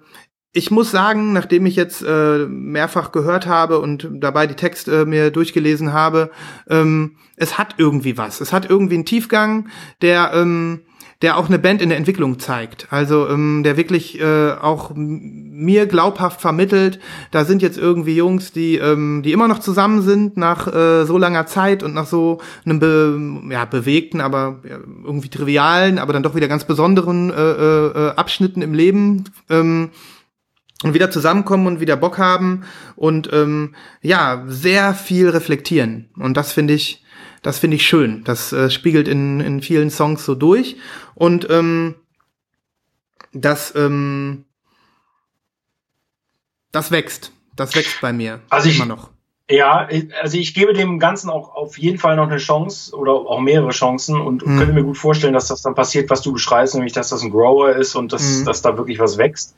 ich 0.51 0.71
muss 0.71 0.89
sagen, 0.89 1.33
nachdem 1.33 1.65
ich 1.65 1.75
jetzt 1.75 2.01
äh, 2.01 2.45
mehrfach 2.47 3.11
gehört 3.11 3.45
habe 3.45 3.79
und 3.79 4.09
dabei 4.13 4.47
die 4.47 4.55
Texte 4.55 5.05
mir 5.05 5.29
durchgelesen 5.29 5.91
habe, 5.91 6.31
ähm, 6.69 7.17
es 7.35 7.57
hat 7.57 7.75
irgendwie 7.77 8.17
was. 8.17 8.39
Es 8.39 8.53
hat 8.53 8.69
irgendwie 8.69 8.95
einen 8.95 9.05
Tiefgang, 9.05 9.67
der 10.01 10.31
ähm, 10.33 10.83
der 11.21 11.37
auch 11.37 11.47
eine 11.47 11.59
Band 11.59 11.81
in 11.81 11.89
der 11.89 11.97
Entwicklung 11.97 12.39
zeigt. 12.39 12.87
Also 12.91 13.27
ähm, 13.29 13.63
der 13.63 13.77
wirklich 13.77 14.19
äh, 14.19 14.51
auch 14.51 14.91
mir 14.95 15.85
glaubhaft 15.85 16.41
vermittelt, 16.41 16.99
da 17.31 17.45
sind 17.45 17.61
jetzt 17.61 17.77
irgendwie 17.77 18.15
Jungs, 18.15 18.51
die 18.51 18.75
ähm, 18.75 19.21
die 19.23 19.31
immer 19.31 19.47
noch 19.47 19.59
zusammen 19.59 20.01
sind 20.01 20.37
nach 20.37 20.67
äh, 20.67 21.05
so 21.05 21.17
langer 21.17 21.45
Zeit 21.45 21.83
und 21.83 21.93
nach 21.93 22.07
so 22.07 22.41
einem 22.65 22.79
be 22.79 23.19
ja, 23.49 23.65
bewegten, 23.65 24.19
aber 24.19 24.61
irgendwie 25.03 25.29
trivialen, 25.29 25.99
aber 25.99 26.13
dann 26.13 26.23
doch 26.23 26.35
wieder 26.35 26.47
ganz 26.47 26.65
besonderen 26.65 27.31
äh, 27.31 27.35
äh, 27.35 28.09
Abschnitten 28.15 28.61
im 28.61 28.73
Leben. 28.73 29.25
Ähm, 29.49 29.91
und 30.83 30.93
wieder 30.93 31.09
zusammenkommen 31.09 31.67
und 31.67 31.79
wieder 31.79 31.95
Bock 31.95 32.17
haben 32.17 32.63
und 32.97 33.29
ähm, 33.31 33.75
ja 34.01 34.43
sehr 34.47 34.93
viel 34.93 35.29
reflektieren 35.29 36.09
und 36.17 36.35
das 36.35 36.51
finde 36.51 36.73
ich 36.73 37.04
das 37.45 37.59
finde 37.59 37.75
ich 37.75 37.85
schön. 37.85 38.23
Das 38.23 38.51
äh, 38.53 38.71
spiegelt 38.71 39.07
in, 39.07 39.39
in 39.39 39.61
vielen 39.61 39.91
Songs 39.91 40.25
so 40.25 40.33
durch. 40.33 40.77
Und 41.13 41.47
ähm, 41.51 41.93
das 43.33 43.71
ähm, 43.75 44.45
das 46.71 46.89
wächst. 46.89 47.33
Das 47.55 47.75
wächst 47.75 48.01
bei 48.01 48.13
mir 48.13 48.41
also 48.49 48.67
ich, 48.67 48.77
immer 48.77 48.87
noch 48.87 49.11
ja, 49.47 49.87
also 50.23 50.37
ich 50.39 50.55
gebe 50.55 50.73
dem 50.73 50.97
Ganzen 50.97 51.29
auch 51.29 51.55
auf 51.55 51.77
jeden 51.77 51.99
Fall 51.99 52.15
noch 52.15 52.27
eine 52.27 52.37
Chance 52.37 52.95
oder 52.95 53.11
auch 53.13 53.39
mehrere 53.39 53.69
Chancen 53.69 54.19
und 54.19 54.43
mhm. 54.45 54.57
könnte 54.57 54.73
mir 54.73 54.83
gut 54.83 54.97
vorstellen, 54.97 55.33
dass 55.33 55.49
das 55.49 55.61
dann 55.61 55.75
passiert, 55.75 56.09
was 56.09 56.23
du 56.23 56.33
beschreibst, 56.33 56.73
nämlich 56.73 56.93
dass 56.93 57.09
das 57.09 57.21
ein 57.21 57.29
Grower 57.29 57.75
ist 57.75 57.93
und 57.93 58.11
dass, 58.11 58.39
mhm. 58.39 58.45
dass 58.45 58.63
da 58.63 58.75
wirklich 58.75 58.97
was 58.97 59.19
wächst. 59.19 59.55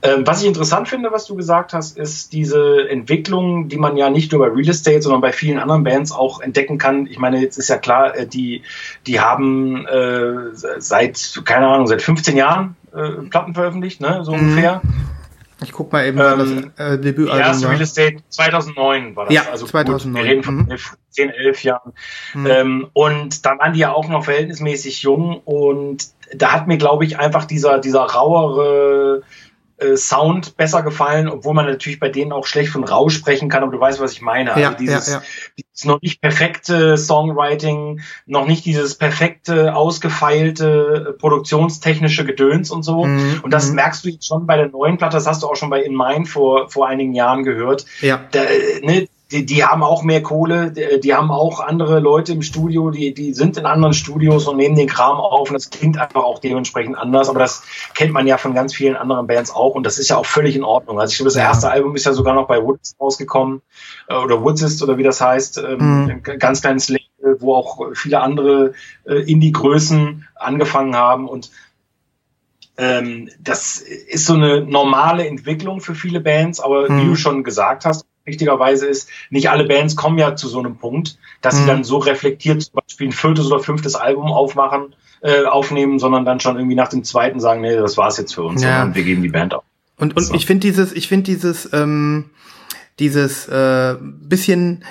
Ähm, 0.00 0.26
was 0.26 0.40
ich 0.40 0.48
interessant 0.48 0.88
finde, 0.88 1.12
was 1.12 1.26
du 1.26 1.36
gesagt 1.36 1.74
hast, 1.74 1.98
ist 1.98 2.32
diese 2.32 2.88
Entwicklung, 2.88 3.68
die 3.68 3.76
man 3.76 3.98
ja 3.98 4.08
nicht 4.08 4.32
nur 4.32 4.40
bei 4.40 4.54
Real 4.54 4.70
Estate, 4.70 5.02
sondern 5.02 5.20
bei 5.20 5.32
vielen 5.32 5.58
anderen 5.58 5.84
Bands 5.84 6.10
auch 6.10 6.40
entdecken 6.40 6.78
kann. 6.78 7.06
Ich 7.06 7.18
meine, 7.18 7.38
jetzt 7.38 7.58
ist 7.58 7.68
ja 7.68 7.76
klar, 7.76 8.16
äh, 8.16 8.26
die, 8.26 8.62
die 9.06 9.20
haben 9.20 9.86
äh, 9.86 10.54
seit, 10.54 11.42
keine 11.44 11.68
Ahnung, 11.68 11.86
seit 11.86 12.00
15 12.00 12.34
Jahren 12.34 12.76
äh, 12.94 13.10
Platten 13.28 13.52
veröffentlicht, 13.52 14.00
ne, 14.00 14.20
so 14.22 14.32
mhm. 14.32 14.40
ungefähr. 14.40 14.80
Ich 15.62 15.72
guck 15.72 15.92
mal 15.92 16.06
eben, 16.06 16.18
ähm, 16.20 16.72
das 16.76 16.86
äh, 16.86 16.98
Debütalbum 16.98 17.62
war. 17.62 17.70
Real 17.70 17.80
Estate 17.80 18.16
2009 18.28 19.16
war 19.16 19.24
das. 19.26 19.34
Ja, 19.34 19.42
also 19.50 19.66
2009. 19.66 20.12
Gut, 20.12 20.22
wir 20.22 20.30
reden 20.30 20.42
von 20.44 20.56
mhm. 20.56 20.78
10, 21.10 21.30
11 21.30 21.64
Jahren. 21.64 21.92
Mhm. 22.34 22.46
Ähm, 22.46 22.90
und 22.92 23.44
da 23.44 23.58
waren 23.58 23.72
die 23.72 23.80
ja 23.80 23.92
auch 23.92 24.08
noch 24.08 24.24
verhältnismäßig 24.24 25.02
jung 25.02 25.40
und 25.44 26.08
da 26.34 26.52
hat 26.52 26.66
mir, 26.68 26.78
glaube 26.78 27.04
ich, 27.04 27.18
einfach 27.18 27.44
dieser, 27.44 27.78
dieser 27.78 28.02
rauere 28.02 29.22
äh, 29.78 29.96
Sound 29.96 30.56
besser 30.56 30.82
gefallen, 30.82 31.28
obwohl 31.28 31.54
man 31.54 31.66
natürlich 31.66 32.00
bei 32.00 32.08
denen 32.08 32.32
auch 32.32 32.46
schlecht 32.46 32.70
von 32.70 32.84
Rausch 32.84 33.14
sprechen 33.14 33.48
kann, 33.48 33.62
aber 33.62 33.72
du 33.72 33.80
weißt, 33.80 34.00
was 34.00 34.12
ich 34.12 34.20
meine. 34.20 34.52
Also 34.52 34.60
ja, 34.60 34.74
dieses, 34.74 35.06
ja, 35.06 35.14
ja. 35.14 35.22
dieses 35.56 35.84
noch 35.84 36.02
nicht 36.02 36.20
perfekte 36.20 36.96
Songwriting, 36.96 38.00
noch 38.26 38.46
nicht 38.46 38.64
dieses 38.64 38.96
perfekte, 38.96 39.74
ausgefeilte, 39.74 41.08
äh, 41.08 41.12
produktionstechnische 41.12 42.24
Gedöns 42.24 42.70
und 42.70 42.82
so. 42.82 43.04
Mhm, 43.04 43.40
und 43.42 43.52
das 43.52 43.68
mhm. 43.68 43.76
merkst 43.76 44.04
du 44.04 44.08
jetzt 44.08 44.26
schon 44.26 44.46
bei 44.46 44.56
der 44.56 44.68
neuen 44.68 44.98
Platte, 44.98 45.16
das 45.16 45.26
hast 45.26 45.42
du 45.42 45.46
auch 45.46 45.56
schon 45.56 45.70
bei 45.70 45.82
In 45.82 45.94
Mine 45.94 46.26
vor, 46.26 46.68
vor 46.68 46.88
einigen 46.88 47.14
Jahren 47.14 47.44
gehört. 47.44 47.86
Ja. 48.00 48.20
Da, 48.32 48.42
äh, 48.42 48.80
ne, 48.82 49.08
die, 49.30 49.44
die 49.44 49.64
haben 49.64 49.82
auch 49.82 50.02
mehr 50.02 50.22
Kohle, 50.22 50.70
die, 50.70 51.00
die, 51.00 51.14
haben 51.14 51.30
auch 51.30 51.60
andere 51.60 52.00
Leute 52.00 52.32
im 52.32 52.42
Studio, 52.42 52.90
die, 52.90 53.12
die 53.12 53.34
sind 53.34 53.58
in 53.58 53.66
anderen 53.66 53.92
Studios 53.92 54.48
und 54.48 54.56
nehmen 54.56 54.74
den 54.74 54.88
Kram 54.88 55.18
auf 55.18 55.50
und 55.50 55.54
das 55.54 55.68
klingt 55.70 55.98
einfach 55.98 56.22
auch 56.22 56.38
dementsprechend 56.38 56.96
anders, 56.96 57.28
aber 57.28 57.38
das 57.38 57.62
kennt 57.94 58.12
man 58.12 58.26
ja 58.26 58.38
von 58.38 58.54
ganz 58.54 58.74
vielen 58.74 58.96
anderen 58.96 59.26
Bands 59.26 59.50
auch 59.50 59.74
und 59.74 59.84
das 59.84 59.98
ist 59.98 60.08
ja 60.08 60.16
auch 60.16 60.26
völlig 60.26 60.56
in 60.56 60.64
Ordnung. 60.64 60.98
Also 60.98 61.12
ich 61.12 61.18
glaube, 61.18 61.28
das 61.28 61.36
erste 61.36 61.70
Album 61.70 61.94
ist 61.94 62.06
ja 62.06 62.14
sogar 62.14 62.34
noch 62.34 62.46
bei 62.46 62.62
Woods 62.62 62.96
rausgekommen 62.98 63.60
äh, 64.08 64.14
oder 64.14 64.42
Woods 64.42 64.62
ist 64.62 64.82
oder 64.82 64.96
wie 64.96 65.02
das 65.02 65.20
heißt, 65.20 65.58
ähm, 65.58 66.06
mhm. 66.06 66.22
ganz 66.38 66.62
kleines 66.62 66.88
Label, 66.88 67.36
wo 67.40 67.54
auch 67.54 67.94
viele 67.94 68.20
andere 68.20 68.72
äh, 69.04 69.30
Indie-Größen 69.30 70.26
angefangen 70.36 70.96
haben 70.96 71.28
und 71.28 71.50
ähm, 72.78 73.28
das 73.40 73.78
ist 73.80 74.24
so 74.24 74.34
eine 74.34 74.62
normale 74.62 75.26
Entwicklung 75.26 75.80
für 75.80 75.94
viele 75.94 76.20
Bands, 76.20 76.60
aber 76.60 76.88
mhm. 76.88 77.00
wie 77.02 77.06
du 77.06 77.16
schon 77.16 77.44
gesagt 77.44 77.84
hast, 77.84 78.06
richtigerweise 78.28 78.86
ist, 78.86 79.08
nicht 79.30 79.50
alle 79.50 79.64
Bands 79.64 79.96
kommen 79.96 80.18
ja 80.18 80.36
zu 80.36 80.48
so 80.48 80.60
einem 80.60 80.76
Punkt, 80.76 81.18
dass 81.40 81.54
mhm. 81.54 81.58
sie 81.58 81.66
dann 81.66 81.84
so 81.84 81.98
reflektiert 81.98 82.62
zum 82.62 82.74
Beispiel 82.74 83.08
ein 83.08 83.12
viertes 83.12 83.46
oder 83.46 83.60
fünftes 83.60 83.94
Album 83.96 84.26
aufmachen, 84.26 84.94
äh, 85.20 85.44
aufnehmen, 85.44 85.98
sondern 85.98 86.24
dann 86.24 86.40
schon 86.40 86.56
irgendwie 86.56 86.76
nach 86.76 86.88
dem 86.88 87.02
zweiten 87.02 87.40
sagen, 87.40 87.60
nee, 87.60 87.74
das 87.74 87.96
war's 87.96 88.18
jetzt 88.18 88.34
für 88.34 88.44
uns, 88.44 88.62
ja. 88.62 88.78
sondern 88.78 88.94
wir 88.94 89.02
geben 89.02 89.22
die 89.22 89.28
Band 89.28 89.54
auf. 89.54 89.64
Und, 89.96 90.16
und 90.16 90.22
so. 90.22 90.34
ich 90.34 90.46
finde 90.46 90.60
dieses, 90.60 90.92
ich 90.92 91.08
finde 91.08 91.24
dieses, 91.24 91.68
ähm, 91.72 92.30
dieses 92.98 93.48
äh, 93.48 93.96
bisschen, 94.00 94.84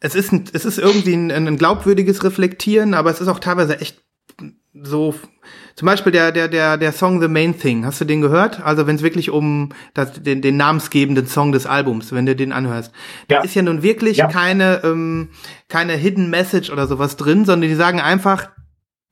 es 0.00 0.14
ist, 0.14 0.32
ein, 0.32 0.44
es 0.52 0.64
ist 0.64 0.78
irgendwie 0.78 1.14
ein, 1.14 1.30
ein 1.30 1.56
glaubwürdiges 1.56 2.22
Reflektieren, 2.22 2.94
aber 2.94 3.10
es 3.10 3.20
ist 3.20 3.28
auch 3.28 3.40
teilweise 3.40 3.80
echt 3.80 4.02
so 4.72 5.14
zum 5.76 5.84
Beispiel 5.84 6.10
der, 6.10 6.32
der, 6.32 6.48
der, 6.48 6.78
der 6.78 6.90
Song 6.90 7.20
The 7.20 7.28
Main 7.28 7.58
Thing, 7.58 7.84
hast 7.84 8.00
du 8.00 8.06
den 8.06 8.22
gehört? 8.22 8.62
Also 8.62 8.86
wenn 8.86 8.96
es 8.96 9.02
wirklich 9.02 9.28
um 9.28 9.74
das, 9.92 10.14
den, 10.14 10.40
den 10.40 10.56
namensgebenden 10.56 11.26
Song 11.26 11.52
des 11.52 11.66
Albums, 11.66 12.12
wenn 12.12 12.24
du 12.24 12.34
den 12.34 12.52
anhörst. 12.52 12.92
Ja. 13.30 13.38
Da 13.38 13.44
ist 13.44 13.54
ja 13.54 13.60
nun 13.60 13.82
wirklich 13.82 14.16
ja. 14.16 14.26
keine, 14.26 14.80
ähm, 14.84 15.28
keine 15.68 15.92
Hidden 15.92 16.30
Message 16.30 16.70
oder 16.70 16.86
sowas 16.86 17.16
drin, 17.18 17.44
sondern 17.44 17.68
die 17.68 17.76
sagen 17.76 18.00
einfach, 18.00 18.48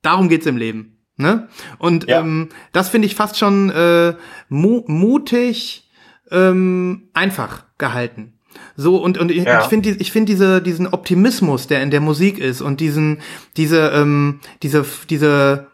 darum 0.01 0.31
geht's 0.31 0.47
im 0.47 0.57
Leben. 0.57 1.05
Ne? 1.19 1.49
Und 1.79 2.09
ja. 2.09 2.21
ähm, 2.21 2.49
das 2.73 2.89
finde 2.89 3.07
ich 3.07 3.15
fast 3.15 3.39
schon 3.39 3.69
äh, 3.69 4.15
mu 4.49 4.85
mutig 4.87 5.91
ähm, 6.31 7.11
einfach 7.13 7.65
gehalten. 7.77 8.39
So, 8.75 8.97
und, 8.97 9.19
und 9.19 9.31
ich, 9.31 9.45
ja. 9.45 9.61
ich 9.61 9.67
finde 9.67 9.91
ich 9.91 10.13
finde 10.13 10.33
diese, 10.33 10.63
diesen 10.63 10.87
Optimismus, 10.87 11.67
der 11.67 11.83
in 11.83 11.91
der 11.91 12.01
Musik 12.01 12.39
ist 12.39 12.63
und 12.63 12.81
diesen, 12.81 13.21
diese, 13.57 13.91
ähm, 13.91 14.41
diese, 14.63 14.87
diese 15.11 15.74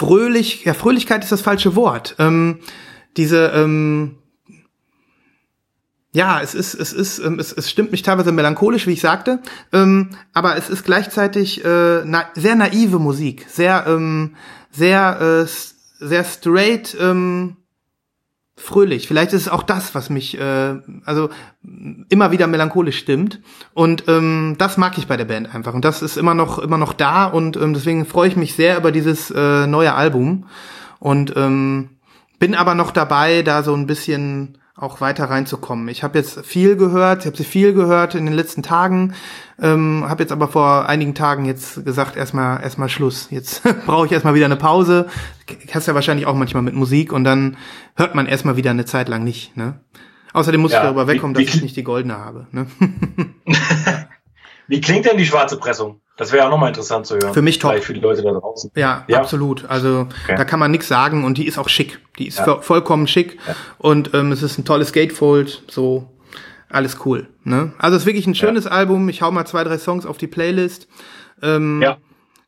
fröhlich, 0.00 0.64
ja, 0.64 0.72
Fröhlichkeit 0.72 1.22
ist 1.22 1.30
das 1.30 1.42
falsche 1.42 1.76
Wort. 1.76 2.16
Ähm, 2.18 2.60
diese, 3.18 3.48
ähm, 3.48 4.16
ja, 6.12 6.40
es 6.40 6.54
ist, 6.54 6.72
es 6.72 6.94
ist, 6.94 7.18
ähm, 7.18 7.38
es, 7.38 7.52
es 7.52 7.70
stimmt 7.70 7.92
mich 7.92 8.00
teilweise 8.00 8.32
melancholisch, 8.32 8.86
wie 8.86 8.94
ich 8.94 9.02
sagte, 9.02 9.40
ähm, 9.74 10.08
aber 10.32 10.56
es 10.56 10.70
ist 10.70 10.84
gleichzeitig 10.84 11.62
äh, 11.66 12.02
na, 12.06 12.30
sehr 12.34 12.54
naive 12.54 12.98
Musik, 12.98 13.44
sehr, 13.50 13.84
ähm, 13.86 14.36
sehr, 14.70 15.20
äh, 15.20 15.46
sehr 16.02 16.24
straight, 16.24 16.96
ähm, 16.98 17.56
fröhlich. 18.60 19.08
Vielleicht 19.08 19.32
ist 19.32 19.42
es 19.42 19.48
auch 19.48 19.62
das, 19.62 19.94
was 19.94 20.10
mich 20.10 20.38
äh, 20.38 20.74
also 21.04 21.30
immer 22.08 22.30
wieder 22.30 22.46
melancholisch 22.46 22.98
stimmt. 22.98 23.40
Und 23.74 24.04
ähm, 24.08 24.56
das 24.58 24.76
mag 24.76 24.98
ich 24.98 25.06
bei 25.06 25.16
der 25.16 25.24
Band 25.24 25.54
einfach. 25.54 25.74
Und 25.74 25.84
das 25.84 26.02
ist 26.02 26.16
immer 26.16 26.34
noch 26.34 26.58
immer 26.58 26.78
noch 26.78 26.92
da. 26.92 27.26
Und 27.26 27.56
ähm, 27.56 27.74
deswegen 27.74 28.06
freue 28.06 28.28
ich 28.28 28.36
mich 28.36 28.54
sehr 28.54 28.76
über 28.76 28.92
dieses 28.92 29.30
äh, 29.30 29.66
neue 29.66 29.94
Album. 29.94 30.46
Und 30.98 31.34
ähm, 31.36 31.90
bin 32.38 32.54
aber 32.54 32.74
noch 32.74 32.90
dabei, 32.90 33.42
da 33.42 33.62
so 33.62 33.74
ein 33.74 33.86
bisschen 33.86 34.58
auch 34.80 35.00
weiter 35.00 35.26
reinzukommen. 35.26 35.88
Ich 35.88 36.02
habe 36.02 36.18
jetzt 36.18 36.44
viel 36.44 36.76
gehört, 36.76 37.20
ich 37.20 37.26
habe 37.26 37.36
sie 37.36 37.44
viel 37.44 37.72
gehört 37.72 38.14
in 38.14 38.24
den 38.24 38.34
letzten 38.34 38.62
Tagen, 38.62 39.14
ähm, 39.60 40.04
habe 40.08 40.22
jetzt 40.22 40.32
aber 40.32 40.48
vor 40.48 40.88
einigen 40.88 41.14
Tagen 41.14 41.44
jetzt 41.44 41.84
gesagt, 41.84 42.16
erstmal 42.16 42.62
erstmal 42.62 42.88
Schluss. 42.88 43.28
Jetzt 43.30 43.62
brauche 43.86 44.06
ich 44.06 44.12
erstmal 44.12 44.34
wieder 44.34 44.46
eine 44.46 44.56
Pause. 44.56 45.06
Hast 45.72 45.86
ja 45.86 45.94
wahrscheinlich 45.94 46.26
auch 46.26 46.34
manchmal 46.34 46.62
mit 46.62 46.74
Musik 46.74 47.12
und 47.12 47.24
dann 47.24 47.56
hört 47.94 48.14
man 48.14 48.26
erstmal 48.26 48.56
wieder 48.56 48.70
eine 48.70 48.86
Zeit 48.86 49.08
lang 49.08 49.22
nicht. 49.22 49.56
Ne? 49.56 49.80
Außerdem 50.32 50.60
muss 50.60 50.72
ja, 50.72 50.78
ich 50.78 50.84
darüber 50.84 51.06
wegkommen, 51.06 51.36
wie, 51.36 51.44
dass 51.44 51.54
ich 51.54 51.62
nicht 51.62 51.76
die 51.76 51.84
goldene 51.84 52.18
habe. 52.18 52.46
Ne? 52.52 52.66
wie 54.70 54.80
klingt 54.80 55.04
denn 55.04 55.18
die 55.18 55.26
schwarze 55.26 55.56
Pressung? 55.56 56.00
Das 56.16 56.30
wäre 56.30 56.46
auch 56.46 56.50
nochmal 56.50 56.68
interessant 56.68 57.04
zu 57.04 57.16
hören. 57.16 57.34
Für 57.34 57.42
mich 57.42 57.58
top. 57.58 57.72
Vielleicht 57.72 57.86
für 57.86 57.94
die 57.94 58.00
Leute 58.00 58.22
da 58.22 58.30
draußen. 58.30 58.70
Ja, 58.76 59.04
ja. 59.08 59.18
absolut. 59.18 59.68
Also 59.68 60.06
okay. 60.08 60.36
da 60.36 60.44
kann 60.44 60.60
man 60.60 60.70
nichts 60.70 60.86
sagen 60.86 61.24
und 61.24 61.38
die 61.38 61.46
ist 61.46 61.58
auch 61.58 61.68
schick. 61.68 61.98
Die 62.18 62.28
ist 62.28 62.38
ja. 62.38 62.60
vollkommen 62.60 63.08
schick 63.08 63.36
ja. 63.48 63.56
und 63.78 64.14
ähm, 64.14 64.30
es 64.30 64.44
ist 64.44 64.58
ein 64.58 64.64
tolles 64.64 64.92
Gatefold. 64.92 65.64
So 65.68 66.08
alles 66.68 66.98
cool. 67.04 67.26
Ne? 67.42 67.72
Also 67.78 67.96
es 67.96 68.02
ist 68.02 68.06
wirklich 68.06 68.28
ein 68.28 68.36
schönes 68.36 68.68
Album. 68.68 69.08
Ich 69.08 69.22
hau 69.22 69.32
mal 69.32 69.44
zwei, 69.44 69.64
drei 69.64 69.76
Songs 69.76 70.06
auf 70.06 70.18
die 70.18 70.28
Playlist. 70.28 70.86
Ähm, 71.42 71.82
ja. 71.82 71.96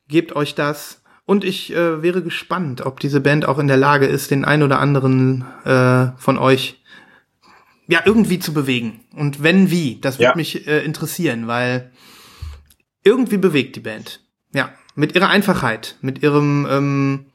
Gebt 0.07 0.37
euch 0.37 0.55
das. 0.55 1.03
Und 1.25 1.43
ich 1.43 1.73
äh, 1.73 2.03
wäre 2.03 2.23
gespannt, 2.23 2.87
ob 2.87 3.01
diese 3.01 3.21
Band 3.21 3.49
auch 3.49 3.59
in 3.59 3.67
der 3.67 3.79
Lage 3.79 4.07
ist, 4.07 4.31
den 4.31 4.45
ein 4.45 4.63
oder 4.63 4.79
anderen 4.79 5.45
äh, 5.65 6.09
von 6.19 6.39
euch 6.39 6.83
ja 7.89 8.01
irgendwie 8.05 8.39
zu 8.39 8.55
bewegen. 8.55 9.01
Und 9.17 9.43
wenn 9.43 9.71
wie, 9.71 10.01
das 10.01 10.19
würde 10.19 10.37
mich 10.37 10.67
äh, 10.67 10.85
interessieren, 10.85 11.47
weil 11.47 11.92
irgendwie 13.03 13.39
bewegt 13.39 13.77
die 13.77 13.81
Band. 13.81 14.21
Ja, 14.53 14.73
mit 14.95 15.15
ihrer 15.15 15.29
Einfachheit, 15.29 15.97
mit 16.01 16.23
ihrem, 16.23 16.67
ähm, 16.71 17.27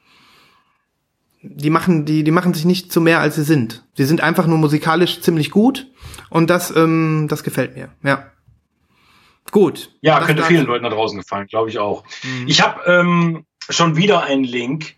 die 1.42 1.70
machen, 1.70 2.04
die, 2.04 2.24
die 2.24 2.30
machen 2.30 2.54
sich 2.54 2.64
nicht 2.64 2.92
zu 2.92 3.00
mehr, 3.00 3.20
als 3.20 3.36
sie 3.36 3.44
sind. 3.44 3.84
Sie 3.94 4.04
sind 4.04 4.20
einfach 4.20 4.46
nur 4.46 4.58
musikalisch 4.58 5.20
ziemlich 5.20 5.50
gut 5.50 5.86
und 6.30 6.50
das, 6.50 6.74
ähm, 6.74 7.26
das 7.28 7.42
gefällt 7.42 7.76
mir. 7.76 7.90
Ja. 8.02 8.30
Gut. 9.50 9.90
Ja, 10.00 10.20
könnte 10.20 10.42
vielen 10.42 10.66
Leuten 10.66 10.84
da 10.84 10.90
draußen 10.90 11.18
gefallen, 11.18 11.46
glaube 11.46 11.70
ich 11.70 11.78
auch. 11.78 12.04
Mhm. 12.22 12.48
Ich 12.48 12.62
habe 12.62 12.82
ähm, 12.86 13.46
schon 13.68 13.96
wieder 13.96 14.22
einen 14.22 14.44
Link, 14.44 14.96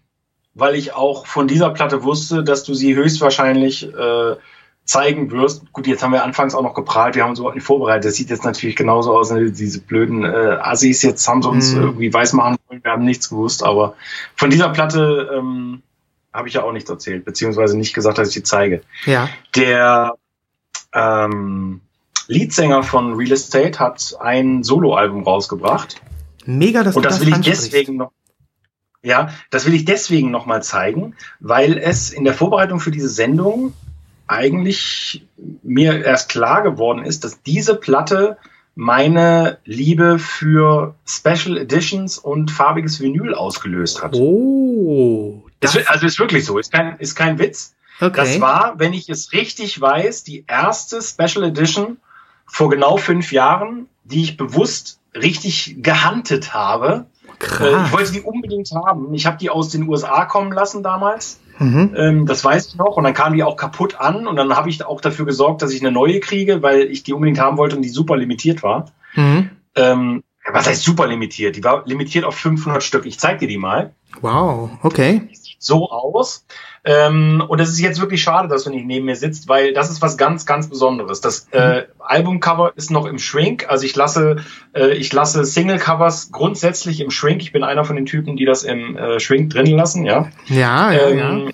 weil 0.54 0.74
ich 0.74 0.92
auch 0.92 1.26
von 1.26 1.46
dieser 1.46 1.70
Platte 1.70 2.02
wusste, 2.02 2.42
dass 2.42 2.64
du 2.64 2.74
sie 2.74 2.94
höchstwahrscheinlich 2.94 3.84
äh, 3.94 4.36
zeigen 4.90 5.30
wirst. 5.30 5.72
Gut, 5.72 5.86
jetzt 5.86 6.02
haben 6.02 6.12
wir 6.12 6.24
anfangs 6.24 6.52
auch 6.54 6.62
noch 6.62 6.74
geprahlt, 6.74 7.14
wir 7.14 7.22
haben 7.22 7.30
uns 7.30 7.38
überhaupt 7.38 7.54
nicht 7.54 7.64
vorbereitet. 7.64 8.06
Das 8.06 8.14
sieht 8.16 8.28
jetzt 8.28 8.44
natürlich 8.44 8.74
genauso 8.74 9.16
aus, 9.16 9.30
ne? 9.30 9.52
diese 9.52 9.80
blöden 9.80 10.24
äh, 10.24 10.58
Assis 10.60 11.02
jetzt 11.02 11.26
haben 11.28 11.42
sie 11.42 11.48
uns 11.48 11.72
Mhm. 11.74 11.82
irgendwie 11.82 12.12
weiß 12.12 12.32
machen 12.32 12.56
wollen, 12.66 12.82
wir 12.82 12.90
haben 12.90 13.04
nichts 13.04 13.28
gewusst, 13.28 13.62
aber 13.62 13.94
von 14.34 14.50
dieser 14.50 14.68
Platte 14.70 15.30
ähm, 15.32 15.82
habe 16.32 16.48
ich 16.48 16.54
ja 16.54 16.64
auch 16.64 16.72
nichts 16.72 16.90
erzählt, 16.90 17.24
beziehungsweise 17.24 17.76
nicht 17.78 17.94
gesagt, 17.94 18.18
dass 18.18 18.28
ich 18.28 18.34
die 18.34 18.42
zeige. 18.42 18.82
Ja. 19.06 19.28
Der 19.54 20.14
ähm, 20.92 21.80
Leadsänger 22.26 22.82
von 22.82 23.14
Real 23.14 23.30
Estate 23.32 23.78
hat 23.78 24.16
ein 24.20 24.64
Soloalbum 24.64 25.22
rausgebracht. 25.22 26.00
Mega, 26.46 26.82
dass 26.82 26.96
Und 26.96 27.04
das 27.04 27.14
das 27.14 27.20
will 27.20 27.28
ich 27.28 27.34
ansprichst. 27.34 27.66
deswegen 27.72 27.96
noch. 27.96 28.10
Ja, 29.02 29.30
das 29.50 29.66
will 29.66 29.74
ich 29.74 29.84
deswegen 29.84 30.30
noch 30.32 30.46
mal 30.46 30.62
zeigen, 30.64 31.14
weil 31.38 31.78
es 31.78 32.10
in 32.10 32.24
der 32.24 32.34
Vorbereitung 32.34 32.80
für 32.80 32.90
diese 32.90 33.08
Sendung 33.08 33.72
eigentlich 34.30 35.26
mir 35.62 36.04
erst 36.04 36.28
klar 36.28 36.62
geworden 36.62 37.04
ist, 37.04 37.24
dass 37.24 37.42
diese 37.42 37.74
Platte 37.74 38.36
meine 38.76 39.58
Liebe 39.64 40.18
für 40.18 40.94
Special 41.04 41.58
Editions 41.58 42.16
und 42.18 42.50
farbiges 42.50 43.00
Vinyl 43.00 43.34
ausgelöst 43.34 44.02
hat. 44.02 44.14
Oh. 44.14 45.42
Es 45.60 45.74
wird- 45.74 45.90
also 45.90 46.06
ist 46.06 46.18
wirklich 46.18 46.44
so, 46.44 46.58
ist 46.58 46.72
kein, 46.72 46.96
ist 46.98 47.14
kein 47.14 47.38
Witz. 47.38 47.74
okay. 48.00 48.12
Das 48.14 48.40
war, 48.40 48.74
wenn 48.78 48.92
ich 48.92 49.08
es 49.08 49.32
richtig 49.32 49.80
weiß, 49.80 50.24
die 50.24 50.44
erste 50.46 51.02
Special 51.02 51.44
Edition 51.44 51.98
vor 52.46 52.70
genau 52.70 52.96
fünf 52.96 53.32
Jahren, 53.32 53.88
die 54.04 54.22
ich 54.22 54.36
bewusst 54.36 55.00
richtig 55.14 55.76
gehandelt 55.82 56.54
habe. 56.54 57.06
Äh, 57.26 57.32
krass. 57.38 57.86
ich 57.86 57.92
wollte 57.92 58.12
die 58.12 58.20
unbedingt 58.20 58.70
haben. 58.72 59.12
Ich 59.12 59.26
habe 59.26 59.36
die 59.38 59.50
aus 59.50 59.68
den 59.70 59.88
USA 59.88 60.24
kommen 60.24 60.52
lassen 60.52 60.82
damals. 60.82 61.40
Mhm. 61.60 61.94
Ähm, 61.94 62.26
das 62.26 62.42
weiß 62.42 62.68
ich 62.68 62.76
noch. 62.76 62.96
Und 62.96 63.04
dann 63.04 63.14
kam 63.14 63.34
die 63.34 63.44
auch 63.44 63.56
kaputt 63.56 64.00
an. 64.00 64.26
Und 64.26 64.36
dann 64.36 64.56
habe 64.56 64.70
ich 64.70 64.84
auch 64.84 65.00
dafür 65.00 65.26
gesorgt, 65.26 65.62
dass 65.62 65.72
ich 65.72 65.80
eine 65.80 65.92
neue 65.92 66.18
kriege, 66.18 66.62
weil 66.62 66.90
ich 66.90 67.02
die 67.02 67.12
unbedingt 67.12 67.38
haben 67.38 67.58
wollte 67.58 67.76
und 67.76 67.82
die 67.82 67.90
super 67.90 68.16
limitiert 68.16 68.62
war. 68.62 68.86
Mhm. 69.14 69.50
Ähm, 69.76 70.24
was 70.50 70.66
heißt 70.66 70.82
super 70.82 71.06
limitiert? 71.06 71.56
Die 71.56 71.62
war 71.62 71.86
limitiert 71.86 72.24
auf 72.24 72.34
500 72.34 72.82
Stück. 72.82 73.04
Ich 73.06 73.18
zeig 73.18 73.38
dir 73.38 73.48
die 73.48 73.58
mal. 73.58 73.92
Wow, 74.22 74.70
okay. 74.82 75.28
So 75.60 75.90
aus. 75.90 76.46
Ähm, 76.84 77.44
und 77.46 77.60
es 77.60 77.68
ist 77.68 77.80
jetzt 77.80 78.00
wirklich 78.00 78.22
schade, 78.22 78.48
dass 78.48 78.64
du 78.64 78.70
nicht 78.70 78.86
neben 78.86 79.04
mir 79.04 79.14
sitzt, 79.14 79.46
weil 79.46 79.74
das 79.74 79.90
ist 79.90 80.00
was 80.00 80.16
ganz, 80.16 80.46
ganz 80.46 80.68
Besonderes. 80.68 81.20
Das 81.20 81.46
äh, 81.52 81.84
Albumcover 81.98 82.72
ist 82.74 82.90
noch 82.90 83.04
im 83.04 83.18
Shrink. 83.18 83.68
Also 83.68 83.84
ich 83.84 83.94
lasse, 83.94 84.36
äh, 84.74 84.94
ich 84.94 85.12
lasse 85.12 85.44
Single-Covers 85.44 86.32
grundsätzlich 86.32 87.00
im 87.00 87.10
Shrink. 87.10 87.42
Ich 87.42 87.52
bin 87.52 87.62
einer 87.62 87.84
von 87.84 87.96
den 87.96 88.06
Typen, 88.06 88.36
die 88.36 88.46
das 88.46 88.64
im 88.64 88.96
äh, 88.96 89.20
Shrink 89.20 89.50
drin 89.50 89.66
lassen, 89.66 90.06
ja. 90.06 90.30
Ja, 90.46 90.92
ja, 90.92 91.08
ja. 91.10 91.30
Ähm, 91.30 91.52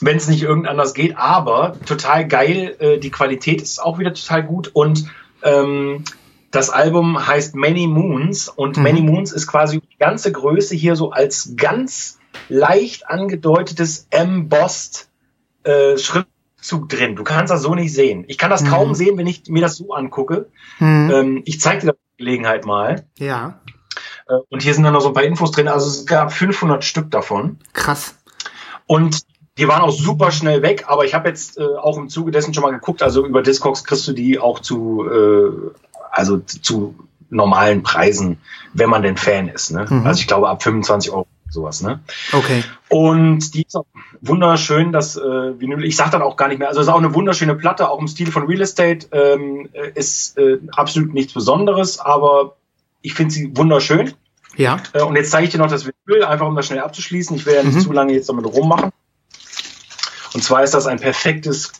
Wenn 0.00 0.16
es 0.16 0.28
nicht 0.28 0.42
irgend 0.42 0.66
anders 0.66 0.94
geht, 0.94 1.16
aber 1.18 1.76
total 1.84 2.26
geil. 2.26 2.74
Äh, 2.78 2.98
die 2.98 3.10
Qualität 3.10 3.60
ist 3.60 3.82
auch 3.82 3.98
wieder 3.98 4.14
total 4.14 4.42
gut 4.42 4.70
und 4.72 5.10
ähm, 5.42 6.04
das 6.50 6.70
Album 6.70 7.26
heißt 7.26 7.54
Many 7.54 7.86
Moons 7.86 8.48
und 8.48 8.78
Mhm. 8.78 8.82
Many 8.82 9.00
Moons 9.02 9.32
ist 9.32 9.46
quasi 9.46 9.80
die 9.80 9.98
ganze 9.98 10.32
Größe 10.32 10.74
hier 10.74 10.96
so 10.96 11.10
als 11.10 11.52
ganz 11.56 12.18
leicht 12.48 13.08
angedeutetes 13.08 14.06
embossed 14.10 15.08
äh, 15.64 15.96
Schriftzug 15.98 16.88
drin. 16.88 17.16
Du 17.16 17.24
kannst 17.24 17.52
das 17.52 17.62
so 17.62 17.74
nicht 17.74 17.92
sehen. 17.92 18.24
Ich 18.28 18.38
kann 18.38 18.50
das 18.50 18.62
Mhm. 18.62 18.68
kaum 18.68 18.94
sehen, 18.94 19.18
wenn 19.18 19.26
ich 19.26 19.42
mir 19.48 19.62
das 19.62 19.76
so 19.76 19.92
angucke. 19.92 20.48
Mhm. 20.78 21.10
Ähm, 21.12 21.42
ich 21.44 21.60
zeige 21.60 21.80
dir 21.80 21.86
das 21.88 21.96
bei 21.96 22.24
Gelegenheit 22.24 22.64
mal. 22.64 23.06
ja, 23.18 23.60
Äh, 24.28 24.34
und 24.50 24.62
hier 24.62 24.74
sind 24.74 24.82
dann 24.84 24.92
noch 24.92 25.00
so 25.00 25.08
ein 25.08 25.14
paar 25.14 25.22
Infos 25.24 25.50
drin. 25.52 25.68
Also 25.68 25.88
es 25.88 26.04
gab 26.06 26.32
500 26.32 26.84
Stück 26.84 27.10
davon. 27.10 27.58
krass. 27.72 28.14
Und 28.86 29.22
die 29.58 29.66
waren 29.68 29.80
auch 29.82 29.90
super 29.90 30.30
schnell 30.32 30.60
weg, 30.62 30.84
aber 30.88 31.04
ich 31.06 31.14
habe 31.14 31.28
jetzt 31.28 31.56
äh, 31.58 31.62
auch 31.64 31.96
im 31.96 32.08
Zuge 32.10 32.30
dessen 32.30 32.52
schon 32.52 32.62
mal 32.62 32.72
geguckt, 32.72 33.02
also 33.02 33.24
über 33.26 33.42
Discogs 33.42 33.84
kriegst 33.84 34.06
du 34.06 34.12
die 34.12 34.38
auch 34.38 34.58
zu, 34.60 35.08
äh, 35.08 35.70
also 36.10 36.38
zu 36.38 36.94
normalen 37.30 37.82
Preisen, 37.82 38.38
wenn 38.74 38.90
man 38.90 39.02
denn 39.02 39.16
Fan 39.16 39.48
ist. 39.48 39.70
Ne? 39.72 39.86
Mhm. 39.88 40.06
Also 40.06 40.20
ich 40.20 40.26
glaube 40.28 40.48
ab 40.48 40.62
25 40.62 41.10
Euro 41.10 41.26
sowas. 41.50 41.82
Ne? 41.82 42.00
Okay. 42.32 42.62
Und 42.88 43.54
die 43.54 43.62
ist 43.66 43.76
auch 43.76 43.86
wunderschön, 44.20 44.92
das 44.92 45.16
äh, 45.16 45.20
Vinyl. 45.60 45.84
Ich 45.84 45.96
sag 45.96 46.10
dann 46.10 46.22
auch 46.22 46.36
gar 46.36 46.48
nicht 46.48 46.58
mehr. 46.58 46.68
Also 46.68 46.80
es 46.80 46.86
ist 46.86 46.92
auch 46.92 46.98
eine 46.98 47.14
wunderschöne 47.14 47.54
Platte, 47.54 47.88
auch 47.88 48.00
im 48.00 48.08
Stil 48.08 48.30
von 48.30 48.44
Real 48.46 48.60
Estate. 48.60 49.06
Ähm, 49.12 49.68
äh, 49.72 49.90
ist 49.94 50.36
äh, 50.38 50.58
absolut 50.72 51.14
nichts 51.14 51.32
Besonderes, 51.34 51.98
aber 51.98 52.56
ich 53.02 53.14
finde 53.14 53.32
sie 53.34 53.56
wunderschön. 53.56 54.12
Ja. 54.56 54.80
Äh, 54.92 55.02
und 55.02 55.16
jetzt 55.16 55.30
zeige 55.30 55.44
ich 55.46 55.50
dir 55.52 55.58
noch 55.58 55.68
das 55.70 55.86
Vinyl, 55.86 56.24
einfach 56.24 56.46
um 56.46 56.56
das 56.56 56.66
schnell 56.66 56.80
abzuschließen. 56.80 57.36
Ich 57.36 57.46
will 57.46 57.54
ja 57.54 57.62
nicht 57.62 57.74
Mhm. 57.76 57.80
zu 57.80 57.92
lange 57.92 58.12
jetzt 58.14 58.28
damit 58.28 58.46
rummachen. 58.46 58.90
Und 60.34 60.42
zwar 60.42 60.62
ist 60.62 60.74
das 60.74 60.86
ein 60.86 60.98
perfektes 60.98 61.72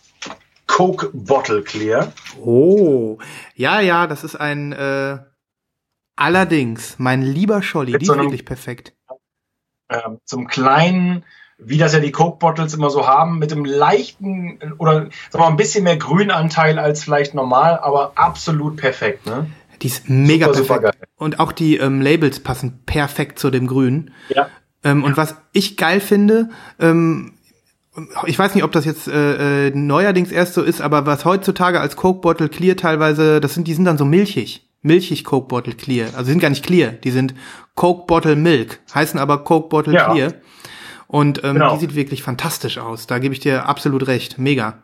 Coke 0.67 1.11
Bottle 1.13 1.63
Clear. 1.63 2.13
Oh. 2.41 3.19
Ja, 3.55 3.81
ja, 3.81 4.07
das 4.07 4.25
ist 4.25 4.37
ein 4.37 4.73
äh, 4.73 5.19
allerdings, 6.17 6.97
mein 6.99 7.23
lieber 7.23 7.63
Scholli, 7.63 7.97
die 7.99 8.05
so 8.07 8.13
ist 8.13 8.19
einem- 8.19 8.27
wirklich 8.29 8.45
perfekt. 8.45 8.93
Ähm, 9.89 10.19
zum 10.25 10.47
kleinen, 10.49 11.25
wie 11.59 11.79
das 11.79 11.93
ja 11.93 12.01
die 12.01 12.13
Coke 12.13 12.39
Bottles 12.39 12.75
immer 12.75 12.91
so 12.91 13.07
haben, 13.07 13.39
mit 13.39 13.53
einem 13.53 13.65
leichten 13.65 14.59
oder 14.79 14.95
sagen 14.95 15.11
wir 15.33 15.41
mal, 15.41 15.49
ein 15.49 15.57
bisschen 15.57 15.85
mehr 15.85 15.97
Grünanteil 15.97 16.79
als 16.79 17.05
vielleicht 17.05 17.35
normal, 17.35 17.79
aber 17.79 18.13
absolut 18.17 18.77
perfekt. 18.77 19.27
Ne? 19.27 19.47
Die 19.83 19.87
ist 19.89 20.09
mega 20.09 20.47
Super, 20.47 20.59
super 20.59 20.81
perfekt. 20.81 21.01
geil. 21.01 21.09
Und 21.17 21.41
auch 21.41 21.53
die 21.53 21.77
ähm, 21.77 22.01
Labels 22.01 22.41
passen 22.41 22.83
perfekt 22.85 23.39
zu 23.39 23.51
dem 23.51 23.67
Grün. 23.67 24.11
Ja. 24.29 24.49
Ähm, 24.85 25.05
Und 25.05 25.17
was 25.17 25.37
ich 25.53 25.77
geil 25.77 26.01
finde, 26.01 26.51
ähm, 26.79 27.33
ich 28.27 28.39
weiß 28.39 28.55
nicht, 28.55 28.65
ob 28.65 28.73
das 28.73 28.85
jetzt 28.85 29.09
äh, 29.09 29.69
äh, 29.69 29.71
neuerdings 29.75 30.31
erst 30.31 30.55
so 30.55 30.63
ist, 30.63 30.83
aber 30.83 31.07
was 31.07 31.25
heutzutage 31.25 31.81
als 31.81 31.97
Coke 31.97 32.21
Bottle 32.21 32.49
Clear 32.49 32.77
teilweise, 32.77 33.41
das 33.41 33.55
sind, 33.55 33.67
die 33.69 33.75
sind 33.75 33.85
dann 33.87 33.99
so 33.99 34.05
milchig. 34.05 34.66
Milchig 34.83 35.25
Coke 35.25 35.49
Bottle 35.49 35.75
Clear. 35.75 36.09
Also 36.15 36.25
sind 36.25 36.41
gar 36.41 36.51
nicht 36.51 36.65
clear, 36.65 36.93
die 36.93 37.11
sind 37.11 37.35
Coke 37.75 38.07
Bottle 38.07 38.37
Milk, 38.37 38.81
heißen 38.95 39.19
aber 39.19 39.45
Coke 39.45 39.69
Bottle 39.69 39.95
Ja. 39.95 40.13
Clear. 40.13 40.35
Und 41.09 41.45
ähm, 41.45 41.55
Genau. 41.55 41.75
die 41.75 41.81
sieht 41.81 41.95
wirklich 41.95 42.23
fantastisch 42.23 42.79
aus. 42.79 43.07
Da 43.07 43.19
gebe 43.19 43.33
ich 43.35 43.41
dir 43.41 43.67
absolut 43.67 44.07
recht. 44.09 44.39
Mega. 44.39 44.83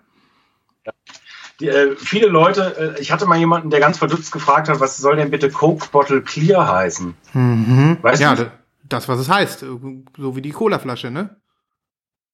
Die, 1.60 1.69
äh, 1.69 1.94
viele 1.97 2.27
Leute, 2.28 2.94
äh, 2.97 3.01
ich 3.01 3.12
hatte 3.12 3.27
mal 3.27 3.39
jemanden, 3.39 3.70
der 3.70 3.81
ganz 3.81 3.98
verdutzt 3.98 4.32
gefragt 4.32 4.69
hat, 4.69 4.81
was 4.81 4.97
soll 4.98 5.16
denn 5.16 5.31
bitte 5.31 5.51
Coke 5.51 5.86
Bottle 5.93 6.23
Clear 6.23 6.66
heißen? 6.69 7.14
Mhm. 7.35 7.98
Weißt 8.02 8.23
ja, 8.23 8.35
du? 8.35 8.51
das, 8.89 9.09
was 9.09 9.19
es 9.20 9.28
heißt. 9.28 9.60
So 9.60 10.36
wie 10.36 10.43
die 10.43 10.51
Colaflasche, 10.51 11.10
ne? 11.10 11.36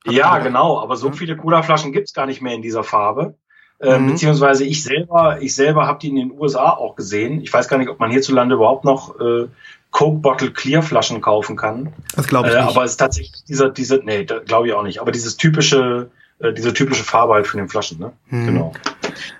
Ich 0.04 0.12
Ja, 0.12 0.38
genau, 0.38 0.80
aber 0.80 0.96
so 0.96 1.08
Ja. 1.08 1.12
viele 1.14 1.36
Colaflaschen 1.36 1.92
gibt's 1.92 2.12
gar 2.14 2.26
nicht 2.26 2.40
mehr 2.40 2.54
in 2.54 2.62
dieser 2.62 2.84
Farbe. 2.84 3.36
Ähm, 3.80 4.04
Mhm. 4.06 4.10
Beziehungsweise 4.12 4.64
ich 4.64 4.82
selber, 4.82 5.38
ich 5.40 5.54
selber 5.54 5.86
habe 5.86 5.98
die 6.00 6.08
in 6.08 6.16
den 6.16 6.32
USA 6.38 6.70
auch 6.70 6.96
gesehen. 6.96 7.40
Ich 7.42 7.52
weiß 7.52 7.68
gar 7.68 7.78
nicht, 7.78 7.88
ob 7.88 8.00
man 8.00 8.10
hierzulande 8.10 8.56
überhaupt 8.56 8.84
noch 8.84 9.18
äh, 9.20 9.46
Coke 9.90 10.18
Bottle 10.18 10.50
Clear 10.50 10.82
Flaschen 10.82 11.20
kaufen 11.20 11.56
kann. 11.56 11.92
Das 12.16 12.26
glaube 12.26 12.48
ich 12.48 12.54
Äh, 12.54 12.60
nicht. 12.60 12.68
aber 12.70 12.84
es 12.84 12.92
ist 12.92 12.96
tatsächlich 12.96 13.44
dieser, 13.48 13.70
diese, 13.70 13.96
nee, 14.04 14.24
glaube 14.24 14.66
ich 14.68 14.74
auch 14.74 14.82
nicht. 14.82 15.00
Aber 15.00 15.12
dieses 15.12 15.36
typische, 15.36 16.10
äh, 16.40 16.52
diese 16.52 16.74
typische 16.74 17.04
Farbe 17.04 17.34
halt 17.34 17.46
von 17.46 17.58
den 17.58 17.68
Flaschen, 17.68 17.98
ne? 18.00 18.12
Mhm. 18.30 18.46
Genau. 18.46 18.72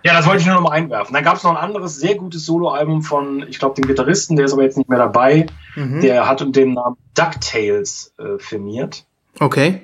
Ja, 0.05 0.15
das 0.15 0.27
wollte 0.27 0.41
ich 0.41 0.47
nur 0.47 0.55
noch 0.55 0.63
mal 0.63 0.71
einwerfen. 0.73 1.13
Dann 1.15 1.25
gab 1.25 1.37
es 1.37 1.43
noch 1.43 1.51
ein 1.51 1.57
anderes 1.57 1.97
sehr 1.97 2.15
gutes 2.15 2.47
Soloalbum 2.47 3.03
von, 3.03 3.45
ich 3.49 3.59
glaube, 3.59 3.75
dem 3.75 3.87
Gitarristen, 3.89 4.37
der 4.37 4.47
ist 4.47 4.53
aber 4.53 4.63
jetzt 4.63 4.79
nicht 4.79 4.89
mehr 4.89 4.99
dabei. 4.99 5.47
Mhm. 5.77 6.01
Der 6.01 6.29
hat 6.29 6.41
unter 6.43 6.61
dem 6.61 6.75
Namen 6.75 6.97
DuckTales 7.15 8.15
äh, 8.19 8.39
firmiert. 8.39 9.05
Okay. 9.41 9.83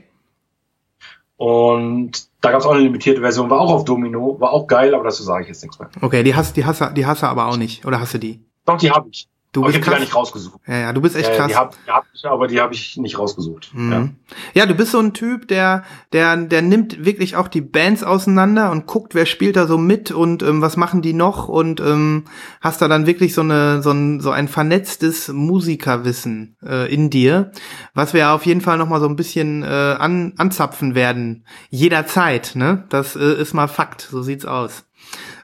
Und 1.36 2.28
da 2.44 2.50
gab 2.50 2.60
es 2.60 2.66
auch 2.66 2.72
eine 2.72 2.82
limitierte 2.82 3.20
Version, 3.20 3.48
war 3.50 3.60
auch 3.60 3.72
auf 3.72 3.84
Domino, 3.84 4.38
war 4.38 4.52
auch 4.52 4.66
geil, 4.66 4.94
aber 4.94 5.04
dazu 5.04 5.22
sage 5.22 5.42
ich 5.42 5.48
jetzt 5.48 5.62
nichts 5.62 5.78
mehr. 5.78 5.88
Okay, 6.00 6.22
die 6.22 6.34
hast, 6.34 6.56
die 6.56 6.64
hast, 6.64 6.82
die 6.96 7.06
hast 7.06 7.22
du 7.22 7.26
aber 7.26 7.46
auch 7.46 7.56
nicht. 7.56 7.84
Oder 7.86 8.00
hast 8.00 8.14
du 8.14 8.18
die? 8.18 8.44
Doch, 8.66 8.76
die 8.76 8.90
habe 8.90 9.08
ich. 9.10 9.28
Du 9.54 9.60
aber 9.62 9.70
ich 9.70 9.76
bist 9.76 9.76
habe 9.76 9.82
die 9.82 9.84
gar 9.84 9.92
krass. 9.92 10.00
nicht 10.00 10.14
rausgesucht. 10.16 10.60
Ja, 10.66 10.78
ja, 10.78 10.92
du 10.92 11.00
bist 11.00 11.14
echt 11.14 11.30
Äh, 11.30 11.36
krass. 11.36 11.46
Die 11.48 11.54
habe 11.54 11.76
die 11.86 11.90
hab 11.90 12.04
ich, 12.12 12.24
aber 12.26 12.46
die 12.48 12.60
habe 12.60 12.74
ich 12.74 12.96
nicht 12.96 13.18
rausgesucht. 13.18 13.70
Ja. 13.72 13.80
Mhm. 13.80 14.16
Ja, 14.52 14.66
du 14.66 14.74
bist 14.74 14.90
so 14.90 14.98
ein 14.98 15.12
Typ, 15.14 15.46
der, 15.46 15.84
der, 16.12 16.36
der 16.36 16.60
nimmt 16.60 17.04
wirklich 17.04 17.36
auch 17.36 17.46
die 17.46 17.60
Bands 17.60 18.02
auseinander 18.02 18.72
und 18.72 18.86
guckt, 18.86 19.14
wer 19.14 19.26
spielt 19.26 19.54
da 19.54 19.66
so 19.68 19.78
mit 19.78 20.10
und 20.10 20.42
ähm, 20.42 20.60
was 20.60 20.76
machen 20.76 21.02
die 21.02 21.12
noch 21.12 21.48
und 21.48 21.80
ähm, 21.80 22.24
hast 22.60 22.82
da 22.82 22.88
dann 22.88 23.06
wirklich 23.06 23.32
so 23.32 23.42
eine, 23.42 23.80
so 23.80 23.92
ein, 23.92 24.20
so 24.20 24.32
ein 24.32 24.48
vernetztes 24.48 25.28
Musikerwissen 25.28 26.56
äh, 26.62 26.92
in 26.92 27.08
dir, 27.08 27.52
was 27.94 28.12
wir 28.12 28.30
auf 28.32 28.46
jeden 28.46 28.60
Fall 28.60 28.76
noch 28.76 28.88
mal 28.88 29.00
so 29.00 29.06
ein 29.08 29.16
bisschen 29.16 29.62
äh, 29.62 29.66
an, 29.66 30.32
anzapfen 30.36 30.96
werden, 30.96 31.46
jederzeit. 31.70 32.52
Ne, 32.56 32.84
das 32.88 33.14
äh, 33.14 33.40
ist 33.40 33.54
mal 33.54 33.68
Fakt. 33.68 34.08
So 34.10 34.20
sieht's 34.22 34.46
aus. 34.46 34.84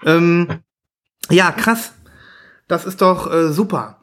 Ähm, 0.04 0.48
ja, 1.30 1.52
krass. 1.52 1.92
Das 2.70 2.84
ist 2.84 3.02
doch 3.02 3.32
äh, 3.32 3.52
super. 3.52 3.98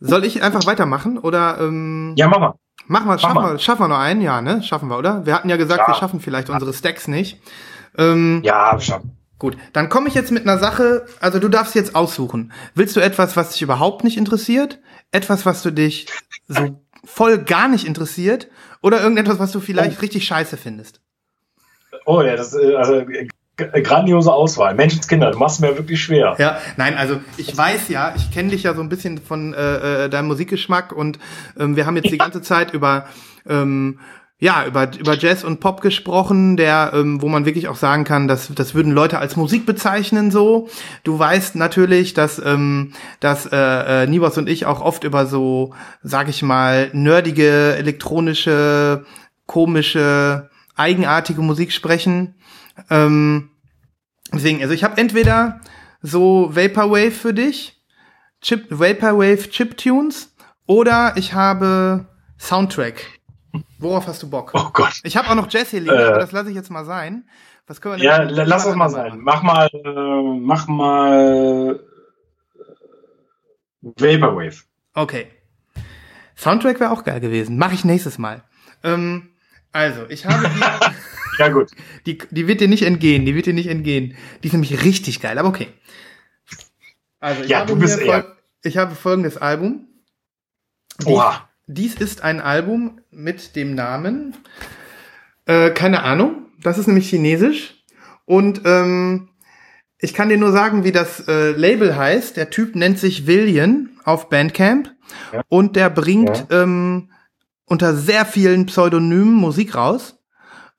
Soll 0.00 0.24
ich 0.24 0.42
einfach 0.42 0.66
weitermachen 0.66 1.18
oder? 1.18 1.58
Ähm, 1.60 2.12
ja, 2.16 2.28
mach 2.28 2.38
mal. 2.38 2.54
Machen 2.86 3.08
wir, 3.08 3.18
schaffen 3.18 3.34
mal. 3.34 3.52
wir, 3.54 3.58
schaffen 3.58 3.82
wir 3.84 3.88
noch 3.88 3.98
einen, 3.98 4.20
ja, 4.20 4.42
ne? 4.42 4.62
Schaffen 4.62 4.88
wir, 4.90 4.98
oder? 4.98 5.24
Wir 5.24 5.34
hatten 5.34 5.48
ja 5.48 5.56
gesagt, 5.56 5.80
Ja. 5.80 5.88
wir 5.88 5.94
schaffen 5.94 6.20
vielleicht 6.20 6.50
unsere 6.50 6.74
Stacks 6.74 7.08
nicht. 7.08 7.40
Ähm, 7.96 8.42
Ja, 8.44 8.78
schaffen. 8.78 9.16
Gut, 9.38 9.56
dann 9.72 9.88
komme 9.88 10.08
ich 10.08 10.14
jetzt 10.14 10.30
mit 10.30 10.42
einer 10.42 10.58
Sache, 10.58 11.06
also 11.20 11.38
du 11.38 11.48
darfst 11.48 11.74
jetzt 11.74 11.94
aussuchen. 11.96 12.52
Willst 12.74 12.94
du 12.96 13.00
etwas, 13.00 13.36
was 13.36 13.50
dich 13.52 13.62
überhaupt 13.62 14.04
nicht 14.04 14.16
interessiert? 14.16 14.78
Etwas, 15.10 15.46
was 15.46 15.62
du 15.62 15.70
dich 15.70 16.06
so 16.48 16.80
voll 17.04 17.38
gar 17.38 17.68
nicht 17.68 17.86
interessiert? 17.86 18.48
Oder 18.82 19.00
irgendetwas, 19.02 19.38
was 19.38 19.52
du 19.52 19.60
vielleicht 19.60 20.02
richtig 20.02 20.26
scheiße 20.26 20.56
findest? 20.58 21.00
oh 22.04 22.20
ja, 22.20 22.36
das 22.36 22.54
äh, 22.54 22.74
also 22.74 22.96
äh, 22.96 23.28
grandiose 23.56 24.32
Auswahl. 24.32 24.74
Menschenskinder, 24.74 25.30
du 25.30 25.38
machst 25.38 25.60
mir 25.60 25.76
wirklich 25.76 26.02
schwer. 26.02 26.34
Ja, 26.38 26.58
nein, 26.76 26.96
also 26.96 27.20
ich 27.36 27.56
weiß 27.56 27.88
ja, 27.88 28.14
ich 28.16 28.30
kenne 28.30 28.50
dich 28.50 28.64
ja 28.64 28.74
so 28.74 28.82
ein 28.82 28.88
bisschen 28.88 29.18
von 29.18 29.54
äh, 29.54 30.04
äh, 30.04 30.08
deinem 30.08 30.28
Musikgeschmack 30.28 30.92
und 30.92 31.18
ähm, 31.58 31.76
wir 31.76 31.86
haben 31.86 31.96
jetzt 31.96 32.10
die 32.10 32.18
ganze 32.18 32.42
Zeit 32.42 32.74
über 32.74 33.06
ähm, 33.48 34.00
ja 34.40 34.66
über 34.66 34.90
über 34.98 35.16
Jazz 35.16 35.44
und 35.44 35.60
Pop 35.60 35.80
gesprochen, 35.82 36.56
der 36.56 36.90
ähm, 36.94 37.22
wo 37.22 37.28
man 37.28 37.46
wirklich 37.46 37.68
auch 37.68 37.76
sagen 37.76 38.02
kann, 38.02 38.26
dass 38.26 38.52
das 38.52 38.74
würden 38.74 38.92
Leute 38.92 39.20
als 39.20 39.36
Musik 39.36 39.66
bezeichnen 39.66 40.32
so. 40.32 40.68
Du 41.04 41.16
weißt 41.16 41.54
natürlich, 41.54 42.12
dass 42.12 42.44
ähm, 42.44 42.92
dass 43.20 43.46
äh, 43.46 44.02
äh, 44.02 44.06
Nibos 44.08 44.36
und 44.36 44.48
ich 44.48 44.66
auch 44.66 44.80
oft 44.80 45.04
über 45.04 45.26
so, 45.26 45.74
sag 46.02 46.28
ich 46.28 46.42
mal, 46.42 46.90
nerdige 46.92 47.76
elektronische, 47.76 49.04
komische, 49.46 50.50
eigenartige 50.74 51.40
Musik 51.40 51.72
sprechen. 51.72 52.34
Ähm, 52.90 53.50
Deswegen, 54.32 54.60
also 54.62 54.74
ich 54.74 54.82
habe 54.82 54.96
entweder 55.00 55.60
so 56.02 56.48
Vaporwave 56.54 57.12
für 57.12 57.32
dich, 57.34 57.80
Chip, 58.40 58.66
Vaporwave 58.70 59.48
Chiptunes, 59.48 60.34
oder 60.66 61.12
ich 61.16 61.34
habe 61.34 62.06
Soundtrack. 62.38 63.04
Worauf 63.78 64.06
hast 64.06 64.22
du 64.22 64.30
Bock? 64.30 64.50
Oh 64.54 64.70
Gott. 64.72 64.94
Ich 65.04 65.16
habe 65.16 65.28
auch 65.28 65.34
noch 65.34 65.48
hier 65.70 65.80
liegen, 65.80 65.94
Äh. 65.94 66.04
aber 66.04 66.18
das 66.18 66.32
lasse 66.32 66.48
ich 66.50 66.56
jetzt 66.56 66.70
mal 66.70 66.84
sein. 66.84 67.28
Was 67.66 67.80
können 67.80 67.96
wir 68.00 68.04
Ja, 68.04 68.22
lass 68.22 68.64
das 68.64 68.74
mal 68.74 68.88
sein. 68.88 69.18
Mach 69.20 69.42
mal, 69.42 69.68
äh, 69.72 70.38
mach 70.40 70.66
mal 70.66 71.80
äh, 73.82 74.20
Vaporwave. 74.20 74.62
Okay. 74.94 75.28
Soundtrack 76.36 76.80
wäre 76.80 76.90
auch 76.90 77.04
geil 77.04 77.20
gewesen. 77.20 77.56
Mache 77.56 77.74
ich 77.74 77.84
nächstes 77.84 78.18
Mal. 78.18 78.42
Ähm, 78.82 79.30
also, 79.72 80.06
ich 80.08 80.26
habe 80.26 80.48
die, 80.54 80.60
Ja 81.38 81.48
gut. 81.48 81.70
die, 82.06 82.18
die 82.30 82.46
wird 82.46 82.60
dir 82.60 82.68
nicht 82.68 82.82
entgehen, 82.84 83.24
die 83.26 83.34
wird 83.34 83.46
dir 83.46 83.54
nicht 83.54 83.68
entgehen. 83.68 84.16
Die 84.42 84.46
ist 84.48 84.52
nämlich 84.52 84.84
richtig 84.84 85.20
geil, 85.20 85.38
aber 85.38 85.48
okay. 85.48 85.68
Also, 87.20 87.42
ich 87.42 87.48
Ja, 87.50 87.60
habe 87.60 87.72
du 87.72 87.78
bist 87.78 87.98
eher- 88.00 88.36
ich 88.62 88.76
habe 88.76 88.94
folgendes 88.94 89.36
Album. 89.36 89.88
Dies, 91.00 91.06
Oha. 91.06 91.48
dies 91.66 91.94
ist 91.96 92.22
ein 92.22 92.40
Album 92.40 93.00
mit 93.10 93.56
dem 93.56 93.74
Namen, 93.74 94.36
äh, 95.46 95.70
keine 95.70 96.02
Ahnung, 96.02 96.46
das 96.62 96.78
ist 96.78 96.86
nämlich 96.86 97.08
chinesisch. 97.10 97.82
Und 98.26 98.62
ähm, 98.64 99.28
ich 99.98 100.14
kann 100.14 100.28
dir 100.28 100.38
nur 100.38 100.52
sagen, 100.52 100.84
wie 100.84 100.92
das 100.92 101.26
äh, 101.28 101.50
Label 101.52 101.96
heißt. 101.96 102.36
Der 102.36 102.50
Typ 102.50 102.74
nennt 102.76 102.98
sich 102.98 103.26
Villian 103.26 103.90
auf 104.04 104.28
Bandcamp 104.28 104.94
Ja. 105.32 105.42
und 105.48 105.76
der 105.76 105.90
bringt 105.90 106.46
ähm, 106.50 107.10
unter 107.66 107.94
sehr 107.96 108.24
vielen 108.24 108.66
Pseudonymen 108.66 109.34
Musik 109.34 109.74
raus. 109.74 110.13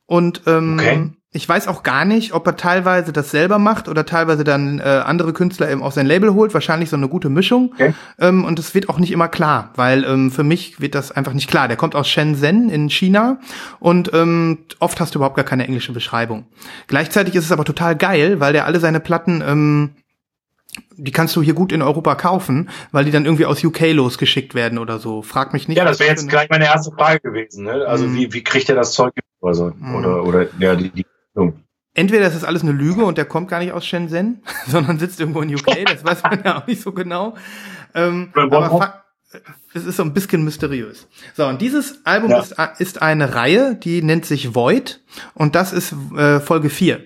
Und 0.07 0.41
ähm, 0.45 0.73
Okay. 0.79 1.09
ich 1.31 1.49
weiß 1.49 1.67
auch 1.67 1.81
gar 1.83 2.05
nicht, 2.05 2.33
ob 2.33 2.45
er 2.47 2.55
teilweise 2.55 3.11
das 3.11 3.31
selber 3.31 3.57
macht 3.57 3.87
oder 3.89 4.05
teilweise 4.05 4.43
dann 4.43 4.79
äh, 4.79 4.83
andere 4.83 5.33
Künstler 5.33 5.69
eben 5.71 5.81
auf 5.81 5.93
sein 5.93 6.05
Label 6.05 6.33
holt. 6.33 6.53
Wahrscheinlich 6.53 6.89
so 6.91 6.95
eine 6.95 7.07
gute 7.09 7.29
Mischung. 7.29 7.71
Okay. 7.73 7.93
Ähm, 8.19 8.45
und 8.45 8.59
es 8.59 8.75
wird 8.75 8.87
auch 8.87 8.99
nicht 8.99 9.11
immer 9.11 9.27
klar, 9.27 9.71
weil 9.75 10.03
ähm, 10.03 10.31
für 10.31 10.43
mich 10.43 10.79
wird 10.79 10.93
das 10.95 11.11
einfach 11.11 11.33
nicht 11.33 11.49
klar. 11.49 11.67
Der 11.67 11.75
kommt 11.77 11.95
aus 11.95 12.07
Shenzhen 12.07 12.69
in 12.69 12.89
China 12.89 13.39
und 13.79 14.11
ähm, 14.13 14.59
oft 14.79 14.99
hast 14.99 15.15
du 15.15 15.19
überhaupt 15.19 15.35
gar 15.37 15.45
keine 15.45 15.65
englische 15.65 15.91
Beschreibung. 15.91 16.45
Gleichzeitig 16.87 17.33
ist 17.35 17.45
es 17.45 17.51
aber 17.51 17.65
total 17.65 17.95
geil, 17.95 18.39
weil 18.39 18.53
der 18.53 18.65
alle 18.65 18.79
seine 18.79 18.99
Platten, 18.99 19.43
ähm, 19.45 19.95
die 20.97 21.11
kannst 21.11 21.35
du 21.35 21.41
hier 21.41 21.53
gut 21.53 21.71
in 21.71 21.81
Europa 21.81 22.15
kaufen, 22.15 22.69
weil 22.91 23.05
die 23.05 23.11
dann 23.11 23.25
irgendwie 23.25 23.45
aus 23.45 23.63
UK 23.63 23.91
losgeschickt 23.93 24.55
werden 24.55 24.77
oder 24.77 24.99
so. 24.99 25.21
Frag 25.21 25.53
mich 25.53 25.67
nicht. 25.67 25.77
Ja, 25.77 25.85
das 25.85 25.99
wäre 25.99 26.09
jetzt 26.09 26.27
gleich 26.29 26.49
meine 26.49 26.65
erste 26.65 26.91
Frage 26.91 27.19
gewesen. 27.21 27.63
Ne? 27.65 27.85
Also 27.87 28.05
Mhm. 28.07 28.15
wie, 28.15 28.33
wie 28.33 28.43
kriegt 28.43 28.69
er 28.69 28.75
das 28.75 28.93
Zeug 28.93 29.13
oder 29.45 29.53
so? 29.53 29.71
Mhm. 29.77 29.95
Oder, 29.95 30.23
oder 30.23 30.47
ja, 30.59 30.75
die, 30.75 30.89
die 30.89 31.05
Entweder 31.93 32.23
das 32.25 32.35
ist 32.35 32.43
alles 32.43 32.61
eine 32.63 32.73
Lüge 32.73 33.05
und 33.05 33.17
der 33.17 33.25
kommt 33.25 33.47
gar 33.47 33.59
nicht 33.59 33.71
aus 33.71 33.85
Shenzhen, 33.85 34.41
sondern 34.67 34.99
sitzt 34.99 35.19
irgendwo 35.19 35.41
in 35.41 35.53
UK, 35.53 35.85
das 35.85 36.03
weiß 36.03 36.23
man 36.23 36.43
ja 36.43 36.57
auch 36.61 36.67
nicht 36.67 36.81
so 36.81 36.91
genau. 36.91 37.35
Ähm, 37.93 38.29
aber 38.35 39.03
es 39.73 39.85
ist 39.85 39.97
so 39.97 40.03
ein 40.03 40.13
bisschen 40.13 40.43
mysteriös. 40.43 41.07
So, 41.35 41.45
und 41.45 41.61
dieses 41.61 42.05
Album 42.05 42.31
Ja. 42.31 42.39
ist, 42.39 42.55
ist 42.79 43.01
eine 43.01 43.35
Reihe, 43.35 43.75
die 43.75 44.01
nennt 44.01 44.25
sich 44.25 44.55
Void 44.55 45.01
und 45.35 45.55
das 45.55 45.71
ist 45.73 45.93
äh, 46.15 46.39
Folge 46.39 46.69
4. 46.69 47.05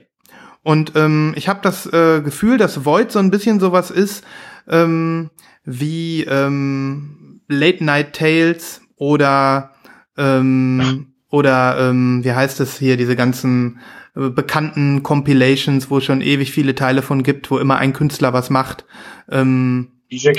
Und 0.63 0.93
ähm, 0.95 1.33
ich 1.35 1.47
habe 1.47 1.59
das 1.61 1.85
äh, 1.85 2.21
Gefühl, 2.21 2.57
dass 2.57 2.85
Void 2.85 3.11
so 3.11 3.19
ein 3.19 3.31
bisschen 3.31 3.59
sowas 3.59 3.91
ist 3.91 4.23
ähm, 4.67 5.29
wie 5.63 6.23
ähm, 6.23 7.41
Late 7.47 7.83
Night 7.83 8.13
Tales 8.13 8.81
oder 8.95 9.71
ähm, 10.17 11.08
oder 11.29 11.89
ähm, 11.89 12.23
wie 12.23 12.31
heißt 12.33 12.59
es 12.59 12.77
hier 12.77 12.97
diese 12.97 13.15
ganzen 13.15 13.79
äh, 14.15 14.29
bekannten 14.29 15.03
Compilations, 15.03 15.89
wo 15.89 15.97
es 15.99 16.05
schon 16.05 16.21
ewig 16.21 16.51
viele 16.51 16.75
Teile 16.75 17.01
von 17.01 17.23
gibt, 17.23 17.51
wo 17.51 17.57
immer 17.59 17.77
ein 17.77 17.93
Künstler 17.93 18.33
was 18.33 18.49
macht. 18.49 18.85
Ähm, 19.29 19.91
DJ, 20.11 20.31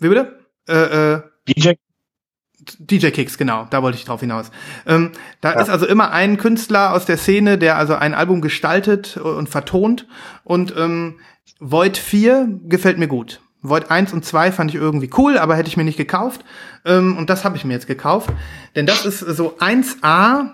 wie 0.00 0.08
bitte? 0.08 0.38
Äh, 0.68 1.14
äh, 1.14 1.22
DJ 1.48 1.72
DJ 2.80 3.10
Kicks, 3.10 3.38
genau, 3.38 3.66
da 3.70 3.82
wollte 3.82 3.96
ich 3.98 4.04
drauf 4.04 4.20
hinaus. 4.20 4.50
Ähm, 4.86 5.12
da 5.40 5.52
Ja. 5.54 5.60
ist 5.60 5.68
also 5.68 5.86
immer 5.86 6.10
ein 6.10 6.36
Künstler 6.36 6.92
aus 6.94 7.04
der 7.04 7.16
Szene, 7.16 7.58
der 7.58 7.76
also 7.76 7.94
ein 7.94 8.12
Album 8.14 8.40
gestaltet 8.40 9.16
und 9.18 9.48
vertont. 9.48 10.08
Und 10.42 10.74
ähm, 10.76 11.20
Void 11.60 11.96
4 11.96 12.48
gefällt 12.64 12.98
mir 12.98 13.06
gut. 13.06 13.40
Void 13.68 13.90
1 13.90 14.12
und 14.12 14.24
2 14.24 14.52
fand 14.52 14.70
ich 14.70 14.76
irgendwie 14.76 15.10
cool, 15.16 15.38
aber 15.38 15.56
hätte 15.56 15.68
ich 15.68 15.76
mir 15.76 15.84
nicht 15.84 15.96
gekauft. 15.96 16.44
Ähm, 16.84 17.16
und 17.16 17.30
das 17.30 17.44
habe 17.44 17.56
ich 17.56 17.64
mir 17.64 17.74
jetzt 17.74 17.86
gekauft. 17.86 18.30
Denn 18.74 18.86
das 18.86 19.04
ist 19.04 19.20
so 19.20 19.58
1A 19.58 20.52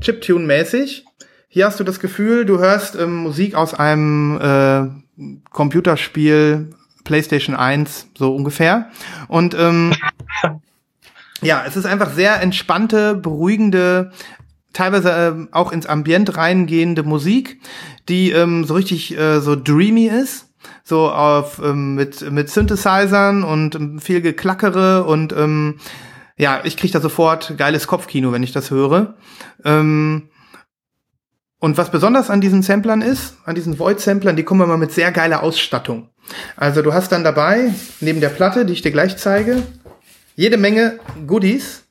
Chiptune-mäßig. 0.00 1.04
Hier 1.48 1.66
hast 1.66 1.80
du 1.80 1.84
das 1.84 2.00
Gefühl, 2.00 2.44
du 2.44 2.58
hörst 2.58 2.94
ähm, 2.94 3.16
Musik 3.16 3.54
aus 3.54 3.74
einem 3.74 4.38
äh, 4.40 5.32
Computerspiel 5.50 6.70
PlayStation 7.04 7.56
1, 7.56 8.08
so 8.16 8.34
ungefähr. 8.34 8.90
Und 9.28 9.54
ähm, 9.54 9.94
ja, 11.40 11.64
es 11.66 11.76
ist 11.76 11.86
einfach 11.86 12.12
sehr 12.12 12.40
entspannte, 12.42 13.14
beruhigende, 13.14 14.12
teilweise 14.74 15.10
ähm, 15.10 15.48
auch 15.52 15.72
ins 15.72 15.86
Ambient 15.86 16.36
reingehende 16.36 17.02
Musik, 17.02 17.60
die 18.08 18.30
ähm, 18.30 18.64
so 18.64 18.74
richtig 18.74 19.16
äh, 19.16 19.40
so 19.40 19.56
dreamy 19.56 20.06
ist. 20.06 20.47
So 20.88 21.10
auf 21.10 21.60
ähm, 21.62 21.96
mit 21.96 22.30
mit 22.30 22.48
Synthesizern 22.48 23.44
und 23.44 23.74
ähm, 23.74 23.98
viel 23.98 24.22
Geklackere 24.22 25.04
und 25.04 25.34
ähm, 25.34 25.80
ja, 26.38 26.62
ich 26.64 26.78
krieg 26.78 26.92
da 26.92 27.00
sofort 27.02 27.58
geiles 27.58 27.86
Kopfkino, 27.86 28.32
wenn 28.32 28.42
ich 28.42 28.52
das 28.52 28.70
höre. 28.70 29.16
Ähm, 29.66 30.30
und 31.58 31.76
was 31.76 31.90
besonders 31.90 32.30
an 32.30 32.40
diesen 32.40 32.62
Samplern 32.62 33.02
ist, 33.02 33.36
an 33.44 33.54
diesen 33.54 33.78
Void-Samplern, 33.78 34.34
die 34.34 34.44
kommen 34.44 34.62
immer 34.62 34.78
mit 34.78 34.90
sehr 34.90 35.12
geiler 35.12 35.42
Ausstattung. 35.42 36.08
Also 36.56 36.80
du 36.80 36.94
hast 36.94 37.12
dann 37.12 37.22
dabei, 37.22 37.74
neben 38.00 38.22
der 38.22 38.30
Platte, 38.30 38.64
die 38.64 38.72
ich 38.72 38.80
dir 38.80 38.92
gleich 38.92 39.18
zeige, 39.18 39.62
jede 40.36 40.56
Menge 40.56 41.00
Goodies. 41.26 41.84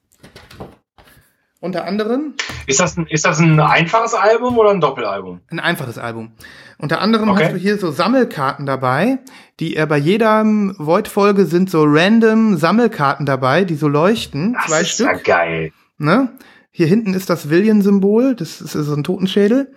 Unter 1.60 1.86
anderem 1.86 2.36
Ist 2.68 2.80
das, 2.80 2.98
ein, 2.98 3.08
ist 3.08 3.26
das 3.26 3.40
ein 3.40 3.60
einfaches 3.60 4.14
Album 4.14 4.58
oder 4.60 4.70
ein 4.72 4.80
Doppelalbum? 4.82 5.42
ein 5.50 5.60
einfaches 5.60 5.98
Album. 5.98 6.34
Unter 6.78 7.02
anderem 7.02 7.30
Okay. 7.30 7.46
hast 7.46 7.54
du 7.54 7.58
hier 7.58 7.78
so 7.80 7.90
Sammelkarten 7.92 8.66
dabei, 8.68 9.18
die 9.60 9.76
er 9.76 9.88
bei 9.88 9.98
jeder 9.98 10.44
Void-Folge 10.46 11.46
sind 11.46 11.70
so 11.72 11.84
random 11.86 12.58
Sammelkarten 12.58 13.26
dabei, 13.26 13.64
die 13.64 13.76
so 13.76 13.88
leuchten. 13.88 14.54
Das 14.54 14.66
zwei 14.68 14.82
ist 14.82 14.90
Stück. 14.92 15.08
ja 15.08 15.14
geil. 15.14 15.72
Ne? 15.98 16.30
Hier 16.72 16.86
hinten 16.86 17.16
ist 17.16 17.30
das 17.32 17.50
Villian-Symbol, 17.50 18.36
das 18.36 18.62
ist 18.62 18.74
so 18.74 18.94
ein 18.94 19.04
Totenschädel. 19.04 19.74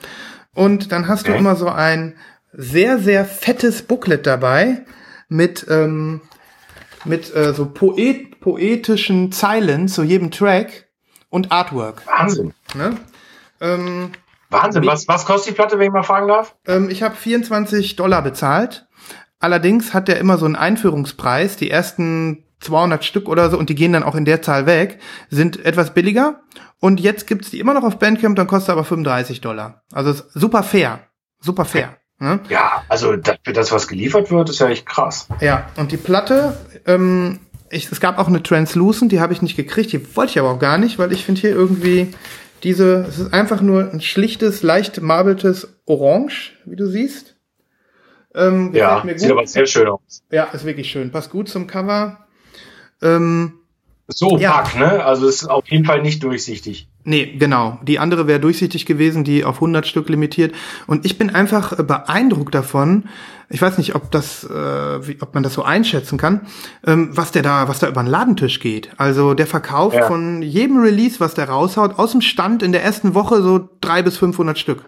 Und 0.54 0.92
dann 0.92 1.08
hast 1.08 1.26
du 1.28 1.30
Okay. 1.30 1.40
immer 1.40 1.56
so 1.56 1.68
ein 1.68 2.16
sehr, 2.52 2.98
sehr 2.98 3.24
fettes 3.24 3.82
Booklet 3.82 4.26
dabei 4.26 4.84
mit, 5.28 5.64
ähm, 5.70 6.20
mit 7.06 7.34
äh, 7.34 7.54
so 7.54 7.64
poet 7.66 8.40
poetischen 8.40 9.32
Zeilen 9.32 9.88
zu 9.88 10.02
jedem 10.02 10.30
Track 10.30 10.88
und 11.30 11.50
Artwork. 11.52 12.06
Wahnsinn. 12.06 12.52
Ne? 12.74 12.96
Ähm, 13.60 14.12
Wahnsinn. 14.50 14.84
Was, 14.86 15.08
was 15.08 15.24
kostet 15.24 15.52
die 15.52 15.54
Platte, 15.54 15.78
wenn 15.78 15.86
ich 15.86 15.92
mal 15.92 16.02
fragen 16.02 16.28
darf? 16.28 16.54
ähm, 16.66 16.90
ich 16.90 17.02
habe 17.02 17.14
24 17.14 17.96
Dollar 17.96 18.22
bezahlt. 18.22 18.86
Allerdings 19.38 19.94
hat 19.94 20.08
der 20.08 20.18
immer 20.18 20.36
so 20.36 20.44
einen 20.44 20.56
Einführungspreis. 20.56 21.56
Die 21.56 21.70
ersten 21.70 22.44
200 22.60 23.04
Stück 23.04 23.28
oder 23.28 23.48
so, 23.48 23.58
und 23.58 23.70
die 23.70 23.74
gehen 23.74 23.92
dann 23.92 24.02
auch 24.02 24.14
in 24.14 24.26
der 24.26 24.42
Zahl 24.42 24.66
weg, 24.66 25.00
sind 25.30 25.64
etwas 25.64 25.94
billiger. 25.94 26.40
Und 26.78 27.00
jetzt 27.00 27.26
gibt's 27.26 27.50
die 27.50 27.58
immer 27.60 27.74
noch 27.74 27.84
auf 27.84 27.98
Bandcamp, 27.98 28.36
dann 28.36 28.46
kostet 28.46 28.70
aber 28.70 28.84
35 28.84 29.40
Dollar. 29.40 29.82
Also 29.92 30.10
ist 30.10 30.32
super 30.34 30.62
fair. 30.62 31.00
Super 31.40 31.64
fair. 31.64 31.96
Ne? 32.18 32.40
Ja, 32.50 32.84
also 32.88 33.16
das, 33.16 33.36
für 33.42 33.54
das, 33.54 33.72
was 33.72 33.88
geliefert 33.88 34.30
wird, 34.30 34.50
ist 34.50 34.58
ja 34.58 34.68
echt 34.68 34.84
krass. 34.84 35.26
Ja, 35.40 35.68
und 35.76 35.90
die 35.90 35.96
Platte, 35.96 36.54
ähm, 36.86 37.40
ich, 37.70 37.90
es 37.90 38.00
gab 38.00 38.18
auch 38.18 38.28
eine 38.28 38.42
Translucent, 38.42 39.12
die 39.12 39.20
habe 39.20 39.32
ich 39.32 39.42
nicht 39.42 39.56
gekriegt, 39.56 39.92
die 39.92 40.16
wollte 40.16 40.32
ich 40.32 40.38
aber 40.38 40.50
auch 40.50 40.58
gar 40.58 40.78
nicht, 40.78 40.98
weil 40.98 41.12
ich 41.12 41.24
finde 41.24 41.40
hier 41.40 41.50
irgendwie 41.50 42.08
diese, 42.62 43.06
es 43.08 43.18
ist 43.18 43.32
einfach 43.32 43.60
nur 43.62 43.90
ein 43.90 44.00
schlichtes, 44.00 44.62
leicht 44.62 45.00
marbeltes 45.00 45.68
Orange, 45.86 46.52
wie 46.66 46.76
du 46.76 46.86
siehst. 46.86 47.36
Ähm, 48.34 48.72
Ja, 48.74 49.02
sieht 49.16 49.30
aber 49.30 49.46
sehr 49.46 49.66
schön 49.66 49.88
aus. 49.88 50.22
Ja, 50.30 50.44
ist 50.44 50.64
wirklich 50.64 50.90
schön. 50.90 51.10
Passt 51.10 51.30
gut 51.30 51.48
zum 51.48 51.66
Cover. 51.66 52.26
Ähm, 53.02 53.59
So 54.12 54.36
Ja. 54.38 54.50
opack, 54.60 54.78
ne? 54.78 55.04
Also 55.04 55.26
es 55.28 55.42
ist 55.42 55.48
auf 55.48 55.66
jeden 55.68 55.84
Fall 55.84 56.02
nicht 56.02 56.22
durchsichtig. 56.22 56.88
Nee, 57.04 57.34
genau. 57.38 57.78
Die 57.82 57.98
andere 57.98 58.26
wäre 58.26 58.40
durchsichtig 58.40 58.84
gewesen, 58.86 59.24
die 59.24 59.44
auf 59.44 59.56
100 59.56 59.86
Stück 59.86 60.08
limitiert. 60.08 60.54
Und 60.86 61.06
ich 61.06 61.16
bin 61.18 61.30
einfach 61.34 61.78
äh, 61.78 61.82
beeindruckt 61.82 62.54
davon. 62.54 63.04
Ich 63.48 63.60
weiß 63.62 63.78
nicht, 63.78 63.94
ob 63.94 64.10
das, 64.10 64.44
äh, 64.44 64.48
wie, 65.08 65.16
ob 65.22 65.34
man 65.34 65.42
das 65.42 65.54
so 65.54 65.62
einschätzen 65.62 66.18
kann, 66.18 66.42
ähm, 66.86 67.10
was 67.12 67.32
der 67.32 67.42
da, 67.42 67.68
was 67.68 67.78
da 67.78 67.88
über 67.88 68.02
den 68.02 68.06
Ladentisch 68.08 68.60
geht. 68.60 68.90
Also 68.98 69.34
der 69.34 69.46
verkauft 69.46 69.96
Ja. 69.96 70.06
von 70.06 70.42
jedem 70.42 70.78
Release, 70.80 71.20
was 71.20 71.34
der 71.34 71.48
raushaut, 71.48 71.98
aus 71.98 72.12
dem 72.12 72.20
Stand 72.20 72.62
in 72.62 72.72
der 72.72 72.82
ersten 72.84 73.14
Woche 73.14 73.42
so 73.42 73.68
drei 73.80 74.02
bis 74.02 74.18
500 74.18 74.58
Stück. 74.58 74.84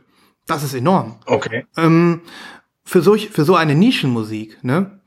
Das 0.47 0.63
ist 0.63 0.75
enorm. 0.75 1.17
Okay. 1.27 1.67
Ähm, 1.77 2.21
für 2.85 3.01
solch, 3.01 3.31
für 3.31 3.45
so 3.45 3.55
eine 3.57 3.75
Nischenmusik, 3.75 4.59
ne? 4.63 5.01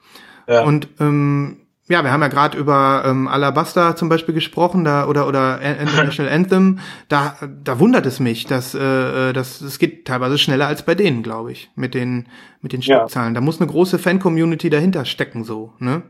Ja. 0.48 0.64
Und 0.64 0.88
ähm, 1.00 1.58
ja, 1.88 2.04
wir 2.04 2.12
haben 2.12 2.22
ja 2.22 2.30
gerade 2.30 2.58
über 2.58 3.04
ähm, 3.06 3.28
Alabasta 3.28 3.96
zum 3.96 4.10
Beispiel 4.10 4.34
gesprochen, 4.34 4.84
da 4.84 5.06
oder 5.08 5.28
oder 5.28 5.62
International 5.62 6.32
Anthem. 6.34 6.80
Da 7.10 7.36
da 7.64 7.80
wundert 7.80 8.06
es 8.06 8.20
mich, 8.20 8.46
dass 8.48 8.74
äh, 8.74 9.34
dass 9.34 9.62
es 9.62 9.78
geht 9.80 10.06
teilweise 10.06 10.38
schneller 10.38 10.68
als 10.68 10.84
bei 10.84 10.96
denen, 10.96 11.22
glaube 11.24 11.52
ich, 11.52 11.70
mit 11.76 11.94
den 11.94 12.28
mit 12.62 12.74
den 12.74 12.82
Ja. 12.82 13.02
Stückzahlen. 13.02 13.34
Da 13.36 13.42
muss 13.42 13.62
eine 13.62 13.70
große 13.70 14.00
Fan-Community 14.00 14.70
dahinter 14.70 15.06
stecken, 15.06 15.44
so. 15.44 15.74
Ne? 15.80 16.02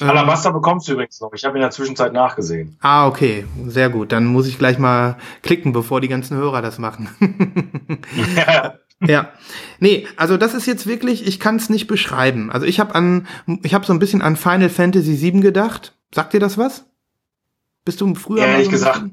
Alabaster 0.00 0.52
bekommst 0.52 0.86
du 0.86 0.92
übrigens 0.92 1.20
noch. 1.20 1.32
Ich 1.32 1.44
habe 1.44 1.56
in 1.56 1.62
der 1.62 1.70
Zwischenzeit 1.72 2.12
nachgesehen. 2.12 2.76
Ah, 2.80 3.08
okay, 3.08 3.44
sehr 3.66 3.88
gut. 3.90 4.12
Dann 4.12 4.26
muss 4.26 4.46
ich 4.46 4.56
gleich 4.56 4.78
mal 4.78 5.16
klicken, 5.42 5.72
bevor 5.72 6.00
die 6.00 6.06
ganzen 6.06 6.36
Hörer 6.36 6.62
das 6.62 6.78
machen. 6.78 7.08
Ja. 9.02 9.32
Nee, 9.78 10.06
also 10.16 10.36
das 10.36 10.54
ist 10.54 10.66
jetzt 10.66 10.86
wirklich, 10.86 11.26
ich 11.26 11.40
kann 11.40 11.56
es 11.56 11.70
nicht 11.70 11.86
beschreiben. 11.86 12.50
Also 12.50 12.66
ich 12.66 12.80
habe 12.80 12.94
an 12.94 13.26
ich 13.62 13.72
habe 13.74 13.86
so 13.86 13.92
ein 13.92 13.98
bisschen 13.98 14.22
an 14.22 14.36
Final 14.36 14.68
Fantasy 14.68 15.20
VII 15.20 15.40
gedacht. 15.40 15.94
Sagt 16.14 16.32
dir 16.34 16.40
das 16.40 16.58
was? 16.58 16.84
Bist 17.84 18.00
du 18.00 18.14
früher 18.14 18.44
Ehrlich 18.44 18.66
so 18.66 18.72
gesagt. 18.72 19.04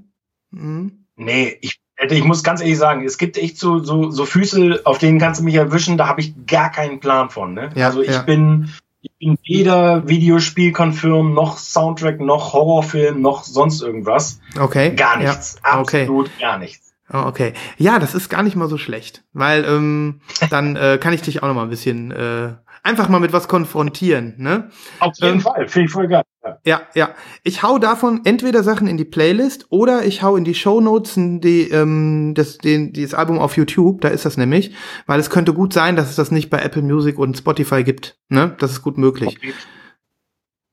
Mhm. 0.51 1.05
Nee, 1.15 1.57
ich, 1.61 1.79
ich 2.09 2.23
muss 2.23 2.43
ganz 2.43 2.61
ehrlich 2.61 2.77
sagen, 2.77 3.05
es 3.05 3.17
gibt 3.17 3.37
echt 3.37 3.57
so, 3.57 3.79
so, 3.79 4.11
so 4.11 4.25
Füße, 4.25 4.81
auf 4.83 4.97
denen 4.97 5.19
kannst 5.19 5.39
du 5.39 5.45
mich 5.45 5.55
erwischen, 5.55 5.97
da 5.97 6.07
habe 6.07 6.21
ich 6.21 6.33
gar 6.45 6.71
keinen 6.71 6.99
Plan 6.99 7.29
von. 7.29 7.53
Ne? 7.53 7.71
Ja, 7.75 7.87
also 7.87 8.01
ich 8.01 8.11
ja. 8.11 8.21
bin, 8.21 8.69
ich 9.01 9.11
bin 9.19 9.37
weder 9.47 10.07
Videospiel-Confirm, 10.07 11.33
noch 11.33 11.57
Soundtrack, 11.57 12.19
noch 12.19 12.53
Horrorfilm, 12.53 13.21
noch 13.21 13.43
sonst 13.43 13.81
irgendwas. 13.81 14.39
Okay. 14.59 14.93
Gar 14.95 15.17
nichts. 15.17 15.55
Ja. 15.63 15.79
Okay. 15.79 16.01
Absolut 16.01 16.29
gar 16.39 16.59
nichts. 16.59 16.86
Oh, 17.11 17.23
okay. 17.25 17.53
Ja, 17.77 17.99
das 17.99 18.13
ist 18.15 18.29
gar 18.29 18.43
nicht 18.43 18.55
mal 18.55 18.67
so 18.67 18.77
schlecht, 18.77 19.23
weil 19.33 19.63
ähm, 19.65 20.21
dann 20.49 20.75
äh, 20.75 20.97
kann 21.01 21.13
ich 21.13 21.21
dich 21.21 21.41
auch 21.41 21.47
noch 21.47 21.55
mal 21.55 21.63
ein 21.63 21.69
bisschen 21.69 22.11
äh, 22.11 22.53
einfach 22.83 23.09
mal 23.09 23.19
mit 23.19 23.33
was 23.33 23.47
konfrontieren, 23.47 24.35
ne? 24.37 24.69
Auf 24.99 25.13
jeden 25.17 25.35
Ähm, 25.35 25.41
Fall, 25.41 25.67
finde 25.67 25.85
ich 25.85 25.91
voll 25.91 26.07
geil. 26.07 26.23
Ja. 26.43 26.57
Ja, 26.65 26.81
ja. 26.95 27.09
Ich 27.43 27.63
hau 27.63 27.77
davon 27.77 28.21
entweder 28.23 28.63
Sachen 28.63 28.87
in 28.87 28.97
die 28.97 29.05
Playlist 29.05 29.67
oder 29.69 30.05
ich 30.05 30.21
hau 30.21 30.35
in 30.35 30.43
die 30.45 30.53
Shownotes 30.53 31.15
die, 31.15 31.69
ähm, 31.69 32.33
das, 32.35 32.57
den, 32.57 32.93
dieses 32.93 33.13
Album 33.13 33.39
auf 33.39 33.57
YouTube, 33.57 34.01
da 34.01 34.09
ist 34.09 34.25
das 34.25 34.37
nämlich, 34.37 34.73
weil 35.05 35.19
es 35.19 35.29
könnte 35.29 35.53
gut 35.53 35.73
sein, 35.73 35.95
dass 35.95 36.09
es 36.09 36.15
das 36.15 36.31
nicht 36.31 36.49
bei 36.49 36.59
Apple 36.61 36.81
Music 36.81 37.17
und 37.19 37.37
Spotify 37.37 37.83
gibt. 37.83 38.17
Ne? 38.29 38.55
Das 38.59 38.71
ist 38.71 38.81
gut 38.81 38.97
möglich. 38.97 39.37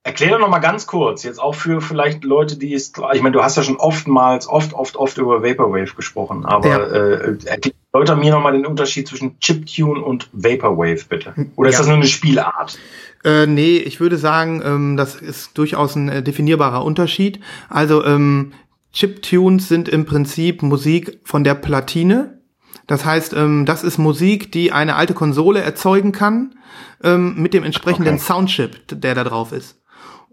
Erklär 0.07 0.33
doch 0.33 0.39
noch 0.39 0.51
mal 0.51 0.59
ganz 0.59 0.87
kurz, 0.87 1.23
jetzt 1.23 1.41
auch 1.41 1.55
für 1.55 1.81
vielleicht 1.81 2.25
Leute, 2.25 2.59
die 2.59 2.75
es, 2.75 2.93
ich 3.15 3.23
meine, 3.23 3.33
du 3.33 3.43
hast 3.43 3.57
ja 3.57 3.63
schon 3.63 3.77
oftmals, 3.77 4.47
oft, 4.47 4.75
oft, 4.75 4.97
oft 4.97 5.17
über 5.17 5.43
Vaporwave 5.43 5.95
gesprochen, 5.97 6.45
aber 6.45 6.69
Ja. 6.69 6.79
äh, 6.79 7.39
erklär 7.47 8.17
mir 8.17 8.33
noch 8.33 8.43
mal 8.43 8.53
den 8.53 8.67
Unterschied 8.67 9.09
zwischen 9.09 9.39
Chiptune 9.41 9.99
und 10.03 10.29
Vaporwave, 10.33 11.07
bitte. 11.09 11.33
Oder 11.57 11.71
ist 11.71 11.77
Ja. 11.77 11.79
das 11.79 11.87
nur 11.87 11.97
eine 11.97 12.07
Spielart? 12.07 12.79
Äh, 13.25 13.47
nee, 13.47 13.79
ich 13.79 13.99
würde 13.99 14.19
sagen, 14.19 14.61
ähm, 14.63 14.97
das 14.99 15.15
ist 15.15 15.57
durchaus 15.57 15.97
ein 15.97 16.11
äh, 16.11 16.23
definierbarer 16.23 16.85
Unterschied. 16.85 17.41
Also 17.71 18.05
ähm, 18.05 18.53
Chiptunes 18.93 19.69
sind 19.69 19.89
im 19.89 20.05
Prinzip 20.05 20.63
Musik 20.63 21.21
von 21.25 21.45
der 21.45 21.55
Platine. 21.55 22.43
Das 22.87 23.07
heißt, 23.07 23.33
ähm, 23.33 23.65
das 23.65 23.83
ist 23.83 23.97
Musik, 23.97 24.53
die 24.53 24.71
eine 24.71 24.97
alte 24.97 25.15
Konsole 25.15 25.61
erzeugen 25.63 26.13
kann 26.13 26.57
ähm, 27.03 27.37
mit 27.41 27.55
dem 27.55 27.65
entsprechenden 27.65 28.17
Okay. 28.17 28.25
Soundchip, 28.25 28.83
der 28.89 29.15
da 29.15 29.25
drauf 29.25 29.53
ist. 29.53 29.81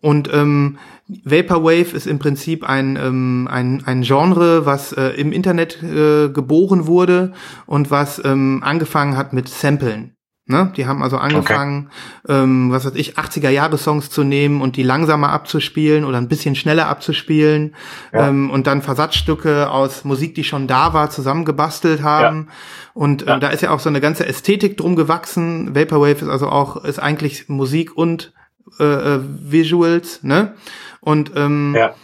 Und 0.01 0.29
ähm, 0.33 0.77
Vaporwave 1.23 1.95
ist 1.95 2.07
im 2.07 2.19
Prinzip 2.19 2.67
ein, 2.67 2.97
ähm, 3.01 3.47
ein, 3.51 3.83
ein 3.85 4.01
Genre, 4.01 4.65
was 4.65 4.93
äh, 4.93 5.09
im 5.09 5.31
Internet 5.31 5.81
äh, 5.83 6.29
geboren 6.29 6.87
wurde 6.87 7.33
und 7.67 7.91
was 7.91 8.21
ähm, 8.25 8.61
angefangen 8.65 9.15
hat 9.15 9.31
mit 9.33 9.47
Samplen. 9.47 10.15
Ne? 10.47 10.73
Die 10.75 10.87
haben 10.87 11.03
also 11.03 11.17
angefangen, 11.17 11.89
ähm, 12.27 12.71
was 12.71 12.83
weiß 12.85 12.95
ich, 12.95 13.15
80er-Jahre-Songs 13.17 14.09
zu 14.09 14.23
nehmen 14.23 14.59
und 14.61 14.75
die 14.75 14.83
langsamer 14.83 15.29
abzuspielen 15.29 16.03
oder 16.03 16.17
ein 16.17 16.27
bisschen 16.27 16.55
schneller 16.55 16.87
abzuspielen 16.87 17.75
Ja. 18.11 18.27
ähm, 18.27 18.49
und 18.49 18.65
dann 18.67 18.81
Versatzstücke 18.81 19.69
aus 19.69 20.03
Musik, 20.03 20.33
die 20.35 20.43
schon 20.43 20.67
da 20.67 20.93
war, 20.93 21.09
zusammengebastelt 21.11 22.01
haben. 22.01 22.47
Und 22.93 23.21
Ja. 23.21 23.35
ähm, 23.35 23.39
da 23.39 23.49
ist 23.49 23.61
ja 23.61 23.69
auch 23.71 23.79
so 23.79 23.89
eine 23.89 24.01
ganze 24.01 24.25
Ästhetik 24.25 24.77
drum 24.77 24.95
gewachsen. 24.95 25.75
Vaporwave 25.75 26.23
ist 26.23 26.29
also 26.29 26.49
auch, 26.49 26.83
ist 26.83 26.99
eigentlich 26.99 27.47
Musik 27.47 27.95
und 27.95 28.33
äh, 28.81 29.15
äh, 29.15 29.19
Visuals, 29.23 30.23
ne? 30.23 30.55
Und 31.01 31.31
ähm, 31.35 31.73
Ja. 31.75 31.95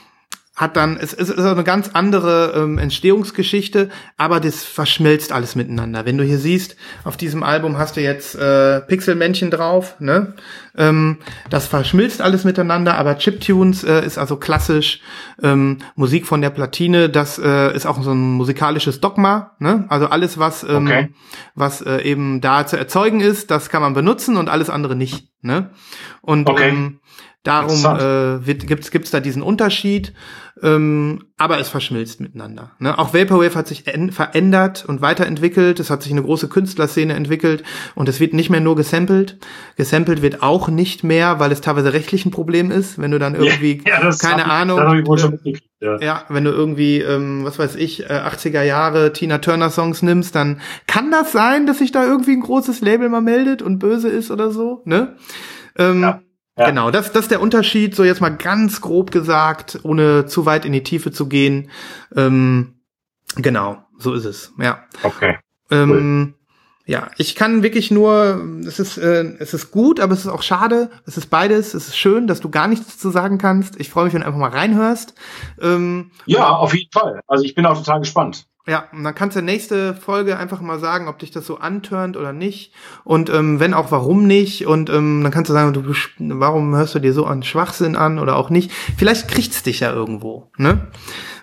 Hat 0.57 0.75
dann, 0.75 0.97
es, 0.97 1.13
ist 1.13 1.38
eine 1.38 1.63
ganz 1.63 1.91
andere 1.93 2.53
ähm, 2.55 2.79
Entstehungsgeschichte, 2.79 3.89
aber 4.17 4.39
das 4.39 4.63
verschmilzt 4.63 5.31
alles 5.31 5.55
miteinander. 5.55 6.03
Wenn 6.05 6.17
du 6.17 6.23
hier 6.23 6.39
siehst, 6.39 6.75
auf 7.03 7.15
diesem 7.15 7.43
Album 7.43 7.77
hast 7.77 7.95
du 7.95 8.01
jetzt 8.01 8.34
äh, 8.34 8.81
Pixelmännchen 8.81 9.51
drauf, 9.51 9.95
ne? 9.99 10.34
Ähm, 10.75 11.17
das 11.51 11.67
verschmilzt 11.67 12.21
alles 12.21 12.43
miteinander, 12.43 12.97
aber 12.97 13.19
Chiptunes 13.19 13.84
äh, 13.84 14.03
ist 14.03 14.17
also 14.17 14.38
klassisch 14.38 15.01
ähm, 15.43 15.77
Musik 15.95 16.25
von 16.25 16.41
der 16.41 16.49
Platine, 16.49 17.09
das 17.09 17.38
äh, 17.38 17.75
ist 17.75 17.85
auch 17.85 18.01
so 18.01 18.11
ein 18.11 18.34
musikalisches 18.34 18.99
Dogma, 18.99 19.55
ne? 19.59 19.85
Also 19.89 20.07
alles, 20.07 20.39
was, 20.39 20.63
ähm, 20.63 20.88
Okay. 20.88 21.09
was 21.53 21.81
äh, 21.81 22.01
eben 22.01 22.41
da 22.41 22.65
zu 22.65 22.77
erzeugen 22.77 23.19
ist, 23.19 23.51
das 23.51 23.69
kann 23.69 23.84
man 23.84 23.93
benutzen 23.93 24.38
und 24.38 24.49
alles 24.49 24.71
andere 24.71 24.95
nicht, 24.95 25.27
ne? 25.43 25.69
Und 26.21 26.49
Okay. 26.49 26.69
ähm, 26.69 26.99
Darum 27.43 27.85
äh, 27.85 28.53
gibt's 28.55 28.91
gibt's 28.91 29.11
da 29.11 29.22
diesen 29.22 29.41
Unterschied, 29.41 30.11
ähm, 30.61 31.27
aber 31.38 31.59
es 31.59 31.69
verschmilzt 31.69 32.19
miteinander. 32.19 32.72
Ne? 32.80 32.97
Auch 32.99 33.14
Vaporwave 33.14 33.55
hat 33.55 33.68
sich 33.68 33.85
verändert 34.11 34.84
und 34.85 35.01
weiterentwickelt. 35.01 35.80
Es 35.80 35.89
hat 35.89 36.03
sich 36.03 36.11
eine 36.11 36.23
große 36.23 36.49
Künstlerszene 36.49 37.14
entwickelt 37.14 37.64
und 37.95 38.09
es 38.09 38.19
wird 38.19 38.34
nicht 38.34 38.49
mehr 38.49 38.59
nur 38.59 38.76
gesampelt. 38.76 39.38
Gesampelt 39.77 40.22
wird 40.22 40.43
auch 40.43 40.68
nicht 40.68 41.05
mehr, 41.05 41.39
weil 41.39 41.53
es 41.53 41.61
teilweise 41.61 41.93
rechtlich 41.93 42.26
ein 42.26 42.31
Problem 42.31 42.69
ist, 42.69 42.99
wenn 42.99 43.11
du 43.11 43.19
dann 43.19 43.35
irgendwie 43.35 43.81
Ja, 43.88 44.01
das 44.01 44.19
keine 44.19 44.41
ich, 44.41 44.47
Ahnung. 44.47 44.80
Äh, 44.80 45.53
ja. 45.80 45.99
ja, 46.01 46.26
wenn 46.27 46.43
du 46.43 46.51
irgendwie, 46.51 46.99
ähm, 46.99 47.45
was 47.45 47.59
weiß 47.59 47.76
ich, 47.76 48.09
äh, 48.09 48.14
80er 48.14 48.64
Jahre 48.64 49.14
Tina 49.14 49.38
Turner 49.38 49.69
Songs 49.69 50.01
nimmst, 50.01 50.35
dann 50.35 50.59
kann 50.88 51.11
das 51.11 51.31
sein, 51.31 51.68
dass 51.68 51.77
sich 51.77 51.91
da 51.91 52.03
irgendwie 52.03 52.34
ein 52.34 52.41
großes 52.41 52.81
Label 52.81 53.07
mal 53.09 53.22
meldet 53.22 53.61
und 53.61 53.80
böse 53.80 54.09
ist 54.09 54.31
oder 54.31 54.51
so, 54.51 54.81
ne? 54.85 55.15
Ähm, 55.77 56.01
Ja, 56.01 56.22
ja. 56.57 56.69
Genau, 56.69 56.91
das, 56.91 57.11
das 57.11 57.23
ist 57.23 57.31
der 57.31 57.41
Unterschied, 57.41 57.95
so 57.95 58.03
jetzt 58.03 58.21
mal 58.21 58.35
ganz 58.35 58.81
grob 58.81 59.11
gesagt, 59.11 59.79
ohne 59.84 60.25
zu 60.25 60.45
weit 60.45 60.65
in 60.65 60.73
die 60.73 60.84
Tiefe 60.84 61.11
zu 61.11 61.27
gehen. 61.27 61.69
Ähm, 62.15 62.75
genau, 63.35 63.77
so 63.97 64.13
ist 64.13 64.25
es, 64.25 64.53
ja. 64.59 64.84
Okay. 65.03 65.38
Ähm, 65.71 66.34
Ja, 66.89 67.11
ich 67.17 67.35
kann 67.35 67.63
wirklich 67.63 67.91
nur, 67.91 68.41
es 68.65 68.79
ist, 68.79 68.97
äh, 68.97 69.35
es 69.39 69.53
ist 69.53 69.71
gut, 69.71 69.99
aber 69.99 70.13
es 70.13 70.21
ist 70.21 70.27
auch 70.27 70.41
schade. 70.41 70.89
Es 71.05 71.17
ist 71.17 71.29
beides. 71.29 71.73
Es 71.73 71.89
ist 71.89 71.97
schön, 71.97 72.27
dass 72.27 72.39
du 72.39 72.49
gar 72.49 72.69
nichts 72.69 72.97
zu 72.97 73.09
sagen 73.09 73.38
kannst. 73.38 73.77
Ich 73.77 73.89
freue 73.89 74.05
mich, 74.05 74.13
wenn 74.13 74.21
du 74.21 74.27
einfach 74.27 74.39
mal 74.39 74.51
reinhörst. 74.51 75.13
Ähm, 75.61 76.11
Ja, 76.25 76.47
auf 76.49 76.73
jeden 76.73 76.89
Fall. 76.93 77.19
Also 77.27 77.43
ich 77.43 77.55
bin 77.55 77.65
auch 77.65 77.77
total 77.77 77.99
gespannt. 77.99 78.47
Ja, 78.68 78.89
und 78.91 79.06
dann 79.06 79.15
kannst 79.15 79.38
du 79.38 79.41
nächste 79.41 79.95
Folge 79.95 80.38
einfach 80.38 80.60
mal 80.60 80.77
sagen, 80.77 81.07
ob 81.07 81.19
dich 81.19 81.31
das 81.31 81.45
so 81.45 81.57
antörnt 81.57 82.18
oder 82.18 82.34
nicht. 82.34 82.73
Und 83.06 83.30
ähm, 83.30 83.61
wenn 83.61 83.73
auch, 83.73 83.91
warum 83.91 84.27
nicht. 84.27 84.68
Und 84.68 84.89
ähm, 84.89 85.23
dann 85.23 85.31
kannst 85.31 85.49
du 85.49 85.53
sagen, 85.53 85.72
du, 85.72 85.94
warum 86.38 86.76
hörst 86.76 86.94
du 86.94 86.99
dir 86.99 87.14
so 87.14 87.26
an 87.26 87.44
Schwachsinn 87.44 87.95
an 87.95 88.19
oder 88.19 88.35
auch 88.35 88.49
nicht. 88.49 88.72
Vielleicht 88.98 89.30
kriegt's 89.30 89.64
dich 89.64 89.80
ja 89.80 89.94
irgendwo. 89.94 90.52
Ne? 90.57 90.88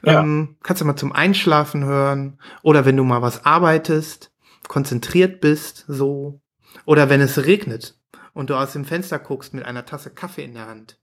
Ja. 0.03 0.21
Ähm, 0.21 0.57
kannst 0.63 0.83
du 0.83 0.85
mal 0.85 0.97
zum 0.97 1.13
Einschlafen 1.13 1.85
hören. 1.85 2.39
Oder 2.63 2.85
wenn 2.85 2.99
du 2.99 3.05
mal 3.05 3.23
was 3.23 3.47
arbeitest, 3.47 4.31
konzentriert 4.69 5.41
bist, 5.41 5.87
so. 5.89 6.43
Oder 6.85 7.09
wenn 7.09 7.23
es 7.23 7.47
regnet 7.47 7.99
und 8.35 8.51
du 8.51 8.55
aus 8.55 8.75
dem 8.75 8.85
Fenster 8.85 9.19
guckst 9.19 9.55
mit 9.55 9.65
einer 9.65 9.87
Tasse 9.87 10.11
Kaffee 10.11 10.45
in 10.45 10.53
der 10.53 10.67
Hand. 10.67 11.01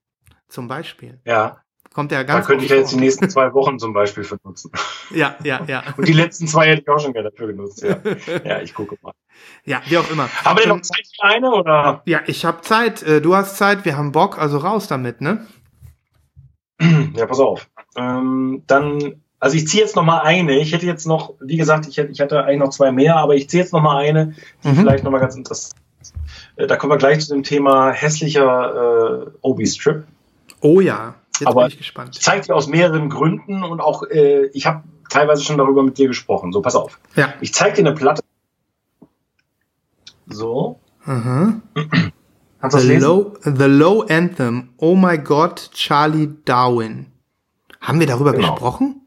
Zum 0.48 0.68
Beispiel. 0.68 1.20
Ja, 1.26 1.64
Kommt 1.94 2.12
ja 2.14 2.20
da 2.20 2.24
ganz 2.24 2.46
könnte 2.48 2.64
ich 2.64 2.72
ja 2.72 2.78
jetzt 2.78 2.94
die 2.94 2.98
nächsten 2.98 3.30
zwei 3.30 3.54
Wochen 3.54 3.78
zum 3.78 3.92
Beispiel 3.94 4.24
für 4.24 4.38
nutzen. 4.44 4.72
Ja, 5.14 5.36
ja, 5.44 5.60
ja. 5.68 5.84
Und 5.98 6.08
die 6.08 6.14
letzten 6.14 6.48
zwei 6.48 6.68
hätte 6.68 6.84
ich 6.84 6.90
auch 6.90 7.00
schon 7.00 7.12
gerne 7.12 7.30
dafür 7.32 7.48
genutzt. 7.48 7.82
Ja, 7.84 7.98
ja 8.46 8.62
ich 8.62 8.74
gucke 8.74 8.96
mal. 9.02 9.12
Ja, 9.66 9.82
wie 9.88 9.98
auch 9.98 10.10
immer. 10.10 10.30
Haben 10.46 10.58
wir 10.58 10.64
denn 10.68 10.76
noch 10.78 10.82
Zeit 10.82 11.06
für 11.20 11.28
eine 11.28 11.52
oder? 11.52 12.02
Ja, 12.06 12.22
ich 12.28 12.46
habe 12.46 12.62
Zeit, 12.62 13.04
äh, 13.04 13.20
du 13.20 13.36
hast 13.36 13.58
Zeit, 13.58 13.84
wir 13.84 13.98
haben 13.98 14.14
Bock, 14.14 14.40
also 14.40 14.58
raus 14.60 14.88
damit, 14.88 15.20
ne? 15.20 15.46
Ja, 17.16 17.26
pass 17.26 17.40
auf. 17.40 17.70
Ähm, 17.98 18.64
dann, 18.68 19.22
also 19.42 19.58
ich 19.58 19.68
ziehe 19.68 19.84
jetzt 19.84 19.98
noch 19.98 20.04
mal 20.04 20.20
eine. 20.22 20.60
Ich 20.60 20.72
hätte 20.72 20.86
jetzt 20.86 21.06
noch, 21.06 21.34
wie 21.42 21.58
gesagt, 21.58 21.88
ich 21.88 21.98
hätte, 21.98 22.12
ich 22.12 22.22
hatte 22.22 22.44
eigentlich 22.46 22.60
noch 22.60 22.70
zwei 22.70 22.92
mehr, 22.94 23.18
aber 23.18 23.36
ich 23.36 23.50
ziehe 23.50 23.62
jetzt 23.62 23.74
noch 23.74 23.82
mal 23.82 23.98
eine, 23.98 24.34
die 24.64 24.70
Mhm. 24.70 24.76
vielleicht 24.78 25.04
noch 25.04 25.12
mal 25.12 25.20
ganz 25.20 25.36
interessant 25.36 25.76
ist. 26.02 26.14
Äh, 26.56 26.68
Da 26.68 26.78
kommen 26.78 26.92
wir 26.94 26.98
gleich 26.98 27.20
zu 27.20 27.34
dem 27.34 27.44
Thema 27.44 27.92
hässlicher 27.92 29.26
äh, 29.26 29.32
Obi-Strip. 29.42 30.06
Oh 30.62 30.80
ja. 30.80 31.16
Jetzt 31.40 31.48
Aber 31.48 31.62
bin 31.62 31.72
ich 31.72 31.78
gespannt. 31.78 32.16
Ich 32.16 32.22
zeige 32.22 32.46
dir 32.46 32.56
aus 32.56 32.68
mehreren 32.68 33.10
Gründen 33.10 33.64
und 33.64 33.80
auch, 33.80 34.04
äh, 34.04 34.48
ich 34.54 34.66
habe 34.66 34.84
teilweise 35.10 35.44
schon 35.44 35.58
darüber 35.58 35.82
mit 35.84 35.98
dir 35.98 36.08
gesprochen. 36.08 36.52
So, 36.52 36.62
pass 36.62 36.76
auf. 36.76 37.00
Ja. 37.16 37.34
Ich 37.42 37.54
zeige 37.54 37.78
dir 37.82 37.88
eine 37.88 37.96
Platte. 37.96 38.22
So. 40.28 40.80
Mhm. 41.06 41.62
Kannst 41.74 42.76
du 42.76 42.78
das 42.78 42.82
The 42.84 42.88
lesen? 42.88 43.08
Low, 43.08 43.34
The 43.44 43.64
Low 43.66 44.02
Anthem. 44.08 44.70
Oh 44.78 44.96
my 44.96 45.18
God, 45.18 45.72
Charlie 45.74 46.30
Darwin. 46.46 47.08
Haben 47.80 48.00
wir 48.00 48.08
darüber 48.08 48.34
Genau. 48.34 48.52
gesprochen? 48.54 48.98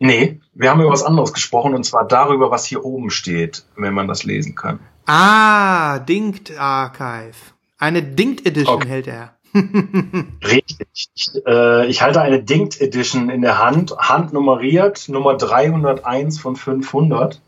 Nee, 0.00 0.40
wir 0.54 0.70
haben 0.70 0.80
über 0.80 0.90
was 0.90 1.02
anderes 1.02 1.32
gesprochen 1.32 1.74
und 1.74 1.84
zwar 1.84 2.06
darüber, 2.06 2.50
was 2.50 2.64
hier 2.64 2.84
oben 2.84 3.10
steht, 3.10 3.64
wenn 3.76 3.94
man 3.94 4.06
das 4.08 4.24
lesen 4.24 4.54
kann. 4.54 4.80
Ah, 5.06 5.98
Dinkt 6.00 6.56
Archive. 6.58 7.34
Eine 7.78 8.02
Dinkt 8.02 8.44
Edition 8.46 8.76
Okay. 8.76 8.88
hält 8.88 9.06
er. 9.06 9.34
Richtig. 9.54 10.86
Ich, 11.14 11.30
äh, 11.46 11.86
ich 11.86 12.02
halte 12.02 12.20
eine 12.20 12.42
Dinkt 12.42 12.80
Edition 12.80 13.30
in 13.30 13.42
der 13.42 13.58
Hand, 13.58 13.96
handnummeriert, 13.98 15.08
Nummer 15.08 15.36
301 15.36 16.38
von 16.38 16.56
500. 16.56 17.40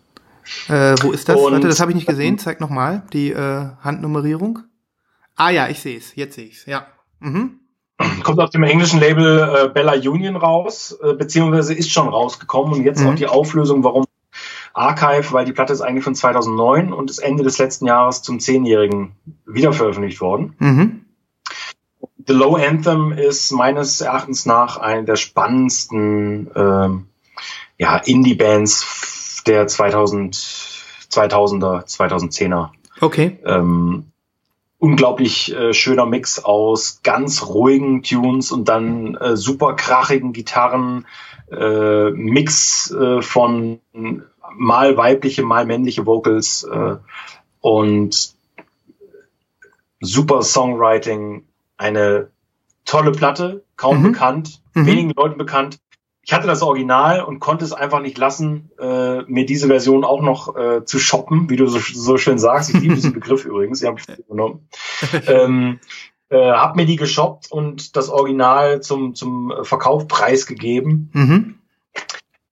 Äh, 0.69 0.95
wo 1.03 1.13
ist 1.13 1.29
das? 1.29 1.37
Und- 1.37 1.53
Warte, 1.53 1.69
das 1.69 1.81
habe 1.81 1.91
ich 1.93 1.95
nicht 1.97 2.07
gesehen. 2.09 2.39
Zeig 2.39 2.61
nochmal 2.61 3.03
die 3.13 3.31
äh, 3.31 3.67
Handnummerierung. 3.83 4.61
Ah 5.37 5.51
ja, 5.51 5.69
ich 5.69 5.81
sehe 5.81 5.97
es. 5.97 6.15
Jetzt 6.17 6.35
sehe 6.35 6.47
ich 6.47 6.59
es. 6.59 6.67
Ja. 6.67 6.87
Mhm. 7.21 7.61
Kommt 8.25 8.41
auf 8.41 8.51
dem 8.51 8.63
englischen 8.63 8.99
Label 8.99 9.67
äh, 9.67 9.69
Bella 9.69 9.93
Union 9.93 10.37
raus, 10.37 10.97
äh, 11.03 11.13
beziehungsweise 11.15 11.75
ist 11.75 11.91
schon 11.91 12.09
rausgekommen 12.09 12.75
und 12.75 12.85
jetzt 12.85 13.03
Mhm. 13.03 13.09
auch 13.11 13.15
die 13.15 13.27
Auflösung, 13.27 13.85
warum 13.85 14.05
Archive, 14.73 15.33
weil 15.33 15.45
die 15.45 15.53
Platte 15.53 15.73
ist 15.73 15.81
eigentlich 15.83 16.05
von 16.05 16.15
2009 16.15 16.93
und 16.93 17.11
ist 17.11 17.19
Ende 17.19 17.43
des 17.43 17.59
letzten 17.59 17.87
Jahres 17.87 18.23
zum 18.23 18.41
Zehnjährigen 18.41 19.13
wiederveröffentlicht 19.45 20.21
worden. 20.21 20.55
Mhm. 20.59 21.05
The 22.27 22.33
Low 22.33 22.57
Anthem 22.57 23.13
ist 23.13 23.51
meines 23.53 24.01
Erachtens 24.01 24.47
nach 24.47 24.79
eine 24.79 25.05
der 25.05 25.17
spannendsten 25.17 26.51
ähm, 26.55 27.07
ja, 27.79 27.97
Indie-Bands 27.97 29.43
der 29.47 29.67
2000, 29.67 30.35
2000er, 31.11 31.87
2010er. 31.87 32.71
Okay. 33.01 33.39
Ähm, 33.45 34.11
unglaublich 34.79 35.55
äh, 35.55 35.73
schöner 35.73 36.07
Mix 36.07 36.43
aus 36.45 37.03
ganz 37.03 37.47
ruhigen 37.47 38.03
Tunes 38.03 38.51
und 38.53 38.69
dann 38.69 39.15
äh, 39.15 39.37
super 39.37 39.75
krachigen 39.75 40.33
Gitarren, 40.33 41.07
äh, 41.51 42.11
Mix 42.11 42.91
äh, 42.91 43.23
von 43.23 43.81
mal 44.57 44.97
weibliche, 44.97 45.43
mal 45.43 45.65
männliche 45.65 46.07
Vocals 46.07 46.65
äh, 46.65 46.97
und 47.61 48.35
super 50.01 50.43
Songwriting, 50.43 51.45
eine 51.81 52.29
tolle 52.85 53.13
Platte, 53.13 53.65
kaum 53.77 53.99
Mhm. 54.03 54.13
bekannt, 54.13 54.61
Mhm. 54.75 54.87
wenigen 54.87 55.11
Leuten 55.17 55.39
bekannt. 55.39 55.79
Ich 56.23 56.33
hatte 56.35 56.47
das 56.47 56.63
Original 56.63 57.23
und 57.25 57.41
konnte 57.41 57.65
es 57.65 57.73
einfach 57.73 58.01
nicht 58.01 58.19
lassen, 58.19 58.71
äh, 58.79 59.23
mir 59.23 59.47
diese 59.47 59.67
Version 59.69 60.05
auch 60.05 60.21
noch 60.23 60.55
äh, 60.57 60.85
zu 60.85 60.99
shoppen, 60.99 61.49
wie 61.49 61.57
du 61.57 61.67
so, 61.67 61.79
so 61.79 62.19
schön 62.19 62.39
sagst. 62.39 62.73
Ich 62.75 62.81
liebe 62.81 62.95
diesen 62.95 63.13
Begriff 63.15 63.45
übrigens, 63.45 63.81
die 63.81 63.87
habe 63.87 63.99
ich 63.99 64.27
genommen. 64.29 64.69
ähm, 65.27 65.81
äh, 66.29 66.51
hab 66.53 66.77
mir 66.77 66.85
die 66.87 66.97
geshoppt 66.97 67.51
und 67.51 67.97
das 67.97 68.11
Original 68.11 68.81
zum, 68.83 69.15
zum 69.15 69.53
Verkauf 69.63 70.07
preisgegeben. 70.09 71.11
Mhm. 71.15 71.55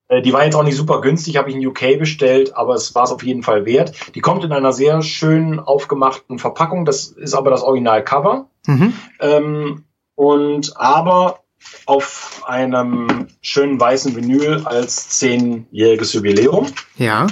Äh, 0.09 0.21
Die 0.23 0.33
war 0.33 0.43
jetzt 0.43 0.55
auch 0.55 0.63
nicht 0.63 0.75
super 0.75 0.99
günstig, 1.01 1.37
habe 1.37 1.49
ich 1.49 1.55
in 1.55 1.65
UK 1.65 1.97
bestellt, 1.99 2.55
aber 2.57 2.73
es 2.73 2.95
war 2.95 3.03
es 3.03 3.11
auf 3.11 3.23
jeden 3.23 3.43
Fall 3.43 3.65
wert. 3.65 3.93
Die 4.15 4.21
kommt 4.21 4.43
in 4.43 4.51
einer 4.51 4.73
sehr 4.73 5.01
schön 5.03 5.59
aufgemachten 5.59 6.39
Verpackung. 6.39 6.83
Das 6.85 7.07
ist 7.07 7.35
aber 7.35 7.51
das 7.51 7.61
Original-Cover. 7.63 8.47
Mhm. 8.69 8.93
Ähm, 9.19 9.83
und 10.15 10.77
aber 10.77 11.43
auf 11.85 12.43
einem 12.45 13.27
schönen 13.41 13.79
weißen 13.79 14.15
Vinyl 14.15 14.61
als 14.65 15.09
zehnjähriges 15.09 16.13
Jubiläum. 16.13 16.67
Ja. 16.97 17.27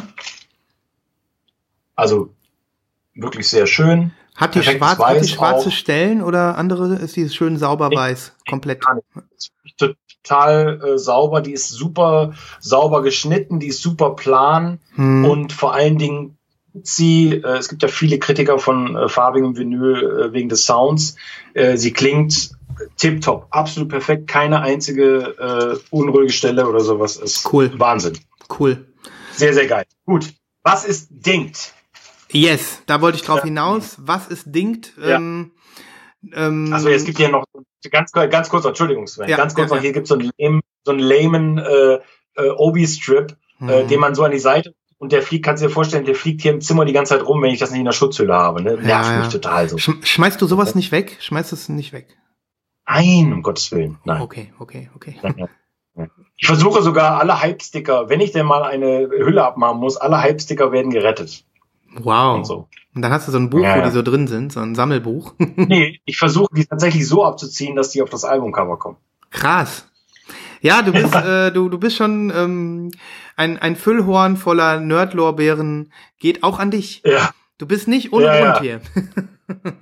Also 1.96 2.30
wirklich 3.14 3.48
sehr 3.50 3.68
schön. 3.68 4.12
Hat 4.36 4.54
die, 4.56 4.62
schwarz, 4.62 5.00
hat 5.00 5.22
die 5.22 5.28
schwarze 5.28 5.70
auch. 5.70 5.74
Stellen 5.74 6.22
oder 6.22 6.58
andere 6.58 6.96
ist 6.96 7.16
die 7.16 7.28
schön 7.30 7.58
sauber 7.58 7.90
Nee, 7.90 7.96
weiß? 7.96 8.34
Komplett. 8.48 8.84
Total 9.78 10.82
äh, 10.84 10.98
sauber, 10.98 11.42
die 11.42 11.54
ist 11.54 11.70
super 11.70 12.34
sauber 12.60 13.02
geschnitten, 13.02 13.60
die 13.60 13.68
ist 13.68 13.82
super 13.82 14.12
plan 14.16 14.80
Hm. 14.96 15.26
und 15.26 15.54
vor 15.54 15.74
allen 15.74 15.98
Dingen 15.98 16.37
sie, 16.84 17.34
äh, 17.34 17.58
es 17.58 17.70
gibt 17.70 17.82
ja 17.84 17.88
viele 17.88 18.20
Kritiker 18.20 18.60
von 18.60 18.96
äh, 18.96 19.10
farbigem 19.10 19.58
Vinyl 19.58 20.30
äh, 20.30 20.34
wegen 20.34 20.50
des 20.50 20.66
Sounds, 20.66 21.16
äh, 21.54 21.78
sie 21.78 21.92
klingt 21.94 22.52
tipptopp, 22.98 23.48
absolut 23.50 23.90
perfekt, 23.90 24.28
keine 24.28 24.62
einzige 24.62 25.36
äh, 25.40 25.80
unruhige 25.90 26.32
Stelle 26.32 26.68
oder 26.68 26.80
sowas 26.82 27.18
ist 27.18 27.52
Cool. 27.52 27.72
Wahnsinn. 27.78 28.18
Cool. 28.60 28.86
Sehr, 29.34 29.54
sehr 29.54 29.68
geil. 29.68 29.86
Gut. 30.06 30.34
Was 30.64 30.86
ist 30.86 31.10
Dingt? 31.12 31.74
Yes, 32.32 32.82
da 32.86 33.02
wollte 33.02 33.18
ich 33.18 33.24
drauf 33.24 33.40
Ja. 33.40 33.46
hinaus. 33.46 33.96
Was 34.00 34.28
ist 34.28 34.44
Dinkt? 34.48 34.94
Ja. 34.98 35.16
Ähm, 35.16 35.52
ähm, 36.34 36.72
Also 36.74 36.90
jetzt 36.90 37.06
gibt 37.06 37.18
hier 37.18 37.30
noch 37.30 37.46
ganz, 37.90 38.12
ganz 38.12 38.50
kurz, 38.50 38.66
Entschuldigung, 38.66 39.08
Sven, 39.08 39.30
Ja, 39.30 39.38
ganz 39.38 39.56
kurz 39.56 39.70
noch, 39.72 39.80
hier 39.80 39.94
gibt 39.94 40.04
es 40.06 40.10
so 40.10 40.16
einen 40.16 40.32
lame, 40.38 40.62
so 40.84 40.92
einen 40.92 41.00
lamen 41.00 41.58
äh, 41.58 42.00
äh, 42.36 42.50
Obi-Strip, 42.50 43.36
äh, 43.62 43.82
hm. 43.82 43.88
den 43.88 44.00
man 44.00 44.14
so 44.16 44.24
an 44.24 44.32
die 44.32 44.40
Seite 44.40 44.74
und 44.98 45.12
der 45.12 45.22
fliegt, 45.22 45.46
kannst 45.46 45.64
du 45.64 45.68
dir 45.68 45.74
vorstellen, 45.74 46.06
der 46.06 46.16
fliegt 46.16 46.42
hier 46.42 46.52
im 46.54 46.62
Zimmer 46.62 46.86
die 46.86 46.94
ganze 46.94 47.18
Zeit 47.18 47.26
rum, 47.28 47.42
wenn 47.42 47.52
ich 47.52 47.60
das 47.60 47.72
nicht 47.72 47.80
in 47.80 47.86
der 47.86 47.92
Schutzhülle 47.92 48.34
habe. 48.34 48.62
Ne? 48.62 48.72
Nervt 48.78 48.88
Ja, 48.88 49.14
ja. 49.14 49.20
mich 49.20 49.30
total 49.30 49.70
so. 49.70 49.78
Sch 49.78 49.92
schmeißt 50.04 50.42
du 50.42 50.48
sowas 50.48 50.76
nicht 50.76 50.92
weg? 50.92 51.18
Schmeißt 51.20 51.54
es 51.54 51.70
nicht 51.70 51.94
weg? 51.94 52.18
Nein, 52.88 53.34
um 53.34 53.44
Gottes 53.44 53.72
Willen. 53.72 54.00
Nein. 54.06 54.22
Okay, 54.22 54.54
okay, 54.60 54.90
okay. 54.96 55.16
Nein, 55.22 55.34
nein, 55.38 55.50
nein. 55.96 56.12
Ich 56.38 56.48
versuche 56.48 56.82
sogar 56.82 57.20
alle 57.20 57.42
Hype-Sticker, 57.42 58.10
wenn 58.10 58.22
ich 58.22 58.32
denn 58.32 58.46
mal 58.46 58.64
eine 58.64 59.10
Hülle 59.10 59.44
abmachen 59.44 59.80
muss, 59.80 59.98
alle 59.98 60.22
Hype-Sticker 60.22 60.72
werden 60.72 60.92
gerettet 60.92 61.44
Wow. 62.00 62.38
und 62.38 62.46
so. 62.46 62.68
Und 62.96 63.02
dann 63.02 63.12
hast 63.12 63.28
du 63.28 63.32
so 63.32 63.38
ein 63.40 63.50
Buch, 63.50 63.62
Ja, 63.64 63.78
wo 63.78 63.82
die 63.84 63.92
so 63.92 64.02
drin 64.04 64.28
sind, 64.28 64.54
so 64.54 64.60
ein 64.60 64.76
Sammelbuch. 64.76 65.34
Nee, 65.38 66.00
ich 66.06 66.18
versuche 66.18 66.54
die 66.56 66.66
tatsächlich 66.66 67.08
so 67.08 67.24
abzuziehen, 67.26 67.76
dass 67.76 67.90
die 67.90 68.02
auf 68.02 68.10
das 68.10 68.24
Albumcover 68.24 68.78
kommen. 68.78 68.98
Krass. 69.32 69.90
Ja, 70.68 70.82
du 70.82 70.92
bist, 70.92 71.16
äh, 71.16 71.52
du, 71.52 71.70
du 71.70 71.78
bist 71.80 71.96
schon 71.96 72.32
ähm, 72.36 72.92
ein, 73.36 73.58
ein 73.58 73.76
Füllhorn 73.76 74.38
voller 74.38 74.80
Nerdlorbeeren. 74.80 75.92
Geht 76.20 76.44
auch 76.44 76.60
an 76.60 76.72
dich. 76.72 77.02
Ja. 77.06 77.32
Du 77.58 77.66
bist 77.66 77.88
nicht 77.88 78.14
ohne 78.14 78.26
Ja, 78.26 78.52
Grund 78.52 78.62
hier. 78.62 78.82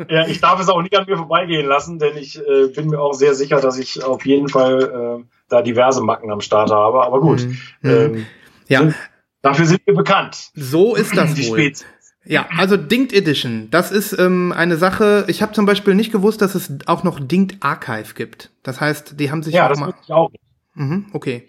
Ja, 0.09 0.27
ich 0.27 0.39
darf 0.41 0.59
es 0.61 0.69
auch 0.69 0.83
nicht 0.83 0.95
an 0.95 1.07
mir 1.07 1.17
vorbeigehen 1.17 1.65
lassen, 1.65 1.97
denn 1.97 2.15
ich 2.17 2.37
äh, 2.37 2.67
bin 2.67 2.87
mir 2.87 2.99
auch 3.01 3.13
sehr 3.15 3.33
sicher, 3.33 3.59
dass 3.59 3.79
ich 3.79 4.03
auf 4.03 4.23
jeden 4.23 4.47
Fall 4.47 5.19
äh, 5.23 5.23
da 5.49 5.63
diverse 5.63 6.01
Macken 6.03 6.31
am 6.31 6.39
Start 6.41 6.69
habe. 6.69 7.01
Aber 7.03 7.19
gut, 7.19 7.41
Mhm. 7.41 7.57
Mhm. 7.81 7.89
ähm, 7.89 8.25
Ja, 8.67 8.79
sind- 8.81 8.95
dafür 9.41 9.65
sind 9.65 9.81
wir 9.87 9.95
bekannt. 9.95 10.51
so 10.53 10.93
ist 10.95 11.17
das 11.17 11.33
Die 11.33 11.47
wohl. 11.49 11.57
Spezies. 11.57 11.85
Ja, 12.25 12.45
also 12.55 12.77
Dinkt 12.77 13.11
Edition, 13.11 13.69
das 13.71 13.91
ist 13.91 14.13
ähm, 14.19 14.53
eine 14.55 14.77
Sache. 14.77 15.25
Ich 15.29 15.41
habe 15.41 15.53
zum 15.53 15.65
Beispiel 15.65 15.95
nicht 15.95 16.11
gewusst, 16.11 16.43
dass 16.43 16.53
es 16.53 16.71
auch 16.85 17.03
noch 17.03 17.19
Dinkt 17.19 17.57
Archive 17.61 18.13
gibt. 18.13 18.51
Das 18.61 18.79
heißt, 18.81 19.19
die 19.19 19.31
haben 19.31 19.41
sich 19.41 19.55
Ja, 19.55 19.65
auch 19.65 19.69
das 19.69 19.79
mal. 19.79 19.93
ich 20.05 20.11
auch. 20.13 20.29
Mhm, 20.75 21.07
okay. 21.13 21.47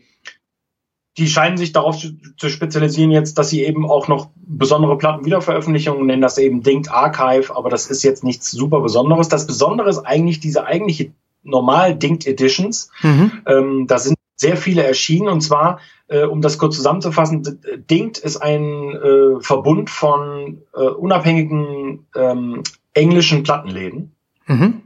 Die 1.19 1.29
scheinen 1.29 1.57
sich 1.57 1.73
darauf 1.73 1.97
zu, 1.99 2.11
zu 2.37 2.51
spezialisieren 2.51 3.11
jetzt, 3.11 3.39
dass 3.39 3.49
sie 3.49 3.65
eben 3.65 3.89
auch 3.89 4.07
noch 4.07 4.31
besondere 4.37 4.99
Plattenwiederveröffentlichungen 4.99 6.07
nennen, 6.07 6.23
das 6.23 6.37
eben 6.37 6.63
Dingt 6.63 6.91
Archive, 6.91 7.57
aber 7.57 7.71
das 7.71 7.87
ist 7.87 8.03
jetzt 8.03 8.23
nichts 8.23 8.51
super 8.51 8.81
Besonderes. 8.81 9.29
Das 9.29 9.47
Besondere 9.47 9.89
ist 9.89 10.01
eigentlich 10.01 10.41
diese 10.41 10.65
eigentliche 10.67 11.13
normal 11.43 11.97
Dingt 11.97 12.27
Editions. 12.27 12.91
Mhm. 13.03 13.33
Ähm, 13.47 13.87
da 13.87 13.99
sind 13.99 14.17
sehr 14.35 14.59
viele 14.59 14.83
erschienen 14.85 15.29
und 15.29 15.41
zwar, 15.41 15.81
äh, 16.09 16.25
um 16.25 16.43
das 16.43 16.59
kurz 16.59 16.77
zusammenzufassen, 16.77 17.43
D- 17.43 17.79
Dingt 17.79 18.19
ist 18.19 18.37
ein 18.37 18.93
äh, 18.95 19.41
Verbund 19.41 19.89
von 19.89 20.61
äh, 20.75 20.81
unabhängigen 20.83 22.07
ähm, 22.15 22.63
englischen 22.93 23.43
Plattenläden. 23.43 24.15
Mhm. 24.47 24.83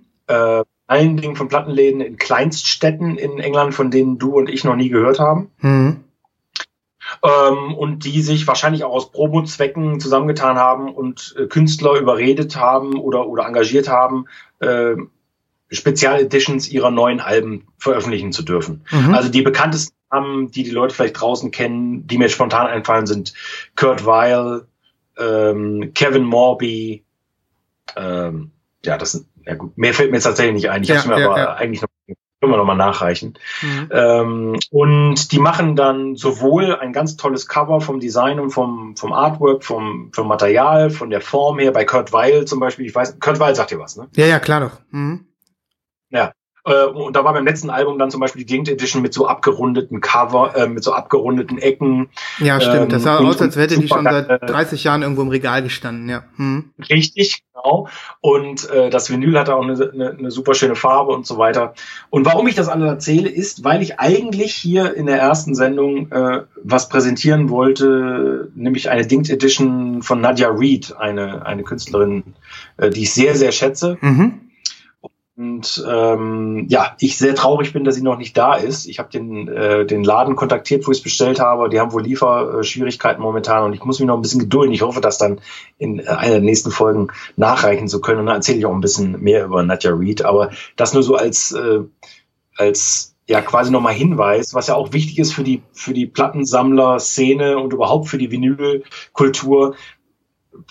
Allen 0.91 1.17
Dingen 1.17 1.37
von 1.37 1.47
Plattenläden 1.47 2.01
in 2.01 2.17
Kleinststädten 2.17 3.17
in 3.17 3.39
England, 3.39 3.75
von 3.75 3.93
denen 3.93 4.19
du 4.19 4.37
und 4.37 4.51
ich 4.51 4.65
noch 4.65 4.75
nie 4.75 4.89
gehört 4.89 5.21
haben. 5.21 5.51
Mhm. 5.61 6.01
Ähm, 7.23 7.75
und 7.75 8.05
die 8.05 8.21
sich 8.23 8.49
wahrscheinlich 8.49 8.83
auch 8.83 8.93
aus 8.93 9.13
Promo-Zwecken 9.13 10.01
zusammengetan 10.01 10.57
haben 10.57 10.93
und 10.93 11.37
äh, 11.39 11.47
Künstler 11.47 11.95
überredet 11.95 12.57
haben 12.57 12.99
oder, 12.99 13.29
oder 13.29 13.47
engagiert 13.47 13.89
haben, 13.89 14.25
äh, 14.59 14.97
Spezialeditions 15.71 16.69
ihrer 16.69 16.91
neuen 16.91 17.21
Alben 17.21 17.69
veröffentlichen 17.79 18.33
zu 18.33 18.43
dürfen. 18.43 18.85
Mhm. 18.91 19.15
Also 19.15 19.29
die 19.29 19.43
bekanntesten 19.43 19.95
Namen, 20.11 20.51
die 20.51 20.65
die 20.65 20.71
Leute 20.71 20.93
vielleicht 20.93 21.21
draußen 21.21 21.53
kennen, 21.53 22.09
die 22.09 22.19
mir 22.19 22.29
spontan 22.29 22.67
einfallen, 22.67 23.07
sind 23.07 23.33
Kurt 23.77 24.05
Weil, 24.07 24.63
ähm, 25.17 25.93
Kevin 25.95 26.25
Morby. 26.25 27.05
Ähm, 27.97 28.51
ja, 28.85 28.99
das 28.99 29.13
sind, 29.13 29.27
ja 29.47 29.55
gut, 29.55 29.77
mehr 29.77 29.95
fällt 29.95 30.11
mir 30.11 30.17
jetzt 30.17 30.25
tatsächlich 30.25 30.55
nicht 30.55 30.71
ein. 30.71 30.83
Ich 30.83 30.89
Ja, 30.89 30.97
hab's 30.97 31.07
mir 31.07 31.19
ja, 31.19 31.31
aber 31.31 31.39
ja. 31.39 31.55
eigentlich 31.55 31.83
noch, 31.83 31.89
können 32.41 32.53
wir 32.53 32.57
noch 32.57 32.65
mal 32.65 32.75
nachreichen. 32.75 33.39
Mhm. 33.61 33.89
Ähm, 33.93 34.59
und 34.71 35.33
die 35.33 35.39
machen 35.39 35.77
dann 35.77 36.17
sowohl 36.17 36.75
ein 36.75 36.93
ganz 36.93 37.17
tolles 37.17 37.47
Cover 37.47 37.81
vom 37.81 38.01
Design 38.01 38.41
und 38.41 38.51
vom, 38.51 38.97
vom 38.97 39.13
Artwork, 39.13 39.63
vom, 39.63 40.11
vom 40.15 40.27
Material, 40.27 40.91
von 40.91 41.11
der 41.11 41.21
Form 41.21 41.59
her. 41.59 41.73
Bei 41.73 41.85
Kurt 41.85 42.13
Weil 42.13 42.47
zum 42.47 42.59
Beispiel, 42.61 42.87
ich 42.87 42.95
weiß, 42.95 43.21
Kurt 43.21 43.41
Weil 43.41 43.55
sagt 43.55 43.71
dir 43.73 43.79
was, 43.79 43.97
ne? 43.97 44.09
Ja, 44.17 44.27
ja, 44.27 44.39
klar 44.39 44.61
doch. 44.61 44.81
Mhm. 44.91 45.27
Äh, 46.11 46.31
Äh, 46.71 46.87
und 46.87 47.17
da 47.17 47.25
war 47.25 47.33
beim 47.33 47.45
letzten 47.45 47.69
Album 47.69 47.99
dann 47.99 48.11
zum 48.11 48.21
Beispiel 48.21 48.45
die 48.45 48.47
Dinged 48.47 48.69
Edition 48.69 49.03
mit 49.03 49.13
so 49.13 49.27
abgerundeten 49.27 50.01
Cover, 50.01 50.55
äh, 50.57 50.69
mit 50.69 50.85
so 50.85 50.93
abgerundeten 50.93 51.59
Ecken. 51.59 52.09
Ja, 52.39 52.61
stimmt. 52.61 52.93
Das 52.93 53.03
sah 53.03 53.19
Ähm, 53.19 53.27
aus, 53.27 53.41
als 53.41 53.57
hätte 53.57 53.79
die 53.79 53.89
schon 53.89 54.05
seit 54.05 54.29
super, 54.29 54.43
äh, 54.43 54.47
30 54.47 54.85
Jahren 54.85 55.03
irgendwo 55.03 55.23
im 55.23 55.29
Regal 55.29 55.63
gestanden, 55.63 56.09
ja. 56.09 56.23
Hm. 56.37 56.71
Richtig, 56.89 57.43
genau. 57.53 57.89
Und 58.21 58.71
äh, 58.71 58.89
das 58.91 59.11
Vinyl 59.11 59.39
hatte 59.39 59.57
auch 59.57 59.63
eine, 59.63 59.91
eine, 59.93 60.11
eine 60.11 60.31
super 60.31 60.55
schöne 60.55 60.77
Farbe 60.77 61.13
und 61.13 61.27
so 61.27 61.39
weiter. 61.39 61.75
Und 62.11 62.25
warum 62.25 62.47
ich 62.47 62.55
das 62.55 62.69
alles 62.69 62.89
erzähle, 62.89 63.29
ist, 63.29 63.65
weil 63.65 63.83
ich 63.83 63.99
eigentlich 63.99 64.55
hier 64.55 64.95
in 64.95 65.07
der 65.07 65.19
ersten 65.19 65.55
Sendung 65.55 66.11
äh, 66.13 66.43
was 66.63 66.89
präsentieren 66.89 67.51
wollte, 67.51 68.51
nämlich 68.55 68.91
eine 68.91 69.07
Dinged 69.07 69.31
Edition 69.31 70.03
von 70.03 70.21
Nadia 70.21 70.49
Reed, 70.49 70.95
eine, 70.97 71.45
eine 71.47 71.65
Künstlerin, 71.65 72.23
äh, 72.77 72.91
die 72.91 73.03
ich 73.03 73.13
sehr, 73.13 73.35
sehr 73.35 73.51
schätze. 73.51 73.99
Mhm. 74.01 74.50
Und 75.41 75.83
ähm, 75.89 76.67
ja, 76.69 76.95
ich 77.01 77.17
sehr 77.17 77.35
traurig 77.35 77.73
bin, 77.73 77.83
dass 77.83 77.95
sie 77.95 78.03
noch 78.03 78.19
nicht 78.19 78.37
da 78.37 78.57
ist. 78.57 78.85
Ich 78.85 78.99
habe 78.99 79.09
den, 79.09 79.49
äh, 79.49 79.87
den 79.87 80.05
Laden 80.05 80.37
kontaktiert, 80.37 80.87
wo 80.87 80.91
ich 80.91 80.99
es 80.99 81.03
bestellt 81.03 81.41
habe. 81.41 81.71
Die 81.71 81.81
haben 81.81 81.95
wohl 81.95 82.03
Lieferschwierigkeiten 82.03 83.23
momentan 83.23 83.65
und 83.65 83.73
ich 83.73 83.83
muss 83.83 83.99
mich 83.99 84.07
noch 84.07 84.17
ein 84.17 84.21
bisschen 84.21 84.41
gedulden. 84.41 84.75
Ich 84.75 84.83
hoffe, 84.83 85.01
das 85.01 85.17
dann 85.17 85.41
in 85.79 85.99
äh, 85.99 86.09
einer 86.09 86.33
der 86.33 86.41
nächsten 86.43 86.71
Folgen 86.71 87.09
nachreichen 87.37 87.89
zu 87.89 88.03
können. 88.03 88.21
Und 88.21 88.27
dann 88.27 88.35
erzähle 88.35 88.59
ich 88.59 88.67
auch 88.67 88.75
ein 88.75 88.83
bisschen 88.83 89.19
mehr 89.23 89.47
über 89.47 89.63
Nadja 89.63 89.93
Reed. 89.93 90.27
Aber 90.27 90.51
das 90.77 90.93
nur 90.93 91.03
so 91.03 91.17
als, 91.17 91.53
äh, 91.53 91.85
als 92.59 93.17
ja 93.27 93.41
quasi 93.41 93.71
nochmal 93.71 93.95
Hinweis, 93.95 94.53
was 94.53 94.67
ja 94.67 94.75
auch 94.75 94.93
wichtig 94.93 95.19
ist 95.19 95.33
für 95.33 95.43
die, 95.43 95.63
für 95.73 95.95
die 95.95 96.05
Plattensammler-Szene 96.05 97.57
und 97.57 97.73
überhaupt 97.73 98.09
für 98.09 98.19
die 98.19 98.31
Vinylkultur, 98.31 99.75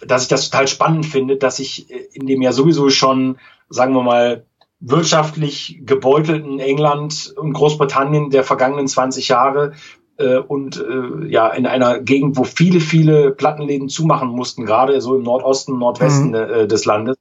dass 0.05 0.21
ich 0.21 0.27
das 0.27 0.47
total 0.47 0.67
spannend 0.67 1.07
finde, 1.07 1.37
dass 1.37 1.57
ich 1.57 1.89
äh, 1.89 2.07
in 2.13 2.27
dem 2.27 2.43
ja 2.43 2.51
sowieso 2.51 2.91
schon, 2.91 3.39
sagen 3.69 3.95
wir 3.95 4.03
mal, 4.03 4.45
wirtschaftlich 4.81 5.81
gebeutelten 5.85 6.59
England 6.59 7.33
und 7.37 7.53
Großbritannien 7.53 8.29
der 8.29 8.43
vergangenen 8.43 8.87
20 8.87 9.27
Jahre 9.27 9.73
äh, 10.17 10.37
und 10.37 10.77
äh, 10.77 11.27
ja 11.27 11.49
in 11.49 11.65
einer 11.65 11.99
Gegend, 11.99 12.37
wo 12.37 12.43
viele, 12.43 12.79
viele 12.79 13.31
Plattenläden 13.31 13.89
zumachen 13.89 14.29
mussten, 14.29 14.65
gerade 14.65 14.99
so 15.01 15.15
im 15.15 15.23
Nordosten, 15.23 15.77
Nordwesten 15.77 16.29
Mhm. 16.29 16.35
äh, 16.35 16.67
des 16.67 16.85
Landes, 16.85 17.17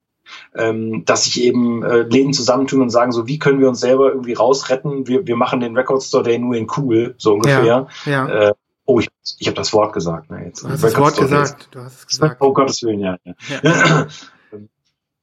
ähm, 0.55 1.05
dass 1.05 1.25
sich 1.25 1.43
eben 1.43 1.83
äh, 1.83 2.03
Läden 2.03 2.33
zusammentun 2.33 2.83
und 2.83 2.91
sagen, 2.91 3.13
so 3.13 3.27
wie 3.27 3.39
können 3.39 3.61
wir 3.61 3.69
uns 3.69 3.81
selber 3.81 4.11
irgendwie 4.11 4.35
rausretten? 4.35 5.07
Wir, 5.09 5.27
wir 5.27 5.37
machen 5.37 5.61
den 5.61 5.77
Record 5.77 6.03
Store 6.03 6.23
Day 6.23 6.39
nur 6.39 6.55
in 6.55 6.69
cool, 6.77 7.15
so 7.19 7.35
ungefähr. 7.35 7.65
Ja, 7.65 7.87
Äh, 8.29 8.53
oh, 8.85 9.01
ich, 9.01 9.09
ich 9.39 9.47
habe 9.49 9.57
das 9.57 9.73
Wort 9.73 9.93
gesagt. 9.93 10.31
Ne, 10.31 10.45
jetzt. 10.47 10.63
du 10.63 10.69
hast 10.69 10.83
das 10.85 10.93
Record 10.93 11.05
Wort 11.05 11.15
Store 11.15 11.29
Day. 11.29 11.41
gesagt. 11.41 11.69
Du 11.73 11.81
hast 11.81 11.99
es 11.99 12.07
gesagt. 12.07 12.37
Oh 12.41 12.53
Gottes 12.53 12.83
Willen, 12.83 13.01
ja. 13.01 13.17
ja. 13.25 14.07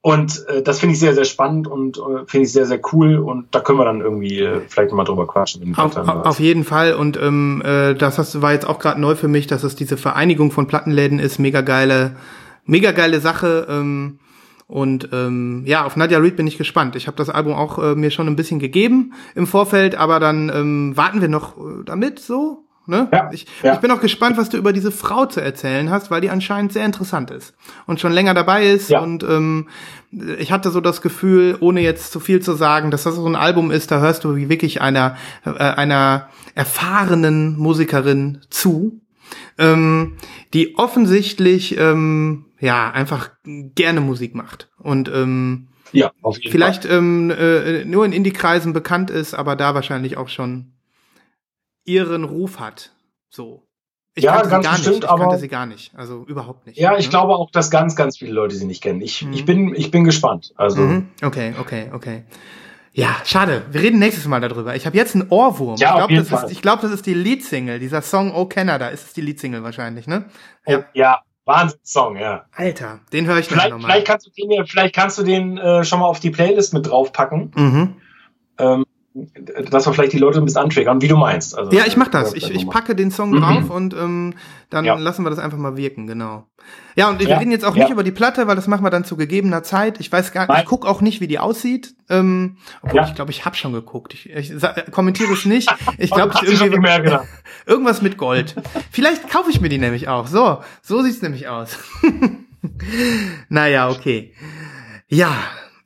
Und 0.06 0.48
äh, 0.49 0.61
das 0.61 0.82
finde 0.82 0.94
ich 0.94 0.99
sehr, 0.99 1.15
sehr 1.15 1.26
spannend 1.26 1.68
und 1.68 1.98
äh, 1.98 2.27
finde 2.27 2.45
ich 2.45 2.52
sehr, 2.52 2.68
sehr 2.68 2.80
cool. 2.94 3.15
Und 3.15 3.48
da 3.56 3.60
können 3.60 3.80
wir 3.80 3.86
dann 3.86 4.02
irgendwie 4.02 4.40
äh, 4.40 4.61
vielleicht 4.68 4.91
mal 4.91 5.03
drüber 5.03 5.26
quatschen. 5.26 5.76
Auf, 5.76 5.98
auf, 5.98 6.40
jeden 6.40 6.64
Fall 6.64 6.94
und 6.94 7.18
ähm, 7.19 7.64
äh, 7.65 7.95
das 7.95 8.19
hast, 8.19 8.40
war 8.40 8.53
jetzt 8.53 8.68
auch 8.68 8.77
gerade 8.77 9.02
neu 9.02 9.15
für 9.15 9.27
mich, 9.27 9.48
dass 9.48 9.64
es 9.64 9.76
diese 9.76 9.98
Vereinigung 9.98 10.52
von 10.52 10.68
Plattenläden 10.68 11.18
ist. 11.18 11.40
Mega 11.40 11.61
geile, 11.61 12.18
mega 12.65 12.91
geile 12.91 13.19
Sache. 13.19 13.65
Ähm, 13.68 14.19
und 14.68 15.10
ähm, 15.11 15.64
ja, 15.65 15.86
auf 15.86 15.95
Nadia 15.95 16.19
Reed 16.19 16.36
bin 16.36 16.45
ich 16.45 16.60
gespannt. 16.60 16.95
Ich 16.95 17.07
habe 17.07 17.18
das 17.18 17.32
Album 17.32 17.53
auch 17.53 17.80
äh, 17.80 17.95
mir 17.95 18.11
schon 18.11 18.27
ein 18.27 18.36
bisschen 18.36 18.60
gegeben 18.60 19.14
im 19.34 19.48
Vorfeld, 19.48 19.95
aber 19.95 20.19
dann 20.19 20.52
ähm, 20.53 20.95
warten 20.95 21.19
wir 21.19 21.30
noch 21.30 21.57
äh, 21.57 21.84
damit 21.84 22.19
so. 22.19 22.64
Ne? 22.87 23.07
Ja, 23.11 23.29
ich, 23.31 23.47
ja. 23.63 23.73
ich 23.73 23.79
bin 23.79 23.89
auch 23.89 23.99
gespannt, 23.99 24.37
was 24.37 24.49
du 24.49 24.57
über 24.57 24.71
diese 24.71 24.91
Frau 24.91 25.25
zu 25.25 25.41
erzählen 25.41 25.89
hast, 25.89 26.11
weil 26.11 26.21
die 26.21 26.29
anscheinend 26.29 26.71
sehr 26.71 26.85
interessant 26.85 27.31
ist 27.31 27.55
und 27.87 27.99
schon 27.99 28.11
länger 28.11 28.33
dabei 28.33 28.67
ist. 28.67 28.89
Ja. 28.89 28.99
Und 28.99 29.23
ähm, 29.23 29.69
ich 30.37 30.51
hatte 30.51 30.69
so 30.69 30.81
das 30.81 31.01
Gefühl, 31.01 31.57
ohne 31.59 31.81
jetzt 31.81 32.11
zu 32.11 32.19
viel 32.19 32.41
zu 32.41 32.53
sagen, 32.53 32.91
dass 32.91 33.03
das 33.03 33.15
so 33.15 33.25
ein 33.25 33.35
Album 33.35 33.71
ist, 33.71 33.89
da 33.91 33.99
hörst 33.99 34.23
du 34.23 34.35
wie 34.35 34.49
wirklich 34.49 34.81
einer, 34.81 35.17
äh, 35.45 35.51
einer 35.51 36.29
erfahrenen 36.53 37.57
Musikerin 37.57 38.41
zu, 38.49 39.01
ähm, 39.57 40.17
die 40.53 40.77
offensichtlich 40.77 41.77
ähm, 41.77 42.45
ja 42.59 42.91
einfach 42.91 43.31
gerne 43.43 44.01
Musik 44.01 44.35
macht 44.35 44.69
und 44.77 45.09
ähm, 45.09 45.69
ja, 45.91 46.11
auf 46.21 46.37
jeden 46.37 46.51
vielleicht 46.51 46.85
ähm, 46.85 47.31
äh, 47.31 47.85
nur 47.85 48.05
in 48.05 48.11
Indie-Kreisen 48.11 48.73
bekannt 48.73 49.09
ist, 49.09 49.33
aber 49.33 49.55
da 49.55 49.73
wahrscheinlich 49.73 50.17
auch 50.17 50.29
schon 50.29 50.74
ihren 51.85 52.23
Ruf 52.23 52.59
hat. 52.59 52.91
So. 53.29 53.63
Ich 54.17 54.23
Ja, 54.23 54.33
kannte 54.35 54.49
ganz 54.49 54.63
sie 54.63 54.67
gar 54.69 54.73
bestimmt, 54.77 54.95
nicht. 54.95 55.03
Ich 55.03 55.09
kannte 55.09 55.23
aber- 55.25 55.37
sie 55.37 55.47
gar 55.47 55.65
nicht. 55.65 55.95
Also 55.95 56.23
überhaupt 56.27 56.65
nicht. 56.67 56.77
Ja, 56.79 56.97
ich 56.97 57.05
ne? 57.05 57.09
glaube 57.09 57.35
auch, 57.35 57.51
dass 57.51 57.69
ganz, 57.69 57.95
ganz 57.95 58.17
viele 58.17 58.31
Leute 58.31 58.55
sie 58.55 58.65
nicht 58.65 58.81
kennen. 58.81 59.01
Ich, 59.01 59.23
Mhm. 59.25 59.33
ich, 59.33 59.45
bin, 59.45 59.75
ich 59.75 59.91
bin 59.91 60.03
gespannt. 60.05 60.53
Also, 60.55 60.81
Mhm. 60.81 61.09
Okay, 61.21 61.53
okay, 61.59 61.89
okay. 61.93 62.23
Ja, 62.93 63.09
schade. 63.25 63.63
Wir 63.71 63.81
reden 63.81 63.99
nächstes 63.99 64.25
Mal 64.25 64.39
darüber. 64.39 64.73
Ich 64.73 64.85
habe 64.85 64.95
jetzt 64.95 65.15
einen 65.15 65.27
Ohrwurm. 65.29 65.75
Ja, 65.75 65.89
ich 65.89 65.95
glaube, 66.07 66.15
das, 66.15 66.43
ist- 66.45 66.51
ich 66.51 66.61
glaub, 66.61 66.79
das 66.79 66.91
ist 66.91 67.05
die 67.05 67.13
Leadsingle. 67.13 67.77
Dieser 67.77 68.01
Song 68.01 68.33
Oh 68.33 68.45
Canada 68.45 68.87
ist 68.87 69.07
es 69.07 69.13
die 69.13 69.19
Leadsingle 69.21 69.63
wahrscheinlich, 69.63 70.07
ne? 70.07 70.25
oh, 70.65 70.77
ja, 70.93 71.19
Wahnsinnssong, 71.43 72.15
ja. 72.15 72.45
Alter, 72.53 73.01
den 73.11 73.27
höre 73.27 73.37
ich 73.39 73.47
Vielleicht, 73.47 73.69
nochmal. 73.69 73.91
vielleicht 73.91 74.07
kannst 74.07 74.25
du 74.27 74.31
den, 74.31 74.49
ja- 74.49 74.63
vielleicht 74.65 74.95
kannst 74.95 75.17
du 75.17 75.23
den 75.23 75.57
äh, 75.57 75.83
schon 75.83 75.99
mal 75.99 76.05
auf 76.07 76.21
die 76.21 76.31
Playlist 76.31 76.73
mit 76.73 76.87
draufpacken, 76.87 77.51
Mhm. 77.53 77.95
ähm, 78.59 78.85
dass 79.69 79.85
wir 79.87 79.93
vielleicht 79.93 80.11
die 80.11 80.17
Leute 80.17 80.39
ein 80.39 80.45
bisschen 80.45 80.61
antriggern, 80.61 81.01
wie 81.01 81.07
du 81.07 81.15
meinst. 81.15 81.57
Also, 81.57 81.71
Ja, 81.71 81.85
ich 81.85 81.95
mach 81.95 82.09
das. 82.09 82.33
äh, 82.33 82.37
Ich, 82.37 82.49
ich 82.53 82.69
packe 82.69 82.95
den 82.95 83.11
Song 83.11 83.31
Mhm. 83.31 83.39
drauf 83.41 83.69
und 83.69 83.93
ähm, 83.93 84.33
dann 84.69 84.83
Ja. 84.83 84.95
lassen 84.95 85.23
wir 85.23 85.29
das 85.29 85.39
einfach 85.39 85.57
mal 85.57 85.77
wirken, 85.77 86.05
genau. 86.05 86.47
Ja, 86.95 87.09
und 87.09 87.19
wir 87.19 87.27
Ja, 87.29 87.37
reden 87.37 87.51
jetzt 87.51 87.63
auch 87.63 87.75
ja. 87.77 87.83
nicht 87.83 87.91
über 87.93 88.03
die 88.03 88.11
Platte, 88.11 88.47
weil 88.47 88.55
das 88.57 88.67
machen 88.67 88.83
wir 88.83 88.89
dann 88.89 89.05
zu 89.05 89.15
gegebener 89.15 89.63
Zeit. 89.63 89.99
Ich 90.01 90.11
weiß 90.11 90.33
gar 90.33 90.47
nicht, 90.51 90.59
ich 90.63 90.65
guck 90.65 90.85
auch 90.85 90.99
nicht, 91.01 91.21
wie 91.21 91.27
die 91.27 91.39
aussieht. 91.39 91.95
Ähm, 92.09 92.57
obwohl 92.81 93.03
ich 93.03 93.15
glaube, 93.15 93.31
ich 93.31 93.45
habe 93.45 93.55
schon 93.55 93.71
geguckt. 93.71 94.13
Ich, 94.13 94.29
ich 94.29 94.51
sa- 94.57 94.75
kommentiere 94.91 95.31
es 95.31 95.45
nicht. 95.45 95.73
Ich 95.97 96.11
glaube, 96.11 96.33
genau. 96.45 97.21
irgendwas 97.65 98.01
mit 98.01 98.17
Gold. 98.17 98.55
Vielleicht 98.91 99.29
kaufe 99.29 99.49
ich 99.49 99.61
mir 99.61 99.69
die 99.69 99.77
nämlich 99.77 100.07
auch. 100.09 100.27
So, 100.27 100.59
so 100.81 101.01
sieht's 101.03 101.21
nämlich 101.21 101.47
aus. 101.47 101.77
naja, 103.49 103.89
okay. 103.89 104.33
Ja, 105.07 105.31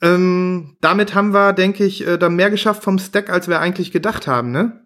ähm, 0.02 0.78
damit 0.82 1.14
haben 1.14 1.34
wir, 1.34 1.54
denke 1.54 1.84
ich, 1.84 2.08
äh, 2.08 2.18
da 2.18 2.30
mehr 2.30 2.50
geschafft 2.50 2.84
vom 2.84 3.00
Stack, 3.00 3.30
als 3.30 3.48
wir 3.48 3.60
eigentlich 3.60 3.92
gedacht 3.92 4.28
haben, 4.28 4.52
ne? 4.52 4.82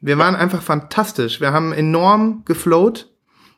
Wir 0.00 0.18
waren 0.18 0.34
einfach 0.34 0.62
fantastisch. 0.62 1.40
Wir 1.40 1.52
haben 1.52 1.72
enorm 1.72 2.42
geflowt. 2.44 3.10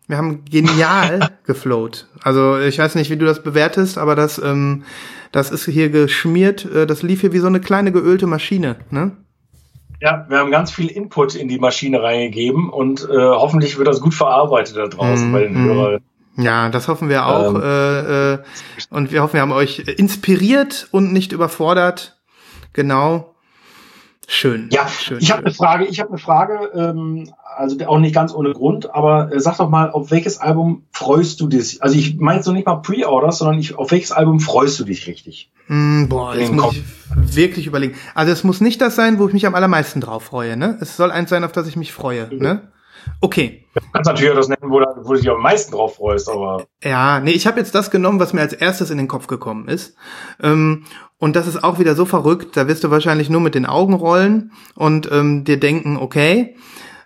Wir 0.06 0.18
haben 0.18 0.44
genial 0.44 1.30
geflowt. 1.46 2.08
Also 2.22 2.58
ich 2.58 2.78
weiß 2.78 2.94
nicht, 2.96 3.10
wie 3.10 3.16
du 3.16 3.24
das 3.24 3.42
bewertest, 3.42 3.96
aber 3.96 4.14
das, 4.14 4.38
ähm, 4.38 4.84
das 5.32 5.50
ist 5.50 5.64
hier 5.64 5.88
geschmiert. 5.88 6.66
Äh, 6.66 6.86
das 6.86 7.02
lief 7.02 7.22
hier 7.22 7.32
wie 7.32 7.38
so 7.38 7.46
eine 7.46 7.60
kleine 7.60 7.92
geölte 7.92 8.26
Maschine, 8.26 8.76
ne? 8.90 9.16
Ja, 10.00 10.26
wir 10.28 10.38
haben 10.38 10.50
ganz 10.50 10.70
viel 10.70 10.88
Input 10.88 11.34
in 11.34 11.48
die 11.48 11.58
Maschine 11.58 12.02
reingegeben 12.02 12.68
und 12.68 13.08
äh, 13.10 13.16
hoffentlich 13.16 13.78
wird 13.78 13.88
das 13.88 14.02
gut 14.02 14.12
verarbeitet 14.12 14.76
da 14.76 14.86
draußen 14.86 15.28
Mhm, 15.28 15.32
bei 15.32 15.40
den 15.40 15.54
mhm. 15.54 15.64
Hörern. 15.64 16.00
Ja, 16.36 16.68
das 16.68 16.88
hoffen 16.88 17.08
wir 17.08 17.26
auch. 17.26 17.54
Ähm. 17.54 17.62
äh, 17.62 18.32
äh, 18.34 18.38
und 18.90 19.12
wir 19.12 19.22
hoffen, 19.22 19.34
wir 19.34 19.40
haben 19.40 19.52
euch 19.52 19.80
inspiriert 19.80 20.88
und 20.90 21.12
nicht 21.12 21.32
überfordert. 21.32 22.16
Genau. 22.72 23.34
Schön. 24.26 24.68
Ja, 24.72 24.88
schön. 24.88 25.18
ich 25.20 25.30
habe 25.30 25.44
eine 25.44 25.54
Frage. 25.54 25.84
Ich 25.84 26.00
habe 26.00 26.10
eine 26.10 26.18
Frage, 26.18 26.70
ähm, 26.74 27.30
also 27.56 27.76
auch 27.86 27.98
nicht 27.98 28.14
ganz 28.14 28.34
ohne 28.34 28.52
Grund, 28.52 28.94
aber 28.94 29.32
äh, 29.32 29.38
sag 29.38 29.58
doch 29.58 29.68
mal, 29.68 29.90
auf 29.90 30.10
welches 30.10 30.38
Album 30.38 30.84
freust 30.92 31.40
du 31.40 31.46
dich? 31.46 31.82
Also 31.82 31.96
ich 31.96 32.18
meine 32.18 32.42
so 32.42 32.52
nicht 32.52 32.66
mal 32.66 32.76
Pre-Orders, 32.76 33.38
sondern 33.38 33.58
ich, 33.58 33.76
auf 33.76 33.90
welches 33.90 34.12
Album 34.12 34.40
freust 34.40 34.80
du 34.80 34.84
dich 34.84 35.06
richtig? 35.06 35.52
Mm, 35.68 36.06
boah, 36.06 36.34
jetzt 36.34 36.52
muss 36.52 36.64
Kopf. 36.64 36.76
ich 36.76 37.36
wirklich 37.36 37.66
überlegen. 37.66 37.94
Also 38.14 38.32
es 38.32 38.44
muss 38.44 38.60
nicht 38.60 38.80
das 38.80 38.96
sein, 38.96 39.18
wo 39.18 39.26
ich 39.28 39.34
mich 39.34 39.46
am 39.46 39.54
allermeisten 39.54 40.00
drauf 40.00 40.24
freue, 40.24 40.56
ne? 40.56 40.78
Es 40.80 40.96
soll 40.96 41.10
eins 41.10 41.30
sein, 41.30 41.44
auf 41.44 41.52
das 41.52 41.66
ich 41.68 41.76
mich 41.76 41.92
freue, 41.92 42.34
ne? 42.34 42.62
Okay. 43.20 43.64
Du 43.74 43.80
kannst 43.92 44.08
natürlich 44.08 44.30
auch 44.30 44.36
das 44.36 44.48
nennen, 44.48 44.70
wo, 44.70 44.80
du 44.80 45.14
dich 45.14 45.28
am 45.28 45.40
meisten 45.40 45.72
drauf 45.72 45.96
freust, 45.96 46.28
aber 46.28 46.66
Ja, 46.82 47.20
nee, 47.20 47.32
ich 47.32 47.46
habe 47.46 47.58
jetzt 47.58 47.74
das 47.74 47.90
genommen, 47.90 48.20
was 48.20 48.32
mir 48.32 48.40
als 48.40 48.52
erstes 48.52 48.90
in 48.90 48.98
den 48.98 49.08
Kopf 49.08 49.26
gekommen 49.26 49.68
ist. 49.68 49.96
Ähm, 50.42 50.84
und 51.18 51.36
das 51.36 51.46
ist 51.46 51.64
auch 51.64 51.78
wieder 51.78 51.94
so 51.94 52.04
verrückt, 52.04 52.56
da 52.56 52.68
wirst 52.68 52.84
du 52.84 52.90
wahrscheinlich 52.90 53.30
nur 53.30 53.40
mit 53.40 53.54
den 53.54 53.66
Augen 53.66 53.94
rollen 53.94 54.52
und 54.74 55.10
ähm, 55.10 55.44
dir 55.44 55.58
denken, 55.58 55.96
okay. 55.96 56.56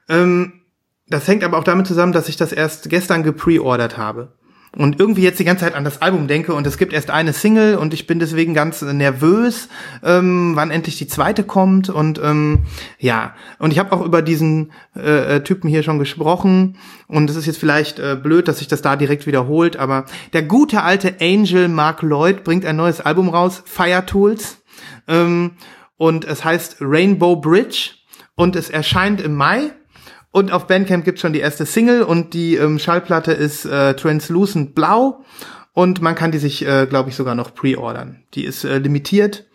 Ähm, 0.09 0.61
das 1.07 1.27
hängt 1.27 1.45
aber 1.45 1.59
auch 1.59 1.65
damit 1.65 1.87
zusammen, 1.87 2.13
dass 2.13 2.29
ich 2.29 2.37
das 2.37 2.53
erst 2.53 2.91
gestern 2.91 3.23
gepreordert 3.23 3.97
habe. 3.97 4.33
Und 4.77 5.01
irgendwie 5.01 5.23
jetzt 5.23 5.41
die 5.41 5.45
ganze 5.45 5.65
Zeit 5.65 5.75
an 5.75 5.85
das 5.85 6.03
Album 6.03 6.29
denke 6.29 6.53
und 6.53 6.67
es 6.67 6.77
gibt 6.77 6.93
erst 6.93 7.11
eine 7.11 7.33
Single 7.33 7.77
und 7.77 7.95
ich 7.95 8.07
bin 8.07 8.19
deswegen 8.19 8.53
ganz 8.53 8.83
nervös, 8.83 9.69
ähm, 10.05 10.53
wann 10.57 10.71
endlich 10.71 10.99
die 10.99 11.07
zweite 11.07 11.43
kommt 11.43 11.89
und 11.89 12.21
ähm, 12.23 12.61
ja. 12.99 13.35
Und 13.59 13.73
ich 13.73 13.79
habe 13.79 13.93
auch 13.93 14.05
über 14.05 14.21
diesen 14.21 14.73
äh, 14.95 15.37
äh, 15.37 15.43
Typen 15.43 15.71
hier 15.71 15.83
schon 15.83 15.99
gesprochen 15.99 16.77
und 17.07 17.31
es 17.31 17.37
ist 17.37 17.47
jetzt 17.47 17.59
vielleicht 17.59 17.99
äh, 17.99 18.15
blöd, 18.23 18.47
dass 18.47 18.59
sich 18.59 18.69
das 18.69 18.83
da 18.83 18.97
direkt 18.97 19.27
wiederholt, 19.27 19.79
aber 19.79 20.05
der 20.35 20.43
gute 20.43 20.83
alte 20.83 21.15
Angel 21.19 21.69
Mark 21.69 22.03
Lloyd 22.03 22.45
bringt 22.45 22.67
ein 22.67 22.77
neues 22.77 23.01
Album 23.01 23.31
raus, 23.31 23.63
Fire 23.65 24.05
Tools 24.05 24.59
ähm, 25.09 25.53
und 25.97 26.27
es 26.27 26.45
heißt 26.45 26.77
Rainbow 26.81 27.37
Bridge 27.37 27.93
und 28.35 28.55
es 28.55 28.69
erscheint 28.69 29.23
im 29.23 29.35
Mai 29.35 29.73
und 30.31 30.53
auf 30.53 30.67
Bandcamp 30.67 31.05
gibt's 31.05 31.21
schon 31.21 31.33
die 31.33 31.41
erste 31.41 31.67
Single 31.67 32.03
und 32.03 32.35
die 32.35 32.57
ähm, 32.57 32.79
Schallplatte 32.79 33.33
ist 33.33 33.65
äh, 33.65 33.95
Translucent 33.95 34.75
Blau 34.75 35.25
und 35.73 36.03
man 36.03 36.15
kann 36.15 36.33
die 36.33 36.39
sich, 36.39 36.67
äh, 36.67 36.87
glaube 36.87 37.11
ich, 37.11 37.17
sogar 37.17 37.35
noch 37.35 37.55
pre-ordern. 37.55 38.25
Die 38.35 38.45
ist 38.45 38.65
äh, 38.65 38.79
limitiert 38.79 39.47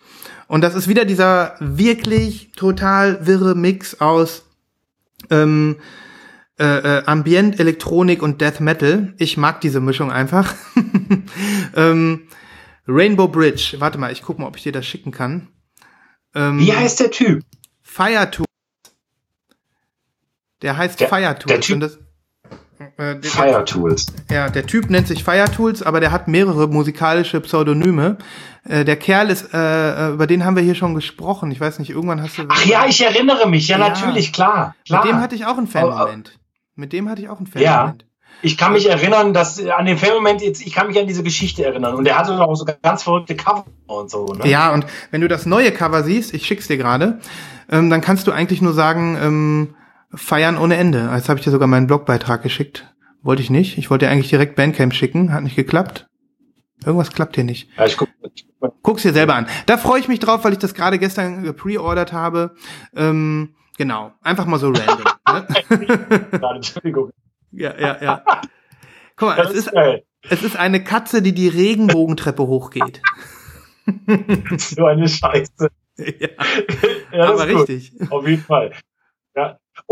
Und 0.48 0.62
das 0.62 0.74
ist 0.74 0.88
wieder 0.88 1.04
dieser 1.04 1.54
wirklich 1.60 2.52
total 2.56 3.26
wirre 3.26 3.54
Mix 3.54 4.00
aus 4.00 4.46
ähm, 5.30 5.76
äh, 6.58 6.64
äh, 6.64 7.02
Ambient, 7.06 7.58
Elektronik 7.58 8.22
und 8.22 8.40
Death 8.40 8.60
Metal. 8.60 9.14
Ich 9.18 9.36
mag 9.36 9.60
diese 9.60 9.80
Mischung 9.80 10.10
einfach. 10.12 10.54
ähm, 11.76 12.22
Rainbow 12.86 13.28
Bridge. 13.28 13.76
Warte 13.78 13.98
mal, 13.98 14.12
ich 14.12 14.22
guck 14.22 14.38
mal, 14.38 14.46
ob 14.46 14.56
ich 14.56 14.62
dir 14.62 14.72
das 14.72 14.86
schicken 14.86 15.10
kann. 15.10 15.48
Ähm, 16.34 16.58
Wie 16.58 16.72
heißt 16.72 17.00
der 17.00 17.10
Typ? 17.10 17.42
Fire. 17.82 18.30
Der 20.64 20.76
heißt 20.76 20.98
Der- 20.98 21.08
Fire 21.08 21.34
Tools. 21.38 21.44
der 21.46 21.60
Typ- 21.60 21.80
das, 21.80 21.98
äh, 22.96 23.20
der, 23.20 23.30
Fire 23.30 23.64
Tools. 23.64 24.06
ja, 24.30 24.48
der 24.48 24.66
Typ 24.66 24.88
nennt 24.90 25.06
sich 25.06 25.22
Fire 25.22 25.44
Tools, 25.54 25.82
aber 25.82 26.00
der 26.00 26.10
hat 26.10 26.26
mehrere 26.26 26.66
musikalische 26.68 27.40
Pseudonyme. 27.40 28.16
Äh, 28.66 28.84
der 28.86 28.96
Kerl 28.96 29.28
ist, 29.30 29.52
äh, 29.52 29.58
äh, 30.08 30.12
über 30.14 30.26
den 30.26 30.44
haben 30.44 30.56
wir 30.56 30.62
hier 30.62 30.74
schon 30.74 30.94
gesprochen. 30.94 31.50
Ich 31.50 31.60
weiß 31.60 31.78
nicht, 31.78 31.90
irgendwann 31.90 32.22
hast 32.22 32.38
du. 32.38 32.44
Ach 32.48 32.64
ja, 32.64 32.86
ich 32.88 33.00
erinnere 33.04 33.46
mich. 33.48 33.68
Ja, 33.68 33.78
Ja. 33.78 33.88
natürlich, 33.90 34.32
klar. 34.32 34.74
klar. 34.86 35.04
Mit 35.04 35.12
dem 35.12 35.20
hatte 35.20 35.34
ich 35.34 35.44
auch 35.46 35.58
einen 35.58 35.66
Fan-Moment. 35.66 36.38
Mit 36.74 36.92
dem 36.94 37.08
hatte 37.10 37.20
ich 37.20 37.28
auch 37.28 37.38
einen 37.38 37.50
Ja. 37.56 37.72
Fan-Moment. 37.72 38.06
Ich 38.42 38.58
kann 38.58 38.72
mich 38.72 38.88
erinnern, 38.90 39.32
dass 39.32 39.58
äh, 39.60 39.70
an 39.70 39.86
den 39.86 39.96
Filmmoment 39.96 40.42
jetzt, 40.42 40.66
ich 40.66 40.74
kann 40.74 40.86
mich 40.88 40.98
an 40.98 41.06
diese 41.06 41.22
Geschichte 41.22 41.64
erinnern. 41.64 41.94
Und 41.94 42.04
der 42.04 42.18
hatte 42.18 42.38
auch 42.40 42.54
so 42.56 42.66
ganz 42.82 43.02
verrückte 43.02 43.36
Cover 43.36 43.64
und 43.86 44.10
so, 44.10 44.26
ne? 44.26 44.48
Ja, 44.48 44.72
und 44.72 44.84
wenn 45.10 45.20
du 45.20 45.28
das 45.28 45.46
neue 45.46 45.70
Cover 45.72 46.02
siehst, 46.02 46.34
ich 46.34 46.44
schick's 46.46 46.66
dir 46.68 46.76
gerade, 46.78 47.20
ähm, 47.70 47.90
dann 47.90 48.00
kannst 48.00 48.26
du 48.26 48.32
eigentlich 48.32 48.60
nur 48.60 48.72
sagen, 48.74 49.16
ähm, 49.22 49.74
feiern 50.16 50.56
ohne 50.58 50.76
Ende. 50.76 51.10
Jetzt 51.14 51.28
habe 51.28 51.38
ich 51.38 51.44
dir 51.44 51.50
sogar 51.50 51.68
meinen 51.68 51.86
Blogbeitrag 51.86 52.42
geschickt. 52.42 52.92
Wollte 53.22 53.42
ich 53.42 53.50
nicht. 53.50 53.78
Ich 53.78 53.90
wollte 53.90 54.06
dir 54.06 54.12
eigentlich 54.12 54.28
direkt 54.30 54.56
Bandcamp 54.56 54.94
schicken, 54.94 55.32
hat 55.32 55.42
nicht 55.42 55.56
geklappt. 55.56 56.06
Irgendwas 56.84 57.12
klappt 57.12 57.36
hier 57.36 57.44
nicht. 57.44 57.70
Ja, 57.78 57.86
ich 57.86 57.96
guck, 57.96 58.08
ich 58.34 58.46
guck 58.60 58.82
Guck's 58.82 59.02
dir 59.02 59.12
selber 59.12 59.34
an. 59.34 59.46
Da 59.66 59.78
freue 59.78 60.00
ich 60.00 60.08
mich 60.08 60.20
drauf, 60.20 60.44
weil 60.44 60.52
ich 60.52 60.58
das 60.58 60.74
gerade 60.74 60.98
gestern 60.98 61.42
gepreordert 61.42 62.12
habe. 62.12 62.54
Ähm, 62.94 63.54
genau, 63.78 64.12
einfach 64.22 64.46
mal 64.46 64.58
so 64.58 64.70
random. 64.70 65.04
ne? 65.28 67.00
ja, 67.52 67.78
ja, 67.78 68.02
ja. 68.02 68.22
Guck 69.16 69.28
mal, 69.28 69.36
Das 69.36 69.50
es 69.50 69.66
ist, 69.66 69.72
geil. 69.72 70.04
es 70.28 70.42
ist 70.42 70.56
eine 70.56 70.82
Katze, 70.84 71.22
die 71.22 71.32
die 71.34 71.48
Regenbogentreppe 71.48 72.46
hochgeht. 72.46 73.00
So 74.56 74.86
eine 74.86 75.06
Scheiße. 75.06 75.68
ja, 75.98 76.28
Ja, 77.12 77.28
aber 77.28 77.46
richtig. 77.46 77.92
Auf 78.10 78.26
jeden 78.26 78.42
Fall. 78.42 78.72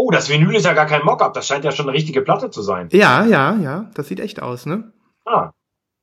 Oh, 0.04 0.10
das 0.10 0.28
Vinyl 0.28 0.56
ist 0.56 0.64
ja 0.64 0.72
gar 0.72 0.86
kein 0.86 1.04
Mockup. 1.04 1.32
Das 1.32 1.46
scheint 1.46 1.64
ja 1.64 1.70
schon 1.70 1.86
eine 1.88 1.96
richtige 1.96 2.22
Platte 2.22 2.50
zu 2.50 2.60
sein. 2.60 2.88
Ja, 2.90 3.24
ja, 3.24 3.54
ja, 3.54 3.90
das 3.94 4.08
sieht 4.08 4.18
echt 4.18 4.42
aus, 4.42 4.66
ne? 4.66 4.92
Ah. 5.24 5.52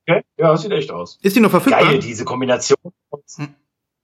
Okay. 0.08 0.22
Ja, 0.38 0.52
das 0.52 0.62
sieht 0.62 0.72
echt 0.72 0.90
aus. 0.90 1.18
Ist 1.20 1.36
die 1.36 1.40
noch 1.40 1.50
verfügbar? 1.50 1.82
Geil, 1.82 1.98
diese 1.98 2.24
Kombination. 2.24 2.78
Hm. 3.36 3.54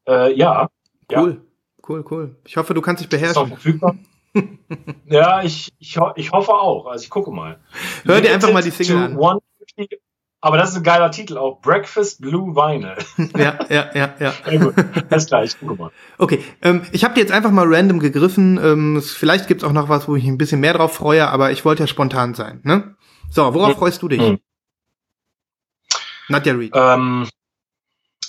Äh, 0.06 0.35
ja, 0.35 0.68
ja. 1.10 1.23
Cool, 1.23 1.40
cool, 1.89 2.05
cool. 2.10 2.36
Ich 2.44 2.59
hoffe, 2.59 2.74
du 2.74 2.82
kannst 2.82 3.02
dich 3.02 3.10
ist 3.10 3.35
noch 3.36 3.48
beherrschen. 3.48 3.48
verfügbar. 3.48 3.97
ja, 5.06 5.43
ich, 5.43 5.73
ich, 5.78 5.98
ich 6.16 6.31
hoffe 6.31 6.52
auch. 6.52 6.86
Also 6.89 7.05
ich 7.05 7.09
gucke 7.10 7.31
mal. 7.31 7.59
Hör 8.05 8.20
dir 8.20 8.35
einfach 8.35 8.52
mal 8.52 8.62
die 8.62 8.73
Single 8.73 8.98
an. 8.98 9.12
150 9.12 9.98
Aber 10.41 10.59
das 10.59 10.71
ist 10.71 10.77
ein 10.77 10.83
geiler 10.83 11.11
Titel 11.11 11.39
auch. 11.39 11.61
Breakfast 11.61 12.21
Blue 12.21 12.55
Vinyl. 12.55 12.97
ja, 13.37 13.59
ja, 13.69 13.91
ja, 13.95 14.15
ja. 14.21 14.59
Gut. 14.59 14.75
Alles 15.11 15.27
klar, 15.27 15.45
ich 15.45 15.59
gucke 15.59 15.75
mal. 15.75 15.91
Okay, 16.19 16.45
ähm, 16.63 16.83
ich 16.93 17.05
habe 17.05 17.15
dir 17.15 17.21
jetzt 17.21 17.33
einfach 17.33 17.51
mal 17.51 17.67
random 17.67 17.99
gegriffen. 17.99 18.59
Ähm, 18.63 18.97
es, 18.97 19.13
vielleicht 19.13 19.49
gibt's 19.49 19.65
auch 19.65 19.73
noch 19.73 19.89
was, 19.89 20.07
wo 20.09 20.15
ich 20.15 20.25
ein 20.27 20.39
bisschen 20.39 20.61
mehr 20.61 20.75
drauf 20.75 20.93
freue, 20.95 21.29
aber 21.29 21.51
ich 21.53 21.65
wollte 21.65 21.83
ja 21.83 21.87
spontan 21.87 22.35
sein, 22.35 22.61
ne? 22.65 22.97
So, 23.31 23.55
worauf 23.55 23.71
Hm. 23.71 23.79
freust 23.79 24.03
du 24.03 24.09
dich? 24.09 24.21
Hm. 24.21 24.39
Nadja 26.29 26.55
Reed. 26.55 26.73
Ähm, 26.75 27.29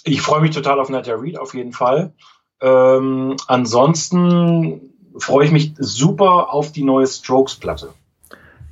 ich 0.04 0.22
freue 0.22 0.42
mich 0.42 0.52
total 0.52 0.80
auf 0.80 0.90
Nadia 0.90 1.16
Reed, 1.16 1.38
auf 1.38 1.54
jeden 1.54 1.74
Fall. 1.74 2.14
Ähm, 2.62 3.36
ansonsten 3.48 4.94
freue 5.20 5.46
ich 5.46 5.52
mich 5.52 5.74
super 5.78 6.54
auf 6.54 6.72
die 6.72 6.84
neue 6.84 7.08
Strokes-Platte. 7.08 7.94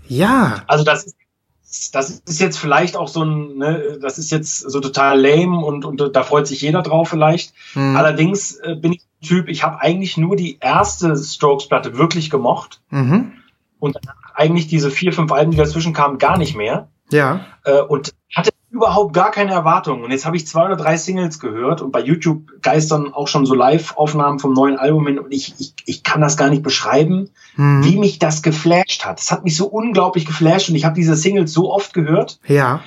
Ja, 0.07 0.63
Also 0.67 0.83
das 0.83 1.05
ist, 1.05 1.14
das 1.91 2.09
ist 2.09 2.39
jetzt 2.39 2.57
vielleicht 2.57 2.97
auch 2.97 3.07
so 3.07 3.23
ein, 3.23 3.57
ne, 3.57 3.97
das 4.01 4.17
ist 4.17 4.31
jetzt 4.31 4.59
so 4.59 4.79
total 4.79 5.19
lame 5.19 5.57
und, 5.57 5.85
und 5.85 6.15
da 6.15 6.23
freut 6.23 6.47
sich 6.47 6.61
jeder 6.61 6.81
drauf 6.81 7.09
vielleicht. 7.09 7.53
hm. 7.73 7.95
Allerdings 7.95 8.55
äh, 8.57 8.75
bin 8.75 8.93
ich 8.93 9.01
ein 9.01 9.27
Typ, 9.27 9.49
ich 9.49 9.63
habe 9.63 9.81
eigentlich 9.81 10.17
nur 10.17 10.35
die 10.35 10.57
erste 10.59 11.15
Strokes-Platte 11.15 11.97
wirklich 11.97 12.29
gemocht 12.29 12.81
mhm. 12.89 13.33
und 13.79 13.95
danach 13.95 14.35
eigentlich 14.35 14.67
diese 14.67 14.91
vier, 14.91 15.13
fünf 15.13 15.31
Alben, 15.31 15.51
die 15.51 15.57
dazwischen 15.57 15.93
kamen, 15.93 16.17
gar 16.17 16.37
nicht 16.37 16.55
mehr. 16.55 16.89
Ja, 17.15 17.45
äh, 17.63 17.81
und 17.81 18.13
hatte 18.35 18.51
überhaupt 18.69 19.13
gar 19.13 19.31
keine 19.31 19.53
Erwartungen. 19.53 20.03
Und 20.03 20.11
jetzt 20.11 20.25
habe 20.25 20.35
ich 20.35 20.45
zwei 20.45 20.65
oder 20.65 20.75
drei 20.75 20.97
Singles 20.97 21.39
gehört 21.39 21.81
und 21.81 21.91
bei 21.91 22.01
YouTube 22.01 22.61
geistern 22.61 23.13
auch 23.13 23.29
schon 23.29 23.45
so 23.45 23.53
Live-Aufnahmen 23.53 24.39
vom 24.39 24.53
neuen 24.53 24.77
Album 24.77 25.07
hin 25.07 25.17
und 25.17 25.31
ich, 25.31 25.55
ich, 25.59 25.73
ich 25.85 26.03
kann 26.03 26.19
das 26.19 26.35
gar 26.35 26.49
nicht 26.49 26.61
beschreiben, 26.61 27.29
hm. 27.55 27.85
wie 27.85 27.97
mich 27.97 28.19
das 28.19 28.41
geflasht 28.41 29.05
hat. 29.05 29.21
Es 29.21 29.31
hat 29.31 29.45
mich 29.45 29.55
so 29.55 29.67
unglaublich 29.67 30.25
geflasht 30.25 30.69
und 30.69 30.75
ich 30.75 30.83
habe 30.83 30.95
diese 30.95 31.15
Singles 31.15 31.53
so 31.53 31.71
oft 31.71 31.93
gehört. 31.93 32.39
ja, 32.47 32.81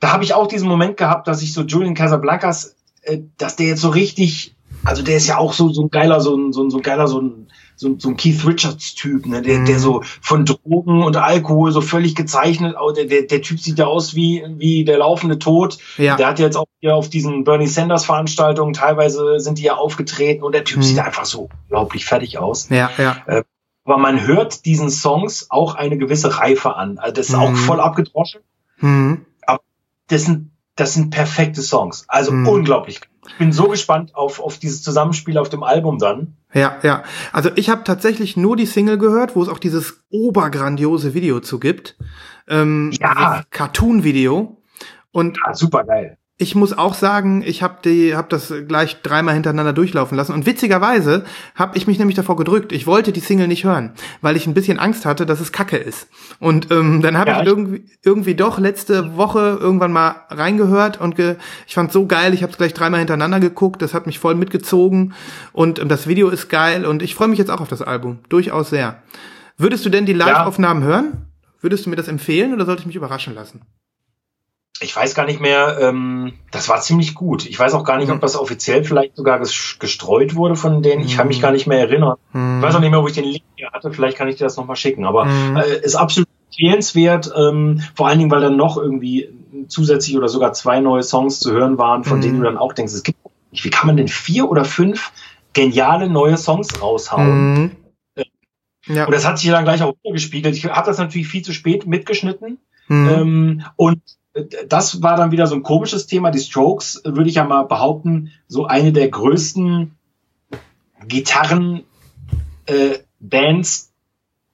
Da 0.00 0.12
habe 0.12 0.24
ich 0.24 0.34
auch 0.34 0.46
diesen 0.46 0.68
Moment 0.68 0.96
gehabt, 0.96 1.26
dass 1.26 1.42
ich 1.42 1.52
so 1.52 1.62
Julian 1.62 1.94
Casablancas, 1.94 2.76
äh, 3.02 3.18
dass 3.36 3.56
der 3.56 3.66
jetzt 3.66 3.80
so 3.80 3.88
richtig, 3.88 4.54
also 4.84 5.02
der 5.02 5.16
ist 5.16 5.26
ja 5.26 5.38
auch 5.38 5.52
so, 5.52 5.70
so 5.70 5.82
ein 5.82 5.90
geiler, 5.90 6.20
so 6.20 6.36
ein, 6.36 6.52
so 6.52 6.62
ein, 6.62 6.70
so 6.70 6.78
ein 6.78 6.82
geiler, 6.82 7.08
so 7.08 7.20
ein, 7.20 7.48
so, 7.80 7.88
ein- 7.88 8.00
so 8.00 8.08
ein 8.08 8.16
Keith 8.16 8.44
Richards-Typ, 8.46 9.26
ne? 9.26 9.40
der, 9.40 9.60
Mhm. 9.60 9.64
der 9.66 9.78
so 9.78 10.02
von 10.20 10.44
Drogen 10.44 11.02
und 11.02 11.16
Alkohol 11.16 11.70
so 11.72 11.80
völlig 11.80 12.14
gezeichnet, 12.14 12.74
der, 12.96 13.04
der, 13.06 13.22
der 13.22 13.40
Typ 13.42 13.60
sieht 13.60 13.78
ja 13.78 13.86
aus 13.86 14.14
wie, 14.14 14.44
wie 14.58 14.84
der 14.84 14.98
laufende 14.98 15.38
Tod. 15.38 15.78
ja. 15.96 16.16
Der 16.16 16.26
hat 16.26 16.38
jetzt 16.38 16.56
auch 16.56 16.66
hier 16.80 16.94
auf 16.96 17.08
diesen 17.08 17.44
Bernie 17.44 17.66
Sanders 17.68 18.04
Veranstaltungen, 18.04 18.72
teilweise 18.72 19.38
sind 19.40 19.58
die 19.58 19.62
ja 19.62 19.76
aufgetreten 19.76 20.42
und 20.42 20.52
der 20.54 20.64
Typ 20.64 20.78
Mhm. 20.78 20.82
sieht 20.82 20.98
einfach 20.98 21.24
so 21.24 21.48
unglaublich 21.64 22.04
fertig 22.04 22.38
aus. 22.38 22.68
ja, 22.68 22.90
ja, 22.98 23.16
Aber 23.84 23.96
man 23.96 24.26
hört 24.26 24.66
diesen 24.66 24.90
Songs 24.90 25.46
auch 25.48 25.74
eine 25.74 25.96
gewisse 25.96 26.38
Reife 26.38 26.76
an. 26.76 26.98
Also 26.98 27.14
das 27.14 27.28
ist 27.30 27.36
Mhm. 27.36 27.40
auch 27.42 27.54
voll 27.54 27.80
abgedroschen 27.80 28.40
hm. 28.80 29.24
das 30.08 30.24
sind, 30.24 30.50
das 30.76 30.94
sind 30.94 31.10
perfekte 31.10 31.62
Songs. 31.62 32.04
Also 32.08 32.30
Hm. 32.32 32.46
unglaublich. 32.48 33.00
Ich 33.28 33.36
bin 33.38 33.52
so 33.52 33.68
gespannt 33.68 34.14
auf, 34.14 34.40
auf 34.40 34.58
dieses 34.58 34.82
Zusammenspiel 34.82 35.38
auf 35.38 35.48
dem 35.48 35.62
Album 35.62 35.98
dann. 35.98 36.36
Ja, 36.54 36.78
ja. 36.82 37.02
Also 37.32 37.50
ich 37.54 37.68
habe 37.70 37.84
tatsächlich 37.84 38.36
nur 38.36 38.56
die 38.56 38.66
Single 38.66 38.98
gehört, 38.98 39.36
wo 39.36 39.42
es 39.42 39.48
auch 39.48 39.58
dieses 39.58 40.04
obergrandiose 40.10 41.14
Video 41.14 41.40
zu 41.40 41.60
gibt. 41.60 41.96
Ähm, 42.48 42.90
Ja. 42.98 43.44
Cartoon-Video. 43.50 44.60
Und 45.12 45.38
Ja, 45.46 45.54
super 45.54 45.84
geil. 45.84 46.18
Ich 46.40 46.54
muss 46.54 46.72
auch 46.72 46.94
sagen, 46.94 47.42
ich 47.44 47.64
habe 47.64 47.78
die, 47.84 48.14
hab 48.14 48.28
das 48.28 48.54
gleich 48.68 49.02
dreimal 49.02 49.34
hintereinander 49.34 49.72
durchlaufen 49.72 50.16
lassen. 50.16 50.32
Und 50.32 50.46
witzigerweise 50.46 51.24
habe 51.56 51.76
ich 51.76 51.88
mich 51.88 51.98
nämlich 51.98 52.14
davor 52.14 52.36
gedrückt. 52.36 52.70
Ich 52.70 52.86
wollte 52.86 53.10
die 53.10 53.18
Single 53.18 53.48
nicht 53.48 53.64
hören, 53.64 53.90
weil 54.20 54.36
ich 54.36 54.46
ein 54.46 54.54
bisschen 54.54 54.78
Angst 54.78 55.04
hatte, 55.04 55.26
dass 55.26 55.40
es 55.40 55.50
Kacke 55.50 55.76
ist. 55.76 56.06
Und 56.38 56.70
ähm, 56.70 57.02
dann 57.02 57.18
habe 57.18 57.32
Ja, 57.32 57.40
ich 57.40 57.46
irgendwie, 57.48 57.84
irgendwie 58.04 58.36
doch 58.36 58.60
letzte 58.60 59.16
Woche 59.16 59.58
irgendwann 59.60 59.90
mal 59.90 60.14
reingehört 60.30 61.00
und 61.00 61.16
ge 61.16 61.34
ich 61.66 61.74
fand 61.74 61.90
so 61.90 62.06
geil. 62.06 62.32
Ich 62.34 62.44
habe 62.44 62.52
es 62.52 62.58
gleich 62.58 62.72
dreimal 62.72 63.00
hintereinander 63.00 63.40
geguckt. 63.40 63.82
Das 63.82 63.92
hat 63.92 64.06
mich 64.06 64.20
voll 64.20 64.36
mitgezogen. 64.36 65.14
Und 65.52 65.80
ähm, 65.80 65.88
das 65.88 66.06
Video 66.06 66.28
ist 66.28 66.48
geil. 66.48 66.86
Und 66.86 67.02
ich 67.02 67.16
freue 67.16 67.28
mich 67.28 67.40
jetzt 67.40 67.50
auch 67.50 67.60
auf 67.60 67.68
das 67.68 67.82
Album. 67.82 68.20
Durchaus 68.28 68.70
sehr. 68.70 69.02
Würdest 69.56 69.84
du 69.84 69.90
denn 69.90 70.06
die 70.06 70.12
Live-Aufnahmen 70.12 70.84
hören? 70.84 71.26
Würdest 71.60 71.84
du 71.84 71.90
mir 71.90 71.96
das 71.96 72.06
empfehlen 72.06 72.54
oder 72.54 72.64
sollte 72.64 72.82
ich 72.82 72.86
mich 72.86 72.94
überraschen 72.94 73.34
lassen? 73.34 73.62
Ich 74.80 74.94
weiß 74.94 75.14
gar 75.16 75.26
nicht 75.26 75.40
mehr, 75.40 75.76
ähm, 75.80 76.34
das 76.52 76.68
war 76.68 76.80
ziemlich 76.80 77.14
gut. 77.16 77.46
Ich 77.46 77.58
weiß 77.58 77.74
auch 77.74 77.82
gar 77.84 77.98
nicht, 77.98 78.08
Mhm. 78.08 78.14
ob 78.14 78.20
das 78.20 78.36
offiziell 78.36 78.84
vielleicht 78.84 79.16
sogar 79.16 79.40
ges 79.40 79.76
gestreut 79.80 80.36
wurde 80.36 80.54
von 80.54 80.82
denen. 80.82 81.02
Ich 81.02 81.16
kann 81.16 81.26
mich 81.26 81.38
Mhm. 81.38 81.42
gar 81.42 81.50
nicht 81.52 81.66
mehr 81.66 81.80
erinnern. 81.80 82.16
Ich 82.32 82.38
weiß 82.38 82.76
auch 82.76 82.80
nicht 82.80 82.90
mehr, 82.92 83.02
wo 83.02 83.08
ich 83.08 83.14
den 83.14 83.24
Link 83.24 83.42
hier 83.56 83.70
hatte. 83.72 83.90
Vielleicht 83.90 84.16
kann 84.16 84.28
ich 84.28 84.36
dir 84.36 84.44
das 84.44 84.56
nochmal 84.56 84.76
schicken. 84.76 85.04
Aber 85.04 85.24
Mhm. 85.24 85.56
äh, 85.56 85.78
ist 85.82 85.96
absolut 85.96 86.28
empfehlenswert. 86.50 87.32
Ähm, 87.36 87.82
vor 87.96 88.06
allen 88.06 88.20
Dingen, 88.20 88.30
weil 88.30 88.40
dann 88.40 88.56
noch 88.56 88.76
irgendwie 88.76 89.28
zusätzlich 89.66 90.16
oder 90.16 90.28
sogar 90.28 90.52
zwei 90.52 90.78
neue 90.80 91.02
Songs 91.02 91.40
zu 91.40 91.50
hören 91.50 91.76
waren, 91.78 92.04
von 92.04 92.18
Mhm. 92.18 92.22
denen 92.22 92.38
du 92.38 92.44
dann 92.44 92.56
auch 92.58 92.72
denkst, 92.72 92.92
es 92.92 93.02
gibt 93.02 93.18
nicht. 93.50 93.64
Wie 93.64 93.70
kann 93.70 93.88
man 93.88 93.96
denn 93.96 94.08
vier 94.08 94.48
oder 94.48 94.64
fünf 94.64 95.10
geniale 95.54 96.08
neue 96.08 96.36
Songs 96.36 96.80
raushauen? 96.80 97.56
Hm. 98.16 98.26
Ja. 98.86 99.06
Und 99.06 99.12
das 99.12 99.26
hat 99.26 99.38
sich 99.38 99.50
dann 99.50 99.64
gleich 99.64 99.82
auch 99.82 99.94
gespiegelt. 100.04 100.54
Ich 100.56 100.64
habe 100.66 100.86
das 100.86 100.98
natürlich 100.98 101.26
viel 101.28 101.42
zu 101.42 101.52
spät 101.52 101.86
mitgeschnitten. 101.86 102.58
Hm. 102.86 103.08
Ähm, 103.08 103.62
und 103.76 104.00
das 104.68 105.02
war 105.02 105.16
dann 105.16 105.30
wieder 105.30 105.46
so 105.46 105.54
ein 105.54 105.62
komisches 105.62 106.06
Thema. 106.06 106.30
Die 106.30 106.38
Strokes, 106.40 107.02
äh, 107.04 107.14
würde 107.16 107.28
ich 107.28 107.36
ja 107.36 107.44
mal 107.44 107.62
behaupten, 107.64 108.32
so 108.46 108.66
eine 108.66 108.92
der 108.92 109.08
größten 109.08 109.92
Gitarren 111.06 111.84
äh, 112.66 112.98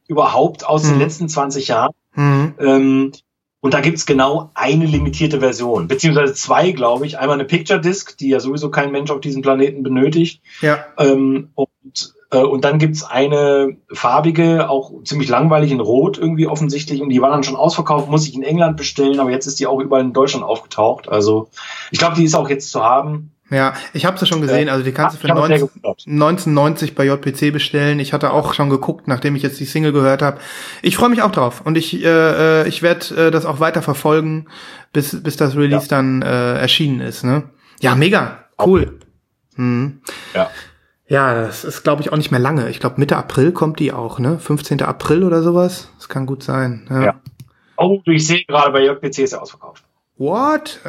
überhaupt 0.06 0.66
aus 0.66 0.82
den 0.82 0.94
Mhm. 0.94 1.00
letzten 1.00 1.28
20 1.28 1.68
Jahren. 1.68 1.92
Hm. 2.12 2.54
Ähm, 2.58 3.12
und 3.60 3.72
da 3.72 3.80
gibt's 3.80 4.04
genau 4.04 4.50
eine 4.52 4.84
limitierte 4.84 5.40
Version, 5.40 5.88
beziehungsweise 5.88 6.34
zwei, 6.34 6.72
glaube 6.72 7.06
ich. 7.06 7.18
Einmal 7.18 7.38
eine 7.38 7.46
Picture 7.46 7.80
Disc, 7.80 8.18
die 8.18 8.28
ja 8.28 8.38
sowieso 8.38 8.70
kein 8.70 8.92
Mensch 8.92 9.10
auf 9.10 9.20
diesem 9.20 9.40
Planeten 9.40 9.82
benötigt. 9.82 10.42
Ja. 10.60 10.84
Ähm, 10.98 11.48
und, 11.54 12.14
und 12.42 12.64
dann 12.64 12.78
gibt's 12.78 13.04
eine 13.04 13.76
farbige, 13.92 14.68
auch 14.68 14.92
ziemlich 15.04 15.28
langweilig 15.28 15.70
in 15.70 15.80
Rot 15.80 16.18
irgendwie 16.18 16.46
offensichtlich. 16.46 17.00
Und 17.00 17.10
die 17.10 17.20
war 17.20 17.30
dann 17.30 17.44
schon 17.44 17.56
ausverkauft, 17.56 18.10
muss 18.10 18.26
ich 18.26 18.34
in 18.34 18.42
England 18.42 18.76
bestellen, 18.76 19.20
aber 19.20 19.30
jetzt 19.30 19.46
ist 19.46 19.60
die 19.60 19.66
auch 19.66 19.80
überall 19.80 20.02
in 20.02 20.12
Deutschland 20.12 20.44
aufgetaucht. 20.44 21.08
Also 21.08 21.48
ich 21.90 21.98
glaube, 21.98 22.16
die 22.16 22.24
ist 22.24 22.34
auch 22.34 22.48
jetzt 22.48 22.70
zu 22.70 22.82
haben. 22.82 23.30
Ja, 23.50 23.74
ich 23.92 24.06
habe 24.06 24.18
sie 24.18 24.26
schon 24.26 24.40
gesehen. 24.40 24.68
Also 24.68 24.84
die 24.84 24.92
kannst 24.92 25.16
du 25.16 25.20
für 25.20 25.26
Ich 25.26 25.30
hab 25.30 25.38
es 25.38 25.46
sehr 25.46 25.58
19, 25.58 25.74
gefloppt. 25.74 26.04
1990 26.06 26.94
bei 26.94 27.04
JPC 27.04 27.52
bestellen. 27.52 28.00
Ich 28.00 28.12
hatte 28.12 28.32
auch 28.32 28.54
schon 28.54 28.70
geguckt, 28.70 29.06
nachdem 29.06 29.36
ich 29.36 29.42
jetzt 29.42 29.60
die 29.60 29.66
Single 29.66 29.92
gehört 29.92 30.22
habe. 30.22 30.38
Ich 30.82 30.96
freue 30.96 31.10
mich 31.10 31.22
auch 31.22 31.30
drauf 31.30 31.60
und 31.62 31.76
ich 31.76 32.02
äh, 32.02 32.62
äh, 32.62 32.68
ich 32.68 32.82
werde 32.82 33.26
äh, 33.26 33.30
das 33.30 33.44
auch 33.44 33.60
weiter 33.60 33.82
verfolgen, 33.82 34.46
bis 34.92 35.22
bis 35.22 35.36
das 35.36 35.56
Release 35.56 35.88
dann 35.88 36.22
äh, 36.22 36.58
erschienen 36.58 37.00
ist. 37.00 37.22
Ne? 37.22 37.44
Ja, 37.80 37.94
mega 37.94 38.46
cool. 38.64 38.98
Mhm. 39.56 40.00
Ja. 40.34 40.50
Ja, 41.06 41.34
das 41.34 41.64
ist 41.64 41.82
glaube 41.82 42.02
ich 42.02 42.12
auch 42.12 42.16
nicht 42.16 42.30
mehr 42.30 42.40
lange. 42.40 42.68
Ich 42.70 42.80
glaube 42.80 42.96
Mitte 42.98 43.16
April 43.16 43.52
kommt 43.52 43.78
die 43.78 43.92
auch, 43.92 44.18
ne? 44.18 44.38
15. 44.38 44.82
April 44.82 45.22
oder 45.24 45.42
sowas. 45.42 45.90
Das 45.98 46.08
kann 46.08 46.26
gut 46.26 46.42
sein. 46.42 46.86
Ja. 46.90 47.02
Ja. 47.02 47.14
Oh, 47.76 48.00
ich 48.06 48.26
sehe 48.26 48.44
gerade 48.46 48.70
bei 48.72 48.84
JPC 48.84 49.18
ist 49.20 49.32
er 49.32 49.42
ausverkauft. 49.42 49.84
What? 50.16 50.80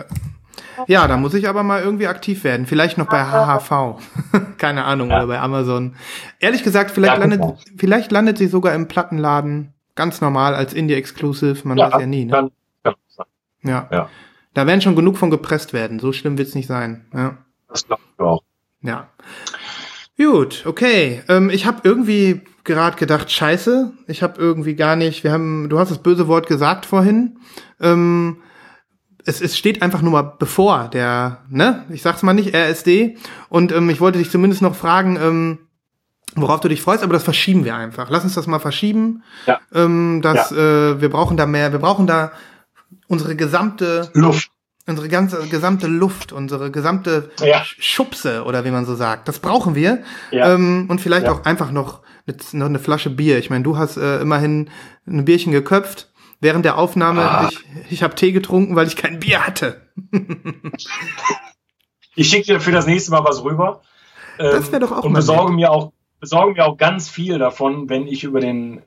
Ja, 0.87 1.07
da 1.07 1.17
muss 1.17 1.33
ich 1.33 1.47
aber 1.49 1.63
mal 1.63 1.81
irgendwie 1.81 2.07
aktiv 2.07 2.43
werden. 2.43 2.65
Vielleicht 2.65 2.97
noch 2.97 3.07
bei 3.07 3.23
HHV. 3.25 3.99
Keine 4.57 4.85
Ahnung, 4.85 5.09
Ja. 5.09 5.17
oder 5.17 5.27
bei 5.27 5.39
Amazon. 5.39 5.95
Ehrlich 6.39 6.63
gesagt, 6.63 6.91
vielleicht, 6.91 7.13
Ja, 7.15 7.19
landet, 7.19 7.41
vielleicht 7.77 8.11
landet 8.11 8.37
sie 8.37 8.47
sogar 8.47 8.73
im 8.73 8.87
Plattenladen. 8.87 9.73
Ganz 9.95 10.21
normal 10.21 10.53
als 10.53 10.73
Indie-Exclusive. 10.73 11.67
Man 11.67 11.77
weiß 11.77 11.93
ja 11.99 12.05
nie. 12.05 12.25
Ne? 12.25 12.31
Dann, 12.31 12.51
kann 12.83 12.93
das 13.07 13.15
sein. 13.15 13.25
Ja. 13.63 13.87
ja, 13.91 14.09
Da 14.53 14.67
werden 14.67 14.81
schon 14.81 14.95
genug 14.95 15.17
von 15.17 15.29
gepresst 15.31 15.73
werden. 15.73 15.99
So 15.99 16.11
schlimm 16.13 16.37
wird's 16.37 16.55
nicht 16.55 16.67
sein. 16.67 17.05
Ja. 17.13 17.37
das 17.69 17.87
glaube 17.87 18.01
ich 18.13 18.19
auch. 18.19 18.43
Ja. 18.81 19.07
Gut, 20.17 20.63
okay. 20.65 21.23
Ähm, 21.27 21.49
ich 21.49 21.65
habe 21.65 21.81
irgendwie 21.83 22.41
gerade 22.63 22.97
gedacht, 22.97 23.31
scheiße, 23.31 23.93
ich 24.07 24.23
habe 24.23 24.41
irgendwie 24.41 24.75
gar 24.75 24.95
nicht, 24.95 25.23
wir 25.23 25.31
haben, 25.31 25.69
du 25.69 25.77
hast 25.77 25.91
das 25.91 26.01
böse 26.01 26.27
Wort 26.27 26.47
gesagt 26.47 26.85
vorhin. 26.85 27.37
Ähm, 27.81 28.37
es, 29.25 29.41
es 29.41 29.57
steht 29.57 29.81
einfach 29.81 30.01
nur 30.01 30.11
mal 30.11 30.35
bevor, 30.39 30.87
der, 30.87 31.43
ne? 31.49 31.83
Ich 31.89 32.01
sag's 32.01 32.23
mal 32.23 32.33
nicht, 32.33 32.55
RSD. 32.55 33.17
Und 33.49 33.71
ähm, 33.71 33.89
ich 33.89 33.99
wollte 33.99 34.19
dich 34.19 34.31
zumindest 34.31 34.61
noch 34.61 34.75
fragen, 34.75 35.17
ähm, 35.21 35.59
worauf 36.35 36.59
du 36.59 36.69
dich 36.69 36.81
freust, 36.81 37.03
aber 37.03 37.13
das 37.13 37.23
verschieben 37.23 37.65
wir 37.65 37.75
einfach. 37.75 38.09
Lass 38.09 38.23
uns 38.23 38.35
das 38.35 38.47
mal 38.47 38.59
verschieben. 38.59 39.23
Ja. 39.47 39.59
Ähm, 39.73 40.21
das, 40.21 40.51
äh, 40.51 41.01
wir 41.01 41.09
brauchen 41.09 41.37
da 41.37 41.45
mehr, 41.45 41.71
wir 41.71 41.79
brauchen 41.79 42.07
da 42.07 42.31
unsere 43.07 43.35
gesamte 43.35 44.09
Luft. 44.13 44.49
Unsere 44.87 45.09
ganze 45.09 45.47
gesamte 45.47 45.87
Luft, 45.87 46.31
unsere 46.31 46.71
gesamte 46.71 47.31
Ja. 47.39 47.63
Schubse 47.65 48.43
oder 48.43 48.65
wie 48.65 48.71
man 48.71 48.85
so 48.85 48.95
sagt. 48.95 49.27
Das 49.27 49.39
brauchen 49.39 49.75
wir. 49.75 50.03
Ja. 50.31 50.53
Ähm, 50.53 50.85
und 50.89 51.01
vielleicht 51.01 51.25
Ja. 51.25 51.31
auch 51.33 51.45
einfach 51.45 51.71
noch, 51.71 52.01
mit, 52.25 52.53
noch 52.53 52.67
eine 52.67 52.79
Flasche 52.79 53.09
Bier. 53.09 53.37
Ich 53.39 53.49
meine, 53.49 53.63
du 53.63 53.77
hast 53.77 53.97
äh, 53.97 54.19
immerhin 54.21 54.69
ein 55.07 55.25
Bierchen 55.25 55.51
geköpft 55.51 56.11
während 56.39 56.65
der 56.65 56.77
Aufnahme. 56.77 57.21
Ah. 57.23 57.49
Ich, 57.51 57.91
ich 57.93 58.03
habe 58.03 58.15
Tee 58.15 58.31
getrunken, 58.31 58.75
weil 58.75 58.87
ich 58.87 58.95
kein 58.95 59.19
Bier 59.19 59.45
hatte. 59.45 59.81
Ich 62.17 62.29
schicke 62.29 62.45
dir 62.45 62.59
für 62.61 62.71
das 62.71 62.87
nächste 62.87 63.11
Mal 63.11 63.25
was 63.25 63.43
rüber. 63.43 63.81
Das 64.37 64.67
Ähm, 64.67 64.71
wär 64.71 64.79
doch 64.79 64.91
auch 64.93 65.03
Und 65.03 65.13
besorge 65.13 65.51
mir 65.51 65.71
auch, 65.71 65.91
besorge 66.21 66.53
mir 66.53 66.65
auch 66.65 66.77
ganz 66.77 67.09
viel 67.09 67.37
davon, 67.39 67.89
wenn 67.89 68.07
ich 68.07 68.23
über 68.23 68.39
den, 68.39 68.81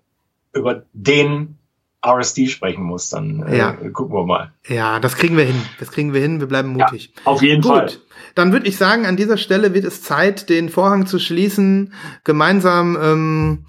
über 0.55 0.85
den 0.95 1.59
RSD 2.07 2.47
sprechen 2.49 2.83
muss. 2.85 3.11
Dann 3.11 3.43
äh, 3.43 3.57
Ja. 3.59 3.73
gucken 3.73 4.15
wir 4.15 4.25
mal. 4.27 4.53
Ja, 4.67 5.01
das 5.01 5.17
kriegen 5.17 5.37
wir 5.37 5.45
hin. 5.45 5.61
Das 5.79 5.91
kriegen 5.91 6.13
wir 6.13 6.21
hin. 6.21 6.41
Wir 6.41 6.47
bleiben 6.47 6.71
mutig. 6.71 7.13
Auf 7.25 7.43
jeden 7.43 7.63
Fall. 7.63 7.87
Gut, 7.87 8.03
dann 8.35 8.53
würde 8.53 8.67
ich 8.69 8.77
sagen, 8.77 9.07
an 9.07 9.17
dieser 9.17 9.37
Stelle 9.37 9.75
wird 9.75 9.85
es 9.85 10.03
Zeit, 10.03 10.49
den 10.49 10.69
Vorhang 10.69 11.07
zu 11.07 11.19
schließen, 11.19 11.93
gemeinsam, 12.25 12.97
ähm, 13.01 13.65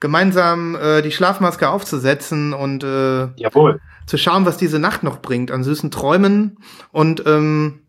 gemeinsam 0.00 0.74
äh, 0.76 1.02
die 1.02 1.12
Schlafmaske 1.12 1.68
aufzusetzen 1.68 2.52
und 2.52 2.82
äh, 2.84 3.28
Jawohl. 3.36 3.80
zu 4.06 4.16
schauen, 4.18 4.46
was 4.46 4.56
diese 4.56 4.78
Nacht 4.78 5.02
noch 5.02 5.20
bringt 5.20 5.50
an 5.50 5.62
süßen 5.62 5.90
Träumen 5.90 6.58
und 6.92 7.22
ähm, 7.26 7.80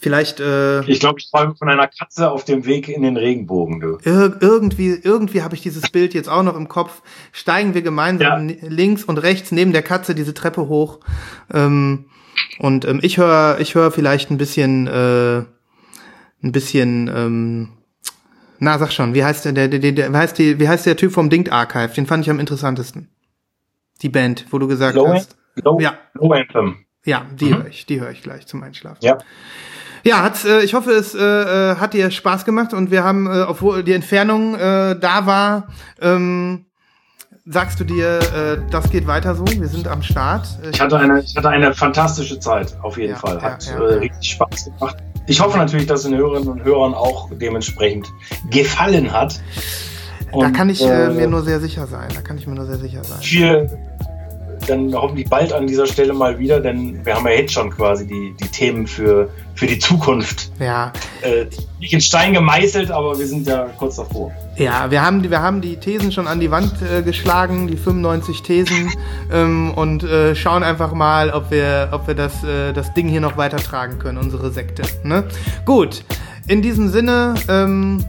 vielleicht 0.00 0.40
äh, 0.40 0.80
Ich 0.84 1.00
glaube, 1.00 1.18
ich 1.18 1.30
träume 1.30 1.54
von 1.56 1.68
einer 1.68 1.88
Katze 1.88 2.30
auf 2.30 2.44
dem 2.44 2.64
Weg 2.66 2.88
in 2.88 3.02
den 3.02 3.16
Regenbogen, 3.16 3.80
du. 3.80 3.98
ir 4.04 4.36
irgendwie 4.40 4.98
irgendwie 5.02 5.42
habe 5.42 5.54
ich 5.54 5.62
dieses 5.62 5.90
Bild 5.90 6.14
jetzt 6.14 6.28
auch 6.28 6.42
noch 6.42 6.56
im 6.56 6.68
Kopf. 6.68 7.02
Steigen 7.32 7.74
wir 7.74 7.82
gemeinsam 7.82 8.48
Ja. 8.48 8.56
links 8.68 9.04
und 9.04 9.18
rechts 9.18 9.52
neben 9.52 9.72
der 9.72 9.82
Katze 9.82 10.14
diese 10.14 10.34
Treppe 10.34 10.68
hoch 10.68 11.00
ähm, 11.52 12.06
und 12.58 12.84
ähm, 12.84 13.00
ich 13.02 13.18
höre 13.18 13.58
ich 13.60 13.74
höre 13.74 13.90
vielleicht 13.90 14.30
ein 14.30 14.38
bisschen 14.38 14.86
äh, 14.86 15.38
ein 16.42 16.52
bisschen 16.52 17.08
ähm, 17.14 17.68
na 18.58 18.78
sag 18.78 18.90
schon, 18.92 19.14
wie 19.14 19.24
heißt 19.24 19.44
der, 19.44 19.52
der, 19.52 19.68
der, 19.68 19.92
der 19.92 20.12
wie 20.12 20.16
heißt 20.16 20.38
die 20.38 20.58
wie 20.60 20.68
heißt 20.68 20.86
der 20.86 20.96
Typ 20.96 21.12
vom 21.12 21.28
Dinkt 21.30 21.52
Archive? 21.52 21.88
Den 21.94 22.06
fand 22.06 22.24
ich 22.24 22.30
am 22.30 22.40
interessantesten. 22.40 23.08
Die 24.02 24.08
Band, 24.08 24.46
wo 24.50 24.58
du 24.58 24.66
gesagt 24.68 24.96
Low, 24.96 25.08
hast. 25.08 25.36
Low, 25.56 25.78
Ja. 25.80 25.98
Low 26.14 26.32
Anthem. 26.32 26.84
Ja, 27.04 27.24
die 27.38 27.54
höre 27.54 27.66
ich, 27.68 27.86
die 27.86 28.00
höre 28.00 28.10
ich 28.10 28.22
gleich 28.22 28.46
zum 28.46 28.62
Einschlafen. 28.62 28.98
Ja. 29.04 29.16
Ja, 30.06 30.22
hat's, 30.22 30.44
äh, 30.44 30.60
ich 30.60 30.72
hoffe, 30.74 30.92
es 30.92 31.14
äh, 31.14 31.20
äh, 31.20 31.76
hat 31.76 31.92
dir 31.92 32.10
Spaß 32.10 32.44
gemacht 32.44 32.72
und 32.72 32.90
wir 32.92 33.02
haben, 33.02 33.26
äh, 33.26 33.42
obwohl 33.42 33.82
die 33.82 33.92
Entfernung 33.92 34.54
äh, 34.54 34.96
da 34.98 35.26
war, 35.26 35.66
ähm, 36.00 36.64
sagst 37.44 37.80
du 37.80 37.84
dir, 37.84 38.18
äh, 38.20 38.58
das 38.70 38.88
geht 38.90 39.06
weiter 39.08 39.34
so, 39.34 39.44
wir 39.46 39.66
sind 39.68 39.88
am 39.88 40.02
Start. 40.02 40.46
Ich 40.72 40.80
hatte 40.80 40.98
eine, 40.98 41.20
ich 41.20 41.36
hatte 41.36 41.48
eine 41.48 41.74
fantastische 41.74 42.38
Zeit, 42.38 42.76
auf 42.82 42.96
jeden 42.98 43.14
Ja, 43.14 43.18
Fall. 43.18 43.42
Hat 43.42 43.66
ja, 43.66 43.78
äh, 43.80 43.92
ja. 43.94 43.98
richtig 43.98 44.30
Spaß 44.30 44.66
gemacht. 44.66 44.96
Ich 45.26 45.40
hoffe 45.40 45.58
natürlich, 45.58 45.86
dass 45.86 46.00
es 46.04 46.06
den 46.10 46.16
Hörerinnen 46.16 46.48
und 46.48 46.62
Hörern 46.62 46.94
auch 46.94 47.28
dementsprechend 47.32 48.06
gefallen 48.50 49.12
hat. 49.12 49.40
da 50.30 50.38
Und, 50.38 50.52
kann 50.52 50.70
ich 50.70 50.82
äh, 50.84 51.06
äh, 51.06 51.10
mir 51.10 51.26
nur 51.26 51.42
sehr 51.42 51.58
sicher 51.58 51.88
sein, 51.88 52.08
da 52.14 52.20
kann 52.20 52.38
ich 52.38 52.46
mir 52.46 52.54
nur 52.54 52.66
sehr 52.66 52.78
sicher 52.78 53.02
sein. 53.02 53.20
viel, 53.20 53.68
dann 54.66 54.92
hoffentlich 54.94 55.28
bald 55.28 55.52
an 55.52 55.66
dieser 55.66 55.86
Stelle 55.86 56.12
mal 56.12 56.38
wieder, 56.38 56.60
denn 56.60 57.04
wir 57.04 57.14
haben 57.14 57.26
ja 57.26 57.32
jetzt 57.34 57.52
schon 57.52 57.70
quasi 57.70 58.06
die, 58.06 58.34
die 58.40 58.48
Themen 58.48 58.86
für, 58.86 59.28
für 59.54 59.66
die 59.66 59.78
Zukunft 59.78 60.50
Ja, 60.60 60.92
äh, 61.22 61.46
nicht 61.80 61.92
in 61.92 62.00
Stein 62.00 62.32
gemeißelt, 62.34 62.90
aber 62.90 63.18
wir 63.18 63.26
sind 63.26 63.46
ja 63.46 63.66
kurz 63.78 63.96
davor. 63.96 64.32
ja, 64.56 64.90
wir 64.90 65.02
haben, 65.02 65.22
die- 65.22 65.30
wir 65.30 65.40
haben 65.42 65.60
die 65.60 65.76
Thesen 65.76 66.10
schon 66.12 66.26
an 66.26 66.40
die 66.40 66.50
Wand 66.50 66.72
äh, 66.82 67.02
geschlagen, 67.02 67.66
die 67.68 67.76
95 67.76 68.42
Thesen, 68.42 68.90
ähm, 69.32 69.72
und 69.74 70.02
äh, 70.04 70.34
schauen 70.34 70.62
einfach 70.62 70.92
mal, 70.92 71.30
ob 71.30 71.50
wir, 71.50 71.88
ob 71.92 72.06
wir 72.06 72.14
das, 72.14 72.42
äh, 72.44 72.72
das 72.72 72.92
Ding 72.94 73.08
hier 73.08 73.20
noch 73.20 73.36
weitertragen 73.36 73.98
können, 73.98 74.18
unsere 74.18 74.50
Sekte. 74.50 74.82
Ne? 75.04 75.24
Gut, 75.64 76.04
in 76.48 76.62
diesem 76.62 76.88
Sinne, 76.90 77.34
ähm, 77.48 78.04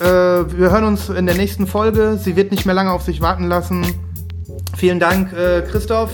äh, 0.00 0.04
wir 0.04 0.70
hören 0.70 0.84
uns 0.84 1.08
in 1.08 1.26
der 1.26 1.34
nächsten 1.34 1.66
Folge. 1.66 2.18
Sie 2.22 2.36
wird 2.36 2.50
nicht 2.52 2.66
mehr 2.66 2.74
lange 2.74 2.92
auf 2.92 3.02
sich 3.02 3.20
warten 3.20 3.44
lassen. 3.48 3.84
Vielen 4.76 5.00
Dank, 5.00 5.32
äh, 5.32 5.62
Christoph. 5.62 6.10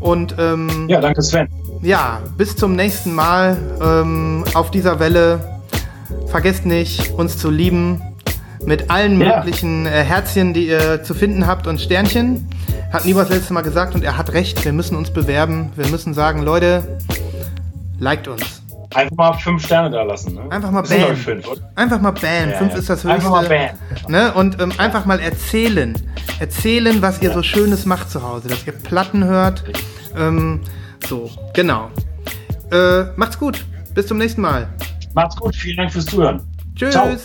Und 0.00 0.34
ähm, 0.38 0.86
Ja, 0.88 1.00
danke 1.00 1.22
Sven. 1.22 1.48
ja, 1.82 2.20
bis 2.36 2.56
zum 2.56 2.76
nächsten 2.76 3.14
Mal 3.14 3.56
ähm, 3.82 4.44
auf 4.54 4.70
dieser 4.70 5.00
Welle. 5.00 5.60
Vergesst 6.26 6.66
nicht, 6.66 7.12
uns 7.12 7.38
zu 7.38 7.50
lieben 7.50 8.00
mit 8.64 8.90
allen 8.90 9.20
Ja. 9.20 9.38
möglichen 9.38 9.86
äh, 9.86 9.90
Herzchen, 9.90 10.52
die 10.54 10.68
ihr 10.68 11.02
zu 11.02 11.14
finden 11.14 11.46
habt 11.46 11.66
und 11.66 11.80
Sternchen. 11.80 12.48
Hat 12.92 13.04
Niebers 13.04 13.28
letztes 13.28 13.50
Mal 13.50 13.62
gesagt 13.62 13.94
und 13.94 14.04
er 14.04 14.16
hat 14.16 14.32
recht. 14.32 14.64
Wir 14.64 14.72
müssen 14.72 14.96
uns 14.96 15.10
bewerben. 15.10 15.70
Wir 15.76 15.86
müssen 15.88 16.14
sagen, 16.14 16.42
Leute, 16.42 16.98
liked 17.98 18.28
uns. 18.28 18.62
Einfach 18.94 19.16
mal 19.16 19.32
fünf 19.34 19.64
Sterne 19.64 19.90
da 19.90 20.02
lassen. 20.02 20.34
Ne? 20.34 20.42
Einfach 20.50 20.70
mal 20.70 20.82
Das 20.82 20.90
bam. 20.90 21.16
fünf? 21.16 21.46
Einfach 21.74 22.00
mal 22.00 22.10
ban. 22.12 22.50
Ja, 22.50 22.58
Fünf 22.58 22.72
ja. 22.72 22.78
ist 22.78 22.88
das 22.90 22.98
höchste. 23.04 23.10
Einfach 23.10 23.30
mal 23.30 23.48
ban. 23.48 23.70
Ne? 24.08 24.32
Und 24.34 24.60
ähm, 24.60 24.72
einfach 24.78 25.04
mal 25.04 25.20
erzählen. 25.20 25.94
Erzählen, 26.40 27.00
was 27.02 27.20
ihr 27.22 27.32
so 27.32 27.42
Schönes 27.42 27.86
macht 27.86 28.10
zu 28.10 28.22
Hause. 28.22 28.48
Dass 28.48 28.66
ihr 28.66 28.72
Platten 28.72 29.24
hört. 29.24 29.64
Ähm, 30.16 30.60
so, 31.06 31.30
genau. 31.52 31.90
Äh, 32.72 33.04
macht's 33.16 33.38
gut. 33.38 33.64
Bis 33.94 34.06
zum 34.06 34.18
nächsten 34.18 34.40
Mal. 34.40 34.68
Macht's 35.14 35.36
gut, 35.36 35.54
vielen 35.54 35.76
Dank 35.76 35.92
fürs 35.92 36.06
Zuhören. 36.06 36.40
Tschüss. 36.74 36.92
Ciao. 36.92 37.16